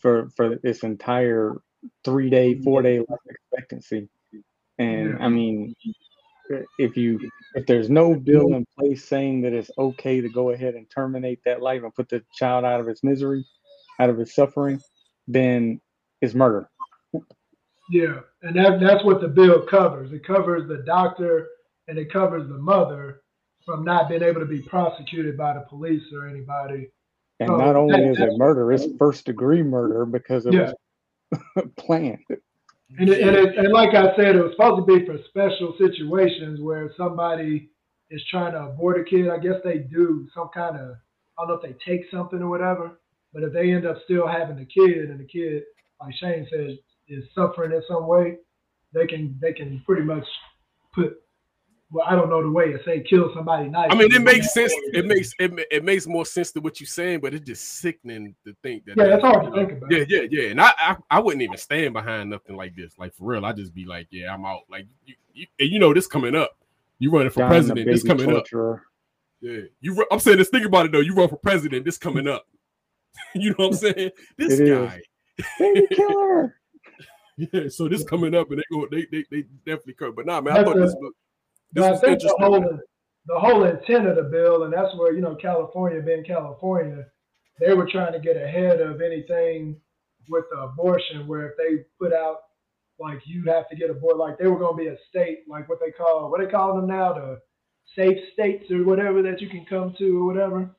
for 0.00 0.30
for 0.36 0.58
its 0.62 0.82
entire 0.82 1.56
three 2.04 2.30
day, 2.30 2.54
mm-hmm. 2.54 2.62
four 2.62 2.82
day 2.82 2.98
life 2.98 3.18
expectancy, 3.28 4.08
and 4.78 5.22
I 5.22 5.28
mean, 5.28 5.74
if 6.78 6.96
you 6.96 7.20
if 7.54 7.66
there's 7.66 7.90
no 7.90 8.14
bill 8.14 8.46
mm-hmm. 8.46 8.54
in 8.54 8.66
place 8.78 9.04
saying 9.04 9.42
that 9.42 9.52
it's 9.52 9.70
okay 9.78 10.20
to 10.20 10.28
go 10.28 10.50
ahead 10.50 10.74
and 10.74 10.88
terminate 10.90 11.40
that 11.44 11.62
life 11.62 11.82
and 11.82 11.94
put 11.94 12.08
the 12.08 12.22
child 12.34 12.64
out 12.64 12.80
of 12.80 12.88
its 12.88 13.04
misery, 13.04 13.44
out 14.00 14.10
of 14.10 14.18
his 14.18 14.34
suffering, 14.34 14.80
then 15.28 15.80
it's 16.20 16.34
murder. 16.34 16.68
Yeah, 17.90 18.20
and 18.42 18.56
that, 18.56 18.80
that's 18.80 19.04
what 19.04 19.20
the 19.20 19.28
bill 19.28 19.66
covers. 19.66 20.12
It 20.12 20.24
covers 20.26 20.68
the 20.68 20.82
doctor 20.86 21.48
and 21.88 21.98
it 21.98 22.12
covers 22.12 22.48
the 22.48 22.58
mother 22.58 23.22
from 23.66 23.84
not 23.84 24.08
being 24.08 24.22
able 24.22 24.40
to 24.40 24.46
be 24.46 24.62
prosecuted 24.62 25.36
by 25.36 25.54
the 25.54 25.60
police 25.68 26.02
or 26.12 26.26
anybody. 26.28 26.88
And 27.40 27.50
Oh, 27.50 27.56
not 27.56 27.76
only 27.76 28.00
that- 28.00 28.10
is 28.10 28.20
it 28.20 28.38
murder, 28.38 28.72
it's 28.72 28.86
first 28.98 29.26
degree 29.26 29.62
murder 29.62 30.06
because 30.06 30.46
it 30.46 30.54
Yeah. 30.54 30.72
was 31.56 31.66
planned. 31.76 32.24
And, 32.98 33.08
it, 33.08 33.20
and, 33.26 33.36
it, 33.36 33.56
and 33.56 33.72
like 33.72 33.94
I 33.94 34.14
said, 34.16 34.36
it 34.36 34.42
was 34.42 34.52
supposed 34.52 34.86
to 34.86 34.98
be 34.98 35.04
for 35.06 35.18
special 35.28 35.74
situations 35.78 36.60
where 36.60 36.92
somebody 36.96 37.70
is 38.10 38.22
trying 38.30 38.52
to 38.52 38.64
abort 38.66 39.00
a 39.00 39.04
kid. 39.04 39.28
I 39.30 39.38
guess 39.38 39.56
they 39.64 39.78
do 39.78 40.28
some 40.34 40.50
kind 40.54 40.76
of, 40.76 40.90
I 41.38 41.42
don't 41.42 41.48
know 41.48 41.54
if 41.54 41.62
they 41.62 41.74
take 41.84 42.10
something 42.10 42.40
or 42.42 42.48
whatever, 42.48 43.00
but 43.32 43.42
if 43.42 43.52
they 43.52 43.72
end 43.72 43.86
up 43.86 43.96
still 44.04 44.26
having 44.26 44.56
the 44.56 44.66
kid 44.66 45.10
and 45.10 45.18
the 45.18 45.24
kid, 45.24 45.62
like 46.00 46.14
Shane 46.16 46.46
says, 46.50 46.76
is 47.08 47.24
suffering 47.34 47.72
in 47.72 47.82
some 47.88 48.06
way, 48.06 48.38
they 48.92 49.06
can 49.06 49.38
they 49.40 49.52
can 49.52 49.82
pretty 49.86 50.02
much 50.02 50.26
put, 50.94 51.14
well, 51.90 52.06
I 52.08 52.14
don't 52.14 52.28
know 52.28 52.42
the 52.42 52.50
way 52.50 52.72
to 52.72 52.78
say 52.84 53.04
kill 53.08 53.30
somebody 53.34 53.68
nice. 53.68 53.88
I 53.90 53.94
mean, 53.94 54.12
it 54.12 54.22
makes 54.22 54.52
sense. 54.52 54.72
It 54.92 55.06
makes 55.06 55.32
it, 55.38 55.52
it 55.70 55.84
makes 55.84 56.06
more 56.06 56.24
sense 56.26 56.52
to 56.52 56.60
what 56.60 56.80
you're 56.80 56.86
saying, 56.86 57.20
but 57.20 57.34
it's 57.34 57.46
just 57.46 57.80
sickening 57.80 58.34
to 58.46 58.54
think 58.62 58.84
that. 58.86 58.96
Yeah, 58.96 59.08
that's 59.08 59.22
hard 59.22 59.46
to 59.46 59.52
think 59.52 59.72
about. 59.72 59.90
Yeah, 59.90 60.04
yeah, 60.08 60.26
yeah. 60.30 60.50
And 60.50 60.60
I, 60.60 60.72
I, 60.78 60.96
I 61.10 61.20
wouldn't 61.20 61.42
even 61.42 61.56
stand 61.56 61.92
behind 61.92 62.30
nothing 62.30 62.56
like 62.56 62.74
this. 62.76 62.94
Like 62.98 63.14
for 63.14 63.24
real, 63.24 63.44
I 63.44 63.52
just 63.52 63.74
be 63.74 63.84
like, 63.84 64.08
yeah, 64.10 64.32
I'm 64.32 64.44
out. 64.44 64.62
Like 64.70 64.86
you, 65.04 65.14
you, 65.32 65.46
and 65.58 65.68
you 65.70 65.78
know, 65.78 65.92
this 65.94 66.06
coming 66.06 66.34
up. 66.34 66.56
You 66.98 67.10
running 67.10 67.30
for 67.30 67.40
Dying 67.40 67.50
president. 67.50 67.86
This 67.86 68.04
baby 68.04 68.22
coming 68.22 68.36
up. 68.36 68.46
Yeah, 69.40 69.62
you. 69.80 70.06
I'm 70.10 70.20
saying 70.20 70.38
this. 70.38 70.50
Think 70.50 70.66
about 70.66 70.86
it 70.86 70.92
though. 70.92 71.00
You 71.00 71.14
run 71.14 71.28
for 71.28 71.36
president. 71.36 71.84
This 71.84 71.98
coming 71.98 72.28
up. 72.28 72.46
you 73.34 73.50
know 73.50 73.56
what 73.58 73.66
I'm 73.68 73.74
saying? 73.74 74.10
This 74.38 74.60
It 74.60 74.68
is. 74.68 74.88
guy. 74.88 75.00
Baby 75.58 75.86
killer. 75.94 76.56
Yeah. 77.38 77.68
So 77.70 77.88
this 77.88 78.04
coming 78.04 78.34
up, 78.34 78.50
and 78.50 78.58
they 78.58 78.64
go. 78.70 78.86
They, 78.90 79.06
they, 79.10 79.24
they 79.30 79.42
definitely 79.64 79.94
could. 79.94 80.14
But 80.14 80.26
nah, 80.26 80.42
man, 80.42 80.52
I 80.52 80.56
That's 80.58 80.68
thought 80.68 80.76
a- 80.76 80.80
this 80.82 80.94
was. 81.00 81.12
This 81.72 81.84
I 81.84 81.90
was 81.92 82.00
think 82.00 82.20
the 82.20 82.36
whole 82.38 82.78
the 83.26 83.38
whole 83.38 83.64
intent 83.64 84.06
of 84.06 84.16
the 84.16 84.24
bill, 84.24 84.64
and 84.64 84.72
that's 84.72 84.94
where 84.96 85.14
you 85.14 85.22
know 85.22 85.34
California 85.36 86.02
being 86.02 86.24
California, 86.24 87.06
they 87.58 87.72
were 87.72 87.88
trying 87.90 88.12
to 88.12 88.18
get 88.18 88.36
ahead 88.36 88.80
of 88.82 89.00
anything 89.00 89.80
with 90.28 90.44
the 90.52 90.58
abortion, 90.58 91.26
where 91.26 91.48
if 91.48 91.56
they 91.56 91.84
put 91.98 92.12
out 92.12 92.36
like 92.98 93.18
you 93.24 93.42
have 93.44 93.66
to 93.70 93.76
get 93.76 93.88
a 93.88 93.92
aborted, 93.92 94.18
like 94.18 94.38
they 94.38 94.46
were 94.46 94.58
going 94.58 94.76
to 94.76 94.82
be 94.82 94.88
a 94.88 94.96
state, 95.08 95.44
like 95.48 95.68
what 95.70 95.78
they 95.80 95.90
call 95.90 96.30
what 96.30 96.38
they 96.40 96.46
call 96.50 96.76
them 96.76 96.86
now, 96.86 97.14
the 97.14 97.40
safe 97.96 98.18
states 98.34 98.70
or 98.70 98.84
whatever 98.84 99.22
that 99.22 99.40
you 99.40 99.48
can 99.48 99.64
come 99.64 99.94
to 99.98 100.18
or 100.20 100.26
whatever. 100.26 100.70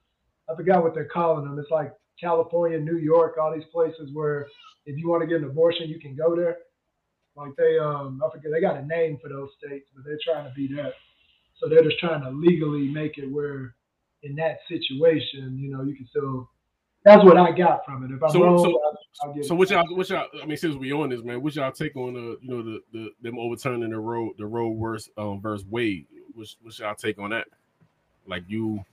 I 0.47 0.55
forgot 0.55 0.83
what 0.83 0.93
they're 0.93 1.05
calling 1.05 1.45
them. 1.45 1.57
It's 1.57 1.71
like 1.71 1.91
California, 2.23 2.79
New 2.79 2.97
York, 2.97 3.37
all 3.37 3.53
these 3.53 3.67
places 3.71 4.09
where 4.13 4.47
if 4.85 4.97
you 4.97 5.09
want 5.09 5.21
to 5.21 5.27
get 5.27 5.37
an 5.37 5.43
abortion, 5.43 5.89
you 5.89 5.99
can 5.99 6.15
go 6.15 6.35
there. 6.35 6.57
Like 7.35 7.55
they, 7.57 7.77
um, 7.79 8.21
I 8.25 8.31
forget, 8.31 8.51
they 8.51 8.61
got 8.61 8.77
a 8.77 8.85
name 8.85 9.17
for 9.21 9.27
those 9.27 9.49
states, 9.57 9.89
but 9.93 10.05
they're 10.05 10.19
trying 10.23 10.47
to 10.47 10.53
be 10.55 10.67
that. 10.75 10.93
So 11.59 11.67
they're 11.67 11.83
just 11.83 11.99
trying 11.99 12.21
to 12.21 12.29
legally 12.29 12.87
make 12.87 13.17
it 13.17 13.27
where, 13.31 13.75
in 14.23 14.35
that 14.35 14.59
situation, 14.69 15.57
you 15.57 15.69
know, 15.71 15.83
you 15.83 15.95
can 15.95 16.07
still. 16.07 16.49
That's 17.03 17.23
what 17.25 17.35
I 17.35 17.51
got 17.51 17.83
from 17.85 18.05
it. 18.05 18.11
If 18.15 18.23
I'm 18.23 18.29
So- 18.29 18.43
wrong, 18.43 18.59
so- 18.63 18.79
I'll, 19.23 19.33
I'll 19.35 19.43
So 19.43 19.55
what 19.55 19.69
y'all, 19.69 19.83
what 19.95 20.09
y'all, 20.09 20.27
I 20.41 20.45
mean, 20.45 20.57
since 20.57 20.75
we 20.75 20.93
on 20.93 21.09
this, 21.09 21.21
man, 21.23 21.41
what 21.41 21.55
y'all 21.55 21.71
take 21.71 21.95
on 21.97 22.13
the, 22.13 22.37
you 22.41 22.49
know, 22.49 22.63
the, 22.63 22.81
the 22.93 23.09
them 23.21 23.37
overturning 23.37 23.89
the 23.89 23.99
Roe, 23.99 24.31
the 24.37 24.45
Roe 24.45 24.73
verse, 24.77 25.09
um, 25.17 25.41
verse 25.41 25.63
Wade? 25.69 26.07
What's, 26.33 26.55
what's 26.61 26.79
y'all 26.79 26.95
take 26.95 27.19
on 27.19 27.31
that? 27.31 27.47
Like 28.25 28.43
you, 28.47 28.83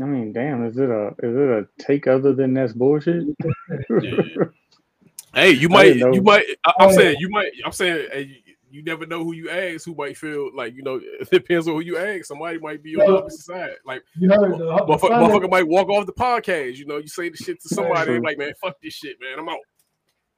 I 0.00 0.04
mean, 0.04 0.32
damn, 0.32 0.64
is 0.66 0.78
it 0.78 0.88
a 0.88 1.08
is 1.22 1.36
it 1.36 1.50
a 1.50 1.68
take 1.78 2.06
other 2.06 2.32
than 2.34 2.54
that's 2.54 2.72
bullshit? 2.72 3.24
hey, 5.34 5.50
you 5.52 5.68
might, 5.68 5.96
you 5.96 6.22
might. 6.22 6.44
I, 6.64 6.72
I'm 6.80 6.88
Oh, 6.88 6.92
saying, 6.92 7.16
you 7.18 7.28
might. 7.30 7.52
I'm 7.64 7.72
saying, 7.72 8.08
hey, 8.12 8.22
you, 8.22 8.54
you 8.70 8.82
never 8.82 9.04
know 9.04 9.22
who 9.22 9.34
you 9.34 9.50
ask. 9.50 9.84
Who 9.84 9.94
might 9.94 10.16
feel 10.16 10.50
like 10.54 10.74
you 10.74 10.82
know? 10.82 10.98
It 11.20 11.30
depends 11.30 11.68
on 11.68 11.74
who 11.74 11.80
you 11.80 11.98
ask. 11.98 12.24
Somebody 12.24 12.58
might 12.58 12.82
be 12.82 12.96
on 12.96 13.00
the 13.06 13.12
Well, 13.12 13.18
opposite 13.22 13.44
side. 13.44 13.70
Like 13.84 14.02
You 14.18 14.30
heard 14.30 14.52
the, 14.54 14.58
the 14.58 14.64
motherfucker, 14.64 15.10
motherfucker 15.10 15.50
might 15.50 15.66
walk 15.68 15.88
off 15.90 16.06
the 16.06 16.12
podcast. 16.12 16.76
You 16.76 16.86
know, 16.86 16.96
you 16.96 17.08
say 17.08 17.28
the 17.28 17.36
shit 17.36 17.60
to 17.62 17.68
somebody, 17.68 18.18
like, 18.18 18.38
man, 18.38 18.52
fuck 18.62 18.76
this 18.82 18.94
shit, 18.94 19.16
man. 19.20 19.38
I'm 19.38 19.48
out. 19.48 19.58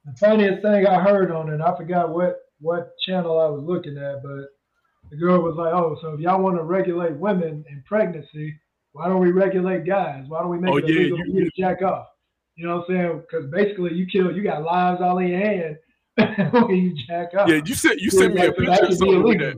the 0.05 0.13
funniest 0.17 0.61
thing 0.63 0.85
I 0.85 1.01
heard 1.01 1.31
on 1.31 1.49
it, 1.53 1.61
I 1.61 1.75
forgot 1.77 2.09
what 2.13 2.39
what 2.59 2.91
channel 3.05 3.39
I 3.39 3.47
was 3.47 3.63
looking 3.63 3.97
at, 3.97 4.21
but 4.23 4.47
the 5.11 5.17
girl 5.17 5.41
was 5.41 5.55
like, 5.55 5.73
"Oh, 5.73 5.97
so 6.01 6.13
if 6.13 6.19
y'all 6.19 6.41
want 6.41 6.57
to 6.57 6.63
regulate 6.63 7.13
women 7.15 7.63
in 7.69 7.83
pregnancy, 7.85 8.55
why 8.95 9.07
don't 9.09 9.19
we 9.19 9.31
regulate 9.31 9.85
guys? 9.85 10.23
Why 10.29 10.39
don't 10.39 10.49
we 10.49 10.57
make 10.57 10.71
Oh, 10.73 10.77
it 10.77 10.87
yeah, 10.87 11.01
illegal 11.01 11.19
you- 11.27 11.43
to 11.45 11.51
jack 11.57 11.81
off?" 11.81 12.07
You 12.55 12.65
know 12.67 12.77
what 12.77 12.89
I'm 12.89 12.95
saying? 12.95 13.21
Because 13.29 13.51
basically, 13.51 13.93
you 13.93 14.05
kill, 14.05 14.31
you 14.35 14.41
got 14.41 14.63
lives 14.63 15.01
all 15.01 15.17
in 15.17 15.27
your 15.27 15.39
hand 15.39 15.77
when 16.53 16.75
you 16.77 16.95
jack 17.05 17.33
off. 17.37 17.49
Yeah, 17.49 17.59
you 17.65 17.75
sent 17.75 17.99
you 17.99 18.09
sent 18.09 18.33
me 18.33 18.41
a 18.41 18.45
Like, 18.45 18.55
picture 18.57 18.85
of 18.85 18.93
something 18.93 19.21
illegal. 19.21 19.47
that. 19.49 19.57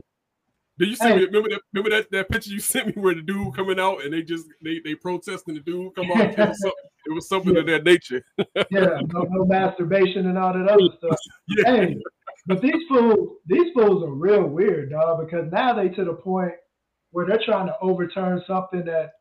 Did 0.80 0.88
you 0.88 0.96
see? 0.96 1.08
Hey. 1.08 1.16
me? 1.18 1.24
Remember 1.26 1.48
that? 1.50 1.60
Remember 1.72 1.90
that, 1.96 2.10
that 2.10 2.28
picture 2.28 2.50
you 2.50 2.58
sent 2.74 2.88
me 2.88 3.00
where 3.00 3.14
the 3.14 3.22
dude 3.22 3.54
coming 3.54 3.78
out 3.78 4.02
and 4.04 4.12
they 4.12 4.22
just 4.22 4.46
they 4.64 4.80
they 4.84 4.96
protesting 4.96 5.54
the 5.54 5.60
dude 5.60 5.94
come 5.94 6.10
out. 6.10 6.20
It 6.20 6.38
was 6.38 6.58
something, 6.60 6.72
it 7.06 7.12
was 7.12 7.28
something 7.28 7.56
of 7.56 7.66
that 7.66 7.84
nature. 7.84 8.24
yeah, 8.70 9.00
no, 9.12 9.22
no 9.30 9.44
masturbation 9.44 10.26
and 10.26 10.36
all 10.36 10.52
that 10.52 10.68
other 10.68 10.88
stuff. 10.98 11.16
Yeah. 11.48 11.64
Hey, 11.76 11.96
But 12.46 12.60
these 12.62 12.82
fools, 12.88 13.36
these 13.46 13.72
fools 13.74 14.02
are 14.02 14.10
real 14.12 14.42
weird, 14.44 14.90
dog, 14.90 15.24
because 15.24 15.50
now 15.52 15.72
they 15.74 15.88
to 15.90 16.04
the 16.04 16.14
point 16.14 16.52
where 17.12 17.26
they're 17.26 17.40
trying 17.44 17.66
to 17.68 17.76
overturn 17.80 18.42
something 18.46 18.84
that 18.86 19.12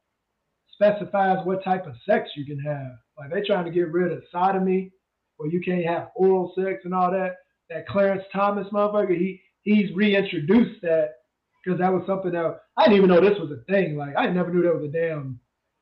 specifies 0.77 1.43
what 1.45 1.63
type 1.63 1.87
of 1.87 1.95
sex 2.07 2.29
you 2.35 2.45
can 2.45 2.59
have. 2.59 2.91
Like 3.17 3.31
they're 3.31 3.45
trying 3.45 3.65
to 3.65 3.71
get 3.71 3.91
rid 3.91 4.11
of 4.11 4.23
sodomy, 4.31 4.91
where 5.37 5.49
you 5.49 5.61
can't 5.61 5.85
have 5.85 6.09
oral 6.15 6.53
sex 6.55 6.81
and 6.85 6.93
all 6.93 7.11
that. 7.11 7.37
That 7.69 7.87
Clarence 7.87 8.23
Thomas 8.31 8.67
motherfucker, 8.71 9.17
he 9.17 9.41
he's 9.63 9.93
reintroduced 9.93 10.81
that 10.83 11.15
because 11.63 11.79
that 11.79 11.91
was 11.91 12.03
something 12.07 12.31
that 12.31 12.59
I 12.77 12.85
didn't 12.85 12.97
even 12.97 13.09
know 13.09 13.19
this 13.19 13.39
was 13.39 13.51
a 13.51 13.63
thing. 13.71 13.97
Like 13.97 14.15
I 14.17 14.27
never 14.27 14.53
knew 14.53 14.61
there 14.61 14.77
was 14.77 14.85
a 14.85 14.91
damn 14.91 15.39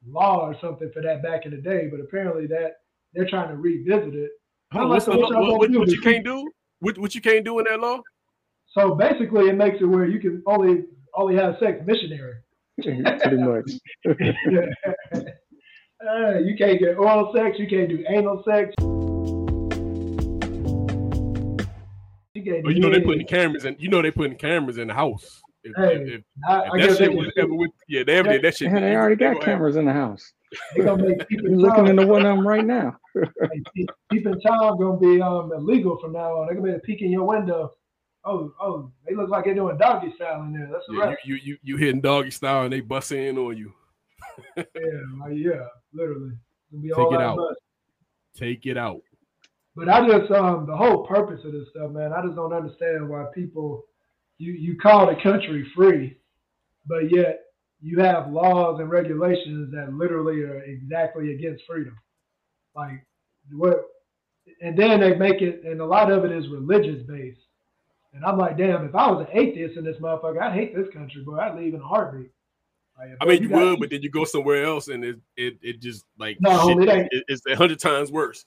law 0.08 0.48
or 0.48 0.56
something 0.62 0.90
for 0.94 1.02
that 1.02 1.22
back 1.22 1.46
in 1.46 1.52
the 1.52 1.58
day, 1.58 1.88
but 1.92 2.00
apparently 2.00 2.48
that 2.48 2.78
they're 3.14 3.30
trying 3.30 3.50
to 3.50 3.56
revisit 3.56 4.16
it. 4.16 4.32
Hold 4.72 4.86
on, 4.86 4.90
what's 4.90 5.08
what 5.08 5.20
what, 5.20 5.60
what, 5.60 5.72
what 5.72 5.90
you 5.90 6.02
can't 6.02 6.26
do? 6.26 6.50
What, 6.80 6.98
what 6.98 7.16
you 7.16 7.22
can't 7.22 7.46
do 7.46 7.60
in 7.60 7.66
that 7.70 7.80
law? 7.80 8.02
So 8.78 8.96
basically, 8.96 9.50
it 9.50 9.56
makes 9.56 9.78
it 9.80 9.86
where 9.86 10.06
you 10.06 10.20
can 10.20 10.44
only 10.48 10.86
only 11.14 11.36
have 11.36 11.56
sex 11.60 11.80
missionary. 11.86 12.36
Pretty 12.82 13.38
much. 13.38 13.72
Uh, 16.08 16.38
you 16.40 16.56
can't 16.56 16.78
get 16.80 16.98
oral 16.98 17.34
sex. 17.34 17.58
You 17.58 17.68
can't 17.68 17.90
do 17.90 18.04
anal 18.10 18.44
sex. 18.48 18.70
You 22.34 22.44
can't 22.44 22.66
Or 22.66 22.68
Oh, 22.68 22.70
you 22.70 22.80
know 22.80 22.90
they 22.92 23.00
do 23.00 23.06
putting 23.06 23.26
cameras 23.26 23.66
in. 23.66 23.76
You 23.80 23.90
know 23.90 24.02
they 24.02 24.12
putting 24.12 24.38
cameras 24.38 24.78
in 24.78 24.88
the 24.90 24.94
house. 24.94 25.42
If, 25.64 25.74
Hey, 25.78 25.96
if, 25.96 26.08
if, 26.20 26.22
I, 26.48 26.62
I 26.62 26.78
that 26.80 26.98
shit 26.98 27.00
they, 27.00 27.16
was 27.16 27.32
ever 27.38 27.56
with, 27.56 27.72
yeah, 27.88 28.04
they 28.06 28.18
ever 28.18 28.34
did 28.34 28.44
that 28.44 28.56
shit. 28.58 28.72
Yeah, 28.72 28.82
they 28.82 28.96
already 28.96 29.16
got 29.16 29.26
gonna 29.26 29.36
have- 29.38 29.46
cameras 29.46 29.78
in 29.78 29.86
the 29.86 29.94
house. 29.94 30.32
they 30.76 30.84
gonna 30.84 31.02
make 31.08 31.28
keeping 31.28 31.46
You're 31.50 31.58
looking 31.60 31.86
time, 31.86 31.98
into 32.00 32.08
one 32.08 32.26
of 32.26 32.36
them 32.36 32.48
right 32.48 32.66
now. 32.66 32.98
keeping 34.12 34.40
time 34.42 34.78
gonna 34.78 35.00
be 35.00 35.20
um 35.22 35.52
illegal 35.54 35.98
from 36.00 36.12
now 36.12 36.40
on. 36.40 36.46
They're 36.48 36.56
gonna 36.56 36.66
be 36.66 36.70
able 36.72 36.82
to 36.82 36.86
peek 36.86 37.02
in 37.02 37.12
your 37.12 37.24
window. 37.26 37.72
Oh, 38.26 38.54
oh, 38.60 38.92
they 39.08 39.16
look 39.16 39.30
like 39.30 39.46
they're 39.46 39.54
doing 39.54 39.78
doggy 39.78 40.14
style 40.16 40.42
in 40.44 40.54
there. 40.54 40.68
That's 40.72 40.84
Yeah, 40.90 41.06
right. 41.06 41.18
you, 41.26 41.36
you 41.36 41.58
you 41.62 41.78
hitting 41.78 42.02
doggy 42.02 42.32
style 42.32 42.64
and 42.64 42.74
they 42.74 42.82
bust 42.82 43.12
in 43.12 43.38
on 43.38 43.58
you. 43.58 43.74
Yeah, 44.58 44.64
like, 45.22 45.34
yeah, 45.36 45.66
literally. 45.94 46.32
Take 46.72 46.98
all 46.98 47.14
it 47.14 47.22
out. 47.22 47.40
Take 48.36 48.66
it 48.66 48.78
out. 48.78 49.02
But 49.76 49.90
I 49.90 50.08
just 50.08 50.32
um 50.32 50.66
the 50.66 50.76
whole 50.76 51.06
purpose 51.06 51.42
of 51.46 51.52
this 51.52 51.70
stuff, 51.70 51.92
man. 51.92 52.14
I 52.14 52.22
just 52.24 52.36
don't 52.36 52.54
understand 52.54 53.08
why 53.10 53.26
people 53.34 53.86
you 54.38 54.54
you 54.54 54.78
call 54.78 55.08
the 55.08 55.22
country 55.22 55.70
free, 55.76 56.18
but 56.86 57.12
yet 57.12 57.42
you 57.82 58.00
have 58.00 58.32
laws 58.32 58.80
and 58.80 58.90
regulations 58.90 59.72
that 59.74 59.94
literally 59.94 60.42
are 60.42 60.62
exactly 60.64 61.34
against 61.34 61.64
freedom. 61.66 61.98
Like 62.76 63.06
what 63.52 63.84
and 64.62 64.78
then 64.78 65.00
they 65.00 65.16
make 65.16 65.42
it 65.42 65.64
and 65.64 65.82
a 65.82 65.86
lot 65.86 66.12
of 66.12 66.26
it 66.26 66.32
is 66.32 66.48
religious 66.50 67.04
based. 67.08 67.40
And 68.16 68.24
I'm 68.24 68.38
like, 68.38 68.58
damn, 68.58 68.86
if 68.86 68.96
I 68.96 69.12
was 69.12 69.28
an 69.30 69.38
atheist 69.38 69.78
in 69.78 69.84
this 69.84 69.98
motherfucker, 69.98 70.42
I'd 70.42 70.54
hate 70.54 70.74
this 70.74 70.88
country, 70.94 71.22
bro. 71.24 71.38
I'd 71.40 71.56
leave 71.58 71.74
in 71.74 71.82
a 71.82 71.86
heartbeat. 71.86 72.32
Like, 72.98 73.10
I 73.20 73.26
mean, 73.26 73.44
you 73.44 73.50
got- 73.50 73.60
would, 73.72 73.80
but 73.82 73.90
then 73.90 74.02
you 74.02 74.10
go 74.10 74.24
somewhere 74.24 74.64
else 74.64 74.88
and 74.88 75.04
it 75.04 75.18
it, 75.36 75.58
it 75.62 75.82
just 75.82 76.06
like 76.18 76.38
No, 76.40 76.68
shit, 76.70 76.78
it 76.80 76.90
ain't. 76.90 77.08
it- 77.12 77.26
it's 77.28 77.42
a 77.46 77.56
hundred 77.56 77.80
times 77.80 78.12
worse. 78.12 78.46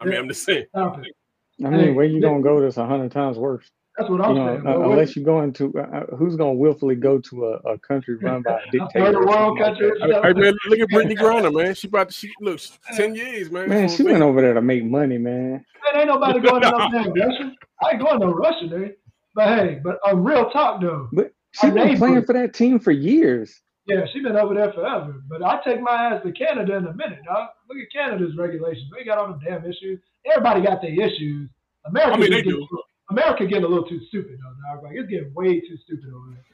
I 0.00 0.06
mean, 0.06 0.16
I'm 0.16 0.26
just 0.28 0.44
saying. 0.44 0.64
I 0.74 1.68
mean, 1.68 1.94
where 1.94 2.06
you 2.06 2.20
gonna 2.22 2.40
go 2.40 2.60
that's 2.62 2.78
a 2.78 2.86
hundred 2.86 3.12
times 3.12 3.36
worse? 3.36 3.70
That's 3.98 4.08
what 4.08 4.22
I'm 4.22 4.34
know, 4.34 4.46
saying. 4.56 4.66
uh, 4.66 4.80
unless 4.88 5.14
you 5.14 5.22
go 5.22 5.42
into 5.42 5.74
uh, 5.76 5.82
uh, 5.82 6.16
who's 6.16 6.34
gonna 6.36 6.54
willfully 6.54 6.94
go 6.94 7.18
to 7.18 7.48
a, 7.48 7.52
a 7.72 7.78
country 7.80 8.16
run 8.16 8.40
by 8.40 8.52
a 8.52 8.54
a 8.68 8.70
dictator? 8.70 9.12
third 9.12 9.14
world 9.26 9.58
something 9.58 9.60
like 9.60 9.78
country. 9.78 10.22
Hey 10.22 10.32
man, 10.32 10.54
look 10.68 10.78
at 10.78 10.88
Brittney 10.88 11.18
Griner, 11.18 11.52
man. 11.54 11.74
She 11.74 11.88
about 11.88 12.08
to 12.08 12.14
she 12.14 12.30
look 12.40 12.58
ten 12.96 13.14
years, 13.14 13.50
man. 13.50 13.68
Man, 13.68 13.88
she 13.90 14.02
went 14.02 14.22
over 14.22 14.40
there 14.40 14.54
to 14.54 14.62
make 14.62 14.84
money, 14.84 15.18
man. 15.18 15.62
Man, 15.84 15.96
ain't 15.96 16.06
nobody 16.06 16.40
going 16.40 16.62
to 16.62 16.70
no 16.70 16.78
damn 16.90 17.12
Russia. 17.12 17.54
I 17.82 17.90
ain't 17.90 18.00
going 18.02 18.20
to 18.20 18.28
Russia, 18.28 18.68
dude. 18.68 18.96
But 19.34 19.48
hey, 19.48 19.80
but 19.82 19.98
on 20.06 20.24
real 20.24 20.50
talk 20.50 20.80
though, 20.80 21.08
But 21.12 21.32
she 21.52 21.68
Our 21.68 21.72
been 21.74 21.96
playing 21.96 22.24
for 22.24 22.32
that 22.32 22.54
team 22.54 22.78
for 22.78 22.90
years. 22.92 23.60
yeah, 23.86 24.04
she 24.12 24.20
been 24.20 24.36
over 24.36 24.54
there 24.54 24.72
forever. 24.72 25.22
But 25.28 25.42
I 25.42 25.60
take 25.64 25.80
my 25.80 25.90
ass 25.92 26.22
to 26.24 26.32
Canada 26.32 26.76
in 26.76 26.86
a 26.86 26.94
minute, 26.94 27.20
dog. 27.24 27.48
Look 27.68 27.78
at 27.78 27.92
Canada's 27.92 28.36
regulations. 28.36 28.90
They 28.96 29.04
got 29.04 29.18
all 29.18 29.28
them 29.28 29.40
damn 29.44 29.64
issues. 29.64 30.00
Everybody 30.26 30.62
got 30.62 30.82
their 30.82 30.92
issues. 30.92 31.48
America, 31.86 32.12
I 32.12 32.18
mean, 32.18 32.30
they 32.30 32.42
getting, 32.42 32.52
do. 32.52 32.82
America 33.10 33.46
getting 33.46 33.64
a 33.64 33.68
little 33.68 33.88
too 33.88 34.00
stupid 34.08 34.38
though, 34.42 34.74
dog. 34.74 34.84
Like 34.84 34.96
it's 34.96 35.08
getting 35.08 35.32
way 35.34 35.60
too 35.60 35.76
stupid 35.84 36.10
over 36.14 36.30
there. 36.30 36.44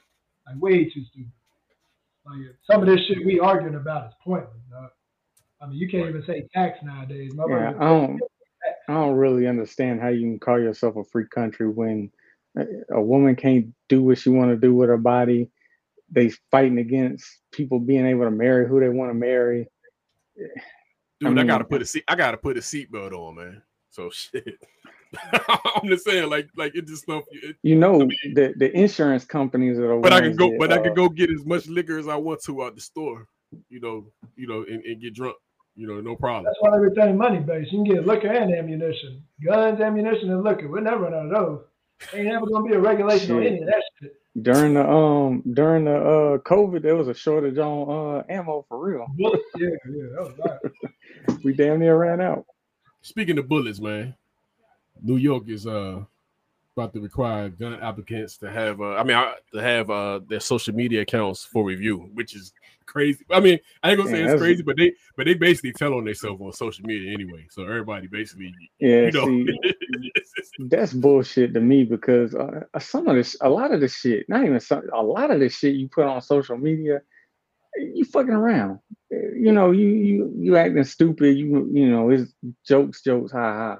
Like 0.47 0.61
way 0.61 0.85
too 0.85 1.03
stupid. 1.11 1.31
Like 2.25 2.55
some 2.69 2.81
of 2.81 2.87
this 2.87 2.99
shit 3.07 3.25
we 3.25 3.39
arguing 3.39 3.75
about 3.75 4.07
is 4.07 4.13
pointless, 4.23 4.61
dog. 4.71 4.89
I 5.61 5.67
mean, 5.67 5.77
you 5.79 5.87
can't 5.89 6.09
even 6.09 6.23
say 6.25 6.47
tax 6.53 6.77
nowadays. 6.83 7.31
Yeah, 7.35 7.73
I 7.79 7.85
don't. 7.85 8.19
I 8.89 8.93
don't 8.93 9.15
really 9.15 9.47
understand 9.47 10.01
how 10.01 10.09
you 10.09 10.21
can 10.21 10.39
call 10.39 10.59
yourself 10.59 10.95
a 10.97 11.03
free 11.03 11.27
country 11.27 11.67
when 11.67 12.11
a- 12.57 12.95
a 12.95 13.01
woman 13.01 13.35
can't 13.35 13.73
do 13.89 14.03
what 14.03 14.17
she 14.17 14.29
want 14.29 14.51
to 14.51 14.57
do 14.57 14.73
with 14.73 14.89
her 14.89 14.97
body. 14.97 15.49
They 16.09 16.29
fighting 16.51 16.77
against 16.79 17.25
people 17.51 17.79
being 17.79 18.05
able 18.05 18.25
to 18.25 18.31
marry 18.31 18.67
who 18.67 18.79
they 18.79 18.89
want 18.89 19.09
to 19.09 19.13
marry. 19.13 19.67
Dude, 21.19 21.37
I 21.37 21.41
I, 21.41 21.45
gotta 21.45 21.65
put 21.65 21.81
a 21.81 21.85
seat. 21.85 22.03
I 22.07 22.15
gotta 22.15 22.37
put 22.37 22.57
a 22.57 22.61
seatbelt 22.61 23.11
on, 23.11 23.35
man. 23.35 23.61
So 23.89 24.09
shit. 24.13 24.59
I'm 25.39 25.87
just 25.87 26.05
saying, 26.05 26.29
like, 26.29 26.49
like 26.55 26.75
it 26.75 26.85
just 26.85 27.03
stuff. 27.03 27.23
You 27.63 27.75
know, 27.75 27.99
mean- 27.99 28.33
the 28.33 28.53
the 28.57 28.71
insurance 28.77 29.25
companies 29.25 29.79
are 29.79 29.95
the 29.95 30.01
but 30.01 30.13
I 30.13 30.21
can 30.21 30.35
go, 30.35 30.49
that, 30.49 30.59
but 30.59 30.73
I 30.73 30.77
uh, 30.77 30.83
can 30.83 30.93
go 30.93 31.09
get 31.09 31.31
as 31.31 31.45
much 31.45 31.67
liquor 31.67 31.97
as 31.97 32.07
I 32.07 32.15
want 32.15 32.41
to 32.43 32.63
out 32.63 32.75
the 32.75 32.81
store. 32.81 33.27
You 33.69 33.79
know, 33.79 34.11
you 34.35 34.47
know, 34.47 34.65
and, 34.69 34.83
and 34.83 35.01
get 35.01 35.15
drunk. 35.15 35.35
You 35.75 35.87
know, 35.87 36.01
no 36.01 36.15
problem. 36.15 36.45
That's 36.45 36.57
why 36.59 36.75
everything 36.75 37.17
money 37.17 37.39
based. 37.39 37.71
You 37.71 37.83
can 37.83 37.95
get 37.95 38.05
liquor 38.05 38.27
and 38.27 38.53
ammunition, 38.53 39.23
guns, 39.45 39.79
ammunition, 39.79 40.31
and 40.31 40.43
liquor. 40.43 40.67
We'll 40.67 40.81
never 40.81 41.03
run 41.03 41.13
out 41.13 41.25
of 41.25 41.31
those. 41.31 41.61
Ain't 42.13 42.25
never 42.27 42.45
gonna 42.45 42.65
be 42.67 42.73
a 42.75 42.79
regulation 42.79 43.35
on 43.35 43.43
any 43.43 43.59
of 43.59 43.65
that 43.67 43.83
shit. 44.01 44.15
during 44.41 44.73
the 44.75 44.87
um 44.87 45.41
during 45.53 45.85
the 45.85 45.95
uh 45.95 46.37
COVID, 46.39 46.81
there 46.81 46.95
was 46.95 47.07
a 47.07 47.13
shortage 47.13 47.57
on 47.57 47.89
uh 47.89 48.23
ammo 48.29 48.65
for 48.69 48.77
real. 48.83 49.05
Bullets, 49.17 49.43
yeah, 49.57 49.69
yeah, 49.89 50.03
that 50.15 50.21
was 50.21 50.33
right. 50.45 51.39
We 51.43 51.53
damn 51.53 51.79
near 51.79 51.97
ran 51.97 52.21
out. 52.21 52.45
Speaking 53.01 53.37
of 53.37 53.47
bullets, 53.47 53.79
man, 53.79 54.15
New 55.01 55.17
York 55.17 55.47
is 55.49 55.65
uh 55.67 56.03
about 56.75 56.93
to 56.93 56.99
require 57.01 57.49
gun 57.49 57.73
applicants 57.81 58.37
to 58.37 58.51
have 58.51 58.79
uh, 58.81 58.93
I 58.95 59.03
mean 59.03 59.17
uh, 59.17 59.33
to 59.53 59.61
have 59.61 59.89
uh 59.89 60.19
their 60.27 60.39
social 60.39 60.75
media 60.75 61.01
accounts 61.01 61.43
for 61.43 61.65
review, 61.65 62.09
which 62.13 62.35
is 62.35 62.53
crazy. 62.85 63.25
I 63.31 63.39
mean, 63.39 63.59
I 63.83 63.89
ain't 63.91 63.97
gonna 63.97 64.11
say 64.11 64.17
Yeah, 64.19 64.23
it's 64.25 64.33
that's- 64.33 64.41
crazy, 64.41 64.61
but 64.63 64.77
they 64.77 64.93
but 65.15 65.25
they 65.25 65.33
basically 65.33 65.73
tell 65.73 65.95
on 65.95 66.05
themselves 66.05 66.39
on 66.41 66.53
social 66.53 66.85
media 66.85 67.11
anyway. 67.11 67.47
So 67.49 67.63
everybody 67.63 68.05
basically 68.07 68.53
Yeah, 68.79 69.05
you 69.07 69.11
know 69.11 69.25
see, 69.25 70.11
that's 70.59 70.93
bullshit 70.93 71.53
to 71.53 71.61
me 71.61 71.83
because 71.83 72.33
uh, 72.35 72.61
some 72.79 73.07
of 73.07 73.15
this, 73.15 73.35
a 73.41 73.49
lot 73.49 73.71
of 73.73 73.79
this 73.81 73.95
shit, 73.95 74.27
not 74.29 74.43
even 74.45 74.59
some, 74.59 74.83
a 74.93 75.01
lot 75.03 75.31
of 75.31 75.39
this 75.39 75.55
shit 75.57 75.75
you 75.75 75.87
put 75.87 76.05
on 76.05 76.21
social 76.21 76.57
media, 76.57 77.01
you 77.77 78.03
fucking 78.05 78.31
around. 78.33 78.79
Uh, 79.13 79.31
You 79.35 79.51
know, 79.51 79.71
you 79.71 79.87
you 79.87 80.33
you 80.37 80.57
acting 80.57 80.83
stupid. 80.83 81.37
You 81.37 81.69
you 81.71 81.89
know, 81.89 82.09
it's 82.09 82.33
jokes, 82.67 83.01
jokes, 83.03 83.31
ha 83.31 83.53
ha, 83.53 83.77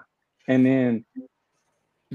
and 0.47 0.65
then. 0.65 1.05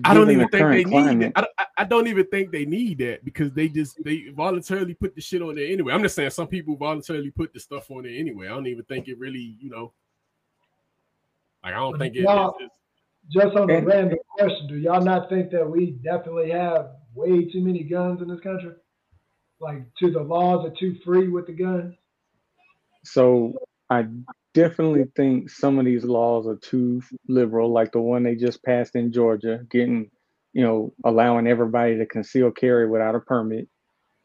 I 0.04 0.14
don't 0.14 0.30
even 0.30 0.38
the 0.38 0.44
think 0.44 0.52
they 0.52 0.84
current 0.84 1.20
need 1.20 1.32
that. 1.34 1.44
I, 1.58 1.62
I- 1.62 1.66
I 1.78 1.84
don't 1.84 2.06
even 2.06 2.26
think 2.26 2.52
they 2.52 2.64
need 2.64 2.98
that 2.98 3.24
because 3.24 3.52
they 3.52 3.68
just 3.68 4.02
they 4.04 4.28
voluntarily 4.28 4.94
put 4.94 5.14
the 5.14 5.20
shit 5.20 5.42
on 5.42 5.54
there 5.56 5.66
anyway. 5.66 5.92
I'm 5.92 6.02
just 6.02 6.14
saying 6.14 6.30
some 6.30 6.46
people 6.46 6.76
voluntarily 6.76 7.30
put 7.30 7.52
the 7.52 7.58
stuff 7.60 7.90
on 7.90 8.04
there 8.04 8.12
anyway. 8.14 8.46
I 8.46 8.50
don't 8.50 8.66
even 8.68 8.84
think 8.84 9.08
it 9.08 9.18
really, 9.18 9.56
you 9.58 9.68
know, 9.70 9.92
like 11.64 11.74
I 11.74 11.76
don't 11.78 11.98
think 11.98 12.14
it. 12.16 12.20
Y'all- 12.22 12.54
it's- 12.60 12.78
Just 13.32 13.56
on 13.56 13.70
a 13.70 13.80
random 13.80 14.18
question, 14.28 14.66
do 14.66 14.76
y'all 14.76 15.02
not 15.02 15.28
think 15.28 15.50
that 15.50 15.68
we 15.68 15.92
definitely 16.02 16.50
have 16.50 16.90
way 17.14 17.44
too 17.44 17.62
many 17.62 17.82
guns 17.82 18.20
in 18.20 18.28
this 18.28 18.40
country? 18.40 18.72
Like, 19.60 19.82
to 20.00 20.10
the 20.10 20.20
laws 20.20 20.66
are 20.66 20.74
too 20.78 20.96
free 21.04 21.28
with 21.28 21.46
the 21.46 21.52
guns? 21.52 21.94
So 23.04 23.54
I 23.88 24.06
definitely 24.54 25.04
think 25.16 25.50
some 25.50 25.78
of 25.78 25.84
these 25.84 26.04
laws 26.04 26.46
are 26.46 26.56
too 26.56 27.02
liberal, 27.28 27.72
like 27.72 27.92
the 27.92 28.00
one 28.00 28.22
they 28.22 28.34
just 28.34 28.62
passed 28.64 28.96
in 28.96 29.12
Georgia, 29.12 29.60
getting, 29.70 30.10
you 30.52 30.62
know, 30.62 30.92
allowing 31.04 31.46
everybody 31.46 31.96
to 31.96 32.06
conceal 32.06 32.50
carry 32.50 32.88
without 32.88 33.14
a 33.14 33.20
permit. 33.20 33.68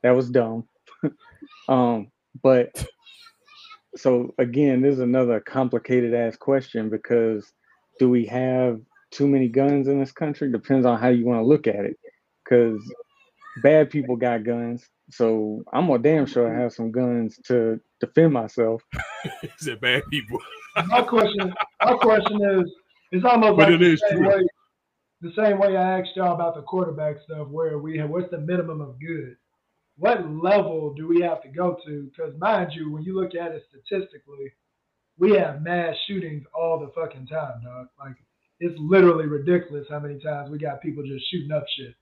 That 0.03 0.15
was 0.15 0.29
dumb. 0.29 0.67
um, 1.69 2.11
but 2.41 2.85
so 3.95 4.33
again, 4.37 4.81
this 4.81 4.93
is 4.93 4.99
another 4.99 5.39
complicated 5.39 6.13
ass 6.13 6.35
question 6.35 6.89
because 6.89 7.51
do 7.99 8.09
we 8.09 8.25
have 8.25 8.79
too 9.11 9.27
many 9.27 9.47
guns 9.47 9.87
in 9.87 9.99
this 9.99 10.11
country? 10.11 10.51
Depends 10.51 10.85
on 10.85 10.99
how 10.99 11.09
you 11.09 11.25
want 11.25 11.39
to 11.41 11.45
look 11.47 11.67
at 11.67 11.85
it. 11.85 11.97
Because 12.43 12.81
bad 13.63 13.89
people 13.89 14.15
got 14.15 14.43
guns. 14.43 14.85
So 15.09 15.63
I'm 15.73 15.87
gonna 15.87 15.99
damn 15.99 16.25
sure 16.25 16.53
I 16.53 16.61
have 16.61 16.73
some 16.73 16.91
guns 16.91 17.39
to 17.45 17.79
defend 17.99 18.33
myself. 18.33 18.83
it's 19.41 19.67
a 19.67 19.75
bad 19.75 20.03
people. 20.09 20.39
My 20.87 21.01
question, 21.01 21.53
my 21.83 21.93
question 21.93 22.41
is, 22.59 22.71
it's 23.11 23.25
almost 23.25 23.57
But 23.57 23.71
like 23.71 23.73
it 23.75 23.81
the 23.81 23.93
is 23.93 24.01
same 24.09 24.19
true. 24.19 24.27
way, 24.27 24.47
the 25.21 25.31
same 25.35 25.59
way 25.59 25.77
I 25.77 25.99
asked 25.99 26.15
y'all 26.15 26.35
about 26.35 26.55
the 26.55 26.61
quarterback 26.61 27.17
stuff, 27.23 27.47
where 27.47 27.77
we 27.79 27.97
have 27.97 28.09
what's 28.09 28.29
the 28.31 28.39
minimum 28.39 28.81
of 28.81 28.99
good? 28.99 29.37
What 29.97 30.29
level 30.29 30.93
do 30.93 31.07
we 31.07 31.21
have 31.21 31.41
to 31.41 31.49
go 31.49 31.77
to? 31.85 32.11
Because 32.15 32.37
mind 32.37 32.71
you, 32.73 32.91
when 32.91 33.03
you 33.03 33.19
look 33.19 33.33
at 33.33 33.53
it 33.53 33.63
statistically, 33.69 34.53
we 35.17 35.31
have 35.31 35.63
mass 35.63 35.95
shootings 36.07 36.43
all 36.53 36.79
the 36.79 36.91
fucking 36.93 37.27
time, 37.27 37.61
dog. 37.63 37.87
Like 37.99 38.15
it's 38.59 38.75
literally 38.79 39.27
ridiculous 39.27 39.85
how 39.89 39.99
many 39.99 40.19
times 40.19 40.49
we 40.49 40.57
got 40.57 40.81
people 40.81 41.03
just 41.03 41.29
shooting 41.29 41.51
up 41.51 41.65
shit. 41.77 41.93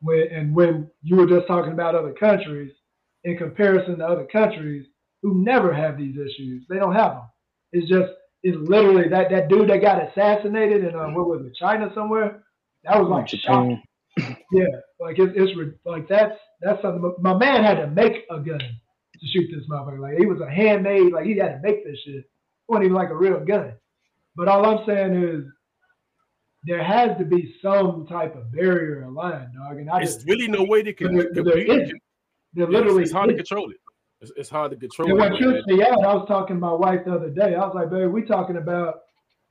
When 0.00 0.28
and 0.32 0.54
when 0.54 0.90
you 1.02 1.16
were 1.16 1.26
just 1.26 1.46
talking 1.46 1.72
about 1.72 1.94
other 1.94 2.12
countries, 2.12 2.72
in 3.24 3.36
comparison 3.36 3.98
to 3.98 4.06
other 4.06 4.26
countries 4.26 4.86
who 5.22 5.42
never 5.42 5.72
have 5.72 5.98
these 5.98 6.16
issues, 6.16 6.64
they 6.68 6.76
don't 6.76 6.94
have 6.94 7.12
them. 7.12 7.24
It's 7.72 7.88
just 7.88 8.10
it's 8.42 8.56
literally 8.68 9.08
that 9.08 9.30
that 9.30 9.48
dude 9.48 9.68
that 9.68 9.82
got 9.82 10.08
assassinated 10.08 10.84
in 10.84 10.94
uh, 10.94 11.08
what 11.08 11.28
was 11.28 11.44
it, 11.46 11.54
China 11.54 11.90
somewhere? 11.94 12.42
That 12.84 12.98
was 12.98 13.08
like 13.08 13.28
shocking. 13.28 13.82
Yeah, 14.52 14.64
like 14.98 15.18
it's, 15.18 15.32
it's 15.36 15.76
like 15.84 16.08
that's 16.08 16.36
that's 16.60 16.80
something. 16.82 17.14
My 17.20 17.36
man 17.36 17.62
had 17.62 17.74
to 17.74 17.86
make 17.88 18.24
a 18.30 18.38
gun 18.40 18.58
to 18.58 19.26
shoot 19.32 19.50
this 19.52 19.68
motherfucker. 19.70 20.00
Like 20.00 20.18
he 20.18 20.26
was 20.26 20.40
a 20.40 20.50
handmade. 20.50 21.12
Like 21.12 21.26
he 21.26 21.36
had 21.36 21.52
to 21.52 21.60
make 21.62 21.84
this 21.84 21.98
shit. 22.04 22.16
It 22.16 22.24
wasn't 22.68 22.86
even 22.86 22.96
like 22.96 23.10
a 23.10 23.16
real 23.16 23.44
gun. 23.44 23.74
But 24.34 24.48
all 24.48 24.66
I'm 24.66 24.86
saying 24.86 25.22
is 25.22 25.44
there 26.64 26.82
has 26.82 27.16
to 27.18 27.24
be 27.24 27.54
some 27.62 28.06
type 28.06 28.36
of 28.36 28.52
barrier 28.52 29.04
or 29.06 29.10
line, 29.10 29.50
dog. 29.54 29.78
And 29.78 29.90
I 29.90 30.02
It's 30.02 30.16
just 30.16 30.26
really 30.26 30.48
no 30.48 30.64
way 30.64 30.82
they 30.82 30.92
can 30.92 31.16
there, 31.16 31.28
there 31.32 31.42
compete. 31.44 31.94
There 32.54 32.66
literally 32.66 33.04
it's 33.04 33.12
hard 33.12 33.30
to 33.30 33.36
control 33.36 33.70
it. 33.70 33.76
It's, 34.20 34.32
it's 34.36 34.50
hard 34.50 34.72
to 34.72 34.76
control 34.76 35.08
And 35.08 35.18
what 35.18 35.32
it. 35.32 35.38
trips 35.38 35.66
me 35.66 35.82
out, 35.82 36.04
I 36.04 36.14
was 36.14 36.26
talking 36.28 36.56
to 36.56 36.60
my 36.60 36.72
wife 36.72 37.00
the 37.06 37.14
other 37.14 37.30
day. 37.30 37.54
I 37.54 37.60
was 37.60 37.72
like, 37.74 37.90
"Baby, 37.90 38.06
we 38.08 38.22
talking 38.22 38.56
about 38.56 39.00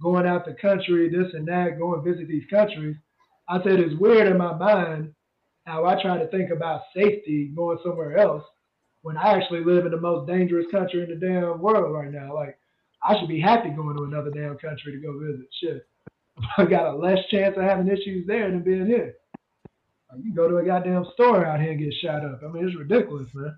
going 0.02 0.28
out 0.28 0.46
the 0.46 0.54
country, 0.54 1.10
this 1.10 1.34
and 1.34 1.48
that, 1.48 1.80
going 1.80 2.04
visit 2.04 2.28
these 2.28 2.46
countries. 2.50 2.96
I 3.48 3.62
said 3.64 3.80
it's 3.80 4.00
weird 4.00 4.28
in 4.28 4.38
my 4.38 4.54
mind 4.54 5.14
how 5.66 5.86
I 5.86 6.02
try 6.02 6.18
to 6.18 6.28
think 6.28 6.52
about 6.52 6.82
safety 6.96 7.52
going 7.56 7.80
somewhere 7.84 8.18
else 8.18 8.44
when 9.02 9.18
I 9.18 9.34
actually 9.34 9.64
live 9.64 9.86
in 9.86 9.92
the 9.92 10.00
most 10.00 10.28
dangerous 10.28 10.66
country 10.72 11.04
in 11.04 11.10
the 11.10 11.16
damn 11.16 11.60
world 11.60 11.94
right 11.94 12.12
now. 12.12 12.34
Like 12.34 12.58
I 13.04 13.20
should 13.20 13.30
be 13.30 13.40
happy 13.40 13.70
going 13.70 13.98
to 13.98 14.04
another 14.04 14.32
damn 14.32 14.58
country 14.58 14.92
to 14.94 15.00
go 15.00 15.18
visit. 15.20 15.48
Shit. 15.62 15.88
I 16.58 16.66
got 16.66 16.94
a 16.94 16.96
less 16.96 17.20
chance 17.30 17.58
of 17.58 17.64
having 17.64 17.88
issues 17.88 18.28
there 18.28 18.50
than 18.50 18.62
being 18.62 18.86
here. 18.86 19.16
Like, 20.12 20.24
you 20.24 20.34
go 20.34 20.48
to 20.48 20.58
a 20.58 20.66
goddamn 20.66 21.06
store 21.14 21.46
out 21.46 21.60
here 21.60 21.72
and 21.72 21.80
get 21.80 21.94
shot 22.02 22.26
up. 22.26 22.42
I 22.44 22.48
mean, 22.48 22.68
it's 22.68 22.78
ridiculous, 22.78 23.30
man. 23.34 23.58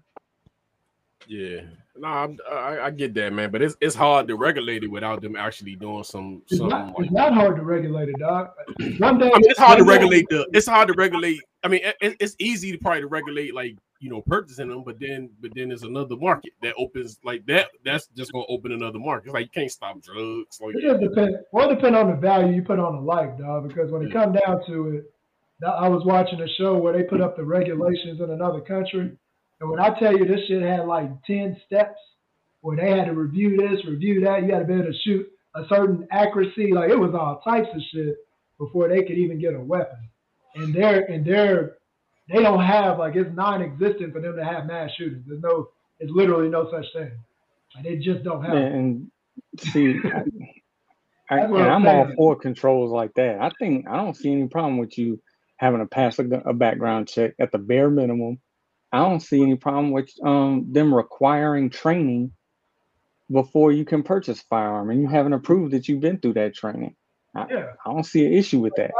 Yeah, 1.27 1.61
no, 1.95 2.07
I'm, 2.07 2.37
I, 2.51 2.79
I 2.79 2.89
get 2.89 3.13
that, 3.13 3.31
man. 3.31 3.51
But 3.51 3.61
it's 3.61 3.75
it's 3.79 3.95
hard 3.95 4.27
to 4.27 4.35
regulate 4.35 4.83
it 4.83 4.87
without 4.87 5.21
them 5.21 5.35
actually 5.35 5.75
doing 5.75 6.03
some 6.03 6.41
It's 6.49 6.59
not, 6.59 6.87
like. 6.87 7.05
it's 7.05 7.11
not 7.11 7.33
hard 7.33 7.55
to 7.57 7.63
regulate 7.63 8.09
it, 8.09 8.19
dog. 8.19 8.49
One 8.97 9.17
day, 9.17 9.31
I 9.33 9.37
mean, 9.37 9.49
it's 9.49 9.59
hard 9.59 9.77
to 9.77 9.85
regulate 9.85 10.27
the. 10.29 10.47
It's 10.51 10.67
hard 10.67 10.87
to 10.87 10.93
regulate. 10.95 11.39
I 11.63 11.67
mean, 11.67 11.81
it, 11.83 12.17
it's 12.19 12.35
easy 12.39 12.71
to 12.71 12.77
probably 12.77 13.01
to 13.01 13.07
regulate 13.07 13.53
like 13.53 13.77
you 14.01 14.09
know 14.09 14.21
purchasing 14.21 14.69
them, 14.69 14.83
but 14.83 14.99
then 14.99 15.29
but 15.41 15.51
then 15.55 15.69
there's 15.69 15.83
another 15.83 16.17
market 16.17 16.53
that 16.61 16.73
opens 16.77 17.19
like 17.23 17.45
that. 17.45 17.69
That's 17.85 18.07
just 18.07 18.33
gonna 18.33 18.45
open 18.49 18.71
another 18.71 18.99
market. 18.99 19.27
It's 19.27 19.33
like 19.33 19.45
you 19.45 19.61
can't 19.61 19.71
stop 19.71 20.01
drugs. 20.01 20.59
Like 20.59 20.75
It 20.75 20.81
just 20.81 20.99
depends. 20.99 21.37
Well, 21.53 21.69
it 21.69 21.75
depend 21.75 21.95
on 21.95 22.09
the 22.09 22.17
value 22.17 22.53
you 22.53 22.63
put 22.63 22.79
on 22.79 22.95
the 22.95 23.01
life, 23.01 23.37
dog. 23.37 23.67
Because 23.67 23.91
when 23.91 24.01
it 24.01 24.11
come 24.11 24.33
down 24.33 24.65
to 24.67 24.87
it, 24.97 25.13
I 25.65 25.87
was 25.87 26.03
watching 26.03 26.41
a 26.41 26.47
show 26.57 26.77
where 26.77 26.93
they 26.93 27.03
put 27.03 27.21
up 27.21 27.37
the 27.37 27.43
regulations 27.43 28.19
in 28.19 28.31
another 28.31 28.61
country, 28.61 29.15
and 29.61 29.69
when 29.69 29.79
I 29.79 29.97
tell 29.99 30.17
you 30.17 30.25
this 30.25 30.47
shit 30.47 30.63
had 30.63 30.87
like 30.87 31.09
ten 31.25 31.55
steps, 31.67 31.99
where 32.61 32.77
they 32.77 32.89
had 32.89 33.05
to 33.05 33.13
review 33.13 33.55
this, 33.55 33.85
review 33.85 34.21
that, 34.21 34.43
you 34.43 34.51
had 34.51 34.59
to 34.59 34.65
be 34.65 34.73
able 34.73 34.85
to 34.85 34.99
shoot 35.03 35.27
a 35.55 35.63
certain 35.69 36.07
accuracy. 36.11 36.73
Like 36.73 36.89
it 36.89 36.99
was 36.99 37.13
all 37.13 37.39
types 37.41 37.69
of 37.73 37.81
shit 37.93 38.15
before 38.57 38.89
they 38.89 39.03
could 39.03 39.17
even 39.17 39.39
get 39.39 39.53
a 39.53 39.59
weapon. 39.59 40.09
And 40.55 40.73
they're 40.73 41.03
and 41.05 41.23
they're 41.23 41.77
they 42.31 42.41
don't 42.41 42.63
have 42.63 42.99
like 42.99 43.15
it's 43.15 43.35
non-existent 43.35 44.13
for 44.13 44.21
them 44.21 44.35
to 44.35 44.43
have 44.43 44.65
mass 44.65 44.91
shootings. 44.97 45.23
There's 45.27 45.41
no, 45.41 45.69
it's 45.99 46.11
literally 46.11 46.49
no 46.49 46.69
such 46.71 46.85
thing. 46.93 47.11
Like 47.75 47.83
they 47.83 47.97
just 47.97 48.23
don't 48.23 48.43
have. 48.43 48.55
it. 48.55 48.71
And 48.71 49.11
see, 49.59 49.99
I, 51.29 51.35
I, 51.35 51.39
and 51.45 51.55
I'm, 51.57 51.87
I'm 51.87 51.87
all 51.87 52.11
for 52.15 52.35
controls 52.35 52.91
like 52.91 53.13
that. 53.15 53.39
I 53.41 53.51
think 53.59 53.87
I 53.87 53.97
don't 53.97 54.15
see 54.15 54.31
any 54.31 54.47
problem 54.47 54.77
with 54.77 54.97
you 54.97 55.21
having 55.57 55.79
to 55.79 55.85
pass 55.85 56.19
a, 56.19 56.23
a 56.23 56.53
background 56.53 57.07
check 57.07 57.33
at 57.39 57.51
the 57.51 57.57
bare 57.57 57.89
minimum. 57.89 58.39
I 58.91 58.99
don't 58.99 59.21
see 59.21 59.41
any 59.41 59.55
problem 59.55 59.91
with 59.91 60.09
um 60.23 60.73
them 60.73 60.93
requiring 60.93 61.69
training 61.69 62.33
before 63.31 63.71
you 63.71 63.85
can 63.85 64.03
purchase 64.03 64.41
a 64.41 64.45
firearm, 64.45 64.89
and 64.89 65.01
you 65.01 65.07
haven't 65.07 65.33
approved 65.33 65.73
that 65.73 65.87
you've 65.87 66.01
been 66.01 66.19
through 66.19 66.33
that 66.33 66.53
training. 66.53 66.95
Yeah. 67.33 67.73
I 67.85 67.89
don't 67.93 68.05
see 68.05 68.25
an 68.25 68.33
issue 68.33 68.59
with 68.59 68.73
that. 68.75 68.91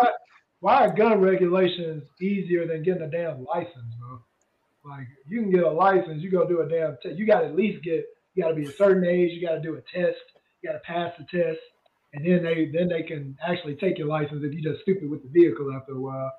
Why 0.61 0.85
are 0.85 0.93
gun 0.93 1.19
regulations 1.19 2.03
easier 2.21 2.65
than 2.67 2.83
getting 2.83 3.01
a 3.01 3.09
damn 3.09 3.43
license, 3.43 3.93
bro? 3.99 4.21
Like 4.85 5.07
you 5.27 5.41
can 5.41 5.51
get 5.51 5.63
a 5.63 5.69
license, 5.69 6.23
you 6.23 6.31
go 6.31 6.47
do 6.47 6.61
a 6.61 6.69
damn 6.69 6.97
test. 7.03 7.17
You 7.17 7.25
got 7.25 7.41
to 7.41 7.47
at 7.47 7.55
least 7.55 7.83
get, 7.83 8.05
you 8.33 8.43
got 8.43 8.49
to 8.49 8.55
be 8.55 8.65
a 8.65 8.71
certain 8.71 9.05
age, 9.05 9.31
you 9.33 9.45
got 9.45 9.55
to 9.55 9.61
do 9.61 9.75
a 9.75 9.81
test, 9.81 10.17
you 10.61 10.69
got 10.69 10.73
to 10.73 10.79
pass 10.79 11.13
the 11.17 11.25
test, 11.25 11.59
and 12.13 12.25
then 12.25 12.43
they 12.43 12.71
then 12.73 12.87
they 12.87 13.03
can 13.03 13.35
actually 13.45 13.75
take 13.75 13.97
your 13.97 14.07
license 14.07 14.43
if 14.43 14.53
you 14.53 14.61
just 14.61 14.81
stupid 14.81 15.09
with 15.09 15.23
the 15.23 15.29
vehicle 15.29 15.73
after 15.73 15.93
a 15.93 15.99
while. 15.99 16.31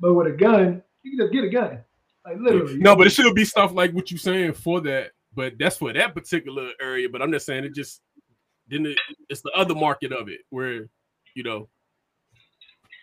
But 0.00 0.14
with 0.14 0.26
a 0.26 0.36
gun, 0.36 0.82
you 1.02 1.16
can 1.16 1.26
just 1.26 1.32
get 1.32 1.44
a 1.44 1.50
gun, 1.50 1.84
like 2.24 2.38
literally. 2.38 2.78
no, 2.78 2.96
but 2.96 3.06
it 3.06 3.10
should 3.10 3.34
be 3.34 3.44
stuff 3.44 3.72
like 3.72 3.92
what 3.92 4.10
you're 4.10 4.18
saying 4.18 4.54
for 4.54 4.80
that. 4.82 5.12
But 5.34 5.54
that's 5.58 5.76
for 5.76 5.92
that 5.92 6.14
particular 6.14 6.70
area. 6.80 7.08
But 7.10 7.20
I'm 7.20 7.30
just 7.30 7.44
saying 7.44 7.64
it 7.64 7.74
just 7.74 8.00
then 8.68 8.86
it, 8.86 8.98
it's 9.28 9.42
the 9.42 9.52
other 9.52 9.74
market 9.74 10.12
of 10.12 10.28
it 10.28 10.40
where 10.50 10.88
you 11.34 11.42
know 11.42 11.68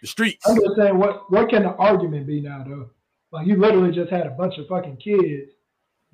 the 0.03 0.07
streets. 0.07 0.45
I'm 0.47 0.55
just 0.55 0.75
saying, 0.77 0.97
what 0.97 1.31
what 1.31 1.49
can 1.49 1.63
the 1.63 1.69
argument 1.69 2.27
be 2.27 2.41
now, 2.41 2.63
though? 2.67 2.89
Like 3.31 3.47
you 3.47 3.55
literally 3.57 3.91
just 3.91 4.11
had 4.11 4.27
a 4.27 4.31
bunch 4.31 4.57
of 4.59 4.67
fucking 4.67 4.97
kids 4.97 5.49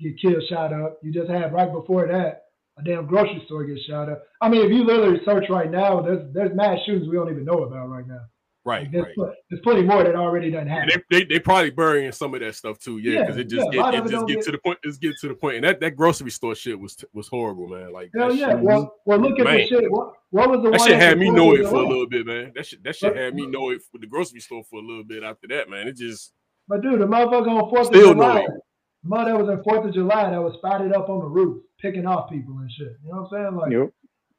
get 0.00 0.18
killed, 0.18 0.42
shot 0.48 0.72
up. 0.72 0.98
You 1.02 1.12
just 1.12 1.28
had 1.28 1.52
right 1.52 1.70
before 1.70 2.06
that 2.06 2.44
a 2.78 2.82
damn 2.84 3.06
grocery 3.06 3.42
store 3.46 3.64
get 3.64 3.78
shot 3.86 4.08
up. 4.08 4.22
I 4.40 4.48
mean, 4.48 4.64
if 4.64 4.70
you 4.70 4.84
literally 4.84 5.20
search 5.24 5.44
right 5.50 5.70
now, 5.70 6.00
there's 6.00 6.32
there's 6.32 6.56
mass 6.56 6.78
shootings 6.86 7.08
we 7.08 7.16
don't 7.16 7.30
even 7.30 7.44
know 7.44 7.64
about 7.64 7.90
right 7.90 8.06
now. 8.06 8.20
Right, 8.62 8.82
Like, 8.82 8.92
there's, 8.92 9.04
right. 9.06 9.14
pl- 9.14 9.34
there's 9.48 9.62
plenty 9.62 9.82
more 9.82 10.04
that 10.04 10.14
already 10.14 10.50
done 10.50 10.68
And 10.68 10.70
happened. 10.70 11.02
they, 11.10 11.20
they 11.20 11.24
they 11.24 11.38
probably 11.38 11.70
burying 11.70 12.12
some 12.12 12.34
of 12.34 12.40
that 12.40 12.54
stuff 12.54 12.78
too, 12.78 12.98
yeah, 12.98 13.12
Yeah, 13.12 13.20
because 13.22 13.36
it 13.38 13.44
just 13.48 13.66
yeah, 13.72 13.90
get, 13.90 13.94
it 13.94 14.06
it 14.06 14.10
just 14.10 14.26
get, 14.26 14.34
get- 14.36 14.44
to 14.44 14.52
the 14.52 14.58
point. 14.58 14.78
It's 14.82 14.98
get 14.98 15.16
to 15.22 15.28
the 15.28 15.34
point, 15.34 15.56
and 15.56 15.64
that, 15.64 15.80
that 15.80 15.92
grocery 15.96 16.30
store 16.30 16.54
shit 16.54 16.78
was 16.78 17.02
was 17.14 17.26
horrible, 17.28 17.68
man. 17.68 17.90
Like 17.92 18.10
Hell 18.14 18.34
yeah. 18.34 18.50
shit, 18.50 18.60
Well, 18.60 18.94
well, 19.06 19.18
look 19.18 19.38
at 19.38 19.44
Man. 19.46 19.56
the 19.56 19.66
shit. 19.66 19.90
What, 19.90 20.12
what 20.28 20.50
was 20.50 20.58
the 20.62 20.70
that 20.72 20.78
one 20.80 20.88
shit 20.88 20.98
had 20.98 21.18
me 21.18 21.30
know 21.30 21.54
it 21.54 21.66
for 21.68 21.76
a 21.76 21.88
little 21.88 22.06
bit, 22.06 22.26
man. 22.26 22.52
That 22.54 22.66
shit 22.66 22.84
that 22.84 22.96
shit 22.96 23.14
But- 23.14 23.22
had 23.22 23.34
me 23.34 23.46
know 23.46 23.70
it 23.70 23.80
for 23.90 23.96
the 23.98 24.06
grocery 24.06 24.40
store 24.40 24.62
for 24.68 24.78
a 24.78 24.82
little 24.86 25.04
bit 25.04 25.22
after 25.22 25.46
that, 25.48 25.70
man. 25.70 25.88
It 25.88 25.96
just 25.96 26.32
But 26.68 26.82
dude, 26.82 27.00
the 27.00 27.06
motherfucker 27.06 27.48
on 27.48 27.70
Fourth 27.70 27.80
of 27.88 27.94
Still 27.94 28.12
July, 28.12 28.34
know 28.34 28.40
it. 28.44 28.50
the 29.04 29.08
mother 29.08 29.30
that 29.32 29.38
was 29.38 29.48
on 29.48 29.64
Fourth 29.64 29.86
of 29.86 29.94
July 29.94 30.30
that 30.30 30.42
was 30.42 30.52
spotted 30.58 30.92
up 30.92 31.08
on 31.08 31.20
the 31.20 31.26
roof, 31.28 31.62
picking 31.80 32.04
off 32.06 32.28
people 32.30 32.58
and 32.58 32.70
shit. 32.70 32.88
You 33.02 33.10
know 33.10 33.22
what 33.22 33.38
I'm 33.38 33.44
saying? 33.46 33.56
Like, 33.56 33.72
Yep. 33.72 33.90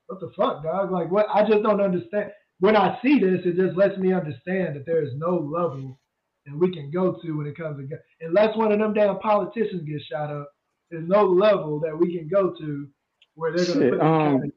what 0.05 0.19
the 0.19 0.29
fuck, 0.37 0.63
dog? 0.63 0.91
Like, 0.91 1.09
what? 1.11 1.25
I 1.33 1.41
just 1.49 1.63
don't 1.63 1.81
understand. 1.81 2.29
When 2.61 2.77
I 2.77 2.99
see 3.03 3.19
this, 3.19 3.41
it 3.45 3.57
just 3.57 3.77
lets 3.77 3.97
me 3.99 4.13
understand 4.13 4.77
that 4.77 4.87
there 4.87 5.03
is 5.03 5.13
no 5.17 5.37
level 5.37 5.99
that 6.47 6.57
we 6.57 6.73
can 6.73 6.91
go 6.91 7.13
to 7.21 7.37
when 7.37 7.47
it 7.47 7.57
comes 7.57 7.79
to 7.79 7.85
gun. 7.87 7.99
Unless 8.21 8.57
one 8.57 8.73
of 8.73 8.79
them 8.79 8.95
damn 8.95 9.19
politicians 9.19 9.83
gets 9.83 10.05
shot 10.05 10.31
up, 10.31 10.51
there's 10.91 11.09
no 11.09 11.25
level 11.25 11.81
that 11.81 11.97
we 11.97 12.17
can 12.17 12.29
go 12.29 12.53
to 12.55 12.89
where 13.35 13.53
they're 13.53 13.67
gonna 13.67 13.83
put 13.83 14.03
this 14.03 14.07
um, 14.07 14.23
kind 14.23 14.43
of 14.45 14.51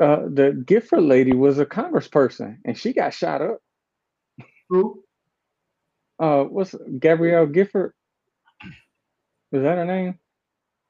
Uh, 0.00 0.28
the 0.28 0.62
Gifford 0.66 1.02
lady 1.04 1.34
was 1.34 1.58
a 1.58 1.66
congressperson, 1.66 2.58
and 2.66 2.78
she 2.78 2.92
got 2.92 3.14
shot 3.14 3.42
up. 3.42 3.60
Who? 4.70 5.04
uh 6.20 6.44
what's 6.44 6.74
Gabrielle 7.00 7.46
Gifford? 7.46 7.92
Is 9.52 9.62
that 9.62 9.78
her 9.78 9.86
name? 9.86 10.18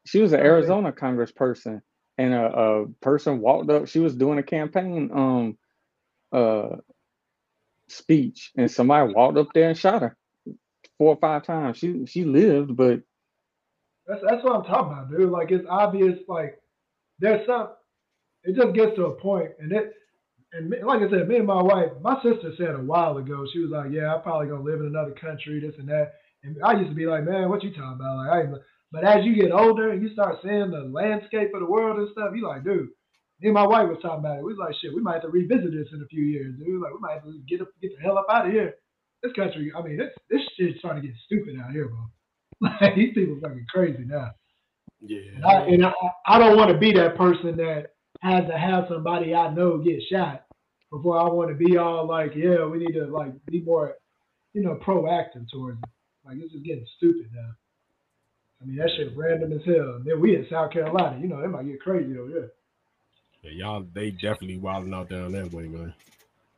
She 0.06 0.20
was 0.20 0.32
an 0.32 0.40
Arizona 0.40 0.92
congressperson 0.92 1.82
and 2.18 2.34
a, 2.34 2.46
a 2.46 2.86
person 3.02 3.40
walked 3.40 3.70
up, 3.70 3.88
she 3.88 4.00
was 4.00 4.16
doing 4.16 4.38
a 4.38 4.44
campaign 4.44 5.10
um 5.14 5.58
uh 6.32 6.76
speech 7.88 8.52
and 8.56 8.70
somebody 8.70 9.12
walked 9.14 9.38
up 9.38 9.48
there 9.54 9.68
and 9.70 9.78
shot 9.78 10.02
her 10.02 10.16
four 10.98 11.10
or 11.14 11.18
five 11.20 11.44
times. 11.44 11.78
She 11.78 12.06
she 12.06 12.24
lived, 12.24 12.76
but 12.76 13.02
That's 14.06 14.22
that's 14.28 14.44
what 14.44 14.56
I'm 14.56 14.64
talking 14.64 14.92
about, 14.92 15.10
dude. 15.10 15.30
Like 15.30 15.50
it's 15.52 15.66
obvious. 15.70 16.18
Like 16.28 16.60
there's 17.20 17.46
some. 17.46 17.70
It 18.44 18.56
just 18.56 18.74
gets 18.74 18.96
to 18.96 19.06
a 19.06 19.20
point, 19.20 19.50
and 19.60 19.72
it. 19.72 19.94
And 20.52 20.70
me, 20.70 20.78
like 20.82 21.02
I 21.02 21.10
said, 21.10 21.28
me 21.28 21.36
and 21.36 21.46
my 21.46 21.62
wife, 21.62 21.92
my 22.02 22.16
sister 22.22 22.52
said 22.58 22.74
a 22.74 22.78
while 22.82 23.18
ago, 23.18 23.46
she 23.52 23.60
was 23.60 23.70
like, 23.70 23.92
"Yeah, 23.92 24.14
I'm 24.14 24.22
probably 24.22 24.48
gonna 24.48 24.62
live 24.62 24.80
in 24.80 24.86
another 24.88 25.12
country, 25.12 25.60
this 25.60 25.74
and 25.78 25.88
that." 25.88 26.14
And 26.44 26.56
I 26.64 26.74
used 26.78 26.90
to 26.90 26.96
be 26.96 27.06
like, 27.06 27.24
"Man, 27.24 27.50
what 27.50 27.64
you 27.64 27.70
talking 27.70 27.94
about?" 28.00 28.16
Like, 28.18 28.30
I 28.32 28.40
ain't, 28.42 28.54
but 28.92 29.04
as 29.04 29.24
you 29.26 29.34
get 29.34 29.52
older 29.52 29.90
and 29.90 30.02
you 30.02 30.10
start 30.14 30.38
seeing 30.42 30.70
the 30.70 30.90
landscape 30.92 31.52
of 31.54 31.60
the 31.60 31.66
world 31.66 31.98
and 31.98 32.10
stuff, 32.12 32.32
you 32.34 32.46
like, 32.46 32.64
dude. 32.64 32.88
Me 33.40 33.48
and 33.48 33.54
my 33.54 33.66
wife 33.66 33.88
was 33.88 33.98
talking 34.02 34.18
about 34.18 34.38
it. 34.38 34.44
We 34.44 34.52
was 34.52 34.58
like, 34.58 34.74
"Shit, 34.80 34.94
we 34.94 35.00
might 35.02 35.14
have 35.14 35.22
to 35.22 35.28
revisit 35.28 35.70
this 35.70 35.86
in 35.92 36.02
a 36.02 36.06
few 36.06 36.24
years, 36.24 36.54
dude. 36.58 36.82
Like, 36.82 36.92
we 36.92 36.98
might 37.00 37.14
have 37.14 37.24
to 37.24 37.38
get 37.48 37.60
up, 37.60 37.68
get 37.80 37.92
the 37.96 38.02
hell 38.02 38.18
up 38.18 38.26
out 38.30 38.46
of 38.46 38.52
here." 38.52 38.74
This 39.22 39.32
country, 39.32 39.72
I 39.76 39.82
mean, 39.82 39.96
this 39.96 40.10
this 40.30 40.42
shit's 40.56 40.78
starting 40.78 41.02
to 41.02 41.08
get 41.08 41.16
stupid 41.26 41.56
out 41.62 41.72
here, 41.72 41.88
bro. 41.88 41.98
Like 42.60 42.96
these 42.96 43.14
people 43.14 43.38
fucking 43.40 43.66
crazy 43.72 44.04
now. 44.04 44.30
yeah. 45.00 45.20
And 45.36 45.44
I, 45.44 45.52
and 45.66 45.86
I, 45.86 45.92
I 46.26 46.38
don't 46.38 46.56
want 46.56 46.72
to 46.72 46.78
be 46.78 46.92
that 46.92 47.16
person 47.16 47.56
that 47.58 47.92
has 48.20 48.46
to 48.48 48.58
have 48.58 48.86
somebody 48.88 49.34
I 49.34 49.54
know 49.54 49.78
get 49.78 50.02
shot 50.10 50.44
before 50.90 51.18
I 51.20 51.28
want 51.28 51.50
to 51.50 51.54
be 51.54 51.76
all 51.76 52.06
like, 52.06 52.32
yeah, 52.34 52.64
we 52.66 52.78
need 52.78 52.94
to 52.94 53.06
like 53.06 53.32
be 53.46 53.60
more, 53.60 53.94
you 54.54 54.62
know, 54.62 54.78
proactive 54.84 55.46
towards 55.52 55.78
it. 55.78 55.88
Like 56.24 56.38
it's 56.38 56.52
just 56.52 56.64
getting 56.64 56.86
stupid 56.96 57.28
now. 57.32 57.50
I 58.60 58.64
mean, 58.64 58.76
that 58.78 58.90
shit 58.96 59.16
random 59.16 59.52
as 59.52 59.64
hell. 59.64 59.96
And 59.96 60.04
then 60.04 60.20
we 60.20 60.34
in 60.34 60.46
South 60.50 60.72
Carolina, 60.72 61.20
you 61.20 61.28
know, 61.28 61.38
it 61.44 61.48
might 61.48 61.66
get 61.66 61.80
crazy 61.80 62.18
over 62.18 62.28
here. 62.28 62.50
Yeah, 63.52 63.66
y'all 63.66 63.86
they 63.94 64.10
definitely 64.10 64.58
wilding 64.58 64.94
out 64.94 65.08
down 65.08 65.32
that 65.32 65.52
way, 65.52 65.68
man. 65.68 65.94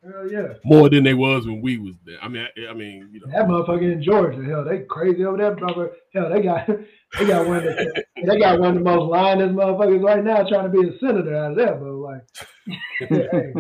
Hell 0.03 0.31
yeah. 0.33 0.55
more 0.65 0.89
than 0.89 1.05
they 1.05 1.13
was 1.13 1.47
when 1.47 1.61
we 1.61 1.77
was 1.77 1.95
there. 2.07 2.17
I 2.23 2.29
mean, 2.29 2.47
I, 2.57 2.71
I 2.71 2.73
mean, 2.73 3.11
you 3.13 3.21
know, 3.21 3.27
That 3.31 3.47
motherfucker 3.47 3.93
in 3.93 4.03
Georgia, 4.03 4.43
hell, 4.43 4.65
they 4.65 4.79
crazy 4.85 5.27
over 5.27 5.37
there, 5.37 5.55
brother. 5.55 5.91
Hell, 6.15 6.31
they 6.31 6.41
got 6.41 6.67
they 7.19 7.27
got 7.27 7.47
one 7.47 7.59
of 7.59 7.65
the, 7.65 8.05
they 8.25 8.39
got 8.39 8.59
one 8.61 8.71
of 8.71 8.75
the 8.77 8.81
most 8.81 9.11
lionest 9.11 9.55
motherfuckers 9.55 10.03
right 10.03 10.25
now 10.25 10.43
trying 10.49 10.71
to 10.73 10.81
be 10.81 10.89
a 10.89 10.99
senator 10.99 11.37
out 11.37 11.51
of 11.51 11.57
there, 11.59 11.75
but 11.75 11.93
like, 11.93 12.23
hey, 12.99 13.53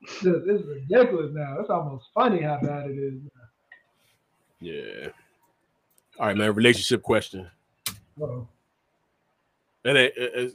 it's, 0.00 0.14
just- 0.20 0.46
it's 0.48 0.64
ridiculous 0.66 1.30
now. 1.32 1.58
It's 1.60 1.70
almost 1.70 2.06
funny 2.12 2.42
how 2.42 2.58
bad 2.60 2.90
it 2.90 2.94
is. 2.98 3.20
yeah. 4.60 5.08
All 6.18 6.26
right, 6.26 6.36
man. 6.36 6.54
Relationship 6.54 7.02
question. 7.02 7.48
Uh-oh. 8.20 8.46
And 9.84 9.96
a, 9.96 10.10
a- 10.20 10.46
a- 10.46 10.52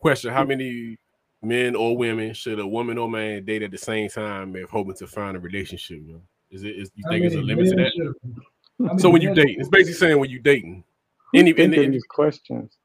question: 0.00 0.32
How 0.32 0.44
many 0.44 0.96
men 1.42 1.76
or 1.76 1.96
women 1.96 2.32
should 2.34 2.58
a 2.58 2.66
woman 2.66 2.98
or 2.98 3.08
man 3.10 3.44
date 3.44 3.62
at 3.62 3.70
the 3.70 3.78
same 3.78 4.08
time 4.08 4.56
if 4.56 4.70
hoping 4.70 4.94
to 4.96 5.06
find 5.06 5.36
a 5.36 5.40
relationship? 5.40 5.98
You 6.04 6.12
know? 6.14 6.22
Is 6.50 6.62
it? 6.64 6.76
Is 6.76 6.90
you 6.94 7.04
How 7.06 7.10
think 7.12 7.24
it's 7.26 7.34
a 7.34 7.40
limit 7.40 7.68
to 7.70 7.76
that? 7.76 7.92
should- 7.96 8.14
how 8.78 8.84
many 8.88 8.98
So 8.98 9.10
when 9.10 9.22
you 9.22 9.34
date, 9.34 9.56
it's 9.58 9.68
basically 9.68 9.94
saying 9.94 10.18
when 10.18 10.30
you 10.30 10.38
dating. 10.38 10.84
Any, 11.34 11.52
think 11.52 11.74
any, 11.74 11.86
of 11.86 11.92
these 11.92 12.04
questions? 12.04 12.76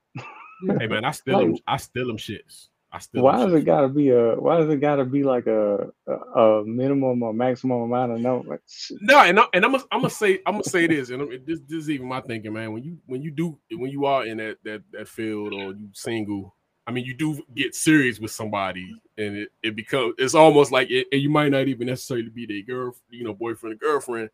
hey 0.79 0.87
man, 0.87 1.05
I 1.05 1.11
still 1.11 1.39
them. 1.39 1.57
I 1.67 1.77
still 1.77 2.07
them 2.07 2.17
shits. 2.17 2.67
I 2.93 2.99
still. 2.99 3.23
Why 3.23 3.37
does 3.37 3.51
shits. 3.53 3.59
it 3.61 3.65
gotta 3.65 3.87
be 3.87 4.09
a? 4.09 4.35
Why 4.35 4.57
does 4.57 4.69
it 4.69 4.81
gotta 4.81 5.05
be 5.05 5.23
like 5.23 5.47
a 5.47 5.89
a, 6.07 6.13
a 6.13 6.65
minimum 6.65 7.21
or 7.23 7.33
maximum 7.33 7.81
amount 7.81 8.13
of 8.13 8.19
no? 8.19 8.43
Like. 8.47 8.61
No, 9.01 9.19
and 9.19 9.39
I, 9.39 9.45
and 9.53 9.63
I'm 9.63 9.71
gonna 9.71 9.83
I'm 9.91 9.99
gonna 10.01 10.09
say 10.09 10.39
I'm 10.45 10.53
gonna 10.55 10.63
say 10.63 10.87
this, 10.87 11.09
and 11.09 11.21
I'm- 11.21 11.43
this 11.45 11.59
this 11.67 11.83
is 11.83 11.89
even 11.89 12.07
my 12.07 12.21
thinking, 12.21 12.51
man. 12.53 12.73
When 12.73 12.83
you 12.83 12.97
when 13.05 13.21
you 13.21 13.31
do 13.31 13.57
when 13.71 13.91
you 13.91 14.05
are 14.05 14.25
in 14.25 14.37
that 14.37 14.57
that 14.63 14.81
that 14.93 15.07
field 15.07 15.53
or 15.53 15.73
you 15.73 15.89
single, 15.93 16.55
I 16.91 16.93
mean, 16.93 17.05
you 17.05 17.13
do 17.13 17.41
get 17.55 17.73
serious 17.73 18.19
with 18.19 18.31
somebody, 18.31 18.93
and 19.17 19.37
it, 19.37 19.49
it 19.63 19.75
becomes 19.77 20.13
it's 20.17 20.35
almost 20.35 20.73
like 20.73 20.91
it, 20.91 21.07
and 21.13 21.21
you 21.21 21.29
might 21.29 21.49
not 21.49 21.69
even 21.69 21.87
necessarily 21.87 22.27
be 22.27 22.45
their 22.45 22.63
girl, 22.63 22.93
you 23.09 23.23
know, 23.23 23.33
boyfriend 23.33 23.75
or 23.75 23.77
girlfriend, 23.77 24.29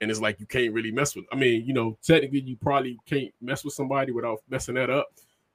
and 0.00 0.08
it's 0.08 0.20
like 0.20 0.38
you 0.38 0.46
can't 0.46 0.72
really 0.72 0.92
mess 0.92 1.16
with. 1.16 1.24
I 1.32 1.34
mean, 1.36 1.66
you 1.66 1.74
know, 1.74 1.98
technically 2.04 2.42
you 2.42 2.54
probably 2.58 2.96
can't 3.06 3.34
mess 3.40 3.64
with 3.64 3.74
somebody 3.74 4.12
without 4.12 4.40
messing 4.48 4.76
that 4.76 4.88
up. 4.88 5.08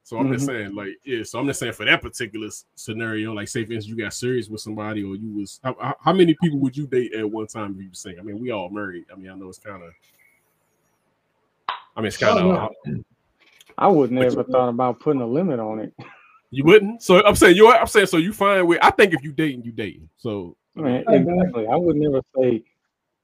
So 0.04 0.18
I'm 0.18 0.34
just 0.34 0.44
Mhm. 0.44 0.48
saying, 0.48 0.76
like, 0.76 0.98
yeah. 1.06 1.24
So 1.24 1.40
I'm 1.40 1.48
just 1.48 1.62
saying 1.62 1.72
for 1.72 1.86
that 1.86 2.02
particular 2.02 2.50
scenario, 2.76 3.32
like, 3.32 3.48
say 3.48 3.64
for 3.64 3.72
instance, 3.72 3.88
you 3.88 4.04
got 4.04 4.14
serious 4.14 4.50
with 4.50 4.60
somebody, 4.60 5.04
or 5.06 5.16
you 5.16 5.32
was 5.34 5.62
how, 5.64 5.96
how- 6.02 6.12
many 6.12 6.36
people 6.42 6.60
would 6.60 6.76
you 6.76 6.86
date 6.86 7.14
at 7.14 7.32
one 7.32 7.48
time 7.48 7.76
if 7.78 7.82
you 7.82 7.90
sing? 7.94 8.20
I 8.20 8.24
mean, 8.24 8.42
we 8.42 8.52
all 8.52 8.70
married. 8.70 9.06
I 9.10 9.16
mean, 9.16 9.32
I 9.32 9.36
know 9.36 9.48
it's 9.48 9.58
kind 9.58 9.82
of. 9.84 9.94
I 11.96 12.02
mean, 12.02 12.08
it's 12.08 12.18
kind 12.18 12.38
Oh, 12.40 12.72
of. 12.86 13.04
I 13.78 13.88
would 13.88 14.12
never 14.12 14.44
thought 14.44 14.68
about 14.68 15.00
putting 15.00 15.22
a 15.22 15.28
limit 15.28 15.60
on 15.62 15.80
it. 15.80 15.94
You 16.52 16.64
wouldn't. 16.66 17.02
So 17.02 17.24
I'm 17.26 17.36
saying 17.36 17.56
you're. 17.56 17.74
I'm 17.74 17.88
saying 17.88 18.08
so 18.08 18.18
you 18.18 18.34
find 18.34 18.68
with. 18.68 18.80
I 18.82 18.92
think 18.92 19.14
if 19.14 19.24
you 19.24 19.32
dating, 19.32 19.64
you 19.64 19.72
dating. 19.72 20.10
So 20.18 20.56
I 20.78 20.82
mean, 20.82 21.04
man. 21.08 21.28
exactly. 21.28 21.66
I 21.68 21.76
would 21.76 21.96
never 21.96 22.22
say 22.38 22.64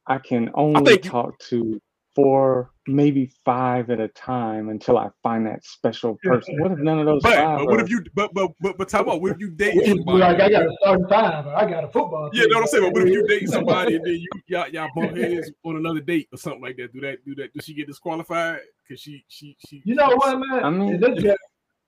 I 0.08 0.18
can 0.18 0.50
only 0.56 0.82
I 0.82 0.84
think 0.84 1.06
you- 1.06 1.12
talk 1.12 1.38
to 1.50 1.82
four, 2.16 2.72
maybe 2.88 3.30
five 3.46 3.92
at 3.92 4.00
a 4.00 4.08
time 4.08 4.70
until 4.70 4.98
I 4.98 5.10
find 5.22 5.46
that 5.46 5.64
special 5.64 6.18
person. 6.24 6.60
What 6.60 6.72
if 6.72 6.80
none 6.80 6.98
of 7.00 7.06
those 7.06 7.22
But, 7.22 7.36
five? 7.36 7.60
but 7.60 7.68
what 7.68 7.80
are- 7.80 7.84
if 7.84 7.90
you? 7.92 8.02
But 8.16 8.34
but 8.34 8.52
but 8.62 8.78
but 8.78 8.88
talk 8.90 9.02
about 9.02 9.22
what 9.22 9.34
if 9.34 9.40
you 9.40 9.52
date 9.52 9.76
You 9.76 9.82
just 9.82 9.92
be 9.98 9.98
somebody? 10.04 10.20
like, 10.20 10.40
I 10.42 10.50
got 10.50 10.66
a 10.66 10.78
starting 10.82 11.08
five, 11.08 11.46
or 11.48 11.56
I 11.56 11.70
got 11.70 11.84
a 11.84 11.88
football. 11.90 12.30
Yeah, 12.34 12.44
team. 12.44 12.50
know 12.52 12.56
what 12.58 12.62
I'm 12.64 12.68
saying. 12.70 12.84
But 12.86 12.94
what 12.94 13.08
if 13.08 13.14
you 13.14 13.28
date 13.28 13.50
somebody 13.50 13.96
and 13.98 14.06
then 14.06 14.14
you 14.14 14.28
y'all, 14.48 14.68
y'all 14.70 14.90
bump 14.96 15.16
heads 15.18 15.52
on 15.66 15.76
another 15.76 16.00
date 16.00 16.28
or 16.32 16.38
something 16.38 16.62
like 16.62 16.78
that? 16.78 16.94
Do 16.94 17.02
that? 17.02 17.24
Do 17.26 17.36
that? 17.36 17.54
Does 17.54 17.66
she 17.66 17.74
get 17.74 17.88
disqualified? 17.88 18.62
Cause 18.88 19.00
she 19.02 19.24
she 19.28 19.56
she. 19.68 19.82
You 19.86 19.96
know 19.96 20.08
what, 20.16 20.40
man? 20.40 20.64
I 20.64 20.70
mean- 20.70 20.94
And 20.96 21.04
this 21.04 21.24
guy- 21.24 21.36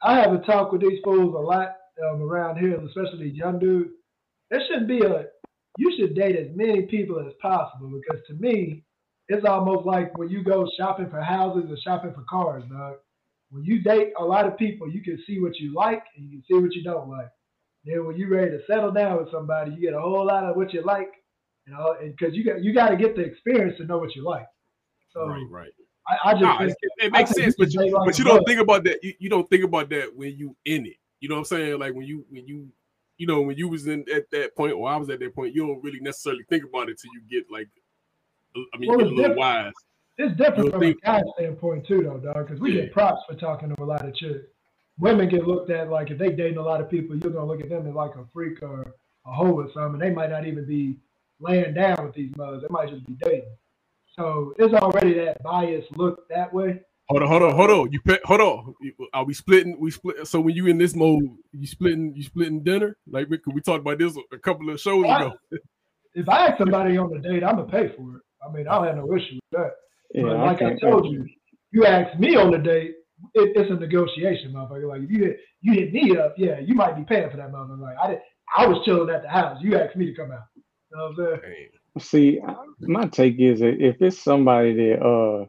I 0.02 0.20
have 0.20 0.34
a 0.34 0.40
talk 0.40 0.72
with 0.72 0.82
these 0.82 1.00
fools 1.04 1.36
a 1.36 1.38
lot 1.38 1.76
um, 2.04 2.22
around 2.22 2.58
here, 2.58 2.80
especially 2.86 3.30
young 3.30 3.60
dudes. 3.60 3.92
There 4.50 4.62
shouldn't 4.68 4.88
be 4.88 5.00
a. 5.02 5.26
You 5.78 5.96
should 5.98 6.16
date 6.16 6.36
as 6.36 6.48
many 6.56 6.84
people 6.84 7.20
as 7.20 7.34
possible 7.42 7.90
because 7.90 8.22
to 8.28 8.34
me, 8.34 8.84
it's 9.28 9.46
almost 9.46 9.86
like 9.86 10.18
when 10.18 10.30
you 10.30 10.44
go 10.44 10.68
shopping 10.78 11.10
for 11.10 11.22
houses 11.22 11.70
or 11.70 11.78
shopping 11.84 12.14
for 12.14 12.24
cars, 12.30 12.64
dog. 12.70 12.96
When 13.52 13.64
you 13.64 13.82
date 13.82 14.14
a 14.20 14.24
lot 14.24 14.46
of 14.46 14.58
people, 14.58 14.92
you 14.92 15.02
can 15.02 15.22
see 15.26 15.40
what 15.40 15.58
you 15.60 15.74
like 15.74 16.04
and 16.16 16.26
you 16.26 16.38
can 16.38 16.44
see 16.50 16.62
what 16.62 16.74
you 16.74 16.84
don't 16.84 17.10
like. 17.10 17.30
Then 17.86 18.06
when 18.06 18.18
you're 18.18 18.30
ready 18.30 18.52
to 18.52 18.60
settle 18.68 18.92
down 18.92 19.18
with 19.18 19.32
somebody, 19.32 19.72
you 19.72 19.82
get 19.82 19.94
a 19.94 20.02
whole 20.02 20.26
lot 20.26 20.44
of 20.44 20.56
what 20.56 20.74
you 20.74 20.84
like, 20.84 21.12
you 21.66 21.74
know, 21.74 21.96
because 22.02 22.36
you 22.36 22.44
got 22.44 22.64
you 22.64 22.74
got 22.74 22.90
to 22.90 22.98
get 22.98 23.16
the 23.16 23.22
experience 23.22 23.78
to 23.78 23.86
know 23.86 23.98
what 23.98 24.16
you 24.16 24.24
like. 24.24 24.48
So 25.14 25.28
Right, 25.28 25.48
right. 25.50 25.72
I, 26.10 26.30
I 26.30 26.32
just 26.34 26.44
Nah, 26.44 26.62
it, 26.64 26.76
it 26.98 27.12
makes 27.12 27.32
sense, 27.32 27.56
but 27.58 27.72
you, 27.74 27.92
like 27.92 28.06
but 28.06 28.18
you 28.18 28.24
don't 28.26 28.46
think 28.48 28.60
about 28.60 28.84
that. 28.86 29.04
You, 29.04 29.14
you 29.20 29.30
don't 29.30 29.48
think 29.50 29.64
about 29.64 29.90
that 29.90 30.16
when 30.16 30.36
you 30.36 30.56
in 30.66 30.86
it. 30.88 30.96
You 31.20 31.30
know 31.30 31.36
what 31.36 31.40
I'm 31.40 31.46
saying? 31.46 31.80
Like 31.80 31.94
when 31.94 32.06
you 32.08 32.26
when 32.30 32.48
you 32.48 32.68
you 33.18 33.28
know 33.28 33.42
when 33.42 33.58
you 33.58 33.68
was 33.68 33.86
in 33.88 34.06
at 34.14 34.30
that 34.32 34.56
point 34.56 34.74
or 34.74 34.90
I 34.90 34.96
was 34.98 35.10
at 35.10 35.20
that 35.20 35.36
point, 35.36 35.54
you 35.54 35.68
don't 35.68 35.84
really 35.84 36.00
necessarily 36.00 36.44
think 36.50 36.64
about 36.64 36.90
it 36.90 37.00
till 37.00 37.12
you 37.14 37.22
get 37.30 37.52
like. 37.52 37.68
I 38.74 38.78
mean, 38.78 38.90
Well, 38.90 39.00
you 39.02 39.06
get 39.06 39.12
a 39.12 39.16
little 39.16 39.18
different. 39.18 39.38
wise. 39.38 39.74
It's 40.18 40.36
different 40.38 40.72
from 40.72 40.84
a 40.84 40.94
guy 40.96 41.22
standpoint 41.38 41.88
too, 41.88 42.02
though, 42.04 42.18
dog. 42.18 42.48
Because 42.48 42.60
we 42.60 42.74
Yeah. 42.76 42.82
get 42.86 42.94
props 42.94 43.22
for 43.30 43.36
talking 43.36 43.74
to 43.74 43.82
a 43.82 43.86
lot 43.86 44.06
of 44.06 44.16
chicks. 44.16 44.46
Women 44.98 45.30
get 45.30 45.48
looked 45.48 45.70
at 45.70 45.90
like 45.90 46.10
if 46.12 46.18
they 46.18 46.32
dating 46.32 46.58
a 46.58 46.62
lot 46.62 46.82
of 46.82 46.90
people, 46.90 47.16
you're 47.16 47.32
gonna 47.32 47.46
look 47.46 47.62
at 47.62 47.70
them 47.70 47.88
as 47.88 47.94
like 47.94 48.16
a 48.16 48.26
freak 48.34 48.62
or 48.64 48.94
a 49.26 49.32
hoe 49.32 49.52
or 49.54 49.70
something. 49.74 50.00
They 50.00 50.10
might 50.10 50.30
not 50.32 50.46
even 50.46 50.66
be 50.66 50.98
laying 51.40 51.74
down 51.74 52.04
with 52.04 52.16
these 52.16 52.36
mothers. 52.36 52.64
They 52.64 52.68
might 52.70 52.90
just 52.90 53.06
be 53.06 53.14
dating. 53.14 53.48
So 54.20 54.54
it's 54.58 54.74
already 54.74 55.14
that 55.16 55.42
bias 55.44 55.86
look 55.96 56.28
that 56.30 56.54
way. 56.54 56.82
Hold 57.08 57.24
on, 57.24 57.30
hold 57.30 57.42
on, 57.42 57.56
hold 57.56 57.70
on. 57.72 57.92
You 57.92 58.00
pe- 58.02 58.20
hold 58.26 58.42
on. 58.42 58.74
Are 59.14 59.24
we 59.26 59.34
splitting? 59.34 59.80
We 59.80 59.90
split. 59.92 60.28
So 60.28 60.40
when 60.42 60.56
you 60.56 60.68
in 60.68 60.78
this 60.78 60.94
mode, 60.96 61.24
you 61.54 61.66
splitting. 61.66 62.14
You 62.16 62.24
splitting 62.24 62.62
dinner. 62.64 62.98
Like 63.10 63.30
we, 63.30 63.40
we 63.54 63.62
talked 63.62 63.80
about 63.82 63.98
this 63.98 64.16
a 64.32 64.38
couple 64.38 64.70
of 64.70 64.80
shows 64.80 65.06
ago. 65.06 65.34
If 66.14 66.28
I 66.28 66.48
ask 66.48 66.58
somebody 66.58 66.98
on 66.98 67.10
the 67.12 67.20
date, 67.20 67.44
I'm 67.44 67.56
gonna 67.56 67.72
pay 67.72 67.88
for 67.96 68.18
it. 68.18 68.22
I 68.48 68.52
mean, 68.52 68.68
I 68.68 68.76
don't 68.76 68.88
have 68.88 68.96
no 68.98 69.16
issue 69.16 69.36
with 69.36 69.60
that. 69.62 69.72
yeah, 70.14 70.24
but 70.24 70.36
I 70.36 70.46
like 70.48 70.58
I, 70.58 70.60
can't- 70.60 70.82
told 70.82 71.06
you, 71.12 71.26
you 71.72 71.86
asked 71.86 72.20
me 72.20 72.36
on 72.36 72.52
the 72.52 72.58
date, 72.58 72.96
it, 73.36 73.54
it's 73.56 73.72
a 73.72 73.76
negotiation, 73.76 74.52
motherfucker. 74.54 74.88
Like 74.90 75.02
if 75.04 75.10
you 75.12 75.24
hit 75.24 75.38
you 75.62 75.74
hit 75.74 75.94
me 75.94 76.18
up, 76.18 76.36
yeah, 76.38 76.60
you 76.60 76.76
might 76.76 76.96
be 76.96 77.04
paying 77.04 77.30
for 77.32 77.38
that 77.38 77.52
motherfucker. 77.52 77.80
Like 77.80 77.96
I 78.04 78.08
did, 78.10 78.20
I 78.58 78.68
was 78.68 78.84
chilling 78.86 79.10
at 79.10 79.22
the 79.24 79.30
house. 79.30 79.58
You 79.62 79.78
asked 79.80 79.96
me 79.96 80.06
to 80.08 80.14
come 80.16 80.32
out. 80.32 80.44
You 80.56 80.64
know 80.98 81.04
what 81.18 81.34
I'm 81.34 81.40
saying? 81.44 81.70
Damn. 81.96 82.04
See, 82.04 82.40
my 82.82 83.08
take 83.08 83.40
is 83.40 83.60
that 83.60 83.82
if 83.82 84.02
it's 84.02 84.18
somebody 84.18 84.74
that 84.74 85.04
uh 85.04 85.46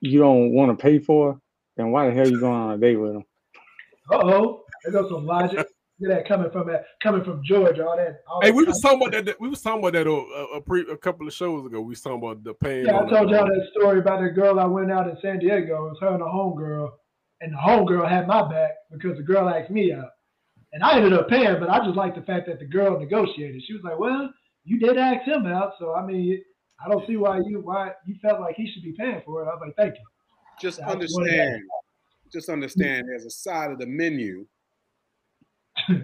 you 0.00 0.18
don't 0.18 0.52
want 0.52 0.76
to 0.76 0.82
pay 0.82 0.98
for, 0.98 1.40
then 1.76 1.90
why 1.90 2.08
the 2.08 2.14
hell 2.14 2.28
you 2.28 2.40
going 2.40 2.54
on 2.54 2.74
a 2.74 2.78
date 2.78 2.96
with 2.96 3.14
them? 3.14 3.24
Uh 4.10 4.20
oh, 4.24 4.64
there 4.84 4.92
goes 4.92 5.10
some 5.10 5.26
logic. 5.26 5.66
Look 6.00 6.12
at 6.12 6.16
that 6.16 6.28
coming 6.28 6.50
from 6.50 6.68
that 6.68 6.86
coming 7.02 7.24
from 7.24 7.42
Georgia. 7.44 7.86
All 7.86 7.96
that. 7.96 8.22
All 8.28 8.40
Hey, 8.40 8.50
that 8.50 8.56
we 8.56 8.64
was 8.64 8.80
talking 8.80 9.02
about 9.02 9.24
that. 9.24 9.40
We 9.40 9.48
was 9.48 9.60
talking 9.60 9.80
about 9.80 9.94
that 9.94 10.06
a, 10.06 10.56
a, 10.56 10.60
pre, 10.60 10.82
a 10.82 10.96
couple 10.96 11.26
of 11.26 11.32
shows 11.32 11.66
ago. 11.66 11.80
We 11.80 11.90
was 11.90 12.00
talking 12.00 12.18
about 12.18 12.44
the 12.44 12.54
pain. 12.54 12.86
Yeah, 12.86 13.00
I 13.00 13.08
told 13.08 13.30
y'all 13.30 13.46
that 13.46 13.68
story 13.76 13.98
about 13.98 14.20
that 14.20 14.30
girl 14.30 14.60
I 14.60 14.64
went 14.64 14.92
out 14.92 15.08
in 15.08 15.16
San 15.20 15.40
Diego. 15.40 15.86
It 15.86 15.90
was 15.90 15.98
her 16.00 16.14
and 16.14 16.22
a 16.22 16.26
homegirl, 16.26 16.90
and 17.40 17.52
the 17.52 17.56
homegirl 17.56 18.08
had 18.08 18.28
my 18.28 18.48
back 18.48 18.70
because 18.92 19.16
the 19.16 19.24
girl 19.24 19.48
asked 19.48 19.70
me 19.70 19.92
out. 19.92 20.10
And 20.72 20.84
I 20.84 20.96
ended 20.96 21.14
up 21.14 21.28
paying, 21.28 21.58
but 21.58 21.70
I 21.70 21.84
just 21.84 21.96
like 21.96 22.14
the 22.14 22.22
fact 22.22 22.46
that 22.46 22.60
the 22.60 22.66
girl 22.66 23.00
negotiated. 23.00 23.62
She 23.66 23.72
was 23.72 23.82
like, 23.82 23.98
"Well, 23.98 24.30
you 24.68 24.78
did 24.78 24.98
ask 24.98 25.26
him 25.26 25.46
out, 25.46 25.72
so 25.78 25.94
I 25.94 26.04
mean, 26.04 26.42
I 26.84 26.88
don't 26.90 27.06
see 27.06 27.16
why 27.16 27.38
you 27.38 27.60
why 27.60 27.92
you 28.06 28.16
felt 28.20 28.40
like 28.40 28.54
he 28.56 28.70
should 28.70 28.82
be 28.82 28.92
paying 28.92 29.22
for 29.24 29.42
it." 29.42 29.46
I 29.46 29.54
was 29.54 29.62
like, 29.62 29.76
"Thank 29.76 29.94
you." 29.94 30.04
Just 30.60 30.78
That's 30.78 30.90
what 30.90 31.02
it 31.02 31.06
is. 31.06 31.16
understand. 31.16 31.62
Just 32.32 32.48
understand. 32.48 33.08
There's 33.08 33.24
a 33.24 33.30
side 33.30 33.70
of 33.70 33.78
the 33.78 33.86
menu. 33.86 34.46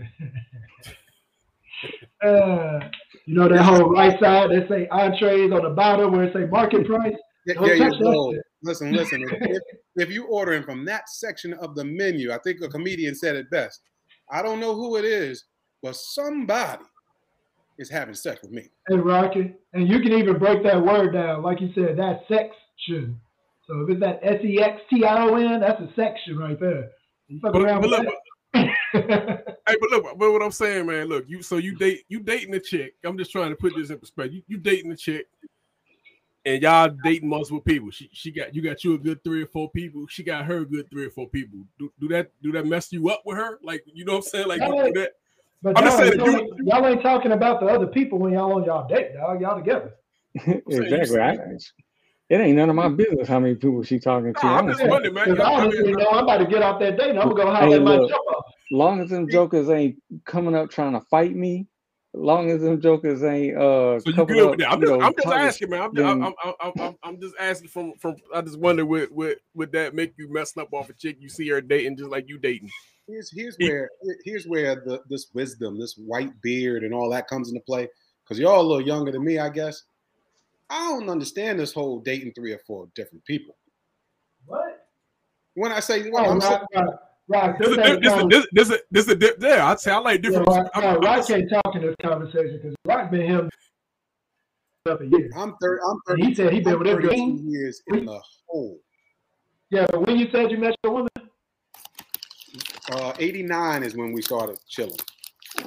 Uh, 2.24 2.80
you 3.26 3.34
know 3.34 3.46
that 3.46 3.62
whole 3.62 3.90
right 3.90 4.18
side 4.18 4.50
that 4.50 4.66
say 4.70 4.88
entrees 4.88 5.52
on 5.52 5.62
the 5.62 5.68
bottom 5.68 6.12
where 6.12 6.24
it 6.24 6.32
say 6.32 6.46
market 6.46 6.86
price. 6.86 7.12
There, 7.44 7.56
Don't 7.56 7.66
there 7.66 7.76
touch 7.76 7.92
you 7.98 7.98
that 7.98 8.12
go. 8.12 8.34
Listen, 8.62 8.92
listen. 8.92 9.22
If, 9.22 9.32
if, 9.42 9.62
if 9.96 10.10
you 10.10 10.24
ordering 10.28 10.62
from 10.62 10.86
that 10.86 11.10
section 11.10 11.52
of 11.54 11.74
the 11.74 11.84
menu, 11.84 12.32
I 12.32 12.38
think 12.38 12.62
a 12.62 12.68
comedian 12.68 13.14
said 13.14 13.36
it 13.36 13.50
best. 13.50 13.82
I 14.30 14.40
don't 14.40 14.58
know 14.58 14.74
who 14.74 14.96
it 14.96 15.04
is, 15.04 15.44
but 15.82 15.96
somebody 15.96 16.84
is 17.78 17.90
having 17.90 18.14
sex 18.14 18.42
with 18.42 18.50
me. 18.50 18.68
and 18.88 19.04
Rocky. 19.04 19.54
And 19.72 19.88
you 19.88 20.00
can 20.00 20.12
even 20.12 20.38
break 20.38 20.62
that 20.64 20.82
word 20.84 21.12
down, 21.12 21.42
like 21.42 21.60
you 21.60 21.70
said, 21.74 21.96
that 21.98 22.20
section. 22.28 23.20
So 23.66 23.80
if 23.80 23.90
it's 23.90 24.00
that 24.00 24.20
S 24.22 24.40
E 24.44 24.60
X 24.60 24.80
T 24.90 25.04
I 25.04 25.24
O 25.26 25.34
N, 25.36 25.60
that's 25.60 25.80
a 25.80 25.88
section 25.96 26.38
right 26.38 26.58
there. 26.58 26.90
You 27.28 27.40
fuck 27.40 27.52
But, 27.52 27.62
around 27.62 27.80
but 27.82 27.90
with 27.90 28.00
look, 28.00 28.14
that. 28.52 29.54
hey, 29.66 29.76
but 29.80 29.90
look, 29.90 30.18
but 30.18 30.32
what 30.32 30.42
I'm 30.42 30.52
saying, 30.52 30.86
man, 30.86 31.06
look, 31.06 31.24
you 31.26 31.42
so 31.42 31.56
you 31.56 31.74
date 31.76 32.04
you 32.08 32.20
dating 32.20 32.54
a 32.54 32.60
chick. 32.60 32.94
I'm 33.04 33.18
just 33.18 33.32
trying 33.32 33.50
to 33.50 33.56
put 33.56 33.74
this 33.74 33.90
in 33.90 33.98
perspective. 33.98 34.34
You, 34.34 34.42
you 34.46 34.58
dating 34.58 34.92
a 34.92 34.96
chick, 34.96 35.26
and 36.44 36.62
y'all 36.62 36.90
dating 37.02 37.28
multiple 37.28 37.60
people. 37.60 37.90
She 37.90 38.08
she 38.12 38.30
got 38.30 38.54
you 38.54 38.62
got 38.62 38.84
you 38.84 38.94
a 38.94 38.98
good 38.98 39.24
three 39.24 39.42
or 39.42 39.46
four 39.46 39.70
people. 39.70 40.06
She 40.08 40.22
got 40.22 40.44
her 40.44 40.58
a 40.58 40.66
good 40.66 40.88
three 40.90 41.06
or 41.06 41.10
four 41.10 41.28
people. 41.28 41.60
Do, 41.78 41.90
do 41.98 42.08
that 42.08 42.30
do 42.42 42.52
that 42.52 42.66
mess 42.66 42.92
you 42.92 43.08
up 43.08 43.22
with 43.24 43.38
her? 43.38 43.58
Like 43.62 43.82
you 43.92 44.04
know 44.04 44.12
what 44.12 44.18
I'm 44.18 44.22
saying? 44.30 44.48
Like 44.48 44.60
No, 44.60 44.70
do 44.86 44.92
that. 45.00 45.12
But 45.64 45.78
I'm 45.78 45.84
y'all, 45.84 45.90
just 45.90 45.98
saying 45.98 46.12
ain't 46.12 46.20
if 46.20 46.26
you- 46.26 46.32
talking- 46.48 46.66
y'all 46.66 46.86
ain't 46.86 47.02
talking 47.02 47.32
about 47.32 47.60
the 47.60 47.66
other 47.66 47.86
people 47.86 48.18
when 48.18 48.32
y'all 48.34 48.52
on 48.52 48.64
y'all 48.64 48.86
date, 48.86 49.14
dog. 49.14 49.40
Y'all 49.40 49.56
together. 49.58 49.94
exactly. 50.68 51.20
I, 51.20 51.32
it 52.30 52.40
ain't 52.40 52.56
none 52.56 52.68
of 52.70 52.76
my 52.76 52.88
business 52.88 53.28
how 53.28 53.38
many 53.40 53.54
people 53.54 53.82
she 53.82 53.98
talking 53.98 54.34
to. 54.34 54.46
Nah, 54.46 54.58
I'm 54.58 54.66
I'm 54.68 54.72
just 54.76 54.86
wondering, 54.86 55.14
man. 55.14 55.30
Because 55.30 55.40
I 55.44 55.50
I 55.50 55.60
honestly 55.62 55.82
mean, 55.84 55.96
know 55.96 56.08
I'm 56.10 56.24
about 56.24 56.38
to 56.38 56.46
get 56.46 56.62
off 56.62 56.80
that 56.80 56.96
date 56.98 57.10
and 57.10 57.18
I'm 57.18 57.28
gonna 57.30 57.44
go 57.44 57.50
Hey, 57.54 57.60
holler 57.60 57.76
at 57.76 57.82
my 57.82 57.96
look. 57.96 58.10
jump 58.10 58.22
off. 58.36 58.44
long 58.70 59.00
as 59.00 59.10
them 59.10 59.28
jokers 59.30 59.68
ain't 59.70 59.96
coming 60.26 60.54
up 60.54 60.70
trying 60.70 60.92
to 60.94 61.00
fight 61.02 61.34
me, 61.36 61.66
long 62.14 62.50
as 62.50 62.60
them 62.62 62.80
jokers 62.80 63.22
ain't 63.22 63.56
uh. 63.56 64.00
So 64.00 64.10
you 64.10 64.12
good 64.26 64.38
up, 64.40 64.50
with 64.52 64.58
that? 64.60 64.72
I'm 64.72 64.80
you 64.80 64.86
just, 64.86 64.98
know, 64.98 65.06
I'm 65.06 65.12
just 65.14 65.24
target- 65.24 65.48
asking, 65.48 65.70
man. 65.70 65.80
I'm, 65.82 65.94
then- 65.94 66.06
I'm, 66.06 66.22
I'm, 66.22 66.54
I'm, 66.60 66.72
I'm, 66.80 66.96
I'm 67.02 67.20
just 67.20 67.34
asking 67.38 67.68
from, 67.68 67.92
from. 68.00 68.16
I 68.34 68.40
just 68.42 68.58
wonder 68.58 68.84
would, 68.86 69.10
would, 69.12 69.38
would 69.54 69.72
that 69.72 69.94
make 69.94 70.14
you 70.18 70.30
messing 70.32 70.62
up 70.62 70.72
off 70.72 70.88
a 70.90 70.94
chick 70.94 71.16
you 71.20 71.28
see 71.28 71.48
her 71.50 71.60
dating 71.60 71.96
just 71.98 72.10
like 72.10 72.28
you 72.28 72.38
dating? 72.38 72.70
Here's 73.06 73.30
here's 73.32 73.56
where 73.58 73.90
here's 74.24 74.46
where 74.46 74.76
the 74.76 75.00
this 75.10 75.26
wisdom, 75.34 75.78
this 75.78 75.94
white 75.96 76.40
beard, 76.42 76.84
and 76.84 76.94
all 76.94 77.10
that 77.10 77.28
comes 77.28 77.48
into 77.50 77.60
play. 77.60 77.88
Because 78.24 78.38
y'all 78.38 78.60
a 78.60 78.62
little 78.62 78.80
younger 78.80 79.12
than 79.12 79.22
me, 79.24 79.38
I 79.38 79.50
guess. 79.50 79.82
I 80.70 80.88
don't 80.88 81.10
understand 81.10 81.60
this 81.60 81.72
whole 81.74 82.00
dating 82.00 82.32
three 82.32 82.52
or 82.52 82.60
four 82.66 82.88
different 82.94 83.22
people. 83.26 83.56
What? 84.46 84.88
When 85.54 85.70
I 85.70 85.80
say, 85.80 86.08
when 86.10 86.24
Oh, 86.24 86.30
I'm 86.30 86.40
saying, 86.40 86.60
right, 86.74 86.84
right, 87.28 87.50
right. 87.50 87.58
This 87.58 87.68
is 87.68 87.76
This 87.76 87.84
this 87.84 87.86
ain't 87.92 88.02
this 88.02 88.12
is 88.12 88.18
conversation. 88.18 88.48
this 88.52 88.82
this 88.90 89.08
is 89.08 89.18
this 89.18 89.32
yeah. 89.40 89.66
I 89.70 89.74
say 89.76 89.90
I 89.92 89.98
like 89.98 90.22
Yeah, 90.24 90.30
different. 90.30 90.48
Rock, 90.48 90.70
I'm- 90.74 90.82
no, 90.84 90.88
I'm 90.90 91.00
Rock 91.00 91.16
just- 91.18 91.28
can't 91.28 91.50
talk 91.50 91.74
in 91.74 91.82
this 91.82 91.96
conversation 92.00 92.56
because 92.62 92.74
Rock 92.86 93.10
been 93.10 93.26
him 93.26 93.50
up 94.86 95.00
a 95.02 95.04
year. 95.06 95.30
I'm 95.36 95.54
thirty. 95.60 95.80
I'm 95.86 95.98
30. 96.08 96.24
he 96.26 96.34
said 96.34 96.52
he 96.54 96.60
been 96.60 96.78
with 96.78 96.88
every 96.88 97.04
32 97.08 97.42
years 97.46 97.82
in 97.88 98.06
the 98.06 98.20
hole. 98.48 98.78
Yeah, 99.70 99.86
but 99.90 100.06
when 100.06 100.16
you 100.16 100.28
said 100.32 100.50
you 100.50 100.56
met 100.58 100.74
your 100.82 100.92
woman, 100.94 101.08
Uh, 102.92 103.12
89 103.18 103.82
is 103.82 103.96
when 103.96 104.12
we 104.12 104.20
started 104.22 104.58
chilling. 104.68 104.98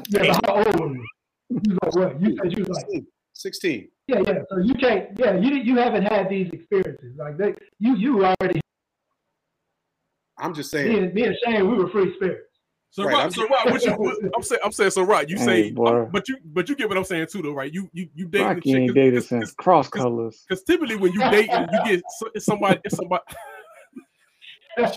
yeah, 0.10 0.38
but 0.44 0.46
how 0.46 0.56
old 0.58 0.80
were 0.80 0.94
you? 0.96 1.06
You 1.50 1.78
like 1.84 1.96
what? 1.96 2.22
You 2.22 2.36
said 2.38 2.58
you 2.58 2.66
was 2.66 2.78
like 2.78 2.86
16. 2.86 3.08
16. 3.34 3.88
yeah, 4.08 4.20
yeah. 4.28 4.34
So 4.50 4.58
you 4.58 4.74
can't 4.76 5.10
yeah, 5.18 5.36
you 5.36 5.56
you 5.56 5.78
haven't 5.78 6.04
had 6.04 6.30
these 6.30 6.50
experiences. 6.52 7.16
Like 7.18 7.38
they 7.38 7.56
you 7.80 7.96
you 7.96 8.26
already 8.26 8.60
I'm 10.38 10.54
just 10.54 10.72
me 10.74 10.80
saying. 10.80 11.04
and, 11.06 11.14
me 11.14 11.24
and 11.24 11.36
Shane, 11.44 11.70
we 11.70 11.76
were 11.78 11.90
free 11.90 12.14
spirits. 12.16 12.44
So 12.92 13.04
Right, 13.04 13.14
Rock, 13.14 13.22
I'm- 13.22 13.32
so 13.32 13.48
Rock, 13.48 13.66
what 13.66 13.84
you, 13.84 13.92
what, 13.98 14.16
I'm 14.36 14.44
saying, 14.44 14.62
I'm 14.64 14.72
saying, 14.72 14.92
so 14.92 15.04
Rock, 15.04 15.30
you 15.30 15.38
Hey, 15.38 15.46
say, 15.46 15.72
boy. 15.72 16.06
but 16.12 16.28
you, 16.30 16.38
but 16.46 16.70
you 16.70 16.76
get 16.76 16.88
what 16.90 16.98
I'm 16.98 17.04
saying 17.04 17.28
too, 17.28 17.42
though, 17.42 17.52
right? 17.54 17.72
You, 17.74 17.90
you, 17.94 18.08
you 18.16 18.26
dating 18.28 18.48
the 18.48 18.54
Rocky 18.56 18.76
ain't 18.76 18.90
chick, 18.90 18.96
dated 18.96 19.20
cause, 19.22 19.28
since 19.30 19.46
cause, 19.52 19.56
cross 19.56 19.90
'cause- 19.90 20.02
colors. 20.04 20.46
'cause 20.48 20.64
typically 20.64 20.96
when 20.96 21.12
you 21.14 21.20
dating, 21.32 21.68
you 21.74 21.80
get 21.86 22.04
somebody, 22.42 22.80
somebody. 22.90 23.24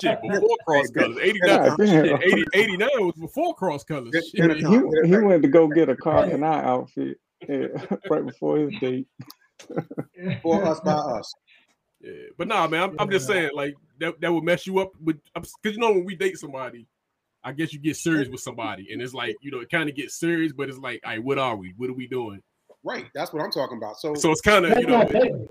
Shit, 0.00 0.20
before 0.28 0.56
cross 0.66 0.90
colors, 0.90 1.16
89, 1.22 1.76
shit, 1.78 2.22
80, 2.22 2.44
89 2.54 2.88
was 2.98 3.14
before 3.18 3.54
cross 3.54 3.84
colors. 3.84 4.12
Shit. 4.34 4.56
He, 4.56 4.62
he 4.62 5.16
went 5.16 5.42
to 5.42 5.48
go 5.48 5.68
get 5.68 5.88
a 5.88 5.96
Karl 5.96 6.28
Kani 6.28 6.44
outfit 6.44 7.18
yeah, 7.48 7.66
right 8.10 8.24
before 8.24 8.58
his 8.58 8.74
date. 8.80 9.06
For 10.42 10.64
us 10.64 10.80
by 10.80 10.92
us. 10.92 11.34
Yeah, 12.00 12.12
but 12.38 12.48
nah, 12.48 12.66
man, 12.66 12.82
I'm, 12.82 12.96
I'm 12.98 13.10
just 13.10 13.26
saying, 13.26 13.50
like 13.54 13.74
that, 13.98 14.20
that 14.20 14.32
would 14.32 14.44
mess 14.44 14.66
you 14.66 14.78
up 14.78 14.92
with, 15.02 15.18
because 15.34 15.76
you 15.76 15.78
know 15.78 15.92
when 15.92 16.04
we 16.04 16.16
date 16.16 16.38
somebody, 16.38 16.86
I 17.44 17.52
guess 17.52 17.72
you 17.72 17.78
get 17.78 17.96
serious 17.96 18.28
with 18.28 18.40
somebody, 18.40 18.92
and 18.92 19.02
it's 19.02 19.14
like 19.14 19.36
you 19.42 19.50
know 19.50 19.60
it 19.60 19.70
kind 19.70 19.88
of 19.88 19.94
gets 19.94 20.18
serious, 20.18 20.52
but 20.52 20.68
it's 20.68 20.78
like, 20.78 21.00
all 21.04 21.10
right, 21.10 21.22
what 21.22 21.38
are 21.38 21.56
we? 21.56 21.74
What 21.76 21.90
are 21.90 21.94
we 21.94 22.06
doing? 22.06 22.42
Right. 22.82 23.06
That's 23.14 23.32
what 23.32 23.42
I'm 23.42 23.50
talking 23.50 23.76
about. 23.76 23.98
So, 23.98 24.14
So 24.14 24.30
it's 24.30 24.40
kind 24.40 24.64
of 24.64 24.78
you 24.78 24.86
know, 24.86 25.02
it, 25.02 25.12
dating. 25.12 25.48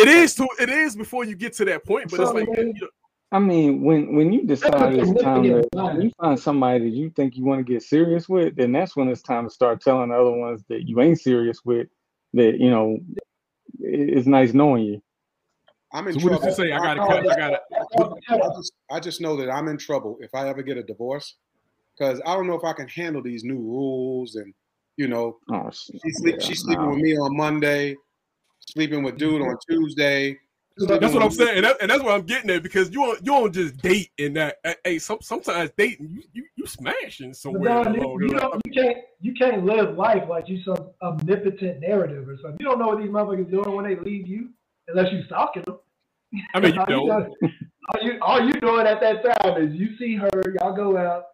It 0.00 0.08
is 0.08 0.34
to 0.36 0.48
it 0.58 0.68
is 0.68 0.96
before 0.96 1.24
you 1.24 1.36
get 1.36 1.52
to 1.54 1.64
that 1.66 1.84
point, 1.84 2.10
but 2.10 2.20
it's 2.20 2.30
So, 2.30 2.36
like 2.36 2.48
you 2.56 2.74
know, 2.80 2.88
I 3.32 3.38
mean, 3.38 3.82
when 3.82 4.16
when 4.16 4.32
you 4.32 4.44
decide 4.44 4.94
it's 4.94 5.22
time 5.22 5.42
to 5.44 5.68
when 5.72 6.02
you 6.02 6.10
find 6.20 6.38
somebody 6.38 6.80
that 6.80 6.96
you 6.96 7.10
think 7.10 7.36
you 7.36 7.44
want 7.44 7.64
to 7.64 7.72
get 7.72 7.82
serious 7.82 8.28
with, 8.28 8.56
then 8.56 8.72
that's 8.72 8.96
when 8.96 9.08
it's 9.08 9.22
time 9.22 9.44
to 9.44 9.50
start 9.50 9.80
telling 9.80 10.10
the 10.10 10.16
other 10.16 10.32
ones 10.32 10.64
that 10.68 10.88
you 10.88 11.00
ain't 11.00 11.20
serious 11.20 11.60
with. 11.64 11.86
That 12.34 12.58
you 12.58 12.70
know, 12.70 12.98
it's 13.78 14.26
nice 14.26 14.52
knowing 14.52 14.84
you. 14.84 15.02
I'm 15.92 16.06
in 16.08 16.14
so 16.14 16.20
what 16.20 16.30
trouble. 16.30 16.44
did 16.44 16.50
you 16.50 16.64
say? 16.64 16.72
I 16.72 16.78
gotta 16.78 17.00
cut. 17.00 17.30
I 17.30 17.36
gotta. 17.36 17.60
I 18.28 18.48
just, 18.56 18.72
I 18.90 19.00
just 19.00 19.20
know 19.20 19.36
that 19.36 19.50
I'm 19.50 19.68
in 19.68 19.78
trouble 19.78 20.18
if 20.20 20.34
I 20.34 20.48
ever 20.48 20.62
get 20.62 20.76
a 20.76 20.82
divorce 20.82 21.36
because 21.96 22.20
I 22.26 22.34
don't 22.34 22.46
know 22.46 22.54
if 22.54 22.64
I 22.64 22.72
can 22.72 22.88
handle 22.88 23.22
these 23.22 23.44
new 23.44 23.58
rules 23.58 24.36
and 24.36 24.52
you 24.96 25.08
know 25.08 25.38
Oh, 25.50 25.70
shit. 25.70 26.00
she 26.04 26.12
sleep, 26.12 26.36
Yeah, 26.38 26.46
she's 26.46 26.60
sleeping 26.62 26.84
no. 26.86 26.90
with 26.90 26.98
me 26.98 27.16
on 27.16 27.36
Monday, 27.36 27.96
sleeping 28.70 29.02
with 29.02 29.18
dude 29.18 29.40
mm-hmm. 29.40 29.50
on 29.50 29.56
Tuesday. 29.68 30.38
That's 30.76 31.12
what 31.12 31.22
I'm 31.22 31.30
saying, 31.30 31.58
and, 31.58 31.66
that, 31.66 31.76
and 31.82 31.90
that's 31.90 32.02
what 32.02 32.14
I'm 32.14 32.22
getting 32.22 32.48
at 32.50 32.62
because 32.62 32.90
you 32.90 33.00
don't 33.00 33.18
you 33.18 33.32
don't 33.32 33.52
just 33.52 33.76
date 33.78 34.10
in 34.16 34.32
that. 34.34 34.56
Hey, 34.84 34.98
some, 34.98 35.18
sometimes 35.20 35.70
dating 35.76 36.08
you 36.08 36.22
you, 36.32 36.44
you 36.56 36.66
smashing 36.66 37.30
But 37.30 37.36
somewhere 37.36 37.84
Don, 37.84 37.94
you, 37.94 38.00
along 38.00 38.20
you, 38.22 38.28
don't, 38.28 38.62
you 38.64 38.72
can't 38.72 38.96
you 39.20 39.34
can't 39.34 39.64
live 39.66 39.96
life 39.96 40.22
like 40.28 40.48
you 40.48 40.62
some 40.62 40.90
omnipotent 41.02 41.80
narrative 41.80 42.26
or 42.26 42.36
something. 42.36 42.56
You 42.60 42.66
don't 42.66 42.78
know 42.78 42.88
what 42.88 42.98
these 42.98 43.10
motherfuckers 43.10 43.50
doing 43.50 43.76
when 43.76 43.84
they 43.84 43.96
leave 43.96 44.26
you 44.26 44.50
unless 44.88 45.12
you 45.12 45.22
stalking 45.26 45.64
them. 45.66 45.78
I 46.54 46.60
mean, 46.60 46.74
you 46.74 46.80
all, 46.88 46.88
you 46.88 47.08
don't. 47.08 47.34
all 47.92 48.02
you 48.02 48.18
all 48.22 48.46
you 48.46 48.52
doing 48.52 48.86
at 48.86 49.00
that 49.00 49.22
time 49.22 49.62
is 49.62 49.74
you 49.74 49.98
see 49.98 50.16
her, 50.16 50.54
y'all 50.60 50.74
go 50.74 50.96
out, 50.96 51.24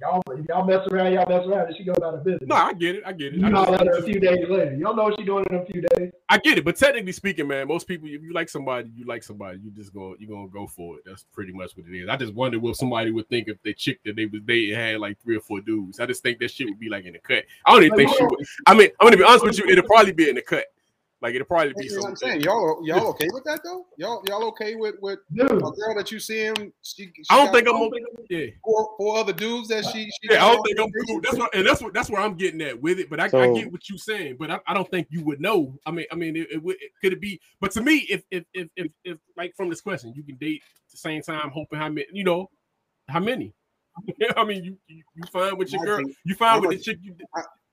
y'all 0.00 0.22
y'all 0.48 0.64
mess 0.64 0.86
around, 0.90 1.12
y'all 1.12 1.28
mess 1.28 1.46
around, 1.46 1.66
and 1.68 1.76
she 1.76 1.84
go 1.84 1.92
out 1.92 2.14
of 2.14 2.24
business. 2.24 2.46
No, 2.46 2.54
I 2.56 2.72
get 2.72 2.96
it. 2.96 3.02
I 3.06 3.12
get 3.12 3.34
it. 3.34 3.40
you 3.40 3.48
know 3.48 3.64
just- 3.64 3.80
at 3.80 3.86
her 3.86 3.98
a 3.98 4.02
few 4.02 4.20
days 4.20 4.48
later. 4.48 4.76
Don't 4.76 4.96
know 4.96 5.04
what 5.04 5.18
she 5.18 5.24
doing 5.24 5.44
in 5.50 5.56
a 5.56 5.64
few 5.66 5.82
days. 5.82 6.12
I 6.28 6.38
get 6.38 6.58
it, 6.58 6.64
but 6.64 6.76
technically 6.76 7.12
speaking, 7.12 7.48
man, 7.48 7.66
most 7.68 7.86
people, 7.88 8.06
if 8.08 8.22
you 8.22 8.32
like 8.32 8.48
somebody, 8.48 8.90
you 8.94 9.06
like 9.06 9.22
somebody, 9.22 9.58
you 9.62 9.70
just 9.70 9.94
go, 9.94 10.14
you 10.18 10.28
gonna 10.28 10.48
go 10.48 10.66
for 10.66 10.96
it. 10.96 11.02
That's 11.06 11.24
pretty 11.32 11.52
much 11.52 11.72
what 11.76 11.86
it 11.86 11.96
is. 11.96 12.08
I 12.08 12.16
just 12.16 12.34
wonder 12.34 12.58
what 12.58 12.76
somebody 12.76 13.10
would 13.10 13.28
think 13.28 13.48
if 13.48 13.60
the 13.62 13.72
chick 13.74 14.00
that 14.04 14.16
they 14.16 14.26
was 14.26 14.42
dating 14.44 14.74
had 14.76 15.00
like 15.00 15.18
three 15.22 15.36
or 15.36 15.40
four 15.40 15.60
dudes. 15.60 16.00
I 16.00 16.06
just 16.06 16.22
think 16.22 16.38
that 16.40 16.50
shit 16.50 16.68
would 16.68 16.78
be 16.78 16.88
like 16.88 17.04
in 17.04 17.14
the 17.14 17.18
cut. 17.18 17.44
I 17.64 17.72
don't 17.72 17.82
even 17.84 17.96
think 17.96 18.14
she 18.16 18.24
would. 18.24 18.46
I 18.66 18.74
mean, 18.74 18.90
I'm 19.00 19.06
gonna 19.06 19.16
be 19.16 19.24
honest 19.24 19.44
with 19.44 19.58
you, 19.58 19.66
it'll 19.68 19.84
probably 19.84 20.12
be 20.12 20.28
in 20.28 20.34
the 20.34 20.42
cut. 20.42 20.66
Like 21.20 21.34
it'll 21.34 21.46
probably 21.46 21.74
be 21.76 21.86
You 21.86 21.96
know 21.96 22.02
what 22.02 22.08
I'm 22.10 22.16
saying? 22.16 22.40
Y'all, 22.42 22.78
y'all 22.84 23.08
okay 23.08 23.26
with 23.32 23.42
that 23.44 23.60
though? 23.64 23.86
Y'all, 23.96 24.22
y'all 24.28 24.44
okay 24.48 24.76
with 24.76 24.94
with 25.02 25.18
Dude, 25.34 25.50
a 25.50 25.58
girl 25.58 25.94
that 25.96 26.12
you 26.12 26.20
see 26.20 26.44
him? 26.44 26.72
She, 26.82 27.06
she 27.06 27.24
I 27.28 27.44
don't 27.44 27.52
think 27.52 27.66
I'm 27.68 27.74
okay. 27.74 27.98
Yeah, 28.30 28.46
four, 28.64 28.94
four 28.96 29.18
other 29.18 29.32
dudes 29.32 29.66
that 29.68 29.84
she. 29.86 30.04
she 30.04 30.10
yeah, 30.30 30.44
I 30.46 30.52
don't 30.54 30.62
think 30.64 30.78
I'm 30.78 30.86
vacation 30.86 31.06
cool. 31.08 31.20
That's 31.20 31.36
what, 31.36 31.54
and 31.56 31.66
that's 31.66 31.80
what, 31.82 31.92
that's 31.92 32.08
where 32.10 32.20
I'm 32.22 32.34
getting 32.34 32.62
at 32.62 32.80
with 32.80 33.00
it. 33.00 33.10
But 33.10 33.18
I, 33.18 33.24
I 33.24 33.52
get 33.52 33.72
what 33.72 33.88
you're 33.88 33.98
saying, 33.98 34.36
but 34.38 34.50
I, 34.50 34.60
I 34.68 34.74
don't 34.74 34.88
think 34.90 35.08
you 35.10 35.24
would 35.24 35.40
know. 35.40 35.76
I 35.84 35.90
mean, 35.90 36.06
I 36.12 36.14
mean, 36.14 36.36
it, 36.36 36.48
it, 36.52 36.62
it 36.64 36.92
could 37.02 37.12
it 37.14 37.20
be? 37.20 37.40
But 37.60 37.72
to 37.72 37.80
me, 37.80 38.06
if 38.08 38.22
if 38.30 38.44
if 38.54 38.68
if, 38.76 38.92
if 39.02 39.18
like 39.36 39.54
from 39.56 39.70
this 39.70 39.80
question, 39.80 40.12
you 40.14 40.22
can 40.22 40.36
date 40.36 40.62
the 40.92 40.98
same 40.98 41.22
time, 41.22 41.50
hoping 41.50 41.80
how 41.80 41.88
many, 41.88 42.06
you 42.12 42.22
know, 42.22 42.48
how 43.08 43.18
many? 43.18 43.54
I 44.36 44.44
mean, 44.44 44.62
you 44.62 44.76
you, 44.86 45.02
you 45.16 45.22
find 45.32 45.58
with 45.58 45.72
your 45.72 45.82
I 45.82 45.84
girl, 45.84 45.96
think- 45.96 46.14
you 46.24 46.36
find 46.36 46.56
I'm 46.56 46.68
with 46.68 46.76
a- 46.76 46.76
the 46.78 46.82
chick. 46.82 46.98
You, 47.02 47.16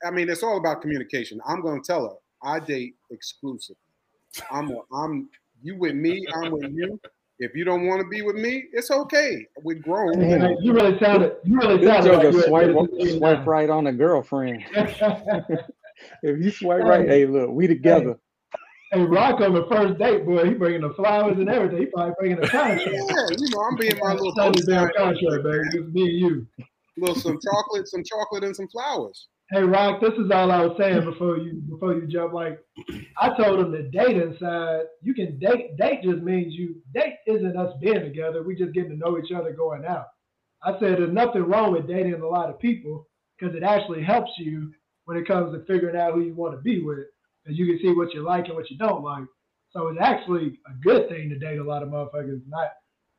I 0.03 0.09
mean, 0.11 0.29
it's 0.29 0.41
all 0.41 0.57
about 0.57 0.81
communication. 0.81 1.39
I'm 1.45 1.61
going 1.61 1.81
to 1.81 1.85
tell 1.85 2.03
her 2.09 2.15
I 2.43 2.59
date 2.59 2.95
exclusively. 3.11 3.77
I'm 4.51 4.71
a, 4.71 4.79
I'm 4.93 5.29
you 5.63 5.77
with 5.77 5.95
me. 5.95 6.25
I'm 6.35 6.51
with 6.51 6.71
you. 6.71 6.99
If 7.39 7.53
you 7.53 7.65
don't 7.65 7.85
want 7.85 8.01
to 8.01 8.07
be 8.07 8.21
with 8.21 8.37
me, 8.37 8.65
it's 8.71 8.91
okay. 8.91 9.45
We're 9.61 9.75
grown. 9.79 10.21
Yeah. 10.21 10.37
hey, 10.37 10.55
you 10.61 10.73
really 10.73 10.97
sounded 10.99 11.35
you 11.43 11.57
really 11.57 11.77
This 11.77 11.87
sounded 11.87 12.13
like 12.13 12.21
joker 12.21 12.37
you 12.37 12.43
swipe, 12.43 12.67
been 12.67 12.87
to 12.87 13.05
the 13.05 13.17
swipe 13.17 13.45
right 13.45 13.69
on 13.69 13.87
a 13.87 13.93
girlfriend. 13.93 14.63
If 16.23 16.43
you 16.43 16.51
swipe 16.51 16.83
right, 16.83 17.07
hey, 17.07 17.25
look, 17.25 17.51
we 17.51 17.67
together. 17.67 18.19
Hey 18.91 19.01
Rock 19.01 19.41
on 19.41 19.53
the 19.53 19.65
first 19.67 19.97
date, 19.97 20.25
boy, 20.25 20.45
he 20.45 20.53
bringing 20.53 20.81
the 20.81 20.93
flowers 20.93 21.37
and 21.37 21.49
everything. 21.49 21.79
He 21.79 21.85
probably 21.87 22.13
bringing 22.19 22.39
the 22.39 22.47
contract. 22.47 22.85
Yeah, 22.85 23.27
you 23.37 23.49
know, 23.49 23.61
I'm 23.61 23.75
being 23.75 23.97
my 23.99 24.13
little 24.13 24.33
Sunday 24.35 24.61
damn 24.67 24.89
contract, 24.95 25.43
baby. 25.43 25.63
It's 25.73 25.93
me 25.93 26.03
and 26.03 26.19
you. 26.19 26.47
little 26.97 27.15
some 27.15 27.39
chocolate, 27.41 27.87
some 27.87 28.03
chocolate 28.03 28.43
and 28.43 28.55
some 28.55 28.67
flowers. 28.67 29.27
Hey, 29.51 29.61
Rock, 29.61 30.01
this 30.01 30.13
is 30.13 30.31
all 30.31 30.51
I 30.51 30.65
was 30.65 30.75
saying 30.79 31.05
before 31.05 31.37
you 31.37 31.61
before 31.69 31.93
you 31.93 32.07
jump. 32.07 32.33
Like, 32.33 32.57
I 33.21 33.29
told 33.37 33.59
him 33.59 33.71
the 33.71 33.91
dating 33.93 34.35
side, 34.39 34.85
you 35.03 35.13
can 35.13 35.37
date. 35.37 35.77
Date 35.77 36.01
just 36.03 36.23
means 36.23 36.55
you 36.55 36.81
date 36.95 37.17
isn't 37.27 37.55
us 37.55 37.71
being 37.79 38.01
together. 38.01 38.41
We 38.41 38.55
just 38.55 38.73
getting 38.73 38.89
to 38.89 38.95
know 38.97 39.19
each 39.19 39.31
other 39.31 39.53
going 39.53 39.85
out. 39.85 40.07
I 40.63 40.71
said 40.79 40.97
there's 40.97 41.13
nothing 41.13 41.43
wrong 41.43 41.73
with 41.73 41.87
dating 41.87 42.15
a 42.15 42.27
lot 42.27 42.49
of 42.49 42.59
people 42.59 43.07
because 43.37 43.55
it 43.55 43.61
actually 43.61 44.03
helps 44.03 44.31
you 44.39 44.73
when 45.03 45.15
it 45.15 45.27
comes 45.27 45.53
to 45.53 45.63
figuring 45.71 45.95
out 45.95 46.15
who 46.15 46.21
you 46.21 46.33
want 46.33 46.55
to 46.55 46.61
be 46.61 46.81
with, 46.81 47.05
and 47.45 47.55
you 47.55 47.67
can 47.67 47.77
see 47.83 47.95
what 47.95 48.15
you 48.15 48.23
like 48.23 48.45
and 48.47 48.55
what 48.55 48.71
you 48.71 48.79
don't 48.79 49.03
like. 49.03 49.25
So 49.69 49.89
it's 49.89 50.01
actually 50.01 50.57
a 50.67 50.73
good 50.83 51.07
thing 51.07 51.29
to 51.29 51.37
date 51.37 51.59
a 51.59 51.63
lot 51.63 51.83
of 51.83 51.89
motherfuckers. 51.89 52.41
Not 52.47 52.69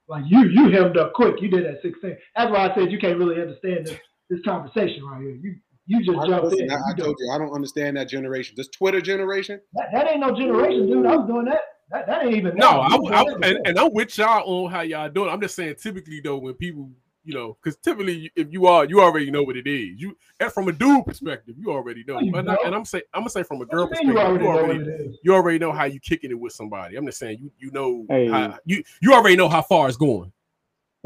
like 0.08 0.24
you, 0.26 0.40
you 0.48 0.70
hemmed 0.72 0.96
up 0.96 1.12
quick. 1.12 1.40
You 1.40 1.50
did 1.50 1.66
at 1.66 1.82
16. 1.82 2.16
That's 2.34 2.50
why 2.50 2.68
I 2.68 2.74
said 2.74 2.90
you 2.90 2.98
can't 2.98 3.18
really 3.18 3.40
understand 3.40 3.86
this 3.86 3.98
this 4.28 4.40
conversation 4.44 5.04
right 5.04 5.22
here. 5.22 5.36
You 5.40 5.56
you 5.87 6.05
just 6.05 6.18
I, 6.18 6.26
jumped 6.26 6.45
listen, 6.47 6.64
in. 6.64 6.70
I, 6.70 6.80
I 6.91 6.95
told 6.95 7.16
you 7.18 7.30
I 7.32 7.39
don't 7.39 7.53
understand 7.53 7.97
that 7.97 8.09
generation. 8.09 8.55
This 8.57 8.68
Twitter 8.68 9.01
generation. 9.01 9.61
that, 9.74 9.93
that 9.93 10.11
ain't 10.11 10.20
no 10.20 10.34
generation, 10.34 10.89
dude. 10.89 11.07
I 11.07 11.16
was 11.16 11.28
doing 11.28 11.47
that. 11.47 11.61
That, 11.91 12.07
that 12.09 12.24
ain't 12.24 12.34
even. 12.34 12.57
no, 12.57 12.82
now. 12.82 12.99
I, 13.07 13.22
I, 13.22 13.24
and, 13.45 13.59
and 13.64 13.78
I'm 13.78 13.93
with 13.93 14.18
y'all 14.18 14.64
on 14.64 14.70
how 14.70 14.80
y'all 14.80 15.09
doing. 15.09 15.30
I'm 15.30 15.41
just 15.41 15.55
saying, 15.55 15.76
typically 15.80 16.20
though, 16.20 16.39
when 16.39 16.55
people, 16.55 16.91
you 17.22 17.32
know, 17.34 17.57
because 17.62 17.76
typically 17.76 18.32
if 18.34 18.53
you 18.53 18.66
are, 18.66 18.84
you 18.84 19.01
already 19.01 19.30
know 19.30 19.45
what 19.45 19.57
it 19.57 19.68
is. 19.68 20.01
You 20.01 20.16
and 20.41 20.51
from 20.51 20.66
a 20.66 20.72
dude 20.72 21.07
perspective, 21.07 21.55
you 21.57 21.70
already 21.70 22.03
know. 22.07 22.18
You 22.18 22.32
But 22.32 22.49
I, 22.49 22.57
and 22.64 22.74
I'm 22.74 22.84
saying, 22.84 23.05
I'm 23.14 23.20
gonna 23.20 23.30
say 23.30 23.45
from 23.45 23.62
a 23.62 23.66
girl 23.66 23.82
you 23.82 23.89
perspective, 23.91 24.14
you 24.14 24.14
you 24.14 24.26
already 24.26 24.47
already, 24.47 24.78
know 24.78 24.84
what 24.84 25.16
you 25.22 25.34
already 25.34 25.59
know 25.61 25.72
how 25.72 25.84
you 25.84 26.01
kicking 26.01 26.32
it 26.32 26.39
with 26.39 26.53
somebody. 26.53 26.97
I'm 26.97 27.07
just 27.07 27.18
saying, 27.18 27.39
you 27.41 27.53
you 27.59 27.70
know, 27.70 28.05
Hey. 28.09 28.28
how, 28.28 28.59
you 28.64 28.82
you 29.01 29.12
already 29.12 29.37
know 29.37 29.49
how 29.49 29.62
far 29.62 29.87
it's 29.87 29.97
going. 29.97 30.32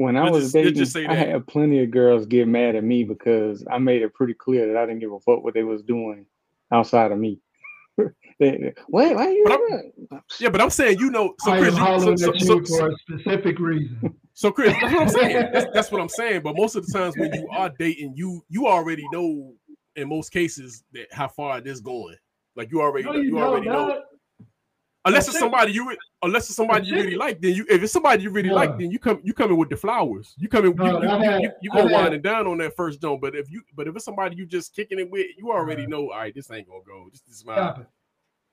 When 0.00 0.16
I 0.16 0.30
was 0.30 0.44
just- 0.44 0.54
dating, 0.54 0.74
just 0.76 0.92
say 0.92 1.06
I 1.06 1.14
had 1.14 1.46
plenty 1.46 1.82
of 1.82 1.90
girls 1.90 2.24
get 2.24 2.48
mad 2.48 2.74
at 2.74 2.82
me 2.84 3.04
because 3.04 3.62
I 3.70 3.76
made 3.76 4.00
it 4.00 4.14
pretty 4.14 4.32
clear 4.32 4.66
that 4.66 4.76
I 4.78 4.86
didn't 4.86 5.00
give 5.00 5.12
a 5.12 5.20
fuck 5.20 5.44
what 5.44 5.52
they 5.52 5.62
was 5.62 5.82
doing 5.82 6.24
outside 6.72 7.12
of 7.12 7.18
me. 7.18 7.38
They- 8.38 8.72
Wait, 8.88 9.14
why 9.14 9.28
you? 9.28 9.44
But 9.44 9.52
I'm- 9.52 10.22
Yeah, 10.38 10.48
but 10.48 10.62
I'm 10.62 10.70
saying, 10.70 10.98
you 10.98 11.10
know, 11.10 11.34
so 11.40 11.52
I 11.52 11.58
Chris, 11.58 11.74
am 11.74 11.74
you, 11.74 11.78
so, 11.78 11.84
hollering 11.84 12.16
so, 12.16 12.32
at 12.32 12.40
so, 12.40 12.54
you 12.54 12.64
for 12.64 12.88
a 12.88 12.96
specific 12.96 13.58
reason. 13.58 14.14
so 14.32 14.50
Chris, 14.50 14.72
that's 14.80 14.94
what 14.94 15.02
I'm 15.02 15.08
saying. 15.10 15.48
That's, 15.52 15.66
that's 15.74 15.92
what 15.92 16.00
I'm 16.00 16.08
saying. 16.08 16.40
But 16.40 16.56
most 16.56 16.74
of 16.76 16.86
the 16.86 16.98
times 16.98 17.14
when 17.18 17.34
you 17.34 17.46
are 17.52 17.70
dating, 17.78 18.14
you 18.16 18.42
you 18.48 18.66
already 18.66 19.04
know 19.12 19.52
in 19.96 20.08
most 20.08 20.30
cases 20.32 20.82
that 20.94 21.12
how 21.12 21.28
far 21.28 21.60
this 21.60 21.80
going. 21.80 22.16
Like 22.56 22.72
you 22.72 22.80
already 22.80 23.04
No, 23.04 23.12
you, 23.16 23.22
you 23.24 23.30
don't, 23.32 23.42
already 23.42 23.66
know. 23.68 24.02
Unless 25.06 25.26
That's 25.26 25.28
it's 25.28 25.36
it. 25.36 25.40
somebody 25.40 25.72
you 25.72 25.96
unless 26.22 26.46
it's 26.48 26.56
somebody 26.56 26.86
you 26.88 26.94
really 26.94 27.16
like, 27.16 27.40
then 27.40 27.54
you 27.54 27.64
if 27.70 27.82
it's 27.82 27.92
somebody 27.92 28.22
you 28.22 28.30
really 28.30 28.50
Yeah. 28.50 28.54
like, 28.54 28.78
then 28.78 28.90
you 28.90 28.98
come 28.98 29.20
you 29.24 29.32
coming 29.32 29.56
with 29.56 29.70
the 29.70 29.76
flowers. 29.76 30.34
You 30.36 30.46
coming 30.48 30.74
No, 30.76 31.00
you, 31.00 31.08
you, 31.08 31.08
had- 31.08 31.40
you, 31.42 31.50
you 31.62 31.70
gonna 31.70 31.90
wind 31.90 32.12
it 32.14 32.22
down 32.22 32.46
on 32.46 32.58
that 32.58 32.76
first 32.76 33.00
jump. 33.00 33.22
But 33.22 33.34
if 33.34 33.50
you 33.50 33.62
but 33.74 33.88
if 33.88 33.96
it's 33.96 34.04
somebody 34.04 34.36
you 34.36 34.44
just 34.44 34.76
kicking 34.76 34.98
it 34.98 35.10
with, 35.10 35.26
you 35.38 35.50
already 35.52 35.86
know, 35.86 36.10
all 36.10 36.18
right, 36.18 36.34
this 36.34 36.50
ain't 36.50 36.68
gonna 36.68 36.80
go. 36.86 37.08
This, 37.10 37.22
this 37.22 37.36
is 37.36 37.44
my 37.46 37.54
Stop 37.54 37.78
it. 37.80 37.86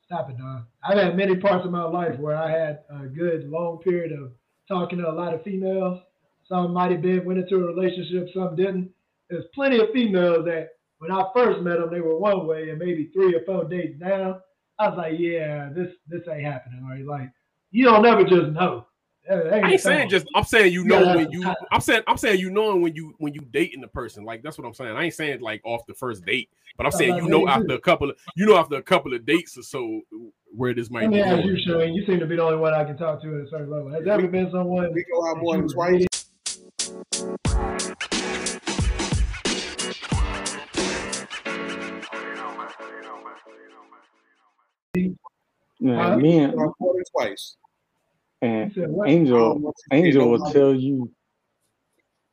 Stop 0.06 0.30
it, 0.30 0.38
dog. 0.38 0.64
I've 0.88 0.98
had 0.98 1.18
many 1.18 1.36
parts 1.36 1.66
of 1.66 1.72
my 1.72 1.84
life 1.84 2.18
where 2.18 2.38
I 2.38 2.50
had 2.50 2.80
a 2.89 3.08
good 3.08 3.50
long 3.50 3.80
period 3.80 4.14
of 4.18 4.32
talking 4.70 5.00
to 5.00 5.10
a 5.10 5.12
lot 5.12 5.34
of 5.34 5.43
females. 5.43 6.00
Some 6.48 6.72
might 6.72 6.91
have 6.91 7.02
been 7.02 7.26
went 7.26 7.39
into 7.39 7.56
a 7.58 7.68
relationship, 7.74 8.30
some 8.34 8.56
didn't. 8.56 8.89
There's 9.30 9.43
plenty 9.54 9.80
of 9.80 9.89
females 9.91 10.45
that 10.45 10.70
when 11.00 11.12
I 11.12 11.26
first 11.36 11.60
met 11.62 11.80
them, 11.80 11.89
they 11.91 12.00
were 12.00 12.18
one 12.18 12.48
way, 12.48 12.70
and 12.70 12.80
maybe 12.80 13.10
three 13.14 13.36
or 13.36 13.41
four 13.45 13.66
dates 13.66 14.00
down. 14.00 14.39
I 14.80 14.90
was 14.90 14.98
like, 14.98 15.20
yeah, 15.20 15.70
this 15.74 15.94
this 16.08 16.22
ain't 16.32 16.44
happening. 16.44 16.86
Right? 16.88 17.06
Like, 17.06 17.32
you 17.72 17.86
don't 17.86 18.02
never 18.04 18.24
just 18.24 18.52
know. 18.52 18.86
That 19.28 19.54
I 19.54 19.72
ain't 19.72 19.82
saying 19.82 20.10
just. 20.10 20.26
I'm 20.36 20.46
saying 20.46 20.72
you 20.72 20.86
know 20.86 21.02
Yeah, 21.02 21.16
when 21.16 21.32
you 21.32 21.42
that's- 21.42 21.66
I'm 21.72 21.82
saying 21.82 22.04
I'm 22.08 22.16
saying 22.16 22.40
you 22.40 22.50
knowing 22.50 22.82
when 22.82 22.96
you 22.96 23.14
when 23.18 23.34
you 23.34 23.42
dating 23.52 23.82
the 23.82 23.88
person. 23.90 24.24
Like 24.24 24.42
that's 24.42 24.58
what 24.58 24.66
I'm 24.66 24.74
saying. 24.74 24.96
I 24.96 25.04
ain't 25.04 25.14
saying 25.16 25.42
like 25.42 25.60
off 25.66 25.86
the 25.86 25.94
first 25.94 26.24
date, 26.26 26.50
but 26.78 26.86
I'm 26.86 26.94
saying 26.94 27.18
you 27.18 27.28
know 27.28 27.46
after 27.48 27.74
a 27.74 27.80
couple 27.80 28.10
of 28.10 28.18
you 28.38 28.46
know 28.46 28.56
after 28.56 28.76
a 28.78 28.82
couple 28.82 29.14
of 29.14 29.26
dates 29.26 29.58
or 29.58 29.64
so 29.64 30.00
where 30.56 30.74
this 30.74 30.90
might 30.90 31.02
Let 31.02 31.10
me 31.10 31.18
be. 31.18 31.24
ask 31.24 31.44
you, 31.46 31.58
Shane. 31.60 31.94
You 31.94 32.06
seem 32.06 32.20
to 32.22 32.26
be 32.26 32.38
the 32.38 32.44
only 32.44 32.58
one 32.58 32.74
I 32.74 32.86
can 32.86 32.98
talk 32.98 33.22
to 33.24 33.36
at 33.40 33.48
a 33.48 33.50
certain 33.50 33.70
level. 33.70 33.90
Has 33.92 34.06
there 34.06 34.14
ever 34.14 34.28
been 34.30 34.50
someone 34.50 34.94
We 34.94 35.04
go 35.12 35.28
out 35.28 35.36
that 35.36 35.42
more 35.42 35.58
than 35.58 35.68
twice. 35.68 36.06
Yeah, 45.80 45.95
Huh? 46.12 46.18
me 46.18 46.38
and, 46.39 46.54
Go 46.54 46.64
out 46.66 46.76
more 46.80 46.93
than 46.95 47.04
twice. 47.12 47.56
and 48.41 48.74
said 48.74 48.89
what? 48.89 49.08
I 49.08 49.12
don't 49.12 49.20
Angel 49.22 49.60
want 49.60 49.64
you 49.64 49.72
to 49.89 49.95
get 50.02 50.06
Angel 50.08 50.30
will 50.32 50.39
money. 50.39 50.54
tell 50.54 50.74
you 50.74 51.12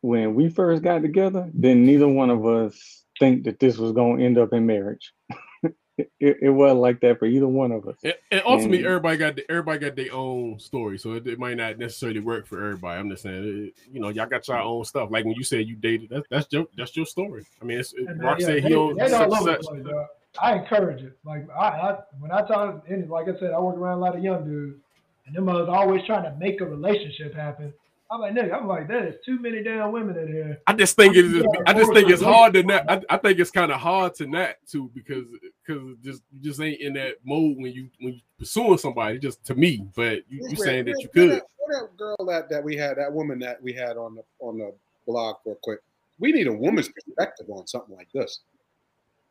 when 0.00 0.34
we 0.34 0.48
first 0.48 0.82
got 0.82 1.02
together, 1.02 1.50
then 1.54 1.84
neither 1.86 2.08
one 2.08 2.30
of 2.30 2.46
us 2.46 3.04
think 3.18 3.44
that 3.44 3.58
this 3.60 3.76
was 3.78 3.92
gonna 3.92 4.22
end 4.22 4.38
up 4.38 4.52
in 4.52 4.66
marriage. 4.66 5.12
it, 5.98 6.08
it 6.20 6.50
wasn't 6.50 6.80
like 6.80 7.00
that 7.00 7.18
for 7.18 7.26
either 7.26 7.46
one 7.46 7.70
of 7.72 7.86
us. 7.86 7.96
And, 8.02 8.14
and 8.30 8.42
ultimately, 8.44 8.78
And- 8.78 8.86
everybody 8.86 9.16
got 9.16 9.36
the, 9.36 9.44
everybody 9.50 9.78
got 9.78 9.96
their 9.96 10.12
own 10.12 10.58
story, 10.58 10.98
so 10.98 11.12
it, 11.12 11.26
it 11.26 11.38
might 11.38 11.56
not 11.56 11.78
necessarily 11.78 12.20
work 12.20 12.46
for 12.46 12.58
everybody. 12.64 12.98
I'm 12.98 13.08
just 13.10 13.22
saying, 13.22 13.44
it, 13.68 13.74
you 13.92 14.00
know, 14.00 14.08
y'all 14.08 14.26
got 14.26 14.46
your 14.48 14.58
own 14.58 14.84
stuff. 14.84 15.10
Like 15.10 15.24
when 15.24 15.34
you 15.36 15.44
said 15.44 15.66
you 15.68 15.76
dated, 15.76 16.08
that's 16.10 16.26
that's 16.30 16.46
your 16.50 16.66
that's 16.76 16.96
your 16.96 17.06
story. 17.06 17.44
I 17.62 17.64
mean, 17.64 17.78
it's, 17.78 17.92
it, 17.94 18.06
And, 18.08 18.20
uh, 18.20 18.24
Rock 18.24 18.40
yeah, 18.40 18.46
said 18.46 18.64
he 18.64 18.74
on 18.74 18.96
they 18.96 19.08
such 19.08 19.20
all 19.28 19.34
over 19.36 19.56
the 19.58 19.62
such. 19.62 20.06
Place, 20.34 20.42
dog. 20.42 20.58
I 20.58 20.62
encourage 20.62 21.02
it. 21.02 21.16
Like 21.24 21.46
I, 21.50 21.68
I 21.68 21.98
when 22.18 22.30
I 22.30 22.46
talk, 22.46 22.84
and 22.88 23.08
like 23.08 23.28
I 23.28 23.38
said, 23.38 23.52
I 23.52 23.58
work 23.60 23.76
around 23.76 23.98
a 23.98 24.00
lot 24.00 24.16
of 24.16 24.22
young 24.22 24.44
dudes, 24.44 24.78
and 25.26 25.34
them 25.34 25.48
others 25.48 25.68
always 25.68 26.02
trying 26.06 26.24
to 26.24 26.34
make 26.38 26.60
a 26.60 26.66
relationship 26.66 27.34
happen. 27.34 27.72
I'm 28.10 28.20
like, 28.20 28.34
nigga, 28.34 28.52
I'm 28.52 28.68
like, 28.68 28.86
that 28.88 29.02
is 29.06 29.14
too 29.24 29.40
many 29.40 29.62
damn 29.62 29.90
women 29.90 30.16
in 30.16 30.28
here. 30.28 30.60
I 30.66 30.74
just 30.74 30.94
think 30.94 31.16
it 31.16 31.24
is. 31.24 31.34
Yeah, 31.36 31.62
I 31.66 31.72
just 31.72 31.92
think 31.92 32.10
it's 32.10 32.22
hard 32.22 32.52
to 32.52 32.62
not. 32.62 32.88
I, 32.88 33.00
I 33.10 33.16
think 33.16 33.38
it's 33.40 33.50
kind 33.50 33.72
of 33.72 33.80
hard 33.80 34.14
to 34.16 34.26
not 34.26 34.56
too 34.70 34.90
because 34.94 35.24
because 35.66 35.96
just 36.02 36.22
you 36.32 36.40
just 36.42 36.60
ain't 36.60 36.80
in 36.80 36.92
that 36.94 37.16
mode 37.24 37.56
when 37.56 37.72
you 37.72 37.88
when 38.00 38.14
you 38.14 38.20
pursuing 38.38 38.78
somebody. 38.78 39.18
Just 39.18 39.44
to 39.46 39.54
me, 39.54 39.86
but 39.96 40.18
you, 40.28 40.48
you 40.48 40.56
Where- 40.56 40.66
saying 40.66 40.84
that 40.84 40.96
you 41.00 41.08
where 41.12 41.28
could. 41.28 41.30
That, 41.38 41.46
where 41.56 41.80
that 41.80 41.96
girl 41.96 42.16
that, 42.26 42.50
that 42.50 42.62
we 42.62 42.76
had, 42.76 42.98
that 42.98 43.12
woman 43.12 43.38
that 43.40 43.60
we 43.62 43.72
had 43.72 43.96
on 43.96 44.14
the 44.16 44.22
on 44.38 44.58
the 44.58 44.72
blog 45.06 45.36
real 45.44 45.58
quick. 45.62 45.80
We 46.20 46.30
need 46.30 46.46
a 46.46 46.52
woman's 46.52 46.88
perspective 46.90 47.46
on 47.48 47.66
something 47.66 47.96
like 47.96 48.08
this. 48.12 48.40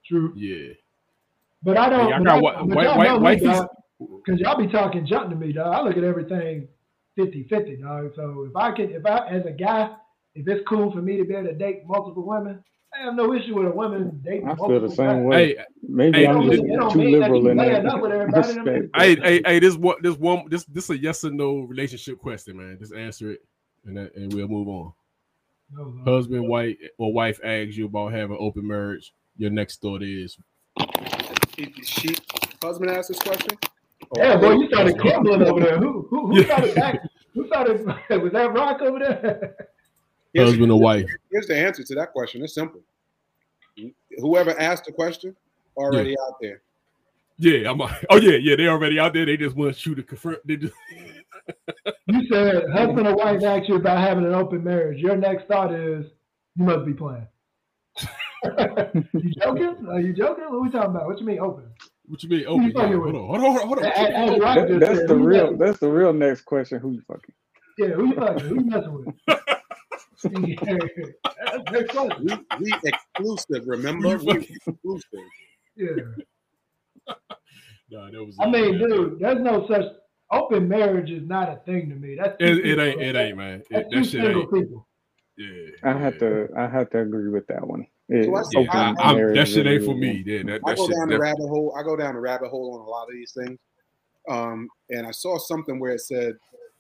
True, 0.05 0.33
Yeah. 0.35 0.73
But 1.63 1.77
I 1.77 1.89
don't. 1.89 2.07
Hey, 2.07 2.13
I 2.13 2.23
got 2.23 2.37
I- 2.37 2.41
white- 2.41 2.55
but 2.67 2.75
white- 2.75 2.83
y'all 2.85 2.97
white- 2.97 3.07
know 3.07 3.19
me, 3.19 3.23
wifey's- 3.23 3.67
Cause 4.27 4.39
y'all 4.39 4.57
be 4.57 4.67
talking 4.67 5.05
junk 5.05 5.29
to 5.29 5.35
me, 5.35 5.53
dog. 5.53 5.73
I 5.73 5.81
look 5.81 5.95
at 5.97 6.03
everything 6.03 6.67
50-50, 7.17 7.81
dog. 7.81 8.11
So 8.15 8.45
if 8.49 8.55
I 8.55 8.71
can, 8.71 8.91
if 8.91 9.05
I, 9.05 9.27
as 9.29 9.45
a 9.45 9.51
guy, 9.51 9.95
if 10.35 10.47
it's 10.47 10.65
cool 10.67 10.91
for 10.91 11.01
me 11.01 11.15
to 11.17 11.23
be 11.23 11.33
able 11.35 11.47
to 11.47 11.53
date 11.53 11.83
multiple 11.85 12.25
women, 12.25 12.61
I 12.93 13.05
have 13.05 13.15
no 13.15 13.33
issue 13.33 13.55
with 13.55 13.67
a 13.67 13.71
woman 13.71 14.21
dating 14.23 14.49
I 14.49 14.55
feel 14.55 14.79
the 14.81 14.89
same 14.89 15.07
guys. 15.07 15.25
way. 15.25 15.47
Hey, 15.55 15.63
Maybe 15.87 16.17
Hey, 16.19 16.27
I'm 16.27 16.41
just 16.49 16.63
it 16.63 16.67
too 16.91 17.01
liberal 17.01 17.47
in 17.47 17.57
laying 17.57 17.73
that 17.73 17.85
up 17.85 18.01
with 18.01 18.11
everybody. 18.11 18.53
Them 18.53 18.65
respect. 18.65 18.95
hey, 18.97 19.15
hey, 19.15 19.41
hey, 19.45 19.59
this 19.59 19.75
what 19.77 20.01
this 20.03 20.17
one 20.17 20.45
this 20.49 20.65
this 20.65 20.89
a 20.89 20.97
yes 20.97 21.23
or 21.23 21.31
no 21.31 21.59
relationship 21.61 22.19
question, 22.19 22.57
man. 22.57 22.77
Just 22.79 22.93
answer 22.93 23.31
it, 23.31 23.43
and 23.85 23.97
that, 23.97 24.15
and 24.15 24.33
we'll 24.33 24.47
move 24.47 24.67
on. 24.67 24.93
No, 25.71 25.85
no. 25.85 26.11
Husband, 26.15 26.47
wife, 26.47 26.75
or 26.97 27.11
wife 27.13 27.39
asks 27.43 27.75
you 27.77 27.85
about 27.85 28.11
having 28.13 28.37
open 28.39 28.67
marriage. 28.67 29.13
Your 29.37 29.49
next 29.49 29.81
thought 29.81 30.03
is 30.03 30.37
Is 30.79 31.22
she 31.83 32.15
husband 32.61 32.91
asked 32.91 33.09
this 33.09 33.19
question? 33.19 33.57
Or- 34.11 34.23
Yeah, 34.23 34.37
boy, 34.37 34.53
you 34.53 34.67
started 34.67 34.97
crumbling 34.97 35.41
over 35.43 35.59
there. 35.59 35.77
Who 35.77 36.07
who, 36.09 36.27
who 36.27 36.37
Yeah. 36.39 36.45
started 36.45 36.75
back? 36.75 36.99
Who 37.33 37.47
started? 37.47 37.85
Was 38.21 38.31
that 38.33 38.53
Rock 38.53 38.81
over 38.81 38.99
there? 38.99 39.55
Here's- 40.33 40.49
husband 40.49 40.71
or 40.71 40.79
wife. 40.79 41.09
Here's 41.31 41.47
the 41.47 41.55
answer 41.57 41.83
to 41.83 41.95
that 41.95 42.11
question. 42.11 42.43
It's 42.43 42.53
simple. 42.53 42.81
Whoever 44.19 44.59
asked 44.59 44.85
the 44.85 44.91
question 44.91 45.35
already 45.75 46.15
out 46.27 46.35
there. 46.41 46.61
Yeah, 47.37 47.71
I'm. 47.71 47.81
Oh 47.81 48.17
yeah, 48.17 48.37
yeah. 48.37 48.55
They 48.55 48.67
already 48.67 48.99
out 48.99 49.13
there. 49.13 49.25
They 49.25 49.37
just 49.37 49.55
want 49.55 49.83
you 49.85 49.95
to 49.95 50.03
confirm. 50.03 50.37
They 50.45 50.57
just, 50.57 50.73
You 52.07 52.27
said 52.27 52.69
husband 52.71 53.07
or 53.07 53.15
wife 53.15 53.43
asked 53.43 53.67
you 53.67 53.75
about 53.75 53.97
having 53.97 54.25
an 54.25 54.33
open 54.33 54.63
marriage. 54.63 54.99
Your 54.99 55.17
next 55.17 55.47
thought 55.47 55.73
is 55.73 56.05
you 56.55 56.63
must 56.65 56.85
be 56.85 56.93
playing. 56.93 57.27
You 58.43 59.33
joking? 59.41 59.87
Are 59.89 59.99
you 60.01 60.13
joking? 60.13 60.45
What 60.45 60.53
are 60.55 60.61
we 60.61 60.69
talking 60.69 60.91
about? 60.91 61.05
What 61.07 61.19
you 61.19 61.25
mean 61.25 61.39
open? 61.39 61.65
what 62.05 62.21
you 62.23 62.29
mean? 62.29 62.45
Open? 62.45 62.63
you 62.63 62.71
Yeah, 62.75 62.81
fucking 62.81 62.99
hold 62.99 63.15
on, 63.15 63.27
hold 63.27 63.35
on, 63.35 63.41
hold 63.41 63.57
on. 63.59 63.67
Hold 63.67 63.79
on. 63.79 63.85
As- 63.85 63.97
as 63.97 64.29
Open. 64.29 64.41
Rock 64.41 64.55
That- 64.55 64.79
that's 64.79 64.99
said, 64.99 65.07
the 65.09 65.15
real. 65.15 65.43
messing- 65.43 65.57
That's 65.57 65.79
the 65.79 65.89
real 65.89 66.13
next 66.13 66.41
question. 66.41 66.79
Who 66.79 66.91
you 66.91 67.01
fucking? 67.07 67.35
Yeah, 67.77 67.87
who 67.87 68.05
you 68.07 68.13
fucking? 68.15 68.45
Who 68.45 68.55
you 68.55 68.65
messing 68.65 68.93
with? 68.93 69.15
Yeah, 70.25 70.77
next 71.69 71.91
question. 71.91 72.25
We, 72.25 72.65
we 72.65 72.73
exclusive, 72.85 73.67
remember? 73.67 74.17
We 74.17 74.37
exclusive. 74.37 75.03
Yeah. 75.75 75.87
Nah, 77.91 78.09
that 78.09 78.25
was. 78.25 78.35
I 78.39 78.49
mean, 78.49 78.73
yeah. 78.79 78.87
dude, 78.87 79.19
there's 79.19 79.41
no 79.41 79.67
such 79.67 79.85
open 80.31 80.67
marriage 80.67 81.11
is 81.11 81.27
not 81.27 81.49
a 81.49 81.57
thing 81.65 81.89
to 81.89 81.95
me. 81.95 82.15
That's 82.19 82.35
It, 82.39 82.65
it 82.65 82.79
ain't. 82.79 82.99
It 83.01 83.15
ain't, 83.15 83.37
man. 83.37 83.59
It, 83.59 83.67
that 83.69 83.91
two 83.91 84.03
shit 84.03 84.23
single 84.23 84.41
ain't. 84.43 84.51
people. 84.53 84.87
Yeah. 85.37 85.67
I 85.83 85.91
have 85.93 86.13
yeah. 86.15 86.19
to. 86.19 86.47
I 86.57 86.67
have 86.67 86.89
to 86.91 87.01
agree 87.01 87.29
with 87.29 87.45
that 87.47 87.67
one. 87.67 87.85
It- 88.13 88.25
So 88.25 88.35
I- 88.35 88.43
Yeah, 88.51 88.59
open 88.59 88.69
I, 88.69 89.09
I'm, 89.09 89.15
marriage 89.15 89.35
that 89.37 89.47
shit 89.47 89.65
really 89.65 89.75
ain't 89.77 89.85
for 89.85 89.95
me. 89.95 90.23
Yeah, 90.25 90.43
that, 90.43 90.61
I 90.65 90.75
go 90.75 90.87
shit. 90.87 90.95
down 90.95 91.09
the 91.09 91.19
rabbit 91.19 91.47
hole. 91.47 91.73
I 91.77 91.83
go 91.83 91.95
down 91.95 92.13
the 92.13 92.19
rabbit 92.21 92.49
hole 92.49 92.73
on 92.75 92.81
a 92.81 92.89
lot 92.89 93.07
of 93.07 93.13
these 93.13 93.31
things. 93.31 93.57
Um, 94.29 94.69
and 94.89 95.05
I 95.05 95.11
saw 95.11 95.37
something 95.37 95.79
where 95.79 95.91
it 95.93 96.01
said, 96.01 96.37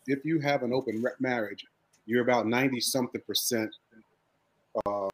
if 0.07 0.23
you 0.23 0.39
have 0.39 0.63
an 0.63 0.73
open 0.73 1.01
re- 1.01 1.11
marriage, 1.19 1.65
you're 2.05 2.21
about 2.21 2.47
ninety 2.47 2.79
something 2.79 3.21
percent 3.25 3.73
um, 4.85 5.09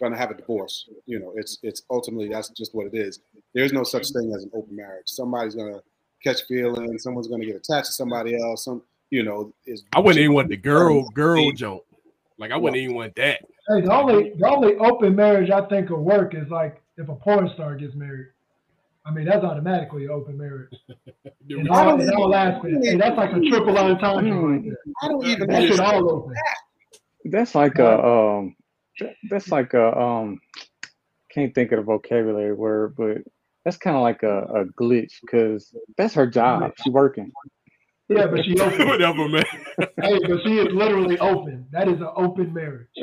going 0.00 0.12
to 0.12 0.18
have 0.18 0.30
a 0.30 0.34
divorce. 0.34 0.88
You 1.06 1.20
know, 1.20 1.32
it's 1.36 1.58
it's 1.62 1.82
ultimately 1.90 2.28
that's 2.28 2.48
just 2.50 2.74
what 2.74 2.86
it 2.86 2.94
is. 2.94 3.20
There's 3.54 3.72
no 3.72 3.84
such 3.84 4.10
thing 4.10 4.32
as 4.34 4.44
an 4.44 4.50
open 4.54 4.74
marriage. 4.76 5.06
Somebody's 5.06 5.54
going 5.54 5.72
to 5.72 5.82
catch 6.22 6.42
feelings. 6.46 7.02
Someone's 7.02 7.28
going 7.28 7.40
to 7.40 7.46
get 7.46 7.56
attached 7.56 7.86
to 7.86 7.92
somebody 7.92 8.40
else. 8.40 8.64
Some, 8.64 8.82
you 9.10 9.22
know, 9.22 9.52
is 9.66 9.84
I 9.92 10.00
wouldn't 10.00 10.20
even 10.20 10.34
want 10.34 10.48
the 10.48 10.56
girl 10.56 11.08
girl 11.10 11.50
jump. 11.52 11.82
Like 12.38 12.50
I 12.52 12.56
wouldn't 12.56 12.80
even 12.82 12.96
want 12.96 13.14
that. 13.16 13.44
Hey, 13.68 13.80
the 13.82 13.92
only 13.92 14.32
the 14.38 14.48
only 14.48 14.76
open 14.76 15.14
marriage 15.14 15.50
I 15.50 15.66
think 15.66 15.90
will 15.90 16.02
work 16.02 16.34
is 16.34 16.48
like 16.50 16.80
if 16.96 17.08
a 17.08 17.14
porn 17.14 17.50
star 17.54 17.76
gets 17.76 17.94
married. 17.94 18.28
I 19.06 19.12
mean, 19.12 19.24
that's 19.24 19.44
automatically 19.44 20.04
an 20.04 20.10
open 20.10 20.36
marriage. 20.36 20.72
In 21.48 21.68
I 21.70 21.78
all, 21.78 21.84
don't 21.98 22.00
in 22.02 22.10
all 22.14 22.28
even- 22.28 22.38
aspects. 22.54 22.86
Hey, 22.86 22.96
that's 22.96 23.16
like 23.16 23.30
a 23.32 23.40
triple 23.48 23.76
entendre 23.78 24.36
right. 24.36 24.62
I 25.02 25.08
don't 25.08 25.24
even 25.26 25.48
That 25.48 25.62
shit 25.62 25.70
understand. 25.80 25.80
all 26.04 26.12
open. 26.12 26.34
That's 27.24 27.54
like 27.54 27.78
a 27.78 27.98
um. 28.04 28.56
That's 29.30 29.50
like 29.50 29.74
a 29.74 29.96
um. 29.98 30.38
Can't 31.32 31.54
think 31.54 31.72
of 31.72 31.78
the 31.78 31.82
vocabulary 31.84 32.52
word, 32.54 32.94
but 32.96 33.18
that's 33.64 33.76
kind 33.76 33.96
of 33.96 34.02
like 34.02 34.22
a, 34.22 34.42
a 34.42 34.64
glitch 34.80 35.12
because 35.22 35.74
that's 35.96 36.14
her 36.14 36.26
job. 36.26 36.72
She's 36.82 36.92
working. 36.92 37.30
Yeah, 38.08 38.26
but 38.26 38.44
she 38.44 38.58
open. 38.60 38.86
Whatever, 38.88 39.28
man. 39.28 39.44
hey, 39.78 40.18
but 40.28 40.42
she 40.44 40.58
is 40.58 40.68
literally 40.72 41.18
open. 41.18 41.66
That 41.72 41.88
is 41.88 42.00
an 42.00 42.08
open 42.16 42.52
marriage. 42.52 42.88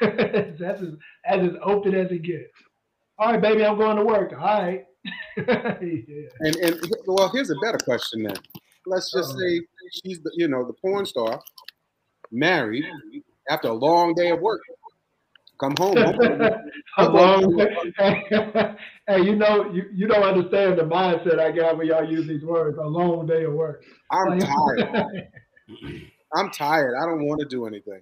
that's 0.58 0.82
as 0.82 0.94
as 1.26 1.40
as 1.48 1.52
open 1.62 1.94
as 1.94 2.10
it 2.10 2.22
gets. 2.22 2.52
All 3.18 3.32
right, 3.32 3.40
baby, 3.40 3.64
I'm 3.64 3.78
going 3.78 3.96
to 3.96 4.04
work. 4.04 4.32
All 4.32 4.38
right. 4.38 4.84
yeah. 5.36 6.28
And 6.40 6.56
and 6.56 6.80
well, 7.06 7.30
here's 7.32 7.50
a 7.50 7.56
better 7.62 7.78
question 7.78 8.22
then. 8.24 8.36
Let's 8.86 9.12
just 9.12 9.32
Uh-oh. 9.32 9.40
say 9.40 9.60
she's 10.02 10.20
the 10.20 10.30
you 10.36 10.48
know 10.48 10.66
the 10.66 10.72
porn 10.74 11.06
star, 11.06 11.40
married 12.30 12.84
after 13.48 13.68
a 13.68 13.72
long 13.72 14.14
day 14.14 14.30
of 14.30 14.40
work, 14.40 14.60
come 15.60 15.74
home. 15.78 15.96
A 16.98 17.08
long- 17.08 17.58
hey, 17.98 19.20
you 19.22 19.34
know, 19.34 19.70
you, 19.72 19.84
you 19.92 20.06
don't 20.06 20.22
understand 20.22 20.78
the 20.78 20.84
mindset 20.84 21.40
I 21.40 21.50
got 21.50 21.76
when 21.76 21.88
y'all 21.88 22.08
use 22.08 22.28
these 22.28 22.44
words. 22.44 22.78
A 22.78 22.86
long 22.86 23.26
day 23.26 23.44
of 23.44 23.52
work. 23.52 23.84
I'm 24.12 24.38
tired. 24.38 25.28
I'm 26.36 26.50
tired. 26.50 26.94
I 27.00 27.06
don't 27.06 27.26
want 27.26 27.40
to 27.40 27.46
do 27.46 27.66
anything. 27.66 28.00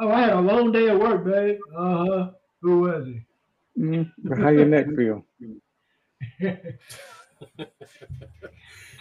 Oh, 0.00 0.10
I 0.10 0.20
had 0.20 0.32
a 0.32 0.40
long 0.40 0.72
day 0.72 0.88
of 0.88 0.98
work, 1.00 1.24
babe. 1.24 1.58
Uh 1.76 2.04
huh. 2.06 2.30
Who 2.62 2.80
was 2.80 3.06
he? 3.06 3.20
Mm, 3.78 4.10
how 4.38 4.48
your 4.50 4.66
neck 4.66 4.86
feel? 4.96 5.24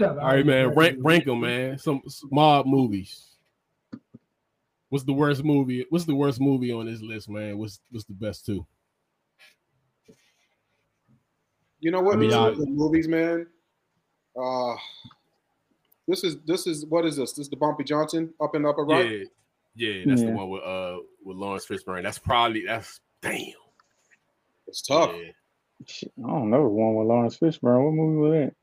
All 0.01 0.15
right, 0.15 0.45
man. 0.45 0.69
Rank 0.69 0.97
rank 1.01 1.25
them, 1.25 1.41
man. 1.41 1.77
Some, 1.77 2.01
some 2.07 2.29
mob 2.31 2.65
movies. 2.65 3.25
What's 4.89 5.03
the 5.03 5.13
worst 5.13 5.43
movie? 5.43 5.85
What's 5.89 6.05
the 6.05 6.15
worst 6.15 6.39
movie 6.39 6.71
on 6.71 6.85
this 6.85 7.01
list, 7.01 7.29
man? 7.29 7.57
What's 7.57 7.79
what's 7.91 8.05
the 8.05 8.13
best 8.13 8.45
two? 8.45 8.65
You 11.79 11.91
know 11.91 12.01
what? 12.01 12.15
I 12.15 12.17
mean, 12.17 12.33
I- 12.33 12.51
the 12.51 12.65
movies, 12.65 13.07
man. 13.07 13.47
Uh, 14.39 14.75
this 16.07 16.23
is 16.23 16.37
this 16.45 16.65
is 16.65 16.85
what 16.85 17.05
is 17.05 17.17
this? 17.17 17.33
This 17.33 17.45
is 17.45 17.49
the 17.49 17.55
Bumpy 17.57 17.83
Johnson 17.83 18.33
up 18.41 18.55
and 18.55 18.65
upper 18.65 18.83
right. 18.85 19.27
Yeah, 19.75 19.89
yeah, 19.91 20.03
that's 20.07 20.21
the 20.21 20.31
one 20.31 20.49
with 20.49 20.63
uh 20.63 20.97
with 21.23 21.37
Laurence 21.37 21.65
Fishburne. 21.65 22.03
That's 22.03 22.19
probably 22.19 22.65
that's 22.65 22.99
damn. 23.21 23.45
It's 24.67 24.81
tough. 24.81 25.15
Yeah, 25.15 26.09
I 26.25 26.27
don't 26.27 26.49
know 26.49 26.63
the 26.63 26.69
one 26.69 26.95
with 26.95 27.07
Laurence 27.07 27.37
Fishburne. 27.37 27.83
What 27.85 27.93
movie 27.93 28.17
was 28.17 28.31
that? 28.33 28.53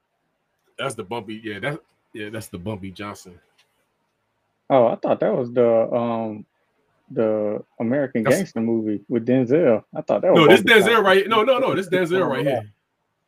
that's 0.79 0.95
the 0.95 1.05
bumpy. 1.05 1.41
Yeah, 1.43 1.59
that 1.61 1.81
yeah, 2.13 2.29
that's 2.31 2.49
the 2.49 2.59
Bumpy 2.59 2.91
Johnson. 2.91 3.39
Oh, 4.69 4.89
I 4.89 4.97
thought 4.97 5.21
that 5.21 5.35
was 5.35 5.53
the 5.53 5.93
um 5.95 6.45
the 7.11 7.63
American 7.81 8.25
That's- 8.25 8.41
Gangster 8.41 8.61
movie 8.61 9.01
with 9.09 9.25
Denzel. 9.27 9.85
I 9.95 10.03
thought 10.03 10.23
that 10.23 10.33
was 10.33 10.41
No, 10.41 10.49
this 10.49 10.61
Denzel 10.63 10.87
Johnson. 10.87 11.05
right. 11.05 11.29
No, 11.29 11.45
no, 11.45 11.59
no. 11.59 11.75
This 11.75 11.89
Denzel 11.89 12.29
right 12.29 12.45
here. 12.45 12.73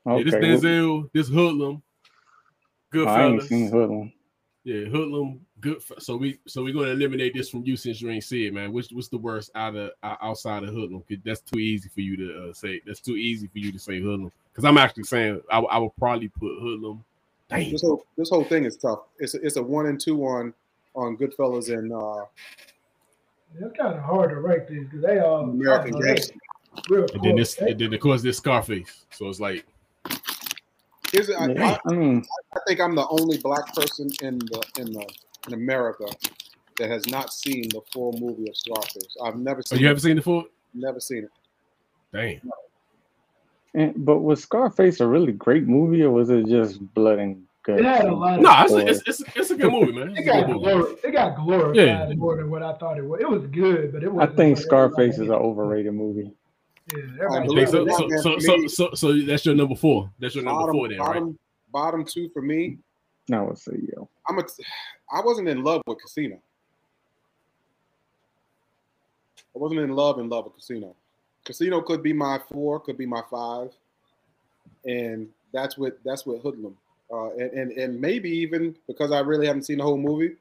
Okay, 0.07 0.19
Yeah, 0.19 0.25
this 0.25 0.35
Denzel. 0.35 1.11
This 1.13 1.29
Hoodlum. 1.29 1.83
oh, 2.95 3.05
I 3.05 3.25
ain't 3.27 3.43
seen 3.45 3.71
Hoodlum. 3.71 4.13
Yeah, 4.65 4.87
Hoodlum. 4.87 5.41
Good. 5.61 5.83
For, 5.83 5.99
So 5.99 6.17
we 6.17 6.39
so 6.47 6.63
we're 6.63 6.73
gonna 6.73 6.91
eliminate 6.91 7.35
this 7.35 7.51
from 7.51 7.65
you 7.65 7.77
since 7.77 8.01
you 8.01 8.11
ain't 8.11 8.25
see 8.25 8.47
it, 8.47 8.55
man. 8.55 8.73
Which 8.73 8.89
what's 8.93 9.09
the 9.09 9.19
worst 9.19 9.51
out 9.55 9.75
of 9.75 9.91
uh, 10.03 10.17
outside 10.23 10.63
of 10.63 10.71
Hoodlum? 10.71 11.03
'Cause 11.09 11.19
That's 11.25 11.41
too 11.41 11.59
easy 11.59 11.89
for 11.89 12.01
you 12.01 12.17
to 12.17 12.51
uh, 12.51 12.53
say. 12.53 12.81
That's 12.87 13.01
too 13.01 13.17
easy 13.17 13.49
for 13.49 13.59
you 13.59 13.73
to 13.73 13.79
say 13.79 14.01
Hoodlum. 14.01 14.31
Because 14.53 14.65
I'm 14.65 14.79
actually 14.79 15.05
saying 15.05 15.41
I, 15.51 15.59
I 15.59 15.79
would 15.79 15.97
probably 15.97 16.29
put 16.29 16.59
Hoodlum. 16.61 17.05
Damn. 17.49 17.73
This 17.73 17.83
whole 17.83 18.05
this 18.17 18.31
whole 18.31 18.45
thing 18.45 18.65
is 18.65 18.77
tough. 18.77 19.01
It's 19.19 19.35
a, 19.35 19.45
it's 19.45 19.57
a 19.57 19.63
one 19.63 19.87
and 19.87 20.01
two 20.01 20.25
on 20.25 20.55
on 20.95 21.17
Goodfellas 21.17 21.73
and 21.73 21.93
uh, 21.93 22.25
It's 23.61 23.77
kind 23.77 23.95
of 23.95 24.03
hard 24.03 24.31
to 24.31 24.37
rank 24.41 24.69
these 24.69 24.85
because 24.85 25.03
they 25.03 25.19
all 25.21 25.43
American 25.43 25.89
I 25.89 25.91
don't 25.91 26.01
know, 26.01 26.01
they 26.01 26.15
Gangster. 26.15 26.35
And 27.15 27.23
then 27.25 27.37
this, 27.37 27.55
close. 27.55 27.71
and 27.71 27.81
then 27.81 27.95
of 27.95 28.01
course 28.01 28.23
this 28.23 28.37
Scarface. 28.37 29.07
So 29.11 29.29
it's 29.29 29.41
like 29.41 29.65
Here's, 31.13 31.31
I, 31.31 31.47
Yeah, 31.53 31.79
I, 31.87 31.91
I 31.91 31.93
mean, 31.95 32.25
I 32.55 32.59
think 32.67 32.81
I'm 32.81 32.95
the 32.95 33.07
only 33.09 33.39
black 33.39 33.75
person 33.75 34.11
in 34.23 34.39
the 34.39 34.63
in 34.79 34.93
the 34.93 35.07
in 35.49 35.55
America 35.55 36.07
that 36.79 36.91
has 36.91 37.07
not 37.09 37.33
seen 37.33 37.69
the 37.71 37.81
full 37.93 38.13
movie 38.21 38.49
of 38.49 38.57
Scarface. 38.57 39.17
I've 39.23 39.37
never 39.37 39.61
oh, 39.61 39.63
seen. 39.63 39.81
you 39.81 39.87
it. 39.87 39.89
haven't 39.89 40.03
seen 40.03 40.17
the 40.17 40.23
full? 40.23 40.45
Never 40.75 41.01
seen 41.01 41.25
it. 41.25 41.31
Damn. 42.13 42.51
and, 43.75 44.05
but 44.07 44.19
was 44.19 44.43
Scarface 44.43 45.01
a 45.01 45.07
really 45.07 45.33
great 45.33 45.67
movie 45.67 46.03
or 46.03 46.11
was 46.11 46.31
it 46.31 46.47
just 46.47 46.81
blood 46.95 47.19
and 47.19 47.43
guts? 47.65 47.81
It 47.81 47.85
had 47.85 48.07
a 48.07 48.15
lot 48.15 48.37
of. 48.37 48.43
No, 48.43 48.63
it's 48.63 48.73
a, 48.73 48.79
it's, 49.09 49.21
it's, 49.21 49.37
it's 49.37 49.51
a 49.51 49.57
good 49.57 49.73
movie, 49.73 49.93
man. 49.93 50.11
It 50.11 50.19
It's 50.19 50.21
a 50.21 50.25
got, 50.25 50.47
good 50.47 50.57
movie. 50.57 50.67
glor- 50.67 51.05
it 51.05 51.13
got 51.13 51.37
glorified 51.37 51.77
Yeah. 51.77 52.13
more 52.15 52.37
than 52.37 52.51
what 52.51 52.63
I 52.63 52.75
thought 52.75 52.97
it 52.99 53.05
was. 53.05 53.21
It 53.21 53.29
was 53.29 53.47
good, 53.49 53.93
but 53.93 54.03
it 54.03 54.13
was. 54.13 54.23
I 54.23 54.27
was. 54.29 54.37
think 54.37 54.59
Scarface 54.59 55.15
is 55.15 55.29
an 55.29 55.33
overrated 55.33 55.93
movie. 55.93 56.33
Yeah, 56.95 57.03
I 57.31 57.37
everybody- 57.43 57.63
Okay, 57.63 57.71
so, 57.71 57.87
so, 57.87 58.09
so, 58.09 58.39
so, 58.39 58.67
so, 58.67 58.91
so 58.95 59.21
that's 59.21 59.45
your 59.45 59.55
number 59.55 59.75
four. 59.75 60.11
That's 60.19 60.35
your 60.35 60.45
number 60.45 60.73
four 60.73 60.89
then, 60.89 60.99
right? 60.99 61.07
bottom, 61.07 61.39
bottom 61.71 62.05
two 62.05 62.31
for 62.33 62.41
me. 62.41 62.79
I 63.31 63.43
would 63.43 63.59
say 63.59 63.73
yeah. 63.83 64.05
I'm 64.27 64.39
a. 64.39 64.43
I 65.11 65.21
wasn't 65.21 65.49
in 65.49 65.63
love 65.63 65.83
with 65.87 66.01
Casino. 66.01 66.39
I 69.55 69.59
wasn't 69.59 69.81
in 69.81 69.91
love 69.91 70.19
in 70.19 70.29
love 70.29 70.45
with 70.45 70.55
Casino. 70.55 70.95
Casino 71.45 71.81
could 71.81 72.03
be 72.03 72.13
my 72.13 72.39
four, 72.51 72.79
could 72.79 72.99
be 72.99 73.07
my 73.07 73.23
five, 73.31 73.71
and 74.85 75.29
that's 75.53 75.79
what 75.79 75.99
that's 76.05 76.27
what 76.27 76.43
Hoodlum. 76.43 76.77
Uh, 77.11 77.31
and, 77.31 77.53
and 77.53 77.73
and 77.73 78.01
maybe 78.01 78.31
even 78.31 78.77
because 78.87 79.13
I 79.13 79.21
really 79.21 79.47
haven't 79.47 79.63
seen 79.63 79.79
the 79.79 79.85
whole 79.85 79.97
movie, 79.97 80.37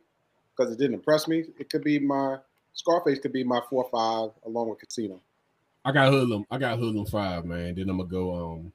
because 0.55 0.71
it 0.71 0.77
didn't 0.77 0.95
impress 0.95 1.27
me, 1.27 1.45
it 1.57 1.69
could 1.69 1.83
be 1.83 1.99
my 1.99 2.37
Scarface 2.73 3.19
could 3.19 3.33
be 3.33 3.43
my 3.43 3.59
four 3.69 3.87
five 3.91 4.29
along 4.45 4.69
with 4.69 4.79
Casino. 4.79 5.19
I 5.83 5.91
got 5.91 6.11
Hoodlum. 6.11 6.45
I 6.51 6.57
got 6.57 6.77
Hoodlum 6.77 7.09
five, 7.09 7.45
man. 7.45 7.73
Then 7.75 7.89
I'm 7.89 7.97
gonna 7.97 8.09
go. 8.09 8.35
Um, 8.35 8.71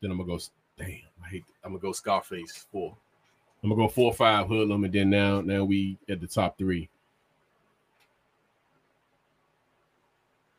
then 0.00 0.10
I'm 0.10 0.18
gonna 0.18 0.28
go. 0.28 0.38
Damn, 0.78 1.00
I 1.24 1.28
hate. 1.28 1.44
I'm 1.64 1.72
gonna 1.72 1.80
go 1.80 1.92
Scarface 1.92 2.66
four. 2.70 2.94
I'm 3.62 3.68
gonna 3.70 3.80
go 3.82 3.88
four, 3.88 4.10
or 4.10 4.14
five 4.14 4.48
Hoodlum, 4.48 4.84
and 4.84 4.92
then 4.92 5.10
now, 5.10 5.40
now 5.40 5.64
we 5.64 5.96
at 6.08 6.20
the 6.20 6.26
top 6.26 6.58
three. 6.58 6.88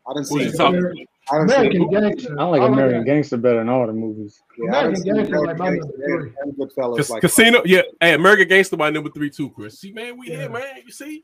I 0.08 0.14
didn't 0.14 0.28
see. 0.28 0.44
your 0.44 0.54
it. 0.54 0.58
top? 0.58 0.74
I 0.74 1.38
didn't 1.40 1.52
American 1.52 1.82
it. 1.84 1.92
Gangster. 1.92 2.40
I 2.40 2.44
like 2.46 2.62
look 2.62 2.72
American 2.72 3.00
at- 3.02 3.06
Gangster 3.06 3.38
better 3.38 3.60
than 3.60 3.70
all 3.70 3.88
the 3.88 3.94
movies. 3.94 4.42
Yeah, 4.58 4.76
I 4.78 4.84
didn't 4.84 5.02
American 5.02 5.04
see 5.04 5.10
Gangster 5.12 5.36
American 5.38 5.48
like 5.48 5.58
my 5.58 5.70
Gangster 5.70 5.98
number 5.98 6.20
and- 6.28 6.36
and 6.38 6.54
Goodfellas. 6.58 6.98
Cas- 6.98 7.10
like 7.10 7.22
Casino, 7.22 7.60
uh, 7.60 7.64
yeah. 7.66 7.82
Hey, 8.02 8.14
American 8.14 8.48
Gangster, 8.50 8.78
my 8.78 8.90
number 8.90 9.10
three 9.10 9.30
too, 9.30 9.50
Chris. 9.52 9.80
See, 9.80 9.92
man, 9.94 10.18
we 10.18 10.30
Yeah. 10.30 10.38
here, 10.42 10.50
man. 10.50 10.82
You 10.86 10.92
see, 10.92 11.24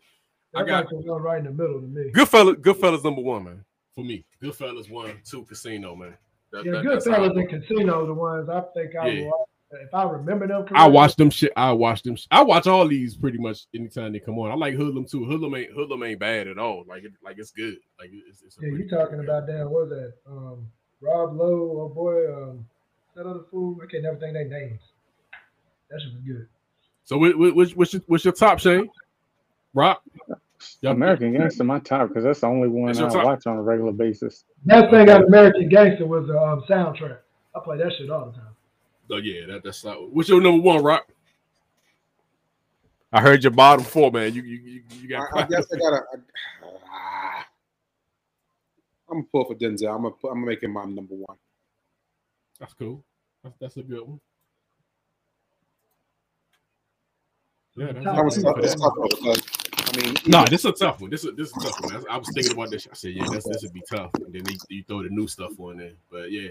I 0.56 0.64
got- 0.64 0.86
like 0.86 0.90
the 1.06 1.12
one 1.12 1.22
right 1.22 1.40
in 1.40 1.46
the 1.46 1.52
middle 1.52 1.82
to 1.82 1.88
me. 1.88 2.12
Goodfellas. 2.14 2.56
Goodfellas 2.56 3.04
number 3.04 3.22
one, 3.22 3.44
man. 3.44 3.66
For 3.96 4.04
me, 4.04 4.26
Goodfellas 4.42 4.90
one, 4.90 5.20
two, 5.26 5.44
Casino, 5.44 5.96
man. 5.96 6.16
That- 6.52 6.66
Yeah, 6.66 6.72
that- 6.74 6.84
that's 6.86 7.08
how 7.08 7.18
Goodfellas 7.20 7.38
and 7.40 7.50
Casino, 7.50 8.06
the 8.06 8.14
ones 8.14 8.48
I 8.50 8.62
think 8.74 8.96
I 8.96 9.08
Yeah. 9.10 9.26
watched. 9.28 9.49
If 9.72 9.94
I 9.94 10.04
remember 10.04 10.48
them, 10.48 10.66
I 10.74 10.88
watch 10.88 11.16
them 11.16 11.30
shit. 11.30 11.54
I 11.56 11.72
watch 11.72 12.02
them. 12.02 12.16
sh- 12.16 12.26
I 12.32 12.42
watch 12.42 12.66
all 12.66 12.88
these 12.88 13.16
pretty 13.16 13.38
much 13.38 13.68
anytime 13.76 14.14
they 14.14 14.20
come 14.20 14.40
on. 14.40 14.50
I 14.50 14.56
like 14.56 14.74
Hoodlum 14.74 15.06
too. 15.06 15.26
Hoodlum 15.26 15.56
ain't 15.56 15.72
Hoodlum 15.74 16.04
ain't 16.04 16.20
bad 16.20 16.48
at 16.48 16.58
all. 16.58 16.86
Like 16.88 17.04
it, 17.04 17.14
like 17.24 17.38
it's 17.38 17.52
good. 17.52 17.78
Like 18.00 18.10
it's, 18.12 18.42
it's 18.42 18.58
Yeah, 18.60 18.70
you 18.70 18.90
talking 18.90 19.20
about 19.20 19.46
damn 19.46 19.70
what 19.70 19.88
was 19.88 19.90
that? 19.90 20.14
Um, 20.28 20.68
Rob 21.02 21.36
Lowe, 21.36 21.82
oh 21.82 21.92
boy, 21.94 22.34
um, 22.34 22.66
that 23.16 23.28
other 23.28 23.44
fool. 23.52 23.78
I 23.84 23.86
can't 23.86 24.04
never 24.04 24.18
think 24.18 24.34
their 24.34 24.48
names. 24.48 24.82
That 25.92 26.02
should 26.02 26.24
be 26.24 26.32
good. 26.34 26.48
So 27.04 27.18
what, 27.18 27.38
what, 27.38 27.56
what's, 27.56 27.76
what's, 27.76 27.94
your, 27.94 28.02
what's 28.08 28.24
your 28.24 28.34
top, 28.34 28.60
Shane? 28.60 28.90
Rock. 29.74 30.04
Yup. 30.82 30.96
American 30.96 31.34
Gangster 31.34 31.64
my 31.64 31.80
top 31.80 32.10
because 32.10 32.24
that's 32.24 32.42
the 32.42 32.48
only 32.48 32.68
one 32.68 32.90
I 32.90 33.10
top? 33.10 33.24
watch 33.24 33.48
on 33.48 33.58
a 33.58 33.62
regular 33.62 33.94
basis. 33.94 34.46
Best 34.66 34.92
thing 34.92 35.10
out 35.10 35.22
of 35.22 35.28
American 35.28 35.70
Gangster 35.70 36.06
was 36.06 36.28
the 36.28 36.40
um, 36.40 36.64
soundtrack. 36.70 37.20
I 37.56 37.60
play 37.64 37.78
that 37.78 37.94
shit 37.98 38.10
all 38.10 38.26
the 38.26 38.34
time. 38.34 38.49
Oh 39.12 39.18
yeah, 39.18 39.46
that, 39.48 39.64
that's 39.64 39.84
not. 39.84 40.12
What's 40.12 40.30
your 40.30 40.42
number 40.42 40.62
one, 40.62 40.84
Rock? 40.84 41.08
I 43.12 43.22
heard 43.22 43.44
your 43.44 43.52
bottom 43.52 43.84
four, 43.84 44.12
man. 44.12 44.34
You 44.34 44.44
you 44.44 44.58
you, 44.58 44.84
you 45.02 45.08
got. 45.10 45.28
I, 45.34 45.42
I 45.42 45.48
guess 45.48 45.66
I 45.74 45.78
gotta. 45.78 46.04
I, 46.14 46.68
ah. 46.92 47.46
I'm 49.10 49.18
gonna 49.18 49.28
pull 49.32 49.46
for 49.46 49.56
Denzel. 49.56 49.96
I'm 49.96 50.04
gonna 50.04 50.12
put- 50.12 50.30
I'm 50.30 50.36
gonna 50.36 50.46
make 50.46 50.62
him 50.62 50.72
my 50.74 50.86
number 50.86 51.16
one. 51.16 51.38
That's 52.60 52.74
cool. 52.74 53.04
That's, 53.44 53.56
that's 53.60 53.78
a 53.78 53.84
good 53.84 54.08
one. 54.08 54.20
Yeah, 57.76 57.92
that's, 57.94 58.06
That 58.06 58.26
was 58.26 58.44
tough. 58.44 58.56
for 58.58 59.08
tough 59.08 59.96
I 59.96 59.98
mean, 59.98 60.16
Nah, 60.28 60.42
even- 60.42 60.52
this 60.52 60.60
is 60.62 60.66
a 60.66 60.72
tough 60.74 61.02
one. 61.02 61.10
This 61.10 61.24
is 61.24 61.36
this 61.36 61.48
is 61.48 61.58
a 61.58 61.60
tough 61.62 61.84
one. 61.84 62.06
I, 62.10 62.18
was 62.18 62.30
thinking 62.34 62.52
about 62.52 62.70
this. 62.70 62.88
I 62.92 62.94
said, 62.94 63.14
yeah, 63.14 63.26
this 63.32 63.46
this 63.46 63.64
would 63.64 63.74
be 63.74 63.82
tough. 63.90 64.12
And 64.16 64.34
then 64.34 64.44
you, 64.48 64.58
you 64.70 64.84
throw 64.84 65.02
the 65.02 65.10
new 65.10 65.28
stuff 65.28 65.60
on 65.60 65.78
there. 65.78 65.94
But 66.12 66.32
yeah, 66.32 66.50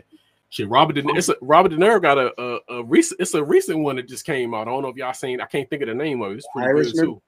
shit. 0.51 0.69
Robert, 0.69 0.95
De, 0.95 1.03
it's 1.15 1.29
a, 1.29 1.37
Robert 1.41 1.71
De 1.71 1.77
Niro 1.77 2.01
got 2.01 2.19
a, 2.19 2.33
a 2.41 2.59
a 2.79 2.85
recent. 2.85 3.21
It's 3.21 3.35
a 3.35 3.43
recent 3.45 3.81
one 3.81 3.97
that 3.97 4.09
just 4.09 4.25
came 4.25 4.55
out. 4.55 4.69
I 4.69 4.71
don't 4.71 4.83
know 4.83 4.89
if 4.89 4.97
y'all 4.97 5.13
seen. 5.13 5.41
I 5.41 5.47
can't 5.47 5.69
think 5.69 5.83
of 5.83 5.89
the 5.89 5.95
name 5.95 6.23
of 6.23 6.33
it. 6.33 6.37
It's 6.37 6.49
pretty 6.55 6.69
Irishman? 6.69 6.95
good 6.95 7.05
too. 7.05 7.23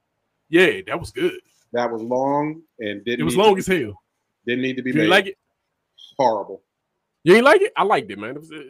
Yeah, 0.49 0.81
that 0.87 0.99
was 0.99 1.11
good. 1.11 1.41
that 1.73 1.91
was 1.91 2.03
long 2.03 2.63
and 2.79 3.05
didn't. 3.05 3.21
It 3.21 3.25
was 3.25 3.37
need 3.37 3.43
long 3.43 3.55
to, 3.55 3.59
as 3.61 3.67
hell. 3.67 4.03
Didn't 4.47 4.63
need 4.63 4.77
to 4.77 4.83
be 4.83 4.91
You 4.91 4.95
made. 4.97 5.03
ain't 5.03 5.11
like 5.11 5.27
it? 5.27 5.39
Horrible. 6.19 6.63
You 7.25 7.37
ain't 7.37 7.45
like 7.45 7.61
it? 7.63 7.73
I 7.77 7.85
liked 7.85 8.11
it, 8.11 8.19
man. 8.19 8.31
It 8.37 8.41
was 8.41 8.51
it, 8.51 8.67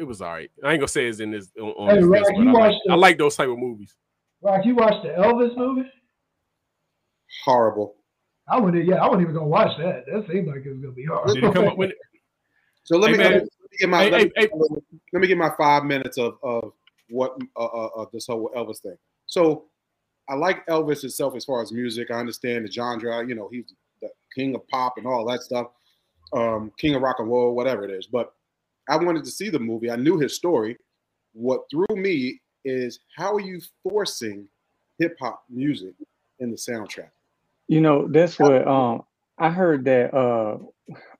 it 0.00 0.04
was 0.04 0.20
all 0.20 0.32
right. 0.32 0.50
I 0.64 0.72
ain't 0.72 0.80
gonna 0.80 0.88
say 0.88 1.06
it's 1.06 1.20
in 1.20 1.30
this 1.30 1.50
on, 1.60 1.68
on 1.70 1.88
Hey, 1.90 1.96
this 1.96 2.04
Rock, 2.06 2.20
list, 2.26 2.32
you 2.38 2.48
I 2.48 2.52
like, 2.52 2.74
the- 2.84 2.92
I 2.92 2.96
like 2.96 3.18
those 3.18 3.36
type 3.36 3.48
of 3.48 3.58
movies. 3.58 3.94
Rock, 4.42 4.64
you 4.66 4.74
watched 4.74 5.02
the 5.04 5.10
Elvis 5.10 5.56
movie? 5.56 5.88
Horrible. 7.44 7.94
I 8.48 8.60
wouldn't. 8.60 8.84
Yeah, 8.86 8.96
I 8.96 9.06
wasn't 9.06 9.22
even 9.22 9.34
gonna 9.34 9.46
watch 9.46 9.76
that. 9.78 10.04
That 10.06 10.26
seemed 10.30 10.48
like 10.48 10.66
it 10.66 10.70
was 10.70 10.80
gonna 10.80 10.92
be 10.92 11.04
hard. 11.06 11.28
Did 11.34 11.44
it 11.44 11.52
come 11.54 11.66
up 11.68 11.78
with 11.78 11.90
it? 11.90 11.96
So 12.82 12.98
let 12.98 13.10
Hey, 13.10 13.16
me, 13.16 13.24
man. 13.24 13.48
Let 13.80 13.88
me 13.88 13.88
get 13.88 13.88
my 13.88 14.04
Hey, 14.04 14.10
let, 14.10 14.20
hey, 14.20 14.26
me, 14.26 14.32
hey. 14.36 14.48
let 15.12 15.22
me 15.22 15.26
get 15.28 15.38
my 15.38 15.50
five 15.56 15.84
minutes 15.84 16.18
of 16.18 16.38
of 16.42 16.72
what 17.10 17.36
uh, 17.56 17.64
uh, 17.64 17.86
uh, 17.96 18.06
this 18.12 18.26
whole 18.26 18.50
Elvis 18.56 18.80
thing. 18.80 18.96
So 19.26 19.64
I 20.28 20.34
like 20.34 20.66
Elvis 20.66 21.04
itself 21.04 21.34
as 21.36 21.44
far 21.44 21.62
as 21.62 21.72
music. 21.72 22.10
I 22.10 22.14
understand 22.14 22.66
the 22.66 22.70
genre. 22.72 23.26
You 23.26 23.34
know, 23.34 23.48
he's 23.52 23.72
the 24.00 24.08
king 24.34 24.54
of 24.54 24.66
pop 24.68 24.94
and 24.96 25.06
all 25.06 25.24
that 25.26 25.42
stuff, 25.42 25.68
um, 26.32 26.72
king 26.78 26.94
of 26.94 27.02
rock 27.02 27.16
and 27.18 27.28
roll, 27.28 27.54
whatever 27.54 27.84
it 27.84 27.90
is. 27.90 28.06
But 28.06 28.32
I 28.88 28.96
wanted 28.96 29.24
to 29.24 29.30
see 29.30 29.50
the 29.50 29.58
movie. 29.58 29.90
I 29.90 29.96
knew 29.96 30.18
his 30.18 30.34
story. 30.34 30.76
What 31.32 31.62
threw 31.70 31.86
me 31.96 32.40
is 32.64 33.00
how 33.16 33.34
are 33.34 33.40
you 33.40 33.60
forcing 33.82 34.48
hip 34.98 35.16
hop 35.20 35.44
music 35.50 35.94
in 36.40 36.50
the 36.50 36.56
soundtrack? 36.56 37.10
You 37.68 37.80
know, 37.80 38.06
that's 38.08 38.38
what 38.38 38.66
um 38.66 39.04
I 39.38 39.50
heard 39.50 39.84
that 39.86 40.14
uh 40.14 40.58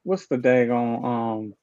what's 0.02 0.26
the 0.26 0.36
daggone 0.36 1.05
um 1.05 1.55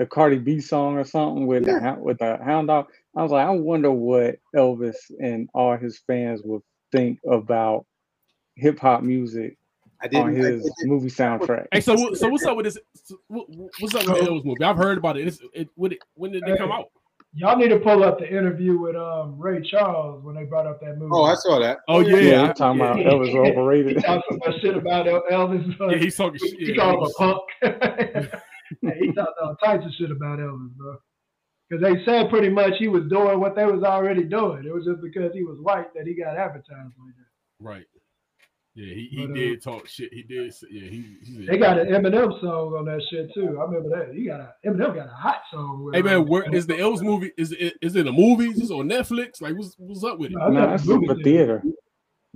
the 0.00 0.06
Cardi 0.06 0.38
B 0.38 0.60
song 0.62 0.96
or 0.96 1.04
something 1.04 1.46
with 1.46 1.66
the 1.66 1.72
Yeah. 1.72 1.80
hound 1.80 2.02
with 2.02 2.18
the 2.18 2.38
hound 2.42 2.68
dog. 2.68 2.86
I 3.14 3.22
was 3.22 3.30
like, 3.32 3.46
I 3.46 3.50
wonder 3.50 3.90
what 3.92 4.38
Elvis 4.56 4.96
and 5.22 5.46
all 5.52 5.76
his 5.76 5.98
fans 6.06 6.40
would 6.42 6.62
think 6.90 7.18
about 7.30 7.84
hip 8.56 8.78
hop 8.80 9.02
music 9.02 9.58
I 10.02 10.06
on 10.06 10.32
didn't. 10.32 10.46
I 10.46 10.48
his 10.52 10.62
didn't- 10.62 10.90
movie 10.90 11.10
soundtrack. 11.10 11.66
Hey, 11.70 11.82
so 11.82 12.14
so 12.14 12.30
what's 12.30 12.46
up 12.46 12.56
with 12.56 12.64
this? 12.64 12.78
What's 13.28 13.94
up 13.94 14.06
with 14.06 14.24
the 14.24 14.30
L's 14.30 14.42
movie? 14.44 14.64
I've 14.64 14.78
heard 14.78 14.96
about 14.96 15.18
it. 15.18 15.28
It's, 15.28 15.38
it, 15.52 15.68
when, 15.74 15.92
it 15.92 15.98
when 16.14 16.32
did 16.32 16.48
it 16.48 16.56
come 16.56 16.72
out? 16.72 16.86
Y'all 17.34 17.56
need 17.56 17.68
to 17.68 17.78
pull 17.78 18.02
up 18.02 18.18
the 18.18 18.26
interview 18.28 18.78
with 18.78 18.96
um 18.96 19.38
Ray 19.38 19.60
Charles 19.60 20.24
when 20.24 20.34
they 20.34 20.44
brought 20.44 20.66
up 20.66 20.80
that 20.80 20.96
movie. 20.96 21.10
oh, 21.12 21.24
I 21.24 21.34
saw 21.34 21.58
that. 21.60 21.80
Oh 21.88 22.00
yeah, 22.00 22.16
Yeah, 22.16 22.40
I- 22.40 22.46
we're 22.46 22.52
talking 22.54 22.80
yeah. 22.80 22.90
about 22.92 22.96
Elvis 23.06 23.28
He 23.28 23.38
overrated. 23.38 24.02
talked 24.02 24.24
so 24.30 24.38
much 24.46 24.60
shit 24.62 24.76
about 24.78 25.04
Elvis. 25.30 25.76
Bro. 25.76 25.90
Yeah, 25.90 25.98
he's 25.98 26.16
talking 26.16 26.38
shit. 26.38 26.58
he 26.58 26.72
Yeah, 26.74 26.82
called 26.82 27.04
him 27.04 27.10
a 27.62 28.18
punk. 28.22 28.30
Hey, 28.82 28.98
he 29.00 29.12
talked 29.12 29.38
all 29.42 29.56
types 29.56 29.84
of 29.84 29.92
shit 29.98 30.10
about 30.10 30.38
Elvis, 30.38 30.70
bro. 30.76 30.96
Because 31.68 31.82
they 31.82 32.04
said 32.04 32.30
pretty 32.30 32.48
much 32.48 32.74
he 32.78 32.88
was 32.88 33.04
doing 33.08 33.38
what 33.40 33.54
they 33.54 33.64
was 33.64 33.82
already 33.84 34.24
doing. 34.24 34.64
It 34.66 34.74
was 34.74 34.84
just 34.84 35.00
because 35.00 35.32
he 35.32 35.44
was 35.44 35.58
white 35.60 35.92
that 35.94 36.06
he 36.06 36.14
got 36.14 36.36
advertised 36.36 36.68
like 36.98 37.14
that. 37.16 37.64
right. 37.64 37.84
Yeah, 38.76 38.94
he, 38.94 39.08
he 39.10 39.26
But, 39.26 39.32
uh, 39.32 39.34
did 39.34 39.62
talk 39.62 39.88
shit. 39.88 40.12
He 40.14 40.22
did. 40.22 40.54
say- 40.54 40.68
Yeah, 40.70 40.88
he. 40.88 41.16
he 41.24 41.46
They 41.46 41.58
got 41.58 41.78
an 41.78 41.88
Eminem 41.88 42.40
song 42.40 42.72
on 42.78 42.84
that 42.84 43.02
shit 43.10 43.28
too. 43.34 43.58
I 43.60 43.64
remember 43.64 43.88
that. 43.90 44.14
He 44.14 44.24
got 44.24 44.38
a 44.40 44.54
Eminem 44.64 44.94
got 44.94 45.08
a 45.08 45.10
hot 45.12 45.40
song. 45.52 45.82
With 45.84 45.96
Hey 45.96 46.02
man, 46.02 46.18
um, 46.18 46.26
where 46.28 46.44
is 46.54 46.68
the 46.68 46.74
Elvis 46.74 47.02
movie? 47.02 47.32
Is 47.36 47.50
it 47.50 47.74
is 47.82 47.96
it 47.96 48.06
a 48.06 48.12
movie? 48.12 48.46
Is 48.48 48.70
it 48.70 48.72
on 48.74 48.88
Netflix? 48.88 49.40
Like 49.42 49.56
what's 49.56 49.74
what's 49.76 50.04
up 50.04 50.18
with 50.20 50.30
it? 50.30 50.36
I 50.40 50.48
No, 50.50 50.60
thought 50.60 50.70
that's 50.70 50.86
the 50.86 50.98
movie 50.98 51.22
theater. 51.24 51.64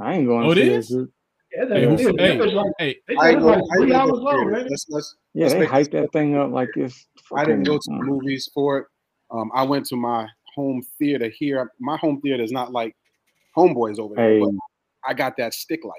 I 0.00 0.14
ain't 0.14 0.26
going 0.26 0.44
Oh, 0.44 0.52
to 0.54 0.60
it 0.60 0.64
see 0.64 0.70
is? 0.70 0.88
that 0.88 0.98
shit. 1.02 1.08
Yeah, 1.56 1.64
Hey, 1.68 1.80
that 1.84 1.90
was, 1.90 2.00
hey, 2.18 2.38
was 2.38 2.52
like, 2.52 2.72
Hey, 2.78 2.96
they 3.06 3.16
I 3.16 3.20
said 3.20 3.30
it 3.30 3.34
didn't 3.36 3.44
was 3.44 3.44
go. 3.44 3.50
like 3.50 3.62
I 3.72 3.76
three 3.76 3.86
didn't 3.86 4.00
hours 4.00 4.18
long, 4.20 4.46
right? 4.46 4.66
Let's, 4.68 4.86
let's, 4.88 5.16
Yeah, 5.34 5.46
let's 5.46 5.54
they 5.54 5.66
hyped 5.66 5.90
that 5.92 6.12
thing 6.12 6.36
up 6.36 6.50
like 6.50 6.70
it's. 6.76 7.06
I 7.34 7.44
didn't 7.44 7.64
go 7.64 7.74
to 7.76 7.80
the 7.86 7.94
uh, 7.94 8.02
movies 8.02 8.50
for 8.52 8.78
it. 8.78 8.86
Um, 9.30 9.50
I 9.54 9.62
went 9.62 9.86
to 9.86 9.96
my 9.96 10.28
home 10.54 10.82
theater 10.98 11.28
here. 11.28 11.70
My 11.80 11.96
home 11.96 12.20
theater 12.20 12.42
is 12.42 12.52
not 12.52 12.72
like 12.72 12.94
homeboys 13.56 13.98
over 13.98 14.14
there, 14.16 14.30
Hey, 14.30 14.40
but 14.40 14.50
I 15.06 15.14
got 15.14 15.36
that 15.38 15.54
stick 15.54 15.84
life. 15.84 15.94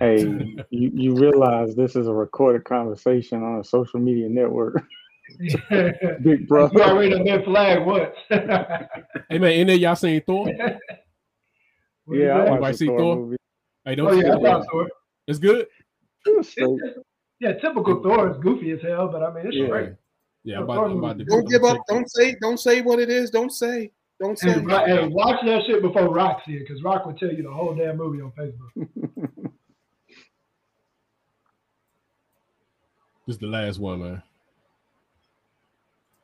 hey, 0.00 0.22
you, 0.70 0.90
you 0.94 1.14
realize 1.14 1.74
this 1.74 1.96
is 1.96 2.06
a 2.06 2.12
recorded 2.12 2.64
conversation 2.64 3.42
on 3.42 3.60
a 3.60 3.64
social 3.64 4.00
media 4.00 4.28
network, 4.28 4.82
Big 6.22 6.46
brother. 6.48 6.70
you 6.74 6.82
already 6.82 7.10
done 7.10 7.24
been 7.24 7.44
flagged 7.44 7.86
once. 7.86 8.14
hey 9.28 9.38
man, 9.38 9.52
in 9.52 9.66
there 9.66 9.76
y'all 9.76 9.96
seen 9.96 10.20
Thor? 10.22 10.48
Yeah, 12.12 12.38
I 12.42 12.58
watched 12.58 12.78
see 12.78 12.86
Thor 12.86 12.98
Thor? 12.98 13.16
movie. 13.16 13.36
Hey, 13.84 13.92
Oh 13.92 13.94
don't 13.94 14.06
yeah, 14.06 14.10
I 14.10 14.32
forget 14.34 14.42
thought 14.42 14.60
that. 14.62 14.68
so. 14.70 14.88
It's 15.26 15.38
good. 15.38 15.66
It 16.26 16.36
was 16.36 16.48
straight. 16.48 16.80
Yeah, 17.40 17.52
typical 17.54 18.02
Thor 18.02 18.30
is 18.30 18.36
goofy 18.42 18.72
as 18.72 18.80
hell, 18.82 19.08
but 19.08 19.22
I 19.22 19.32
mean 19.32 19.46
it's 19.46 19.56
Yeah. 19.56 19.68
great. 19.68 19.92
Yeah, 20.44 20.56
I'm 20.58 20.62
about, 20.64 20.84
I'm 20.90 20.98
about 20.98 21.18
to 21.18 21.24
Don't 21.24 21.48
give 21.48 21.64
up. 21.64 21.78
Don't 21.88 22.10
say. 22.10 22.34
Don't 22.40 22.58
say 22.58 22.80
what 22.82 22.98
it 22.98 23.08
is. 23.10 23.30
Don't 23.30 23.50
say. 23.52 23.90
Don't 24.18 24.38
say. 24.38 24.52
Hey, 24.52 24.60
Rock- 24.60 24.86
hey, 24.86 25.06
watch 25.08 25.40
that 25.44 25.64
shit 25.66 25.80
before 25.82 26.08
Rock 26.08 26.42
see 26.46 26.54
it, 26.54 26.60
because 26.66 26.82
Rock 26.82 27.06
will 27.06 27.14
tell 27.14 27.30
you 27.32 27.42
the 27.42 27.50
whole 27.50 27.74
damn 27.74 27.96
movie 27.96 28.20
on 28.20 28.32
Facebook. 28.32 28.88
This 33.26 33.36
is 33.36 33.40
the 33.40 33.46
last 33.46 33.78
one, 33.78 34.00
man. 34.00 34.22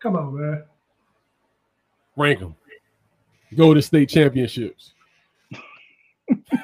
Come 0.03 0.17
on, 0.17 0.35
man. 0.41 0.65
Rank 2.17 2.41
them. 2.41 2.57
Golden 3.55 3.83
State 3.83 4.09
Championships. 4.09 4.93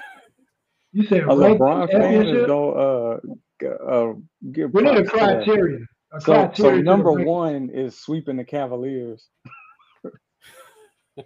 You 0.93 1.07
said 1.07 1.23
A 1.23 1.27
rank 1.37 1.59
LeBron 1.61 1.91
fan 1.91 2.27
is 2.27 2.47
going 2.47 3.21
uh, 3.65 3.67
uh, 3.67 4.13
give 4.53 4.73
We 4.75 4.83
need 4.83 4.99
a 4.99 5.05
props 5.05 5.11
to 5.13 5.17
that. 5.19 5.45
criteria. 5.45 5.79
A 6.13 6.21
So, 6.21 6.33
criteria 6.35 6.77
so 6.79 6.83
number 6.83 7.13
one 7.13 7.71
is 7.71 7.99
sweeping 7.99 8.37
the 8.37 8.45
Cavaliers. 8.45 9.29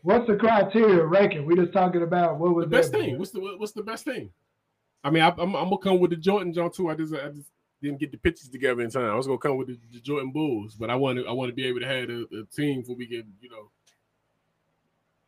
What's 0.02 0.26
the 0.26 0.36
criteria 0.36 1.04
ranking? 1.04 1.46
We 1.46 1.54
just 1.56 1.72
talking 1.72 2.02
about 2.02 2.38
what 2.38 2.54
was 2.54 2.64
The 2.64 2.70
best 2.70 2.92
that- 2.92 2.98
thing. 3.00 3.18
What's 3.18 3.30
the 3.30 3.40
what's 3.40 3.72
the 3.72 3.82
best 3.82 4.04
thing? 4.04 4.30
I 5.04 5.10
mean, 5.10 5.22
I, 5.22 5.28
I'm, 5.28 5.54
I'm 5.54 5.68
gonna 5.68 5.78
come 5.78 6.00
with 6.00 6.10
the 6.10 6.16
Jordan 6.16 6.52
John 6.52 6.72
too. 6.72 6.88
I 6.90 6.94
just 6.96 7.14
I 7.14 7.28
just 7.28 7.50
didn't 7.80 8.00
get 8.00 8.10
the 8.10 8.18
pictures 8.18 8.48
together 8.48 8.82
in 8.82 8.90
time. 8.90 9.04
I 9.10 9.14
was 9.14 9.26
gonna 9.28 9.38
come 9.38 9.56
with 9.56 9.68
the, 9.68 9.78
the 9.92 10.00
Jordan 10.00 10.32
Bulls, 10.32 10.74
but 10.74 10.90
I 10.90 10.96
want 10.96 11.18
to 11.18 11.26
I 11.26 11.32
want 11.32 11.50
to 11.50 11.54
be 11.54 11.66
able 11.66 11.80
to 11.80 11.86
have 11.86 12.08
a, 12.10 12.22
a 12.22 12.44
team 12.52 12.82
where 12.86 12.96
we 12.96 13.06
can 13.06 13.32
you 13.40 13.48
know 13.50 13.70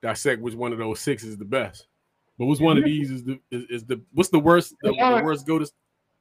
dissect 0.02 0.42
which 0.42 0.54
one 0.54 0.72
of 0.72 0.78
those 0.78 0.98
six 1.00 1.22
is 1.22 1.36
the 1.36 1.44
best. 1.44 1.86
But 2.38 2.46
what's 2.46 2.60
one 2.60 2.78
of 2.78 2.84
these 2.84 3.10
is 3.10 3.24
the 3.24 3.40
is, 3.50 3.64
is 3.68 3.84
the 3.84 4.00
what's 4.12 4.30
the 4.30 4.38
worst 4.38 4.74
the, 4.82 4.90
the 4.92 5.22
worst 5.24 5.46
go 5.46 5.58
to 5.58 5.68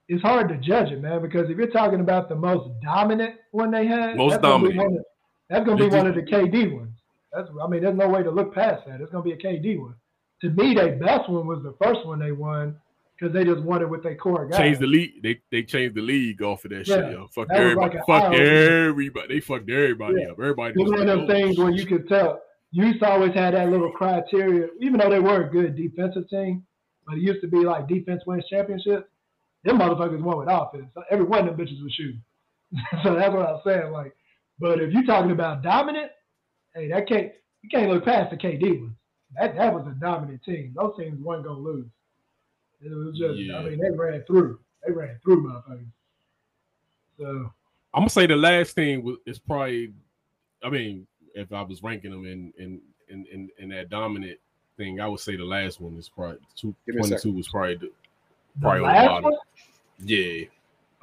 It's 0.08 0.22
hard 0.22 0.50
to 0.50 0.58
judge 0.58 0.92
it, 0.92 1.02
man, 1.02 1.22
because 1.22 1.50
if 1.50 1.58
you're 1.58 1.68
talking 1.68 2.00
about 2.00 2.28
the 2.30 2.36
most 2.36 2.70
dominant 2.82 3.36
one 3.52 3.72
they 3.72 3.86
had, 3.86 4.18
Most 4.18 4.32
that's 4.32 4.42
gonna 4.42 4.70
dominant. 4.70 4.98
of- 4.98 5.06
that's 5.50 5.66
going 5.66 5.78
to 5.78 5.90
be 5.90 5.96
one 5.96 6.08
of 6.08 6.16
the 6.16 6.22
KD 6.24 6.76
ones. 6.76 6.98
That's 7.32 7.48
I 7.62 7.68
mean, 7.68 7.82
there's 7.82 7.96
no 7.96 8.08
way 8.10 8.24
to 8.24 8.32
look 8.32 8.54
past 8.54 8.86
that. 8.88 9.02
It's 9.02 9.12
going 9.12 9.24
to 9.24 9.30
be 9.30 9.32
a 9.32 9.38
KD 9.38 9.80
one. 9.80 9.96
To 10.42 10.50
me, 10.50 10.74
their 10.74 10.96
best 10.98 11.30
one 11.30 11.48
was 11.48 11.64
the 11.64 11.76
first 11.82 12.06
one 12.06 12.20
they 12.20 12.32
won 12.32 12.76
because 13.18 13.34
they 13.34 13.44
just 13.44 13.62
won 13.62 13.82
it 13.82 13.90
with 13.90 14.04
their 14.04 14.16
core 14.16 14.48
guys. 14.48 14.60
change 14.60 14.78
the 14.78 14.88
league. 14.88 15.24
They 15.24 15.40
they 15.52 15.64
changed 15.64 15.96
the 15.96 16.02
league 16.02 16.42
off 16.44 16.66
of 16.66 16.72
that 16.72 16.86
shit. 16.86 17.12
Yo. 17.12 17.28
Fuck 17.34 17.48
everybody. 17.52 17.98
like 17.98 18.06
fuck 18.06 18.34
everybody. 18.34 19.28
They 19.36 19.40
fucked 19.40 19.70
everybody 19.70 20.22
Yeah. 20.22 20.32
up. 20.32 20.40
Everybody 20.40 20.74
It 20.80 20.84
was 20.84 20.92
one 20.92 21.02
of 21.02 21.08
them 21.08 21.20
oh, 21.22 21.28
things 21.28 21.58
where 21.58 21.72
you 21.72 21.86
could 21.86 22.08
tell. 22.08 22.42
Used 22.72 23.00
to 23.00 23.10
always 23.10 23.34
have 23.34 23.54
that 23.54 23.70
little 23.70 23.92
criteria, 23.92 24.68
even 24.82 25.00
though 25.00 25.10
they 25.10 25.20
were 25.20 25.44
a 25.44 25.50
good 25.50 25.76
defensive 25.76 26.30
team, 26.30 26.66
but 27.06 27.16
it 27.16 27.22
used 27.22 27.42
to 27.42 27.48
be 27.48 27.60
like 27.60 27.88
defense 27.88 28.24
wins 28.28 28.44
championships. 28.50 29.08
Them 29.64 29.80
motherfuckers 29.80 30.22
won 30.22 30.38
with 30.38 30.50
offense. 30.50 30.88
Every 31.10 31.26
one 31.26 31.48
of 31.48 31.58
them 31.58 31.66
bitches 31.66 31.82
was 31.82 31.94
shooting. 31.94 32.22
so 33.04 33.16
that's 33.16 33.34
what 33.34 33.46
I 33.46 33.52
was 33.52 33.62
saying. 33.66 33.92
Like, 33.92 34.14
but 34.60 34.82
if 34.82 34.92
you're 34.92 35.06
talking 35.06 35.32
about 35.32 35.64
dominant, 35.64 36.12
hey, 36.76 36.90
that 36.90 37.08
can't 37.08 37.32
you 37.62 37.70
can't 37.70 37.90
look 37.90 38.06
past 38.06 38.32
the 38.32 38.38
KD 38.38 38.80
ones. 38.82 38.94
That 39.40 39.56
that 39.56 39.74
was 39.74 39.88
a 39.88 40.00
dominant 40.00 40.44
team. 40.44 40.74
Those 40.76 40.94
teams 40.98 41.22
weren't 41.22 41.46
gonna 41.46 41.60
lose. 41.60 41.88
It 42.82 42.90
was 42.90 43.18
just, 43.18 43.40
Yeah. 43.40 43.58
I 43.58 43.64
mean, 43.64 43.80
they 43.80 43.90
ran 43.90 44.24
through. 44.28 44.60
They 44.86 44.94
ran 44.94 45.20
through 45.24 45.44
motherfuckers. 45.44 45.88
So 47.20 47.52
I'm 47.94 48.02
gonna 48.02 48.10
say 48.10 48.28
the 48.28 48.36
last 48.36 48.76
thing 48.76 49.04
was 49.04 49.18
is 49.26 49.40
probably. 49.40 49.94
I 50.64 50.70
mean, 50.70 51.08
if 51.38 51.54
I 51.54 51.62
was 51.62 51.82
ranking 51.84 52.12
them 52.12 52.26
in 52.26 52.54
in 52.58 52.82
in 53.10 53.26
in, 53.32 53.50
in 53.60 53.70
that 53.70 53.90
dominant 53.90 54.38
thing, 54.78 55.00
I 55.00 55.08
would 55.08 55.20
say 55.20 55.36
the 55.36 55.44
last 55.46 55.80
one 55.82 55.96
is 55.98 56.10
probably 56.10 56.38
two 56.56 56.76
Give 56.86 56.96
me 56.96 57.00
a 57.00 57.02
twenty 57.02 57.18
second. 57.18 57.32
two 57.32 57.38
was 57.38 57.48
probably 57.50 57.76
the 57.76 57.82
the 57.86 57.92
Probably 58.62 58.82
on 58.86 58.96
the 58.96 59.08
bottom. 59.08 59.24
one. 59.24 59.34
yeah. 60.04 60.46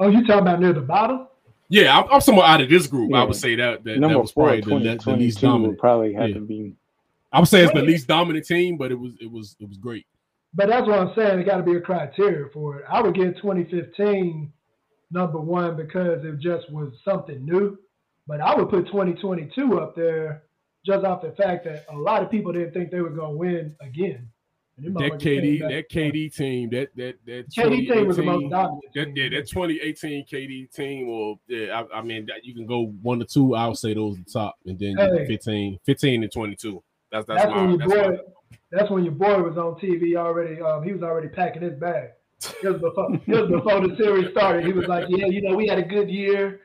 Oh, 0.01 0.09
you 0.09 0.21
talking 0.27 0.41
about 0.41 0.61
near 0.61 0.73
the 0.73 0.81
bottom? 0.81 1.29
Yeah, 1.69 1.99
I'm, 1.99 2.13
I'm 2.13 2.21
somewhat 2.21 2.47
out 2.47 2.61
of 2.61 2.69
this 2.69 2.87
group. 2.87 3.15
I 3.15 3.23
would 3.25 3.37
say 3.37 3.55
that 3.57 3.85
that, 3.85 4.01
that 4.01 4.21
was 4.21 4.33
four, 4.33 4.49
probably 4.61 4.61
the, 4.87 4.97
the 5.05 5.17
least 5.17 5.41
dominant. 5.41 5.79
probably 5.79 6.13
have 6.15 6.29
Yeah. 6.29 6.35
to 6.35 6.41
be. 6.41 6.75
I 7.33 7.41
would 7.41 7.49
say 7.49 7.65
it's 7.65 7.73
the 7.73 7.83
least 7.83 8.07
dominant 8.07 8.47
team, 8.47 8.77
but 8.77 8.93
it 8.93 8.97
was 8.99 9.13
it 9.21 9.31
was 9.31 9.57
it 9.61 9.69
was 9.69 9.79
great. 9.79 10.07
But 10.53 10.69
that's 10.69 10.87
what 10.87 10.99
I'm 11.01 11.13
saying. 11.17 11.41
It 11.41 11.45
got 11.47 11.57
to 11.57 11.63
be 11.65 11.75
a 11.77 11.81
criteria 11.81 12.47
for 12.53 12.79
it. 12.81 12.85
I 12.89 13.01
would 13.03 13.15
give 13.15 13.35
2015 13.37 14.53
number 15.11 15.41
one 15.41 15.77
because 15.77 16.25
it 16.25 16.39
just 16.39 16.71
was 16.71 16.93
something 17.05 17.45
new. 17.45 17.79
But 18.27 18.41
I 18.41 18.55
would 18.55 18.69
put 18.71 18.87
2022 18.87 19.79
up 19.79 19.95
there 19.95 20.45
just 20.85 21.05
off 21.05 21.23
the 21.23 21.33
fact 21.33 21.65
that 21.65 21.85
a 21.91 21.97
lot 21.97 22.23
of 22.23 22.31
people 22.31 22.53
didn't 22.53 22.73
think 22.73 22.91
they 22.91 23.01
were 23.01 23.11
going 23.11 23.33
to 23.33 23.37
win 23.37 23.77
again. 23.81 24.29
That 24.77 25.21
KD 25.21 25.61
that 25.61 25.89
KD 25.89 26.35
team 26.35 26.69
that 26.71 26.89
that 26.97 27.15
that 27.27 27.49
KD 27.49 27.87
team 27.93 28.07
was 28.09 28.17
the 28.17 28.23
2018 28.23 28.27
most 28.27 28.51
dominant. 28.51 28.83
That, 28.95 29.17
yeah, 29.17 29.29
that 29.39 29.49
2018 29.49 30.27
KD 30.27 30.73
team, 30.73 31.09
or 31.09 31.39
yeah, 31.47 31.83
I, 31.93 31.99
I 31.99 32.03
mean, 32.03 32.27
that 32.27 32.45
you 32.45 32.55
can 32.55 32.67
go 32.67 32.87
one 33.01 33.21
to 33.21 33.25
two. 33.25 33.55
I'll 33.55 33.77
say 33.77 33.95
those 33.95 34.17
are 34.17 34.23
the 34.25 34.31
top, 34.31 34.57
and 34.67 34.77
then 34.77 34.97
Hey. 34.97 35.27
15, 35.29 35.79
15 35.87 36.23
and 36.25 36.33
22. 36.33 36.83
That's 37.13 37.25
that's, 37.25 37.43
That's 37.43 37.55
my 37.55 37.61
when 37.61 37.71
your 37.71 37.79
that's 37.79 37.93
boy. 37.93 38.11
my, 38.11 38.19
That's 38.73 38.91
when 38.91 39.05
your 39.05 39.13
boy 39.13 39.43
was 39.43 39.57
on 39.57 39.75
TV 39.77 40.17
already. 40.17 40.61
Um, 40.61 40.83
he 40.83 40.93
was 40.93 41.05
already 41.05 41.29
packing 41.29 41.63
his 41.63 41.75
bag. 41.75 42.11
It 42.61 42.81
before, 42.81 43.15
it 43.15 43.29
was 43.29 43.51
before 43.51 43.87
the 43.87 43.95
series 43.97 44.33
started. 44.33 44.67
He 44.67 44.73
was 44.73 44.89
like, 44.89 45.07
"Yeah, 45.09 45.27
you 45.27 45.41
know, 45.41 45.57
we 45.57 45.69
had 45.69 45.79
a 45.79 45.85
good 45.85 46.11
year." 46.11 46.63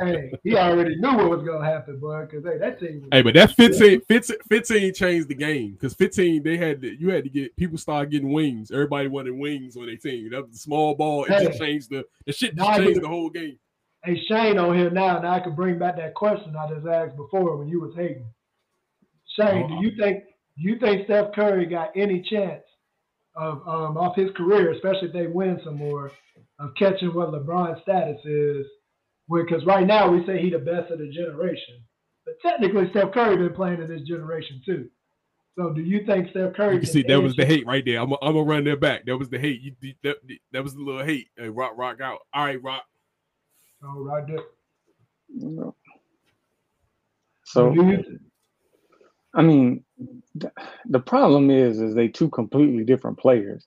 Hey, 0.00 0.32
he 0.42 0.56
already 0.56 0.96
knew 0.96 1.16
what 1.16 1.30
was 1.30 1.42
gonna 1.46 1.64
happen, 1.64 1.98
boy. 1.98 2.26
Because 2.26 2.44
hey, 2.44 2.58
that 2.58 2.78
team. 2.78 3.08
Hey, 3.10 3.22
but 3.22 3.34
that 3.34 3.52
15, 3.52 4.02
15, 4.02 4.36
15 4.48 4.94
changed 4.94 5.28
the 5.28 5.34
game 5.34 5.72
because 5.72 5.94
15 5.94 6.42
they 6.42 6.56
had 6.56 6.82
to, 6.82 7.00
you 7.00 7.10
had 7.10 7.24
to 7.24 7.30
get 7.30 7.56
people 7.56 7.78
started 7.78 8.10
getting 8.10 8.32
wings. 8.32 8.70
Everybody 8.70 9.08
wanted 9.08 9.32
wings 9.32 9.76
on 9.76 9.86
their 9.86 9.96
team. 9.96 10.30
That 10.30 10.42
was 10.42 10.52
the 10.52 10.58
small 10.58 10.94
ball. 10.94 11.24
It 11.24 11.42
just 11.42 11.58
changed 11.58 11.90
the 11.90 12.04
the 12.26 12.32
shit. 12.32 12.56
Just 12.56 12.78
changed 12.78 13.02
the 13.02 13.08
whole 13.08 13.30
game. 13.30 13.58
Hey 14.04 14.20
Shane 14.28 14.58
on 14.58 14.76
here 14.76 14.90
now, 14.90 15.16
and 15.16 15.26
I 15.26 15.40
can 15.40 15.54
bring 15.54 15.78
back 15.78 15.96
that 15.96 16.14
question 16.14 16.54
I 16.56 16.68
just 16.68 16.86
asked 16.86 17.16
before 17.16 17.56
when 17.56 17.68
you 17.68 17.80
was 17.80 17.94
hating. 17.96 18.26
Shane, 19.38 19.64
Oh, 19.64 19.68
do 19.68 19.86
you 19.86 19.96
think 19.96 20.24
you 20.56 20.78
think 20.78 21.06
Steph 21.06 21.32
Curry 21.34 21.66
got 21.66 21.90
any 21.96 22.20
chance 22.30 22.62
of 23.34 23.66
um, 23.66 23.96
off 23.96 24.16
his 24.16 24.30
career, 24.36 24.72
especially 24.72 25.08
if 25.08 25.12
they 25.12 25.26
win 25.26 25.60
some 25.64 25.76
more, 25.76 26.12
of 26.64 26.74
catching 26.76 27.14
what 27.14 27.30
LeBron's 27.30 27.82
status 27.82 28.20
is? 28.24 28.66
Because 29.30 29.64
right 29.66 29.86
now 29.86 30.10
we 30.10 30.24
say 30.26 30.40
he 30.40 30.50
the 30.50 30.58
best 30.58 30.90
of 30.90 30.98
the 30.98 31.10
generation, 31.10 31.82
but 32.24 32.34
technically 32.42 32.90
Steph 32.90 33.12
Curry 33.12 33.36
been 33.36 33.54
playing 33.54 33.80
in 33.80 33.88
this 33.88 34.06
generation 34.06 34.60
too. 34.64 34.88
So 35.56 35.70
do 35.70 35.80
you 35.80 36.04
think 36.04 36.30
Steph 36.30 36.54
Curry? 36.54 36.74
You 36.74 36.80
can 36.80 36.88
see 36.88 37.02
that 37.04 37.22
was 37.22 37.36
the 37.36 37.46
hate 37.46 37.66
right 37.66 37.84
there. 37.84 38.00
I'm 38.00 38.10
gonna 38.10 38.38
I'm 38.38 38.46
run 38.46 38.64
that 38.64 38.80
back. 38.80 39.06
That 39.06 39.16
was 39.16 39.30
the 39.30 39.38
hate. 39.38 39.60
You, 39.62 39.94
that, 40.02 40.16
that 40.52 40.62
was 40.62 40.74
the 40.74 40.82
little 40.82 41.04
hate. 41.04 41.28
Hey, 41.36 41.48
rock, 41.48 41.72
rock 41.76 42.00
out. 42.00 42.18
All 42.34 42.44
right, 42.44 42.62
rock. 42.62 42.84
Oh, 43.82 44.02
right 44.04 44.26
there. 44.26 44.38
You. 45.28 45.74
So 47.44 47.72
you, 47.72 48.20
I 49.32 49.42
mean, 49.42 49.84
the 50.86 51.00
problem 51.00 51.50
is, 51.50 51.80
is 51.80 51.94
they 51.94 52.08
two 52.08 52.28
completely 52.30 52.84
different 52.84 53.18
players. 53.18 53.66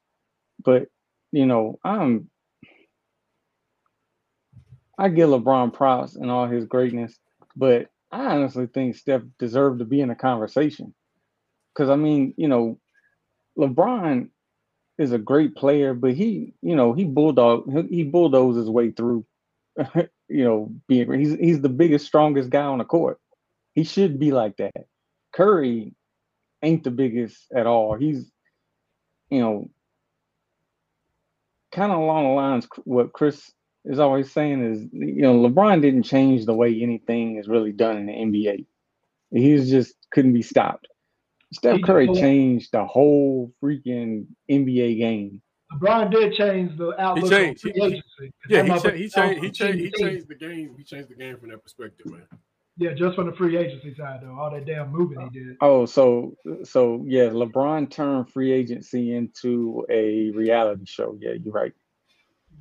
But 0.64 0.88
you 1.32 1.46
know, 1.46 1.80
I'm 1.84 2.30
I 4.98 5.10
give 5.10 5.30
LeBron 5.30 5.74
props 5.74 6.16
and 6.16 6.32
all 6.32 6.48
his 6.48 6.66
greatness, 6.66 7.18
but 7.56 7.90
I 8.12 8.26
honestly 8.26 8.68
think 8.68 8.96
Steph 8.96 9.22
deserved 9.38 9.80
to 9.80 9.86
be 9.86 10.02
in 10.02 10.10
a 10.10 10.16
conversation. 10.16 10.94
Cause 11.76 11.90
I 11.90 11.96
mean, 11.96 12.34
you 12.38 12.48
know, 12.48 12.80
LeBron 13.58 14.30
is 14.98 15.12
a 15.12 15.20
great 15.20 15.56
player, 15.56 15.94
but 15.94 16.14
he, 16.14 16.54
you 16.62 16.76
know, 16.76 16.94
he 16.94 17.04
bulldog 17.04 17.90
he 17.90 18.04
bulldozes 18.04 18.64
his 18.64 18.70
way 18.70 18.92
through. 18.92 19.26
you 20.28 20.44
know, 20.44 20.72
being 20.88 21.12
he's 21.14 21.36
he's 21.36 21.62
the 21.62 21.70
biggest, 21.70 22.06
strongest 22.06 22.50
guy 22.50 22.64
on 22.64 22.80
the 22.80 22.84
court. 22.84 23.20
He 23.74 23.84
should 23.84 24.20
be 24.20 24.32
like 24.32 24.58
that. 24.58 24.86
Curry 25.34 25.94
ain't 26.64 26.84
the 26.84 26.90
biggest 26.90 27.38
at 27.56 27.68
all. 27.68 27.94
He's, 27.94 28.32
you 29.30 29.40
know, 29.40 29.70
kind 31.72 31.92
of 31.92 32.00
along 32.00 32.24
the 32.24 32.30
lines 32.32 32.68
what 32.86 33.14
Chris 33.14 33.52
is 33.88 34.00
always 34.00 34.32
saying 34.32 34.64
is, 34.64 34.82
you 34.92 35.22
know, 35.22 35.40
LeBron 35.40 35.82
didn't 35.82 36.04
change 36.04 36.46
the 36.46 36.54
way 36.54 36.82
anything 36.82 37.38
is 37.38 37.48
really 37.48 37.72
done 37.72 37.98
in 37.98 38.06
the 38.06 38.14
NBA. 38.14 38.66
He 39.32 39.70
just 39.70 39.96
couldn't 40.12 40.34
be 40.34 40.42
stopped. 40.42 40.88
Steph 41.54 41.82
Curry 41.82 42.14
changed 42.14 42.74
the 42.74 42.86
whole 42.86 43.54
freaking 43.64 44.26
NBA 44.52 44.98
game. 44.98 45.42
LeBron 45.74 46.12
did 46.12 46.34
change 46.34 46.78
the 46.78 47.00
outlook. 47.00 47.26
He 47.26 47.30
changed. 47.30 47.64
He, 47.64 48.04
yeah, 48.50 48.64
he, 48.64 48.70
cha- 48.70 48.90
he 48.92 49.10
changed. 49.10 49.44
He 49.44 49.52
changed. 49.52 49.80
He 49.80 49.92
changed 49.92 50.28
the 50.28 50.36
game. 50.36 50.76
He 50.78 50.84
changed 50.84 51.10
the 51.10 51.16
game 51.16 51.38
from 51.38 51.50
that 51.50 51.64
perspective, 51.64 52.08
man. 52.08 52.24
Yeah, 52.78 52.94
just 52.94 53.16
from 53.16 53.28
the 53.28 53.36
free 53.36 53.58
agency 53.58 53.96
side, 53.96 54.20
though, 54.22 54.38
all 54.38 54.52
that 54.52 54.66
damn 54.66 54.92
moving 54.92 55.20
he 55.20 55.40
did. 55.40 55.58
Oh, 55.62 55.86
so 55.86 56.36
so 56.64 57.04
yeah, 57.08 57.30
LeBron 57.30 57.90
turned 57.90 58.30
free 58.30 58.52
agency 58.52 59.16
into 59.16 59.86
a 59.90 60.32
reality 60.32 60.86
show. 60.86 61.18
Yeah, 61.20 61.32
you're 61.42 61.54
right 61.54 61.74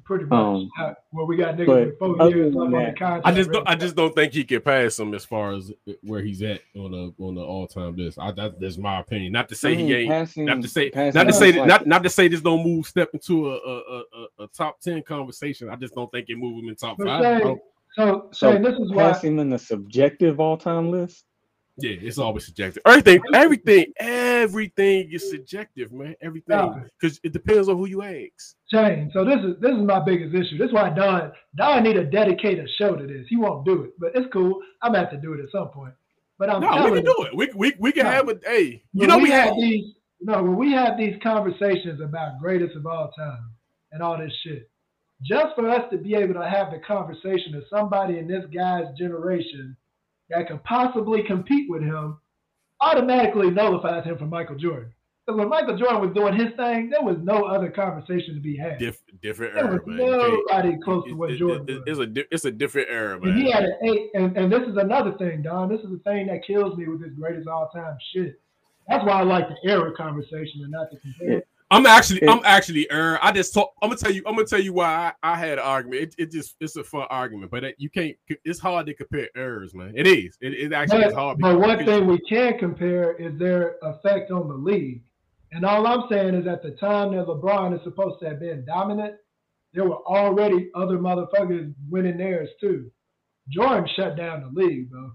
pretty 0.07 0.25
much. 0.25 0.69
Um, 0.79 0.95
well, 1.13 1.27
we 1.27 1.37
got 1.37 1.57
niggas 1.57 1.67
with 1.67 1.99
four 1.99 2.31
years 2.31 2.57
on 2.57 2.71
the 2.71 2.95
contract. 2.97 3.27
I 3.27 3.33
just 3.33 3.51
don't, 3.51 3.69
I 3.69 3.75
just 3.75 3.97
don't 3.97 4.15
think 4.15 4.33
he 4.33 4.45
can 4.45 4.63
pass 4.63 4.99
him 4.99 5.13
as 5.13 5.25
far 5.25 5.53
as 5.53 5.73
where 6.03 6.23
he's 6.23 6.41
at 6.43 6.63
on 6.77 6.93
the 6.93 7.13
on 7.23 7.35
the 7.35 7.43
all 7.43 7.67
time 7.67 7.97
list. 7.97 8.19
I, 8.19 8.31
that, 8.33 8.59
that's 8.59 8.79
my 8.79 9.01
opinion. 9.01 9.33
Not 9.33 9.49
to 9.51 9.55
say 9.55 9.73
I 9.73 9.77
mean, 9.77 9.87
he 9.87 9.95
ain't. 9.95 10.11
Passing, 10.11 10.45
not 10.47 10.63
to 10.63 10.69
say 10.69 10.91
not 10.95 11.27
to 11.27 11.33
say 11.33 11.53
like, 11.53 11.69
not 11.69 11.87
not 11.87 12.03
to 12.05 12.09
say 12.09 12.29
this 12.29 12.41
don't 12.41 12.65
move 12.65 12.87
Steph 12.87 13.09
into 13.13 13.51
a 13.51 13.57
a, 13.57 13.79
a, 13.99 14.45
a 14.45 14.47
top 14.49 14.81
ten 14.81 15.03
conversation. 15.03 15.69
I 15.69 15.77
just 15.77 15.95
don't 15.95 16.11
think 16.11 16.29
it 16.29 16.37
move 16.37 16.63
him 16.63 16.69
in 16.71 16.77
top 16.77 16.97
five. 17.03 17.23
Say, 17.23 17.43
so, 17.43 17.61
so, 17.95 18.29
so 18.33 18.59
this 18.59 18.79
is 18.79 18.93
why 18.93 19.13
passing 19.13 19.39
in 19.39 19.51
the 19.51 19.59
subjective 19.59 20.41
all 20.41 20.57
time 20.57 20.91
list. 20.91 21.25
Yeah, 21.79 21.97
it's 22.01 22.17
always 22.17 22.47
subjective. 22.47 22.83
Everything, 22.87 23.21
everything, 23.35 23.93
everything 24.01 25.11
is 25.13 25.29
subjective, 25.31 25.93
man. 25.93 26.15
Everything, 26.23 26.89
because 26.99 27.21
it 27.23 27.35
depends 27.35 27.69
on 27.69 27.77
who 27.77 27.87
you 27.87 28.03
ask. 28.03 28.57
Shane, 28.73 29.11
so 29.13 29.25
this 29.27 29.39
is 29.45 29.61
this 29.61 29.73
is 29.73 29.83
my 29.83 30.01
biggest 30.01 30.35
issue. 30.35 30.57
This 30.57 30.69
is 30.69 30.73
why 30.73 30.89
Don 30.91 31.33
Don 31.55 31.83
need 31.83 31.95
to 31.95 32.05
dedicate 32.05 32.59
a 32.59 32.67
show 32.79 32.97
to 32.97 33.07
this. 33.07 33.27
He 33.29 33.37
won't 33.37 33.67
do 33.67 33.83
it, 33.83 33.91
but 33.99 34.13
it's 34.15 34.27
cool. 34.33 34.63
I'm 34.83 34.93
gonna 34.93 35.05
have 35.05 35.11
to 35.11 35.21
do 35.21 35.35
it 35.35 35.41
at 35.41 35.51
some 35.53 35.69
point. 35.69 35.93
But 36.39 36.49
I'm 36.49 36.63
no, 36.63 36.91
we 36.91 36.97
can 36.97 37.05
do 37.05 37.27
it. 37.31 37.37
We 37.37 37.51
we, 37.55 37.75
we 37.79 37.93
can 37.93 38.05
no. 38.05 38.11
have 38.11 38.29
a 38.31 38.39
hey. 38.43 38.83
You 38.95 39.07
know 39.07 39.19
we, 39.19 39.25
we 39.25 39.31
have 39.31 39.55
these. 39.57 39.95
No, 40.23 40.43
when 40.43 40.57
we 40.57 40.73
have 40.73 40.97
these 40.97 41.17
conversations 41.23 42.01
about 42.01 42.41
greatest 42.41 42.75
of 42.75 42.87
all 42.87 43.11
time 43.19 43.51
and 43.93 44.03
all 44.03 44.17
this 44.17 44.33
shit, 44.43 44.71
just 45.23 45.55
for 45.55 45.69
us 45.69 45.83
to 45.91 45.99
be 45.99 46.15
able 46.15 46.35
to 46.35 46.49
have 46.49 46.71
the 46.71 46.79
conversation 46.87 47.55
of 47.55 47.65
somebody 47.69 48.19
in 48.19 48.27
this 48.27 48.45
guy's 48.55 48.87
generation 48.99 49.77
that 50.31 50.49
could 50.49 50.63
possibly 50.65 51.23
compete 51.23 51.71
with 51.71 51.83
him 51.83 52.19
automatically 52.81 53.51
nullifies 53.51 54.05
him 54.05 54.19
from 54.19 54.31
Michael 54.31 54.57
Jordan. 54.57 54.93
Because 55.27 55.41
when 55.41 55.49
Michael 55.49 55.77
Jordan 55.77 56.01
was 56.01 56.15
doing 56.15 56.35
his 56.35 56.55
thing, 56.57 56.89
there 56.89 57.03
was 57.03 57.17
no 57.21 57.45
other 57.45 57.69
conversation 57.69 58.35
to 58.35 58.41
be 58.41 58.57
had. 58.57 58.79
Dif- 58.79 59.03
different 59.23 59.55
there 59.55 59.65
era, 59.65 59.81
man. 59.85 59.97
Nobody 59.97 60.77
close 60.85 61.05
to 61.07 61.15
what 61.15 61.33
it, 61.33 61.39
Jordan 61.39 61.67
it, 61.69 61.83
it's 61.87 61.99
a 61.99 62.35
it's 62.35 62.45
a 62.45 62.51
different 62.53 62.89
era, 62.89 63.19
man. 63.19 63.31
And 63.31 63.43
he 63.43 63.51
had 63.51 63.65
an 63.65 63.77
eight, 63.83 64.11
and, 64.15 64.37
and 64.37 64.53
this 64.53 64.63
is 64.63 64.77
another 64.77 65.15
thing, 65.19 65.43
Don. 65.43 65.69
This 65.69 65.81
is 65.81 65.91
the 65.91 65.99
thing 66.05 66.29
that 66.29 66.47
kills 66.47 66.77
me 66.77 66.87
with 66.87 67.01
this 67.01 67.11
greatest 67.19 67.49
all 67.49 67.71
time 67.75 67.97
shit. 68.13 68.41
That's 68.89 69.05
why 69.05 69.21
I 69.21 69.23
like 69.25 69.49
the 69.49 69.69
era 69.69 69.93
conversation 69.97 70.63
and 70.63 70.71
not 70.71 70.91
the 70.93 70.99
compare. 70.99 71.43
I'm 71.71 71.85
actually, 71.85 72.29
I'm 72.29 72.41
actually, 72.45 72.87
er, 72.93 73.19
I 73.21 73.33
just 73.33 73.53
talk. 73.53 73.73
I'm 73.83 73.89
gonna 73.89 73.99
tell 73.99 74.13
you, 74.13 74.23
I'm 74.25 74.37
gonna 74.37 74.47
tell 74.47 74.61
you 74.61 74.73
why 74.73 75.13
I, 75.23 75.33
I 75.33 75.37
had 75.37 75.55
an 75.55 75.65
argument. 75.65 76.03
It, 76.03 76.15
it, 76.19 76.31
just, 76.31 76.55
it's 76.61 76.77
a 76.77 76.85
fun 76.85 77.07
argument, 77.11 77.51
but 77.51 77.65
it, 77.65 77.75
you 77.79 77.91
can't. 77.91 78.17
It's 78.45 78.61
hard 78.61 78.87
to 78.87 78.95
compare 78.95 79.29
errors, 79.37 79.75
man. 79.75 79.93
It 79.97 80.07
is. 80.07 80.37
It, 80.41 80.55
it 80.55 80.73
actually 80.73 81.01
but, 81.01 81.09
is 81.09 81.15
hard. 81.15 81.39
But 81.39 81.59
one 81.59 81.85
thing 81.85 82.07
we 82.07 82.21
can 82.21 82.59
compare 82.59 83.15
is 83.15 83.37
their 83.39 83.77
effect 83.83 84.31
on 84.31 84.49
the 84.49 84.55
league. 84.55 85.03
And 85.53 85.65
all 85.65 85.87
I'm 85.87 86.09
saying 86.09 86.35
is, 86.35 86.47
at 86.47 86.63
the 86.63 86.73
time 86.73 87.17
that 87.17 87.27
LeBron 87.27 87.75
is 87.75 87.83
supposed 87.83 88.21
to 88.21 88.29
have 88.29 88.41
been 88.41 88.65
dominant, 88.65 89.15
there 89.73 89.85
were 89.85 90.05
already 90.07 90.71
other 90.75 90.99
motherfuckers 90.99 91.75
winning 91.89 92.19
theirs 92.19 92.49
too. 92.61 92.91
Jordan 93.49 93.89
shut 93.97 94.17
down 94.17 94.43
the 94.43 94.61
league, 94.61 94.91
bro. 94.91 95.13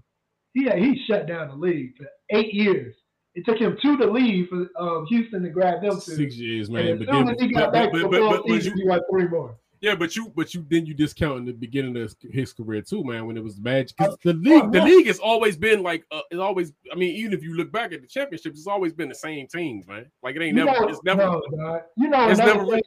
He 0.52 0.68
he 0.70 1.02
shut 1.06 1.26
down 1.26 1.48
the 1.48 1.54
league 1.54 1.96
for 1.96 2.06
eight 2.30 2.52
years. 2.52 2.94
It 3.34 3.46
took 3.46 3.58
him 3.58 3.78
two 3.80 3.96
to 3.96 4.06
leave 4.06 4.48
for 4.48 4.68
uh, 4.78 5.04
Houston 5.06 5.42
to 5.42 5.48
grab 5.48 5.80
them 5.80 5.94
two. 5.94 6.14
Six 6.16 6.36
years, 6.36 6.70
man. 6.70 6.98
But 6.98 7.06
then, 7.06 7.36
he 7.38 7.52
got 7.52 7.72
but, 7.72 7.92
back 7.92 7.92
but, 7.92 8.10
but, 8.10 8.46
season, 8.46 8.76
you, 8.76 8.84
he 8.84 8.88
got 8.88 9.02
three 9.10 9.26
more. 9.26 9.56
Yeah, 9.82 9.96
but 9.96 10.14
you, 10.14 10.32
but 10.36 10.54
you, 10.54 10.64
then 10.70 10.86
you 10.86 10.94
discount 10.94 11.38
in 11.38 11.44
the 11.44 11.52
beginning 11.52 11.96
of 11.96 12.14
his 12.30 12.52
career 12.52 12.82
too, 12.82 13.02
man. 13.02 13.26
When 13.26 13.36
it 13.36 13.42
was 13.42 13.58
Magic, 13.58 13.96
because 13.96 14.16
the 14.22 14.34
league, 14.34 14.70
the 14.70 14.80
league 14.80 15.08
has 15.08 15.18
always 15.18 15.56
been 15.56 15.82
like, 15.82 16.04
uh, 16.12 16.20
it's 16.30 16.40
always. 16.40 16.72
I 16.92 16.94
mean, 16.94 17.16
even 17.16 17.32
if 17.32 17.42
you 17.42 17.56
look 17.56 17.72
back 17.72 17.92
at 17.92 18.00
the 18.00 18.06
championships, 18.06 18.58
it's 18.58 18.68
always 18.68 18.92
been 18.92 19.08
the 19.08 19.14
same 19.14 19.48
teams, 19.48 19.88
man. 19.88 20.06
Like 20.22 20.36
it 20.36 20.42
ain't 20.42 20.56
you 20.56 20.64
never, 20.64 20.80
know, 20.80 20.88
it's 20.88 21.02
never. 21.02 21.22
No, 21.24 21.80
you 21.96 22.08
know, 22.08 22.28
it's 22.28 22.38
never. 22.38 22.64
Thing, 22.64 22.82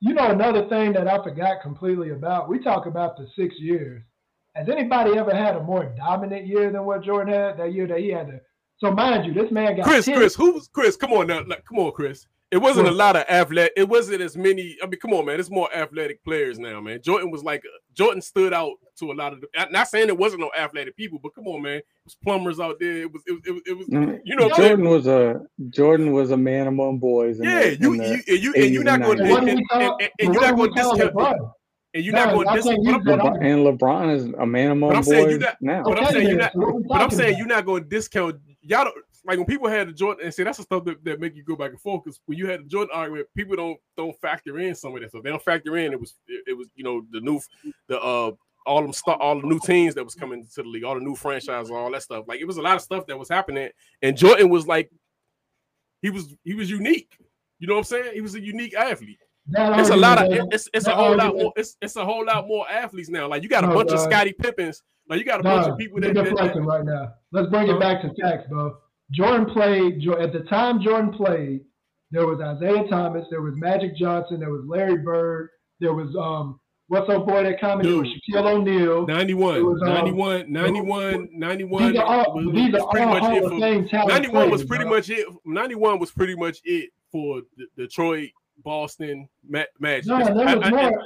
you 0.00 0.14
know, 0.14 0.30
another 0.30 0.66
thing 0.70 0.94
that 0.94 1.06
I 1.06 1.22
forgot 1.22 1.60
completely 1.60 2.10
about. 2.10 2.48
We 2.48 2.60
talk 2.60 2.86
about 2.86 3.18
the 3.18 3.26
six 3.36 3.56
years. 3.58 4.02
Has 4.54 4.70
anybody 4.70 5.18
ever 5.18 5.34
had 5.34 5.54
a 5.56 5.62
more 5.62 5.92
dominant 5.96 6.46
year 6.46 6.72
than 6.72 6.84
what 6.84 7.02
Jordan 7.02 7.34
had? 7.34 7.58
That 7.58 7.74
year 7.74 7.86
that 7.88 7.98
he 7.98 8.08
had 8.08 8.28
the 8.28 8.40
so 8.78 8.90
mind 8.90 9.26
you, 9.26 9.34
this 9.34 9.50
man 9.50 9.76
got 9.76 9.84
Chris. 9.84 10.06
10. 10.06 10.16
Chris, 10.16 10.34
who 10.34 10.52
was 10.52 10.68
Chris? 10.68 10.96
Come 10.96 11.12
on 11.12 11.26
now, 11.26 11.42
come 11.42 11.78
on, 11.78 11.92
Chris. 11.92 12.26
It 12.50 12.56
wasn't 12.56 12.88
a 12.88 12.92
lot 12.92 13.14
of 13.14 13.24
athletic. 13.28 13.74
It 13.76 13.86
wasn't 13.86 14.22
as 14.22 14.34
many. 14.34 14.74
I 14.82 14.86
mean, 14.86 14.98
come 14.98 15.12
on, 15.12 15.26
man. 15.26 15.38
It's 15.38 15.50
more 15.50 15.68
athletic 15.74 16.24
players 16.24 16.58
now, 16.58 16.80
man. 16.80 17.02
Jordan 17.02 17.30
was 17.30 17.44
like 17.44 17.62
Jordan 17.92 18.22
stood 18.22 18.54
out 18.54 18.72
to 19.00 19.12
a 19.12 19.14
lot 19.14 19.34
of. 19.34 19.42
The, 19.42 19.48
not 19.70 19.88
saying 19.88 20.08
it 20.08 20.16
wasn't 20.16 20.40
no 20.40 20.50
athletic 20.58 20.96
people, 20.96 21.18
but 21.22 21.34
come 21.34 21.46
on, 21.46 21.60
man. 21.60 21.78
It 21.78 21.84
was 22.06 22.14
plumbers 22.14 22.58
out 22.58 22.80
there. 22.80 23.02
It 23.02 23.12
was. 23.12 23.22
It, 23.26 23.40
it, 23.44 23.62
it 23.66 23.72
was. 23.76 23.86
Mm, 23.88 24.20
you 24.24 24.34
know, 24.34 24.48
Jordan 24.48 24.84
man. 24.84 24.92
was 24.92 25.06
a 25.06 25.42
Jordan 25.68 26.12
was 26.12 26.30
a 26.30 26.38
man 26.38 26.68
among 26.68 26.98
boys. 27.00 27.38
Yeah, 27.38 27.64
the, 27.64 27.76
you, 27.80 27.94
you, 27.94 28.22
you, 28.26 28.54
and 28.54 28.72
you're 28.72 28.82
not 28.82 29.02
going. 29.02 29.20
And, 29.20 29.30
and, 29.30 29.60
and, 29.70 29.92
and 30.00 30.34
you're 30.34 30.40
not 30.40 30.56
going 30.56 30.72
to 30.72 30.82
discount. 30.82 31.38
And 31.94 32.04
you're 32.04 32.14
not 32.14 32.32
going 32.32 32.46
to 32.46 32.54
discount. 32.54 33.42
And 33.42 33.66
LeBron 33.66 34.14
is 34.14 34.24
a 34.38 34.46
man 34.46 34.70
among 34.70 34.92
boys 35.02 35.38
now. 35.60 35.82
But 35.82 35.98
I'm 35.98 36.10
saying 36.10 36.28
you're 36.28 36.38
not. 36.38 36.52
But 36.88 37.02
I'm 37.02 37.10
saying 37.10 37.36
you're 37.36 37.46
not 37.46 37.66
going 37.66 37.82
to 37.82 37.88
discount 37.90 38.40
y'all 38.68 38.84
don't 38.84 38.96
like 39.24 39.38
when 39.38 39.46
people 39.46 39.68
had 39.68 39.88
the 39.88 39.92
Jordan 39.92 40.24
and 40.24 40.34
say 40.34 40.44
that's 40.44 40.58
the 40.58 40.64
stuff 40.64 40.84
that, 40.84 41.02
that 41.04 41.20
make 41.20 41.34
you 41.34 41.42
go 41.42 41.56
back 41.56 41.70
and 41.70 41.80
forth 41.80 42.04
because 42.04 42.20
when 42.26 42.38
you 42.38 42.46
had 42.46 42.60
the 42.60 42.68
Jordan 42.68 42.90
argument, 42.94 43.28
people 43.36 43.56
don't 43.56 43.78
don't 43.96 44.18
factor 44.20 44.58
in 44.58 44.74
some 44.74 44.94
of 44.94 45.00
that 45.00 45.10
stuff. 45.10 45.22
They 45.22 45.30
don't 45.30 45.42
factor 45.42 45.76
in 45.76 45.92
it 45.92 46.00
was 46.00 46.14
it, 46.26 46.44
it 46.48 46.52
was 46.54 46.68
you 46.74 46.84
know 46.84 47.02
the 47.10 47.20
new 47.20 47.40
the 47.88 48.00
uh 48.00 48.32
all 48.66 48.82
them 48.82 48.92
start 48.92 49.20
all 49.20 49.40
the 49.40 49.46
new 49.46 49.58
teams 49.58 49.94
that 49.94 50.04
was 50.04 50.14
coming 50.14 50.46
to 50.46 50.62
the 50.62 50.68
league, 50.68 50.84
all 50.84 50.94
the 50.94 51.00
new 51.00 51.16
franchises, 51.16 51.70
all 51.70 51.90
that 51.90 52.02
stuff. 52.02 52.26
Like 52.28 52.40
it 52.40 52.46
was 52.46 52.58
a 52.58 52.62
lot 52.62 52.76
of 52.76 52.82
stuff 52.82 53.06
that 53.06 53.18
was 53.18 53.28
happening, 53.28 53.70
and 54.02 54.16
Jordan 54.16 54.50
was 54.50 54.66
like 54.66 54.90
he 56.02 56.10
was 56.10 56.36
he 56.44 56.54
was 56.54 56.70
unique. 56.70 57.16
You 57.58 57.66
know 57.66 57.74
what 57.74 57.80
I'm 57.80 57.84
saying? 57.84 58.14
He 58.14 58.20
was 58.20 58.34
a 58.34 58.40
unique 58.40 58.74
athlete. 58.74 59.18
It's 59.50 59.88
a 59.88 59.96
lot 59.96 60.22
of 60.22 60.30
it's 60.52 60.68
it's 60.74 60.86
a 60.86 60.94
whole 60.94 61.16
lot 61.16 61.34
more 61.34 61.52
it's 61.56 61.76
it's 61.80 61.96
a 61.96 62.04
whole 62.04 62.26
lot 62.26 62.46
more 62.46 62.70
athletes 62.70 63.08
now. 63.08 63.28
Like 63.28 63.42
you 63.42 63.48
got 63.48 63.64
a 63.64 63.68
bunch 63.68 63.90
of 63.90 64.00
Scottie 64.00 64.34
Pippens 64.34 64.82
like 65.08 65.18
you 65.18 65.24
got 65.24 65.40
a 65.40 65.42
bunch 65.42 65.68
of 65.68 65.78
people 65.78 66.00
that, 66.00 66.14
that 66.14 66.64
right 66.64 66.84
now. 66.84 67.14
Let's 67.32 67.48
bring 67.50 67.68
it 67.68 67.80
back 67.80 68.02
to 68.02 68.10
tax, 68.20 68.44
bro. 68.48 68.76
Jordan 69.12 69.46
played 69.46 70.06
at 70.20 70.32
the 70.32 70.40
time. 70.48 70.82
Jordan 70.82 71.12
played. 71.12 71.62
There 72.10 72.26
was 72.26 72.38
Isiah 72.38 72.88
Thomas. 72.88 73.26
There 73.30 73.42
was 73.42 73.54
Magic 73.56 73.96
Johnson. 73.96 74.40
There 74.40 74.50
was 74.50 74.64
Larry 74.66 74.98
Bird. 74.98 75.50
There 75.80 75.94
was 75.94 76.14
um 76.16 76.60
what's 76.88 77.08
up 77.08 77.26
boy 77.26 77.44
that 77.44 77.60
commented? 77.60 77.92
Dude, 77.92 78.06
Shaquille 78.06 78.46
O'Neal. 78.46 79.06
91, 79.06 79.64
was, 79.64 79.80
um, 79.82 79.88
91, 79.88 80.52
91, 80.52 81.28
91. 81.32 81.92
These 81.92 82.00
are 82.00 82.04
all, 82.04 82.34
was, 82.34 82.54
these 82.54 82.72
was 82.72 82.86
pretty 82.90 83.06
much 83.06 83.22
it 83.22 83.42
for, 83.48 84.08
91 84.08 84.30
players, 84.30 84.50
was 84.50 84.64
pretty 84.64 84.84
bro. 84.84 84.94
much 84.94 85.10
it. 85.10 85.26
91 85.44 85.98
was 85.98 86.10
pretty 86.10 86.34
much 86.34 86.60
it 86.64 86.90
for 87.12 87.42
the, 87.56 87.66
Detroit, 87.76 88.30
Boston, 88.64 89.28
Magic. 89.46 90.06
No, 90.06 90.24
there 90.24 90.56
was 90.56 90.66
I, 90.66 90.70
more. 90.70 91.02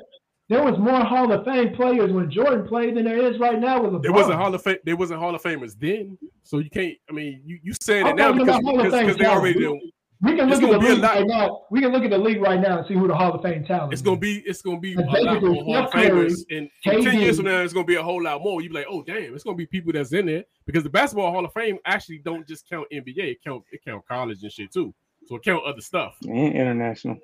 I, 0.52 0.56
there 0.56 0.64
was 0.64 0.78
more 0.78 1.04
Hall 1.04 1.32
of 1.32 1.44
Fame 1.44 1.74
players 1.74 2.12
when 2.12 2.30
Jordan 2.30 2.66
played 2.66 2.96
than 2.96 3.04
there 3.04 3.18
is 3.18 3.38
right 3.38 3.58
now 3.58 3.82
with 3.82 3.92
LeBron. 3.92 4.02
There 4.02 4.12
wasn't 4.12 4.38
Hall 4.38 4.54
of 4.54 4.62
Fame. 4.62 4.78
There 4.84 4.96
wasn't 4.96 5.20
Hall 5.20 5.34
of 5.34 5.42
Famers 5.42 5.78
then, 5.78 6.18
so 6.42 6.58
you 6.58 6.70
can't. 6.70 6.96
I 7.08 7.12
mean, 7.12 7.42
you 7.44 7.58
you 7.62 7.72
saying 7.80 8.06
it 8.06 8.16
now 8.16 8.32
because, 8.32 8.58
because, 8.58 9.16
they 9.16 9.26
already 9.26 9.58
know. 9.58 9.78
We 10.22 10.36
can 10.36 10.48
look 10.48 10.62
at 10.62 10.70
the 10.70 10.78
league 10.78 11.02
right 11.02 11.26
now. 11.26 11.62
We 11.70 11.80
can 11.80 11.90
look 11.90 12.04
at 12.04 12.10
the 12.10 12.18
league 12.18 12.40
right 12.40 12.60
now 12.60 12.78
and 12.78 12.86
see 12.86 12.94
who 12.94 13.08
the 13.08 13.14
Hall 13.14 13.32
of 13.32 13.42
Fame 13.42 13.64
talent. 13.64 13.92
It's 13.92 14.02
gonna 14.02 14.18
be. 14.18 14.38
It's 14.46 14.62
gonna 14.62 14.78
be 14.78 14.94
a 14.94 15.00
lot 15.00 15.42
more 15.42 15.64
Hall 15.64 15.76
of 15.84 15.90
Famers, 15.90 16.44
and 16.50 16.70
ten 16.84 17.02
years 17.18 17.36
from 17.36 17.46
now, 17.46 17.60
it's 17.60 17.72
gonna 17.72 17.84
be 17.84 17.96
a 17.96 18.02
whole 18.02 18.22
lot 18.22 18.40
more. 18.40 18.62
You 18.62 18.68
be 18.68 18.76
like, 18.76 18.86
oh 18.88 19.02
damn, 19.02 19.34
it's 19.34 19.42
gonna 19.42 19.56
be 19.56 19.66
people 19.66 19.92
that's 19.92 20.12
in 20.12 20.26
there 20.26 20.44
because 20.64 20.84
the 20.84 20.90
Basketball 20.90 21.32
Hall 21.32 21.44
of 21.44 21.52
Fame 21.52 21.78
actually 21.84 22.18
don't 22.18 22.46
just 22.46 22.68
count 22.68 22.86
NBA. 22.92 23.18
It 23.18 23.38
count 23.44 23.64
it 23.72 23.80
count 23.84 24.06
college 24.06 24.42
and 24.42 24.52
shit 24.52 24.72
too. 24.72 24.94
So 25.26 25.36
it 25.36 25.42
count 25.42 25.64
other 25.64 25.80
stuff 25.80 26.16
and 26.22 26.54
international. 26.54 27.18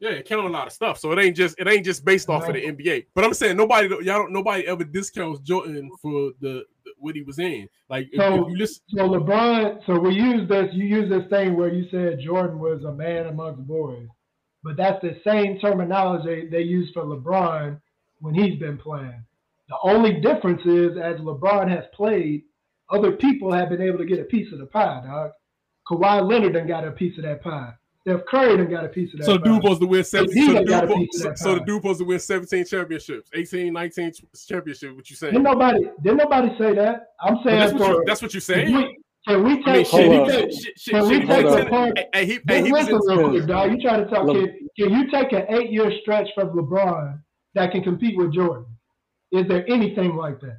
Yeah, 0.00 0.12
it 0.12 0.26
count 0.26 0.46
a 0.46 0.48
lot 0.48 0.66
of 0.66 0.72
stuff. 0.72 0.98
So 0.98 1.12
it 1.12 1.18
ain't 1.18 1.36
just 1.36 1.60
it 1.60 1.68
ain't 1.68 1.84
just 1.84 2.04
based 2.04 2.30
off 2.30 2.48
of 2.48 2.54
the 2.54 2.62
NBA. 2.62 3.06
But 3.14 3.24
I'm 3.24 3.34
saying 3.34 3.56
nobody 3.56 3.88
y'all 3.88 4.02
don't 4.02 4.32
nobody 4.32 4.66
ever 4.66 4.82
discounts 4.82 5.40
Jordan 5.40 5.90
for 6.00 6.32
the, 6.40 6.64
the 6.84 6.92
what 6.98 7.14
he 7.14 7.22
was 7.22 7.38
in. 7.38 7.68
Like 7.88 8.08
if, 8.10 8.18
So, 8.18 8.46
if 8.46 8.48
you 8.48 8.56
listen, 8.56 8.82
so 8.88 9.08
LeBron, 9.08 9.80
so 9.86 9.98
we 9.98 10.14
use 10.14 10.48
this, 10.48 10.68
you 10.72 10.86
use 10.86 11.10
this 11.10 11.28
thing 11.28 11.56
where 11.56 11.72
you 11.72 11.86
said 11.90 12.20
Jordan 12.24 12.58
was 12.58 12.82
a 12.84 12.92
man 12.92 13.26
amongst 13.26 13.66
boys, 13.66 14.06
but 14.62 14.76
that's 14.76 15.00
the 15.02 15.16
same 15.24 15.58
terminology 15.58 16.48
they 16.50 16.62
use 16.62 16.90
for 16.94 17.04
LeBron 17.04 17.80
when 18.20 18.34
he's 18.34 18.58
been 18.58 18.78
playing. 18.78 19.24
The 19.68 19.76
only 19.82 20.20
difference 20.20 20.62
is 20.64 20.96
as 20.96 21.20
LeBron 21.20 21.68
has 21.70 21.84
played, 21.94 22.42
other 22.90 23.12
people 23.12 23.52
have 23.52 23.68
been 23.68 23.82
able 23.82 23.98
to 23.98 24.06
get 24.06 24.18
a 24.18 24.24
piece 24.24 24.52
of 24.52 24.58
the 24.58 24.66
pie, 24.66 25.02
dog. 25.04 25.30
Kawhi 25.88 26.28
Leonard 26.28 26.54
done 26.54 26.66
got 26.66 26.86
a 26.86 26.92
piece 26.92 27.16
of 27.18 27.24
that 27.24 27.42
pie. 27.42 27.72
Steph 28.02 28.20
Curry 28.30 28.56
done 28.56 28.70
got 28.70 28.84
a 28.86 28.88
piece 28.88 29.12
of 29.12 29.20
that 29.20 29.26
so 29.26 29.38
pie. 29.38 29.44
dude 29.44 29.62
supposed 29.62 29.80
to 29.82 29.86
win 29.86 30.04
17 30.04 30.34
so, 30.46 30.52
he 30.52 30.58
the 30.58 30.64
got 30.64 30.84
a 30.84 30.86
piece 30.94 31.08
of 31.16 31.20
so, 31.20 31.28
that 31.28 31.38
so 31.38 31.54
the 31.54 31.58
pie. 31.60 31.64
dude 31.66 31.82
supposed 31.82 31.98
to 32.00 32.04
win 32.06 32.18
17 32.18 32.64
championships, 32.64 33.30
18, 33.34 33.72
19 33.72 34.12
championships. 34.48 34.96
What 34.96 35.10
you 35.10 35.16
saying? 35.16 35.32
Didn't 35.34 35.44
nobody, 35.44 35.80
didn't 36.02 36.16
nobody 36.18 36.48
say 36.58 36.74
that? 36.76 37.08
I'm 37.20 37.36
saying 37.44 37.58
that's 37.58 37.72
what 37.74 37.88
you 37.90 38.04
that's 38.06 38.22
what 38.22 38.32
you're 38.34 38.40
saying. 38.40 38.66
Can 38.68 38.76
we, 38.76 38.96
can 39.28 39.44
we 39.44 39.62
take? 39.64 39.66
I 39.66 39.68
mean, 39.68 39.84
can 39.84 39.86
shit, 39.90 39.94
we 39.94 40.10
he 40.10 40.16
Hold 40.16 40.28
take- 40.30 40.50
shit, 40.52 40.78
shit, 40.80 40.94
can 40.94 41.08
shit, 41.10 41.20
he 41.20 41.26
was 41.26 41.36
take 41.36 41.46
in 41.60 41.66
a 41.66 41.70
part- 41.70 41.98
hey, 41.98 42.08
hey, 42.14 42.24
he, 42.26 42.38
hey, 42.48 42.64
he 42.64 42.72
listen 42.72 43.00
real 43.06 43.28
quick, 43.28 43.46
dog. 43.46 43.70
You 43.72 43.80
trying 43.82 44.04
to 44.04 44.10
talk? 44.10 44.26
Can, 44.26 44.68
can 44.78 44.90
you 44.92 45.10
take 45.10 45.32
an 45.32 45.44
eight-year 45.50 45.92
stretch 46.00 46.28
from 46.34 46.48
LeBron 46.56 47.20
that 47.54 47.70
can 47.72 47.82
compete 47.82 48.16
with 48.16 48.32
Jordan? 48.32 48.64
Is 49.32 49.46
there 49.46 49.64
anything 49.70 50.16
like 50.16 50.40
that? 50.40 50.58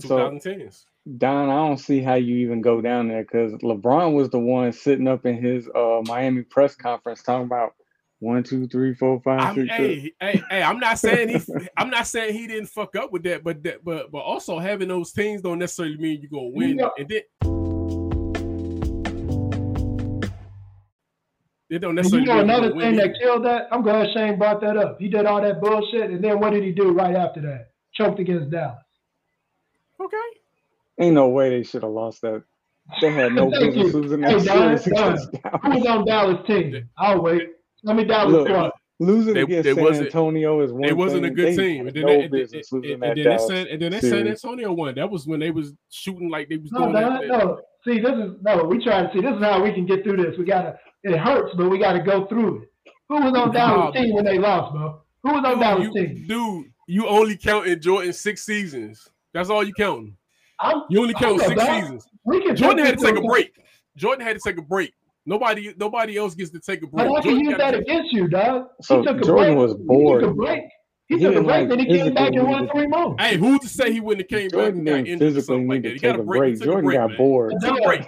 So- 0.00 0.08
2010s. 0.30 0.84
Don, 1.16 1.48
I 1.48 1.66
don't 1.66 1.78
see 1.78 2.00
how 2.02 2.14
you 2.14 2.36
even 2.36 2.60
go 2.60 2.80
down 2.80 3.08
there 3.08 3.22
because 3.22 3.52
LeBron 3.62 4.14
was 4.14 4.28
the 4.28 4.38
one 4.38 4.70
sitting 4.72 5.08
up 5.08 5.24
in 5.24 5.42
his 5.42 5.66
uh 5.74 6.02
Miami 6.04 6.42
press 6.42 6.74
conference 6.74 7.22
talking 7.22 7.46
about 7.46 7.72
one, 8.18 8.42
two, 8.42 8.68
three, 8.68 8.94
four, 8.94 9.18
five, 9.22 9.40
I'm, 9.40 9.54
six, 9.54 9.68
seven. 9.70 9.86
hey, 9.86 10.12
hey, 10.20 10.42
hey, 10.50 10.62
I'm 10.62 10.78
not 10.78 10.98
saying 10.98 11.30
he, 11.30 11.40
I'm 11.78 11.88
not 11.88 12.06
saying 12.06 12.34
he 12.34 12.46
didn't 12.46 12.66
fuck 12.66 12.94
up 12.96 13.12
with 13.12 13.22
that, 13.22 13.42
but 13.42 13.62
that, 13.62 13.82
but, 13.82 14.12
but 14.12 14.18
also 14.18 14.58
having 14.58 14.88
those 14.88 15.10
teams 15.12 15.40
don't 15.40 15.58
necessarily 15.58 15.96
mean 15.96 16.20
you're 16.20 16.30
gonna 16.30 16.50
win. 16.54 16.78
Yeah. 16.78 16.88
And 16.98 17.08
then 17.08 17.20
it 21.70 21.78
don't 21.78 21.90
And 21.90 21.96
necessarily 21.96 22.26
you 22.28 22.34
know 22.34 22.40
mean 22.42 22.50
another 22.50 22.68
thing 22.68 22.76
win. 22.76 22.96
that 22.96 23.18
killed 23.18 23.44
that? 23.46 23.68
I'm 23.72 23.82
glad 23.82 24.08
Shane 24.12 24.36
brought 24.38 24.60
that 24.60 24.76
up. 24.76 24.98
He 25.00 25.08
did 25.08 25.24
all 25.24 25.40
that 25.40 25.62
bullshit, 25.62 26.10
and 26.10 26.22
then 26.22 26.40
what 26.40 26.50
did 26.52 26.62
he 26.62 26.72
do 26.72 26.90
right 26.92 27.16
after 27.16 27.40
that? 27.42 27.70
Choked 27.94 28.20
against 28.20 28.50
Dallas. 28.50 28.82
Okay. 29.98 30.16
Ain't 31.00 31.14
no 31.14 31.28
way 31.28 31.50
they 31.50 31.62
should 31.62 31.82
have 31.82 31.92
lost 31.92 32.20
that. 32.22 32.42
They 33.00 33.10
had 33.12 33.32
no 33.32 33.50
business 33.50 33.94
losing 33.94 34.20
that 34.20 34.30
Don, 34.32 34.40
series 34.40 34.46
Don, 34.46 34.62
against 34.68 34.84
Who 34.84 34.90
Dallas. 34.92 35.28
was 35.78 35.86
on 35.86 36.04
Dallas 36.04 36.46
team? 36.46 36.88
I'll 36.98 37.22
wait. 37.22 37.48
Let 37.84 37.96
me 37.96 38.04
Dallas 38.04 38.32
Look, 38.32 38.48
squad. 38.48 38.70
Losing 38.98 39.32
They- 39.34 39.40
against 39.42 39.64
they 39.64 39.74
San 39.74 39.84
wasn't- 39.84 40.06
Antonio 40.06 40.60
is 40.60 40.72
one 40.72 40.84
It 40.84 40.96
wasn't 40.96 41.24
a 41.24 41.30
good 41.30 41.48
They 41.48 41.56
team. 41.56 41.86
And 41.86 41.96
then, 41.96 42.02
no 42.02 42.08
that, 42.08 42.20
and, 42.22 42.30
business 42.30 42.70
and, 42.72 42.82
losing 42.82 42.94
and 42.94 43.02
that 43.02 43.16
then 43.16 43.38
San, 43.38 43.66
and 43.68 43.80
then 43.82 43.92
that 43.92 44.02
San. 44.02 44.28
Antonio 44.28 44.72
one. 44.72 44.94
That 44.94 45.10
was 45.10 45.26
when 45.26 45.40
they 45.40 45.50
was 45.50 45.72
shooting 45.90 46.28
like 46.28 46.48
they 46.50 46.58
was 46.58 46.70
No, 46.72 46.80
doing 46.80 46.92
Don, 46.92 47.14
that. 47.14 47.26
no. 47.28 47.60
See, 47.86 47.98
this 48.00 48.12
is 48.12 48.32
no. 48.42 48.64
We 48.64 48.84
try 48.84 49.02
to 49.06 49.10
see. 49.14 49.20
This 49.22 49.34
is 49.36 49.42
how 49.42 49.62
we 49.62 49.72
can 49.72 49.86
get 49.86 50.02
through 50.04 50.18
this. 50.18 50.36
We 50.36 50.44
gotta. 50.44 50.78
It 51.02 51.16
hurts, 51.16 51.54
but 51.56 51.70
we 51.70 51.78
gotta 51.78 52.00
go 52.02 52.26
through 52.26 52.62
it. 52.62 52.68
Who 53.08 53.14
was 53.22 53.32
on 53.34 53.50
Dallas 53.54 53.96
team 53.96 54.14
when 54.14 54.24
they 54.26 54.38
lost, 54.38 54.72
bro? 54.74 55.00
Who 55.22 55.32
was 55.32 55.44
on 55.46 55.52
Dude, 55.52 55.60
Dallas 55.60 55.84
you, 55.86 55.92
team? 55.94 56.24
dude, 56.28 56.66
you 56.86 57.06
only 57.08 57.38
counting 57.38 57.80
Jordan 57.80 58.12
six 58.12 58.42
seasons. 58.44 59.08
That's 59.32 59.48
all 59.48 59.64
you 59.64 59.72
counting. 59.72 60.14
I'm, 60.60 60.82
You 60.90 61.00
only 61.02 61.14
count 61.14 61.40
six 61.40 61.52
about- 61.52 61.80
seasons. 61.82 62.06
We 62.24 62.42
can 62.44 62.54
Jordan 62.56 62.84
had 62.84 62.98
to 62.98 63.04
take 63.04 63.16
a 63.16 63.20
this 63.20 63.26
break. 63.26 63.52
Jordan 63.96 64.26
had 64.26 64.36
to 64.36 64.42
take 64.44 64.58
a 64.58 64.62
break. 64.62 64.92
Nobody, 65.26 65.74
nobody 65.78 66.16
else 66.16 66.34
gets 66.34 66.50
to 66.50 66.60
take 66.60 66.82
a 66.82 66.86
break. 66.86 67.08
But 67.08 67.12
I 67.18 67.20
can 67.20 67.30
Jordan 67.32 67.44
use 67.50 67.58
that 67.58 67.74
against 67.74 68.12
you, 68.12 68.28
dog. 68.28 68.66
So 68.82 69.02
he 69.02 69.08
oh, 69.08 69.12
took 69.12 69.22
a 69.22 69.24
Jordan 69.26 69.54
break. 69.54 69.68
was 69.68 69.76
He 69.78 69.84
bored. 69.84 70.20
took 70.22 70.30
a 70.30 70.34
break. 70.34 70.62
He, 71.08 71.16
He 71.16 71.20
took 71.22 71.30
a 71.30 71.34
didn't, 71.34 71.46
break, 71.46 71.60
like, 71.60 71.68
then 71.68 71.78
he 71.80 71.86
came 71.86 72.14
back 72.14 72.28
physically 72.28 72.38
and 72.40 72.48
won 72.48 72.60
need 72.62 72.66
to- 72.68 72.72
three 72.74 72.86
more. 72.86 73.16
Hey, 73.18 73.36
who's 73.36 73.60
to 73.60 73.68
say 73.68 73.92
he 73.92 74.00
wouldn't 74.00 74.30
have 74.30 74.38
came 74.38 74.48
back 74.48 74.52
Jordan 74.52 74.78
and 74.78 74.86
got 74.86 74.92
didn't 74.92 75.06
injured 75.08 75.22
or 75.22 75.30
physically 75.34 75.42
something 75.54 75.68
like 75.68 75.82
need 75.82 75.88
to 75.88 75.94
He 75.94 75.98
got 76.00 76.08
take 76.12 76.18
a 76.18 76.20
a 76.20 76.24
break. 76.24 76.40
Break. 76.40 76.54
took 76.54 76.62
a 76.62 76.64
Jordan 76.66 76.84
break, 76.84 76.98
got 76.98 77.16
bored. 77.16 77.52
He 77.60 77.68
took 77.68 77.78
a 77.78 77.82
break. 77.86 78.00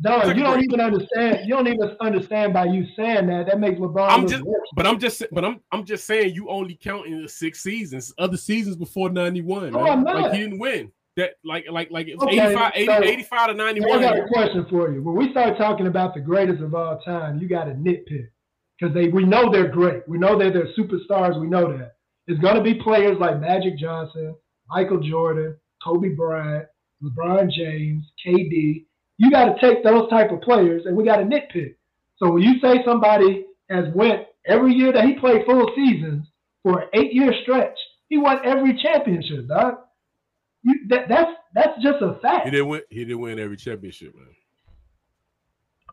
Dog, 0.00 0.22
Took 0.22 0.32
a 0.32 0.36
you 0.36 0.42
don't 0.44 0.52
break. 0.54 0.64
even 0.64 0.80
understand. 0.80 1.38
You 1.48 1.54
don't 1.56 1.66
even 1.66 1.96
understand 2.00 2.52
by 2.52 2.66
you 2.66 2.86
saying 2.96 3.26
that. 3.26 3.46
That 3.46 3.58
makes 3.58 3.80
LeBron 3.80 4.08
I'm 4.10 4.28
just, 4.28 4.44
worse. 4.44 4.68
but 4.76 4.86
I'm 4.86 4.98
just, 5.00 5.24
but 5.32 5.44
I'm, 5.44 5.60
I'm 5.72 5.84
just 5.84 6.06
saying 6.06 6.34
you 6.34 6.48
only 6.48 6.76
counting 6.76 7.20
the 7.20 7.28
six 7.28 7.62
seasons. 7.64 8.14
Other 8.16 8.36
seasons 8.36 8.76
before 8.76 9.10
'91, 9.10 9.72
No, 9.72 9.82
man. 9.82 9.92
I'm 9.92 10.04
Like 10.04 10.32
he 10.34 10.38
didn't 10.40 10.58
win. 10.60 10.92
That, 11.16 11.32
like, 11.44 11.66
like, 11.70 11.90
like 11.90 12.08
it 12.08 12.16
was 12.18 12.26
Okay, 12.28 12.40
85, 12.40 12.72
80, 12.74 12.86
so- 12.86 13.04
85 13.04 13.48
to 13.48 13.54
91. 13.54 13.90
I 13.90 14.00
91. 14.00 14.02
got 14.02 14.24
a 14.24 14.28
question 14.28 14.66
for 14.70 14.90
you. 14.90 15.02
When 15.02 15.14
we 15.14 15.30
start 15.30 15.58
talking 15.58 15.86
about 15.86 16.14
the 16.14 16.20
greatest 16.20 16.62
of 16.62 16.74
all 16.74 16.98
time, 17.00 17.38
you 17.38 17.48
got 17.48 17.64
to 17.64 17.72
nitpick 17.72 18.28
because 18.78 18.94
they 18.94 19.08
we 19.08 19.24
know 19.24 19.52
they're 19.52 19.68
great. 19.68 20.08
We 20.08 20.18
know 20.18 20.38
that 20.38 20.54
they're 20.54 20.72
superstars. 20.78 21.38
We 21.40 21.48
know 21.48 21.76
that 21.76 21.96
it's 22.26 22.40
going 22.40 22.56
to 22.56 22.62
be 22.62 22.74
players 22.82 23.18
like 23.20 23.40
Magic 23.40 23.76
Johnson, 23.78 24.34
Michael 24.68 25.00
Jordan, 25.00 25.56
Kobe 25.84 26.10
Bryant, 26.10 26.66
LeBron 27.02 27.50
James, 27.50 28.04
KD. 28.26 28.86
You 29.18 29.30
got 29.30 29.54
to 29.54 29.60
take 29.60 29.84
those 29.84 30.08
type 30.08 30.30
of 30.30 30.40
players, 30.40 30.86
and 30.86 30.96
we 30.96 31.04
got 31.04 31.16
to 31.16 31.24
nitpick. 31.24 31.74
So 32.16 32.32
when 32.32 32.42
you 32.42 32.58
say 32.60 32.82
somebody 32.86 33.44
has 33.68 33.84
went 33.94 34.22
every 34.46 34.72
year 34.72 34.92
that 34.92 35.04
he 35.04 35.14
played 35.14 35.44
full 35.44 35.70
seasons 35.76 36.26
for 36.62 36.80
an 36.80 36.88
eight 36.94 37.12
year 37.12 37.32
stretch, 37.42 37.76
he 38.08 38.16
won 38.18 38.38
every 38.44 38.80
championship, 38.82 39.48
dog. 39.48 39.74
You, 40.64 40.74
that, 40.88 41.08
that's 41.08 41.30
that's 41.54 41.82
just 41.82 42.02
a 42.02 42.14
fact. 42.22 42.44
He 42.44 42.50
didn't 42.52 42.68
win. 42.68 42.82
He 42.90 43.04
didn't 43.04 43.20
win 43.20 43.38
every 43.38 43.56
championship, 43.56 44.14
man. 44.14 44.26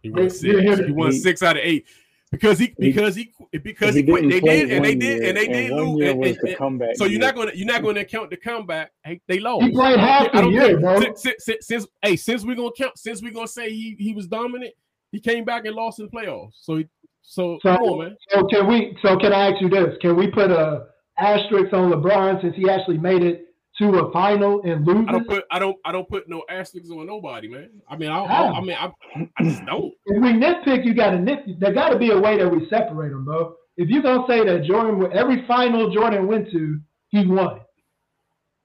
He 0.04 0.12
won 0.12 0.30
six. 0.30 0.44
yeah. 0.64 0.86
He 0.86 0.92
won 0.92 1.12
six 1.12 1.44
out 1.44 1.58
of 1.58 1.64
eight 1.64 1.86
because 2.32 2.60
he 2.60 2.68
He- 2.78 2.92
because 2.92 3.16
he 3.16 3.34
because 3.52 3.96
he, 3.96 4.02
he 4.04 4.08
quit. 4.08 4.30
They 4.30 4.40
did 4.40 4.72
and 4.72 4.86
they 4.86 4.96
did 4.96 5.24
and 5.24 5.36
they 5.38 5.48
did 5.48 5.72
lose. 5.72 6.00
year 6.00 6.12
and- 6.12 6.24
and- 6.26 6.58
comeback 6.58 6.96
so 6.96 7.06
you're 7.06 7.20
not 7.20 7.36
gonna 7.36 7.52
you're 7.56 7.68
not 7.68 7.82
gonna 7.82 8.06
count 8.06 8.30
the 8.30 8.38
comeback. 8.38 8.92
Hey, 9.04 9.20
they 9.28 9.40
lost. 9.40 9.66
He 9.66 9.72
played 9.72 10.00
half 10.00 10.32
the 10.32 10.48
year, 10.50 10.62
care. 10.68 10.80
bro. 10.80 11.00
Since, 11.02 11.22
since, 11.24 11.46
since, 11.46 11.68
since- 11.68 11.88
hey, 12.02 12.16
since 12.16 12.46
we're 12.46 12.56
gonna 12.56 12.70
count, 12.78 12.98
since 12.98 13.22
we're 13.22 13.34
gonna 13.34 13.48
say 13.48 13.72
he 13.72 13.96
he 14.00 14.14
was 14.14 14.28
dominant, 14.28 14.74
he 15.12 15.20
came 15.20 15.44
back 15.44 15.66
and 15.66 15.76
lost 15.76 16.00
in 16.00 16.06
the 16.06 16.12
playoffs. 16.12 16.54
So 16.62 16.78
he, 16.78 16.88
so, 17.22 17.58
So- 17.62 17.76
come 17.76 17.82
on, 17.84 18.00
man. 18.06 18.18
So 18.30 18.46
can 18.46 18.68
we? 18.68 18.96
So 19.02 19.18
can 19.18 19.34
I 19.34 19.50
ask 19.52 19.62
you 19.62 19.70
this? 19.70 19.98
Can 20.02 20.16
we 20.16 20.28
put 20.28 20.52
a 20.52 20.86
asterisk 21.18 21.74
on 21.74 21.92
LeBron 21.92 22.42
since 22.42 22.56
he 22.56 22.70
actually 22.70 22.98
made 23.00 23.24
it 23.24 23.48
to 23.80 24.00
a 24.00 24.12
final 24.12 24.62
and 24.64 24.86
loses? 24.86 25.06
I 25.08 25.12
don't 25.14 25.28
put 25.28 25.44
I 25.52 25.60
don't 25.60 25.78
I 25.86 25.92
don't 25.92 26.08
put 26.08 26.30
no 26.30 26.44
asterisks 26.50 26.92
on 26.92 27.08
nobody, 27.08 27.48
man. 27.48 27.70
I 27.90 27.98
mean 27.98 28.10
I? 28.10 28.20
I, 28.20 28.52
I 28.52 28.62
mean 28.62 28.78
I, 28.80 28.92
I 29.38 29.44
just 29.44 29.66
don't. 29.66 29.94
if 30.06 30.22
we 30.22 30.34
nitpick, 30.34 30.86
you 30.86 30.94
got 30.94 31.12
to 31.12 31.20
nit. 31.20 31.60
There 31.60 31.74
got 31.74 31.90
to 31.90 31.98
be 31.98 32.12
a 32.12 32.20
way 32.20 32.38
that 32.38 32.50
we 32.50 32.68
separate 32.70 33.10
them, 33.10 33.26
bro. 33.26 33.56
If 33.78 33.90
you're 33.90 34.04
gonna 34.04 34.26
say 34.28 34.46
that 34.46 34.66
Jordan, 34.66 35.10
every 35.14 35.46
final 35.48 35.90
Jordan 35.94 36.28
went 36.28 36.52
to, 36.52 36.80
he 37.10 37.26
won, 37.26 37.62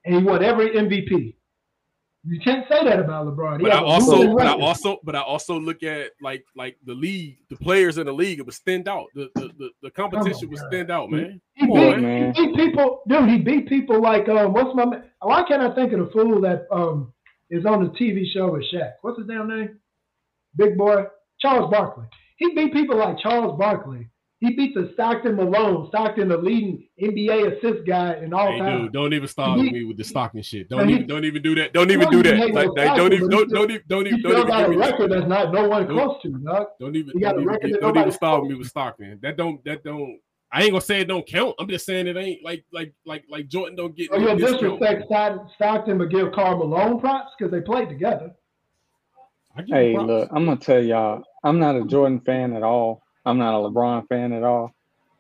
and 0.05 0.17
he 0.17 0.23
won 0.23 0.45
every 0.45 0.71
MVP. 0.71 1.34
You 2.27 2.41
can't 2.41 2.67
say 2.71 2.83
that 2.85 2.99
about 2.99 3.27
LeBron. 3.27 3.59
He 3.59 3.65
But 3.65 3.73
I 3.73 3.83
also, 3.83 4.35
but 4.35 4.47
I 4.47 4.55
also, 4.55 4.99
but 5.05 5.15
I 5.15 5.21
also 5.21 5.61
look 5.61 5.83
at 5.83 6.13
like 6.23 6.45
like 6.57 6.79
the 6.87 6.95
league, 6.95 7.37
the 7.51 7.57
players 7.57 7.99
in 7.99 8.07
the 8.07 8.13
league. 8.13 8.39
It 8.39 8.47
was 8.47 8.57
stand 8.57 8.89
out. 8.89 9.07
The 9.15 9.31
the 9.35 9.51
the, 9.59 9.71
the 9.83 9.91
competition 9.91 10.51
was 10.51 10.61
God. 10.61 10.69
stand 10.71 10.91
out, 10.91 11.11
man. 11.11 11.41
He 11.55 11.67
Come 11.67 11.75
beat, 11.77 11.95
on, 11.95 12.03
man. 12.03 12.35
he 12.35 12.47
beat 12.47 12.57
people, 12.57 13.03
dude. 13.09 13.29
He 13.29 13.39
beat 13.39 13.69
people 13.69 14.01
like 14.01 14.27
um. 14.31 14.55
What's 14.55 14.75
my? 14.75 14.87
ma- 14.87 15.03
Why 15.21 15.45
can't 15.47 15.61
I 15.61 15.75
think 15.75 15.93
of 15.93 15.99
the 15.99 16.11
fool 16.13 16.41
that 16.41 16.67
um 16.73 17.13
is 17.51 17.67
on 17.67 17.85
the 17.85 17.91
TV 17.91 18.25
show 18.33 18.53
with 18.53 18.65
Shaq? 18.73 18.93
What's 19.03 19.19
his 19.19 19.27
damn 19.27 19.49
name? 19.49 19.79
Big 20.57 20.79
boy 20.79 21.05
Charles 21.41 21.71
Barkley. 21.71 22.07
He 22.39 22.55
beat 22.55 22.73
people 22.73 22.97
like 22.97 23.19
Charles 23.19 23.59
Barkley. 23.59 24.09
He 24.47 24.55
beat 24.55 24.75
the 24.75 24.91
Stockton 24.95 25.37
Malone, 25.37 25.87
Stockton, 25.89 26.29
the 26.29 26.37
leading 26.37 26.87
NBA 27.01 27.57
assist 27.57 27.87
guy 27.87 28.15
in 28.17 28.35
all 28.35 28.53
Hey, 28.53 28.59
time. 28.59 28.83
dude, 28.83 28.93
don't 28.93 29.13
even 29.15 29.27
start 29.29 29.59
with 29.59 29.73
me 29.73 29.85
with 29.85 29.97
the 29.97 30.05
Stockton 30.05 30.43
shit. 30.43 30.69
Don't 30.69 30.89
he- 30.89 30.95
even, 30.97 31.07
don't 31.07 31.25
even 31.25 31.41
do 31.43 31.55
that. 31.55 31.73
Don't 31.73 31.91
even 31.91 32.11
do 32.11 32.23
that. 32.23 32.35
ain't 32.35 32.55
Like, 32.55 32.67
no 32.67 32.73
like, 32.73 32.97
don't 32.97 33.13
even, 33.13 33.31
he 33.31 33.37
don't, 33.37 33.49
still- 33.49 33.61
don't 33.63 33.71
even, 33.71 33.83
don't 33.89 34.07
even, 34.07 34.23
don't 34.23 34.33
even 34.37 34.47
got 34.49 34.61
a 34.61 34.67
give 34.69 34.71
me. 34.71 34.77
record 34.77 35.11
that's 35.13 35.27
not 35.27 35.53
no 35.53 35.69
one 35.69 35.87
Don't- 35.87 35.97
close 35.97 36.23
to, 36.23 36.29
dog. 36.39 36.67
Don't 36.79 36.97
even, 36.97 37.13
He 37.15 37.21
don't 37.21 37.31
a 37.31 37.41
even, 37.41 37.47
record 37.49 37.73
don't 37.81 37.97
even 37.97 38.13
start 38.13 38.43
with 38.43 38.51
me 38.51 38.57
with 38.59 38.67
Stockton. 38.69 39.19
That 39.23 39.37
don't, 39.37 39.65
that 39.65 39.83
don't. 39.83 40.19
I 40.53 40.63
ain't 40.63 40.71
gonna 40.73 40.81
say 40.83 41.01
it 41.01 41.09
don't 41.09 41.27
count. 41.27 41.55
I'm 41.59 41.69
just 41.69 41.87
saying 41.87 42.07
it 42.07 42.17
ain't 42.17 42.45
like, 42.45 42.65
like, 42.73 42.93
like, 43.07 43.25
like 43.29 43.49
Jordan 43.49 43.77
don't 43.77 43.97
get. 43.97 44.11
So 44.11 44.19
no 44.19 44.29
you'll 44.37 44.37
disrespect 44.37 45.05
Stockton, 45.07 45.99
but 45.99 46.11
give 46.11 46.31
Karl 46.33 46.59
Malone 46.59 47.01
props 47.01 47.33
because 47.39 47.51
they 47.51 47.61
played 47.61 47.89
together. 47.89 48.33
I 49.57 49.63
give 49.63 49.69
him 49.77 49.83
Hey, 49.83 49.95
props. 49.95 50.07
look, 50.09 50.29
I'm 50.33 50.45
gonna 50.45 50.57
tell 50.59 50.83
y'all, 50.83 51.23
I'm 51.43 51.59
not 51.59 51.77
a 51.77 51.85
Jordan 51.85 52.21
fan 52.21 52.53
at 52.53 52.63
all. 52.63 53.03
I'm 53.25 53.39
not 53.39 53.55
a 53.55 53.69
LeBron 53.69 54.09
fan 54.09 54.33
at 54.33 54.43
all. 54.43 54.75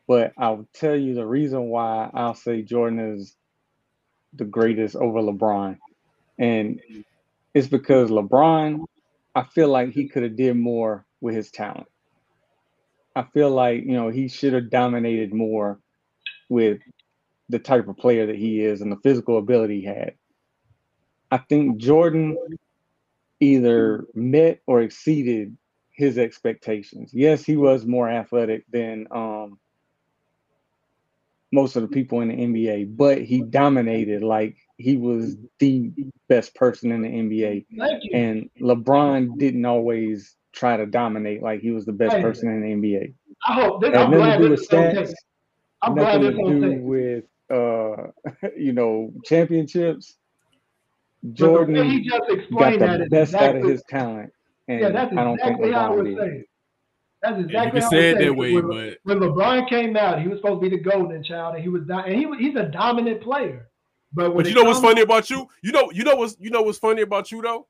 But 0.06 0.32
I'll 0.36 0.68
tell 0.74 0.94
you 0.96 1.14
the 1.14 1.26
reason 1.26 1.68
why 1.68 2.10
I'll 2.12 2.34
say 2.34 2.62
Jordan 2.62 2.98
is 2.98 3.34
the 4.34 4.44
greatest 4.44 4.96
over 4.96 5.20
LeBron. 5.20 5.78
And 6.38 6.80
it's 7.54 7.68
because 7.68 8.10
LeBron, 8.10 8.84
I 9.34 9.44
feel 9.44 9.68
like 9.68 9.92
he 9.92 10.08
could 10.08 10.22
have 10.24 10.36
did 10.36 10.54
more 10.54 11.06
with 11.20 11.34
his 11.34 11.50
talent. 11.50 11.86
I 13.16 13.22
feel 13.22 13.50
like, 13.50 13.84
you 13.84 13.92
know, 13.92 14.08
he 14.08 14.28
should 14.28 14.52
have 14.52 14.70
dominated 14.70 15.32
more 15.32 15.78
with 16.48 16.80
the 17.48 17.58
type 17.58 17.88
of 17.88 17.96
player 17.96 18.26
that 18.26 18.36
he 18.36 18.60
is 18.60 18.80
and 18.80 18.90
the 18.90 19.00
physical 19.02 19.38
ability 19.38 19.80
he 19.80 19.86
had. 19.86 20.14
I 21.30 21.38
think 21.38 21.78
Jordan 21.78 22.36
either 23.40 24.04
met 24.14 24.60
or 24.66 24.82
exceeded 24.82 25.56
his 25.94 26.18
expectations. 26.18 27.10
Yes, 27.12 27.44
he 27.44 27.56
was 27.56 27.86
more 27.86 28.08
athletic 28.08 28.64
than 28.70 29.06
um 29.10 29.58
most 31.52 31.76
of 31.76 31.82
the 31.82 31.88
people 31.88 32.20
in 32.20 32.28
the 32.28 32.34
NBA, 32.34 32.96
but 32.96 33.22
he 33.22 33.40
dominated 33.42 34.24
like 34.24 34.56
he 34.76 34.96
was 34.96 35.36
the 35.60 35.92
best 36.28 36.54
person 36.56 36.90
in 36.90 37.02
the 37.02 37.08
NBA. 37.08 37.64
And 38.12 38.50
LeBron 38.60 39.38
didn't 39.38 39.64
always 39.64 40.36
try 40.52 40.76
to 40.76 40.84
dominate 40.84 41.42
like 41.42 41.60
he 41.60 41.70
was 41.70 41.86
the 41.86 41.92
best 41.92 42.16
person 42.20 42.48
in 42.48 42.60
the 42.60 42.88
NBA. 42.88 43.14
I 43.46 43.52
hope 43.52 43.80
this. 43.80 43.90
It 43.90 43.94
had 43.94 44.04
I'm 44.06 44.10
nothing 44.10 44.24
glad 44.24 44.36
to 44.38 44.44
do 44.44 44.50
with 44.50 44.68
stats. 44.68 45.12
I'm 45.82 45.94
nothing 45.94 46.22
this 46.22 46.34
to 46.34 46.60
do 46.60 46.82
with 46.82 47.24
uh, 47.50 48.48
you 48.56 48.72
know, 48.72 49.12
championships. 49.24 50.16
But 51.22 51.36
the 51.36 51.46
way 51.46 51.54
Jordan 51.54 51.90
he 51.90 52.08
just 52.08 52.50
got 52.50 52.98
the 52.98 53.06
best 53.10 53.34
out 53.34 53.56
of 53.56 53.64
his 53.64 53.82
talent, 53.88 54.32
and 54.68 54.80
yeah, 54.80 54.90
that's 54.90 55.12
I 55.12 55.24
don't 55.24 55.36
think 55.36 55.58
exactly 55.60 55.72
how 55.72 55.92
I 55.92 55.96
would 55.96 56.18
say 56.18 56.26
it. 56.38 56.46
That's 57.22 57.40
exactly 57.40 57.80
how 57.80 57.86
I 57.86 57.90
say 57.90 58.10
it 58.10 58.16
say 58.18 58.24
that 58.26 58.34
way, 58.34 58.52
When, 58.52 58.68
but 58.68 58.98
when 59.04 59.18
LeBron 59.18 59.68
came 59.68 59.96
out, 59.96 60.20
he 60.20 60.28
was 60.28 60.38
supposed 60.38 60.62
to 60.62 60.68
be 60.68 60.76
the 60.76 60.82
golden 60.82 61.22
child, 61.22 61.54
and 61.54 61.62
he 61.62 61.68
was 61.68 61.82
and 61.88 62.14
he 62.14 62.26
was- 62.26 62.38
he's 62.38 62.54
a 62.56 62.66
dominant 62.68 63.22
player. 63.22 63.70
But 64.12 64.34
but 64.34 64.46
you 64.46 64.54
know 64.54 64.64
what's 64.64 64.80
funny 64.80 65.00
about 65.02 65.28
you? 65.30 65.48
You 65.62 65.72
know, 65.72 65.90
you 65.90 66.04
know 66.04 66.16
what's 66.16 66.36
you 66.38 66.50
know 66.50 66.62
what's 66.62 66.78
funny 66.78 67.02
about 67.02 67.32
you 67.32 67.42
though? 67.42 67.66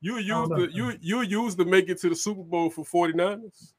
You 0.00 0.18
use 0.18 0.48
the 0.48 0.70
you 0.72 0.92
you 1.00 1.22
use 1.22 1.54
to 1.56 1.64
make 1.64 1.88
it 1.88 1.98
to 2.00 2.08
the 2.08 2.16
Super 2.16 2.42
Bowl 2.42 2.70
for 2.70 2.84
49ers. 2.84 3.72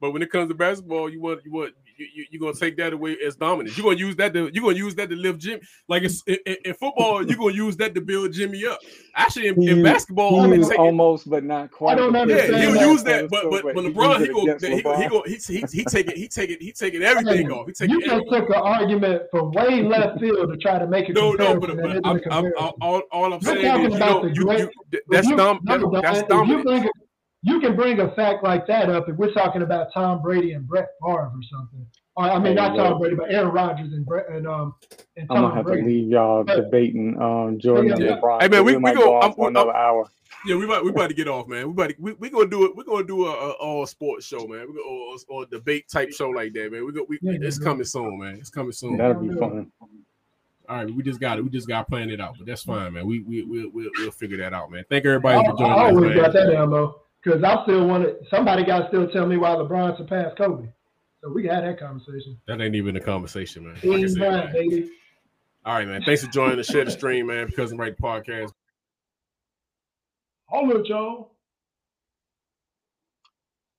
But 0.00 0.12
when 0.12 0.22
it 0.22 0.30
comes 0.30 0.48
to 0.48 0.54
basketball, 0.54 1.10
you 1.10 1.20
want 1.20 1.44
you 1.44 1.52
want 1.52 1.74
you, 1.96 2.06
you 2.14 2.26
you're 2.30 2.40
gonna 2.40 2.54
take 2.54 2.76
that 2.76 2.92
away 2.92 3.16
as 3.26 3.36
dominant. 3.36 3.76
You're 3.76 3.84
gonna 3.84 3.96
use 3.98 4.16
that 4.16 4.32
to 4.34 4.50
you're 4.52 4.62
gonna 4.64 4.76
use 4.76 4.94
that 4.96 5.08
to 5.10 5.16
lift 5.16 5.38
Jimmy. 5.40 5.60
Like 5.88 6.02
it's 6.02 6.22
in, 6.26 6.38
in- 6.46 6.56
in 6.64 6.74
football, 6.74 7.26
you're 7.26 7.36
gonna 7.38 7.54
use 7.54 7.76
that 7.78 7.94
to 7.94 8.00
build 8.00 8.32
Jimmy 8.32 8.66
up. 8.66 8.78
Actually, 9.14 9.48
in, 9.48 9.62
in 9.68 9.82
basketball, 9.82 10.30
He 10.44 10.52
I'm 10.52 10.58
was 10.58 10.68
taking 10.68 10.84
almost, 10.84 11.28
but 11.30 11.44
not 11.44 11.70
quite. 11.70 11.96
don't 11.96 12.12
the 12.12 12.18
understand 12.20 12.52
yeah, 12.62 12.68
person 12.68 12.78
he'll 12.78 12.80
that. 12.86 12.90
use 12.92 13.02
that, 13.04 13.30
but 13.30 13.50
but 13.50 13.62
But 13.62 13.74
when 13.74 13.84
he 13.86 13.90
LeBron, 13.92 14.20
he 14.20 14.26
go, 14.28 14.40
he 14.40 14.46
go, 14.46 14.96
he 14.96 15.04
LeBron. 15.04 15.10
go, 15.10 15.22
he 15.26 15.34
he 15.36 15.64
he 15.72 15.84
taking 15.84 16.16
he 16.16 16.28
taking 16.28 16.56
he 16.60 16.72
taking 16.72 17.02
everything 17.02 17.50
off. 17.50 17.66
He 17.66 17.72
taking 17.72 17.94
you 17.94 18.02
just 18.06 18.24
took 18.30 18.48
an 18.50 18.54
argument 18.56 19.22
from 19.30 19.52
way 19.52 19.82
left 19.82 20.20
field 20.20 20.50
to 20.50 20.56
try 20.58 20.78
to 20.78 20.86
make 20.86 21.08
it. 21.08 21.14
No, 21.14 21.32
no, 21.32 21.58
but, 21.58 21.76
but 21.76 21.90
isn't 21.90 22.06
I'm, 22.06 22.16
a 22.18 22.30
I'm, 22.30 22.52
all, 22.80 23.02
all 23.10 23.32
I'm 23.32 23.40
We're 23.40 23.54
saying 23.54 23.84
is, 23.84 23.90
you 23.90 23.96
about 23.96 24.22
know, 24.24 24.28
the 24.28 24.34
you, 24.34 24.70
you, 24.92 25.00
that's 25.08 25.26
you, 25.28 25.36
dom, 25.36 25.60
no, 25.62 25.78
that, 25.78 25.80
Don, 25.80 26.02
that's 26.02 26.18
if 26.18 26.22
you 26.24 26.28
dominant. 26.28 26.90
Bring 27.44 27.54
a, 27.54 27.54
you 27.54 27.60
can 27.60 27.76
bring 27.76 28.00
a 28.00 28.10
fact 28.14 28.42
like 28.44 28.66
that 28.66 28.90
up 28.90 29.08
if 29.08 29.16
we're 29.16 29.32
talking 29.32 29.62
about 29.62 29.92
Tom 29.92 30.22
Brady 30.22 30.52
and 30.52 30.66
Brett 30.66 30.88
Favre 31.02 31.30
or 31.32 31.32
something. 31.50 31.86
Or, 32.16 32.24
I 32.24 32.38
mean, 32.38 32.46
Hey, 32.48 32.54
not 32.54 32.72
look. 32.74 32.86
Tom 32.86 32.98
Brady, 32.98 33.16
but 33.16 33.30
Aaron 33.30 33.48
Rodgers 33.52 33.92
and 33.92 34.06
Brett 34.06 34.28
and 34.30 34.46
um 34.46 34.74
and 35.16 35.26
I'm 35.30 35.36
gonna 35.42 35.48
Tom 35.48 35.56
have 35.56 35.66
to 35.66 35.72
leave 35.74 36.08
y'all 36.08 36.44
But- 36.44 36.56
debating 36.56 37.20
um, 37.20 37.58
Jordan 37.58 37.92
and 37.92 38.00
Yeah. 38.02 38.18
LeBron. 38.20 38.42
Hey, 38.42 38.48
man, 38.48 38.64
we- 38.64 38.76
we 38.76 38.82
we 38.82 38.92
go- 38.94 39.04
go 39.04 39.18
I'm- 39.20 39.32
for 39.34 39.48
another 39.48 39.74
hour. 39.74 40.06
Yeah, 40.46 40.56
we 40.56 40.64
about 40.64 40.84
we 40.84 40.90
about 40.90 41.08
to 41.08 41.14
get 41.14 41.28
off, 41.28 41.48
man. 41.48 41.66
We 41.66 41.72
about 41.72 41.90
to, 41.90 41.96
we 41.98 42.12
we 42.14 42.30
gonna 42.30 42.46
do 42.46 42.64
it. 42.66 42.76
We're 42.76 42.84
gonna 42.84 43.04
do 43.06 43.26
a, 43.26 43.30
a 43.30 43.50
all 43.52 43.84
sports 43.86 44.24
show, 44.26 44.46
man. 44.46 44.66
We 44.68 44.74
go 44.74 44.82
or, 44.84 45.16
or 45.28 45.46
debate 45.46 45.88
type 45.88 46.12
show 46.12 46.28
like 46.30 46.52
that, 46.52 46.70
man. 46.70 46.84
We 46.86 46.92
go. 46.92 47.04
We, 47.08 47.18
Yeah, 47.20 47.32
it's 47.40 47.58
yeah. 47.58 47.64
coming 47.64 47.84
soon, 47.84 48.18
man. 48.20 48.36
It's 48.36 48.50
coming 48.50 48.72
soon. 48.72 48.96
That'll 48.96 49.20
be 49.22 49.34
fun. 49.34 49.72
All 50.68 50.76
right, 50.76 50.90
we 50.94 51.02
just 51.02 51.20
got 51.20 51.38
it. 51.38 51.42
We 51.42 51.50
just 51.50 51.68
got 51.68 51.80
to 51.86 51.90
plan 51.90 52.10
it 52.10 52.20
out, 52.20 52.36
but 52.38 52.46
that's 52.46 52.62
fine, 52.64 52.92
man. 52.92 53.06
We 53.06 53.20
we 53.20 53.42
we 53.42 53.66
we'll, 53.66 53.90
we'll 53.98 54.10
figure 54.10 54.36
that 54.38 54.52
out, 54.52 54.70
man. 54.70 54.84
Thank 54.88 55.04
I, 55.06 55.08
everybody 55.10 55.44
for 55.46 55.54
I 55.54 55.58
joining 55.58 55.96
always 55.96 56.10
us, 56.10 56.16
got 56.22 56.32
that 56.34 56.54
ammo 56.54 57.00
because 57.26 57.42
I 57.42 57.62
still 57.64 57.86
want 57.88 58.04
to. 58.04 58.16
Somebody 58.30 58.64
got 58.64 58.78
to 58.78 58.88
still 58.88 59.08
tell 59.08 59.26
me 59.26 59.36
why 59.36 59.50
LeBron 59.50 59.98
surpassed 59.98 60.36
Kobe. 60.36 60.68
So 61.22 61.32
we 61.32 61.46
had 61.46 61.64
that 61.64 61.80
conversation. 61.80 62.38
That 62.46 62.60
ain't 62.60 62.76
even 62.76 62.94
a 62.96 63.00
conversation, 63.00 63.64
man. 63.64 63.74
Like 63.82 64.04
I 64.04 64.06
said, 64.06 64.18
man. 64.18 64.52
baby. 64.52 64.90
All 65.64 65.74
right, 65.74 65.88
man. 65.88 66.02
Thanks 66.04 66.24
for 66.24 66.30
joining 66.30 66.56
the 66.56 66.62
share 66.62 66.84
the 66.84 66.90
stream, 66.92 67.26
man. 67.26 67.46
Because 67.46 67.72
I'm 67.72 67.78
right 67.78 67.98
podcast. 67.98 68.52
Hold 70.46 70.70
it, 70.76 70.86
y'all. 70.86 71.32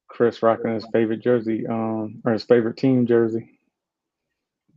Chris 0.09 0.43
rocking 0.43 0.73
his 0.73 0.85
favorite 0.91 1.21
jersey, 1.21 1.65
um, 1.67 2.21
or 2.25 2.33
his 2.33 2.43
favorite 2.43 2.75
team 2.75 3.05
jersey. 3.05 3.59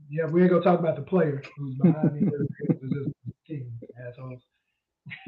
Yeah, 0.08 0.26
we 0.26 0.42
ain't 0.42 0.50
gonna 0.50 0.62
talk 0.62 0.78
about 0.78 0.96
the 0.96 1.02
player 1.02 1.42
who's 1.56 1.74
behind 1.76 2.14
me. 2.14 2.28
The 2.68 3.12
team, 3.46 3.72
assholes. 4.06 4.42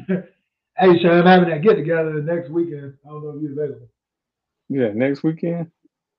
hey, 0.82 0.98
Sean, 1.00 1.20
I'm 1.20 1.26
having 1.26 1.50
that 1.50 1.62
get 1.62 1.76
together 1.76 2.22
next 2.22 2.50
weekend. 2.50 2.94
I 3.06 3.09
don't 3.10 3.24
know 3.24 3.30
if 3.36 3.42
you're 3.42 3.52
available. 3.52 3.88
Yeah, 4.68 4.90
next 4.94 5.22
weekend. 5.22 5.70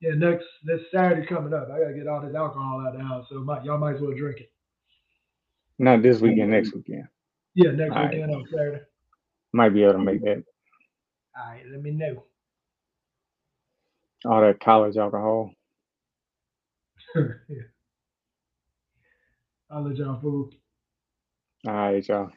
Yeah, 0.02 0.12
next 0.16 0.46
this 0.64 0.82
Saturday 0.94 1.26
coming 1.28 1.54
up. 1.54 1.70
I 1.72 1.80
gotta 1.80 1.94
get 1.94 2.08
all 2.08 2.22
this 2.22 2.36
alcohol 2.36 2.82
out 2.86 2.96
of 2.96 3.02
the 3.02 3.08
house, 3.08 3.28
so 3.30 3.40
might, 3.40 3.64
y'all 3.64 3.78
might 3.78 3.96
as 3.96 4.02
well 4.02 4.14
drink 4.18 4.42
it. 4.42 4.52
Not 5.80 6.04
this 6.04 6.22
weekend, 6.22 6.52
next 6.52 6.74
weekend. 6.74 7.08
Yeah, 7.56 7.72
next 7.72 7.96
All 7.96 8.04
right. 8.04 8.14
weekend 8.14 8.32
on 8.36 8.46
Saturday. 8.52 8.84
Might 9.54 9.70
be 9.70 9.84
able 9.84 9.94
to 9.94 10.00
make 10.00 10.22
that. 10.24 10.44
All 11.38 11.52
right, 11.52 11.64
let 11.72 11.82
me 11.82 11.92
know. 11.92 12.24
All 14.26 14.42
that 14.42 14.60
college 14.60 14.98
alcohol. 14.98 15.52
yeah. 17.16 17.64
I'll 19.72 19.88
let 19.88 19.98
y'all 19.98 20.20
fool. 20.22 20.50
All 21.68 21.74
right, 21.74 22.08
y'all. 22.08 22.32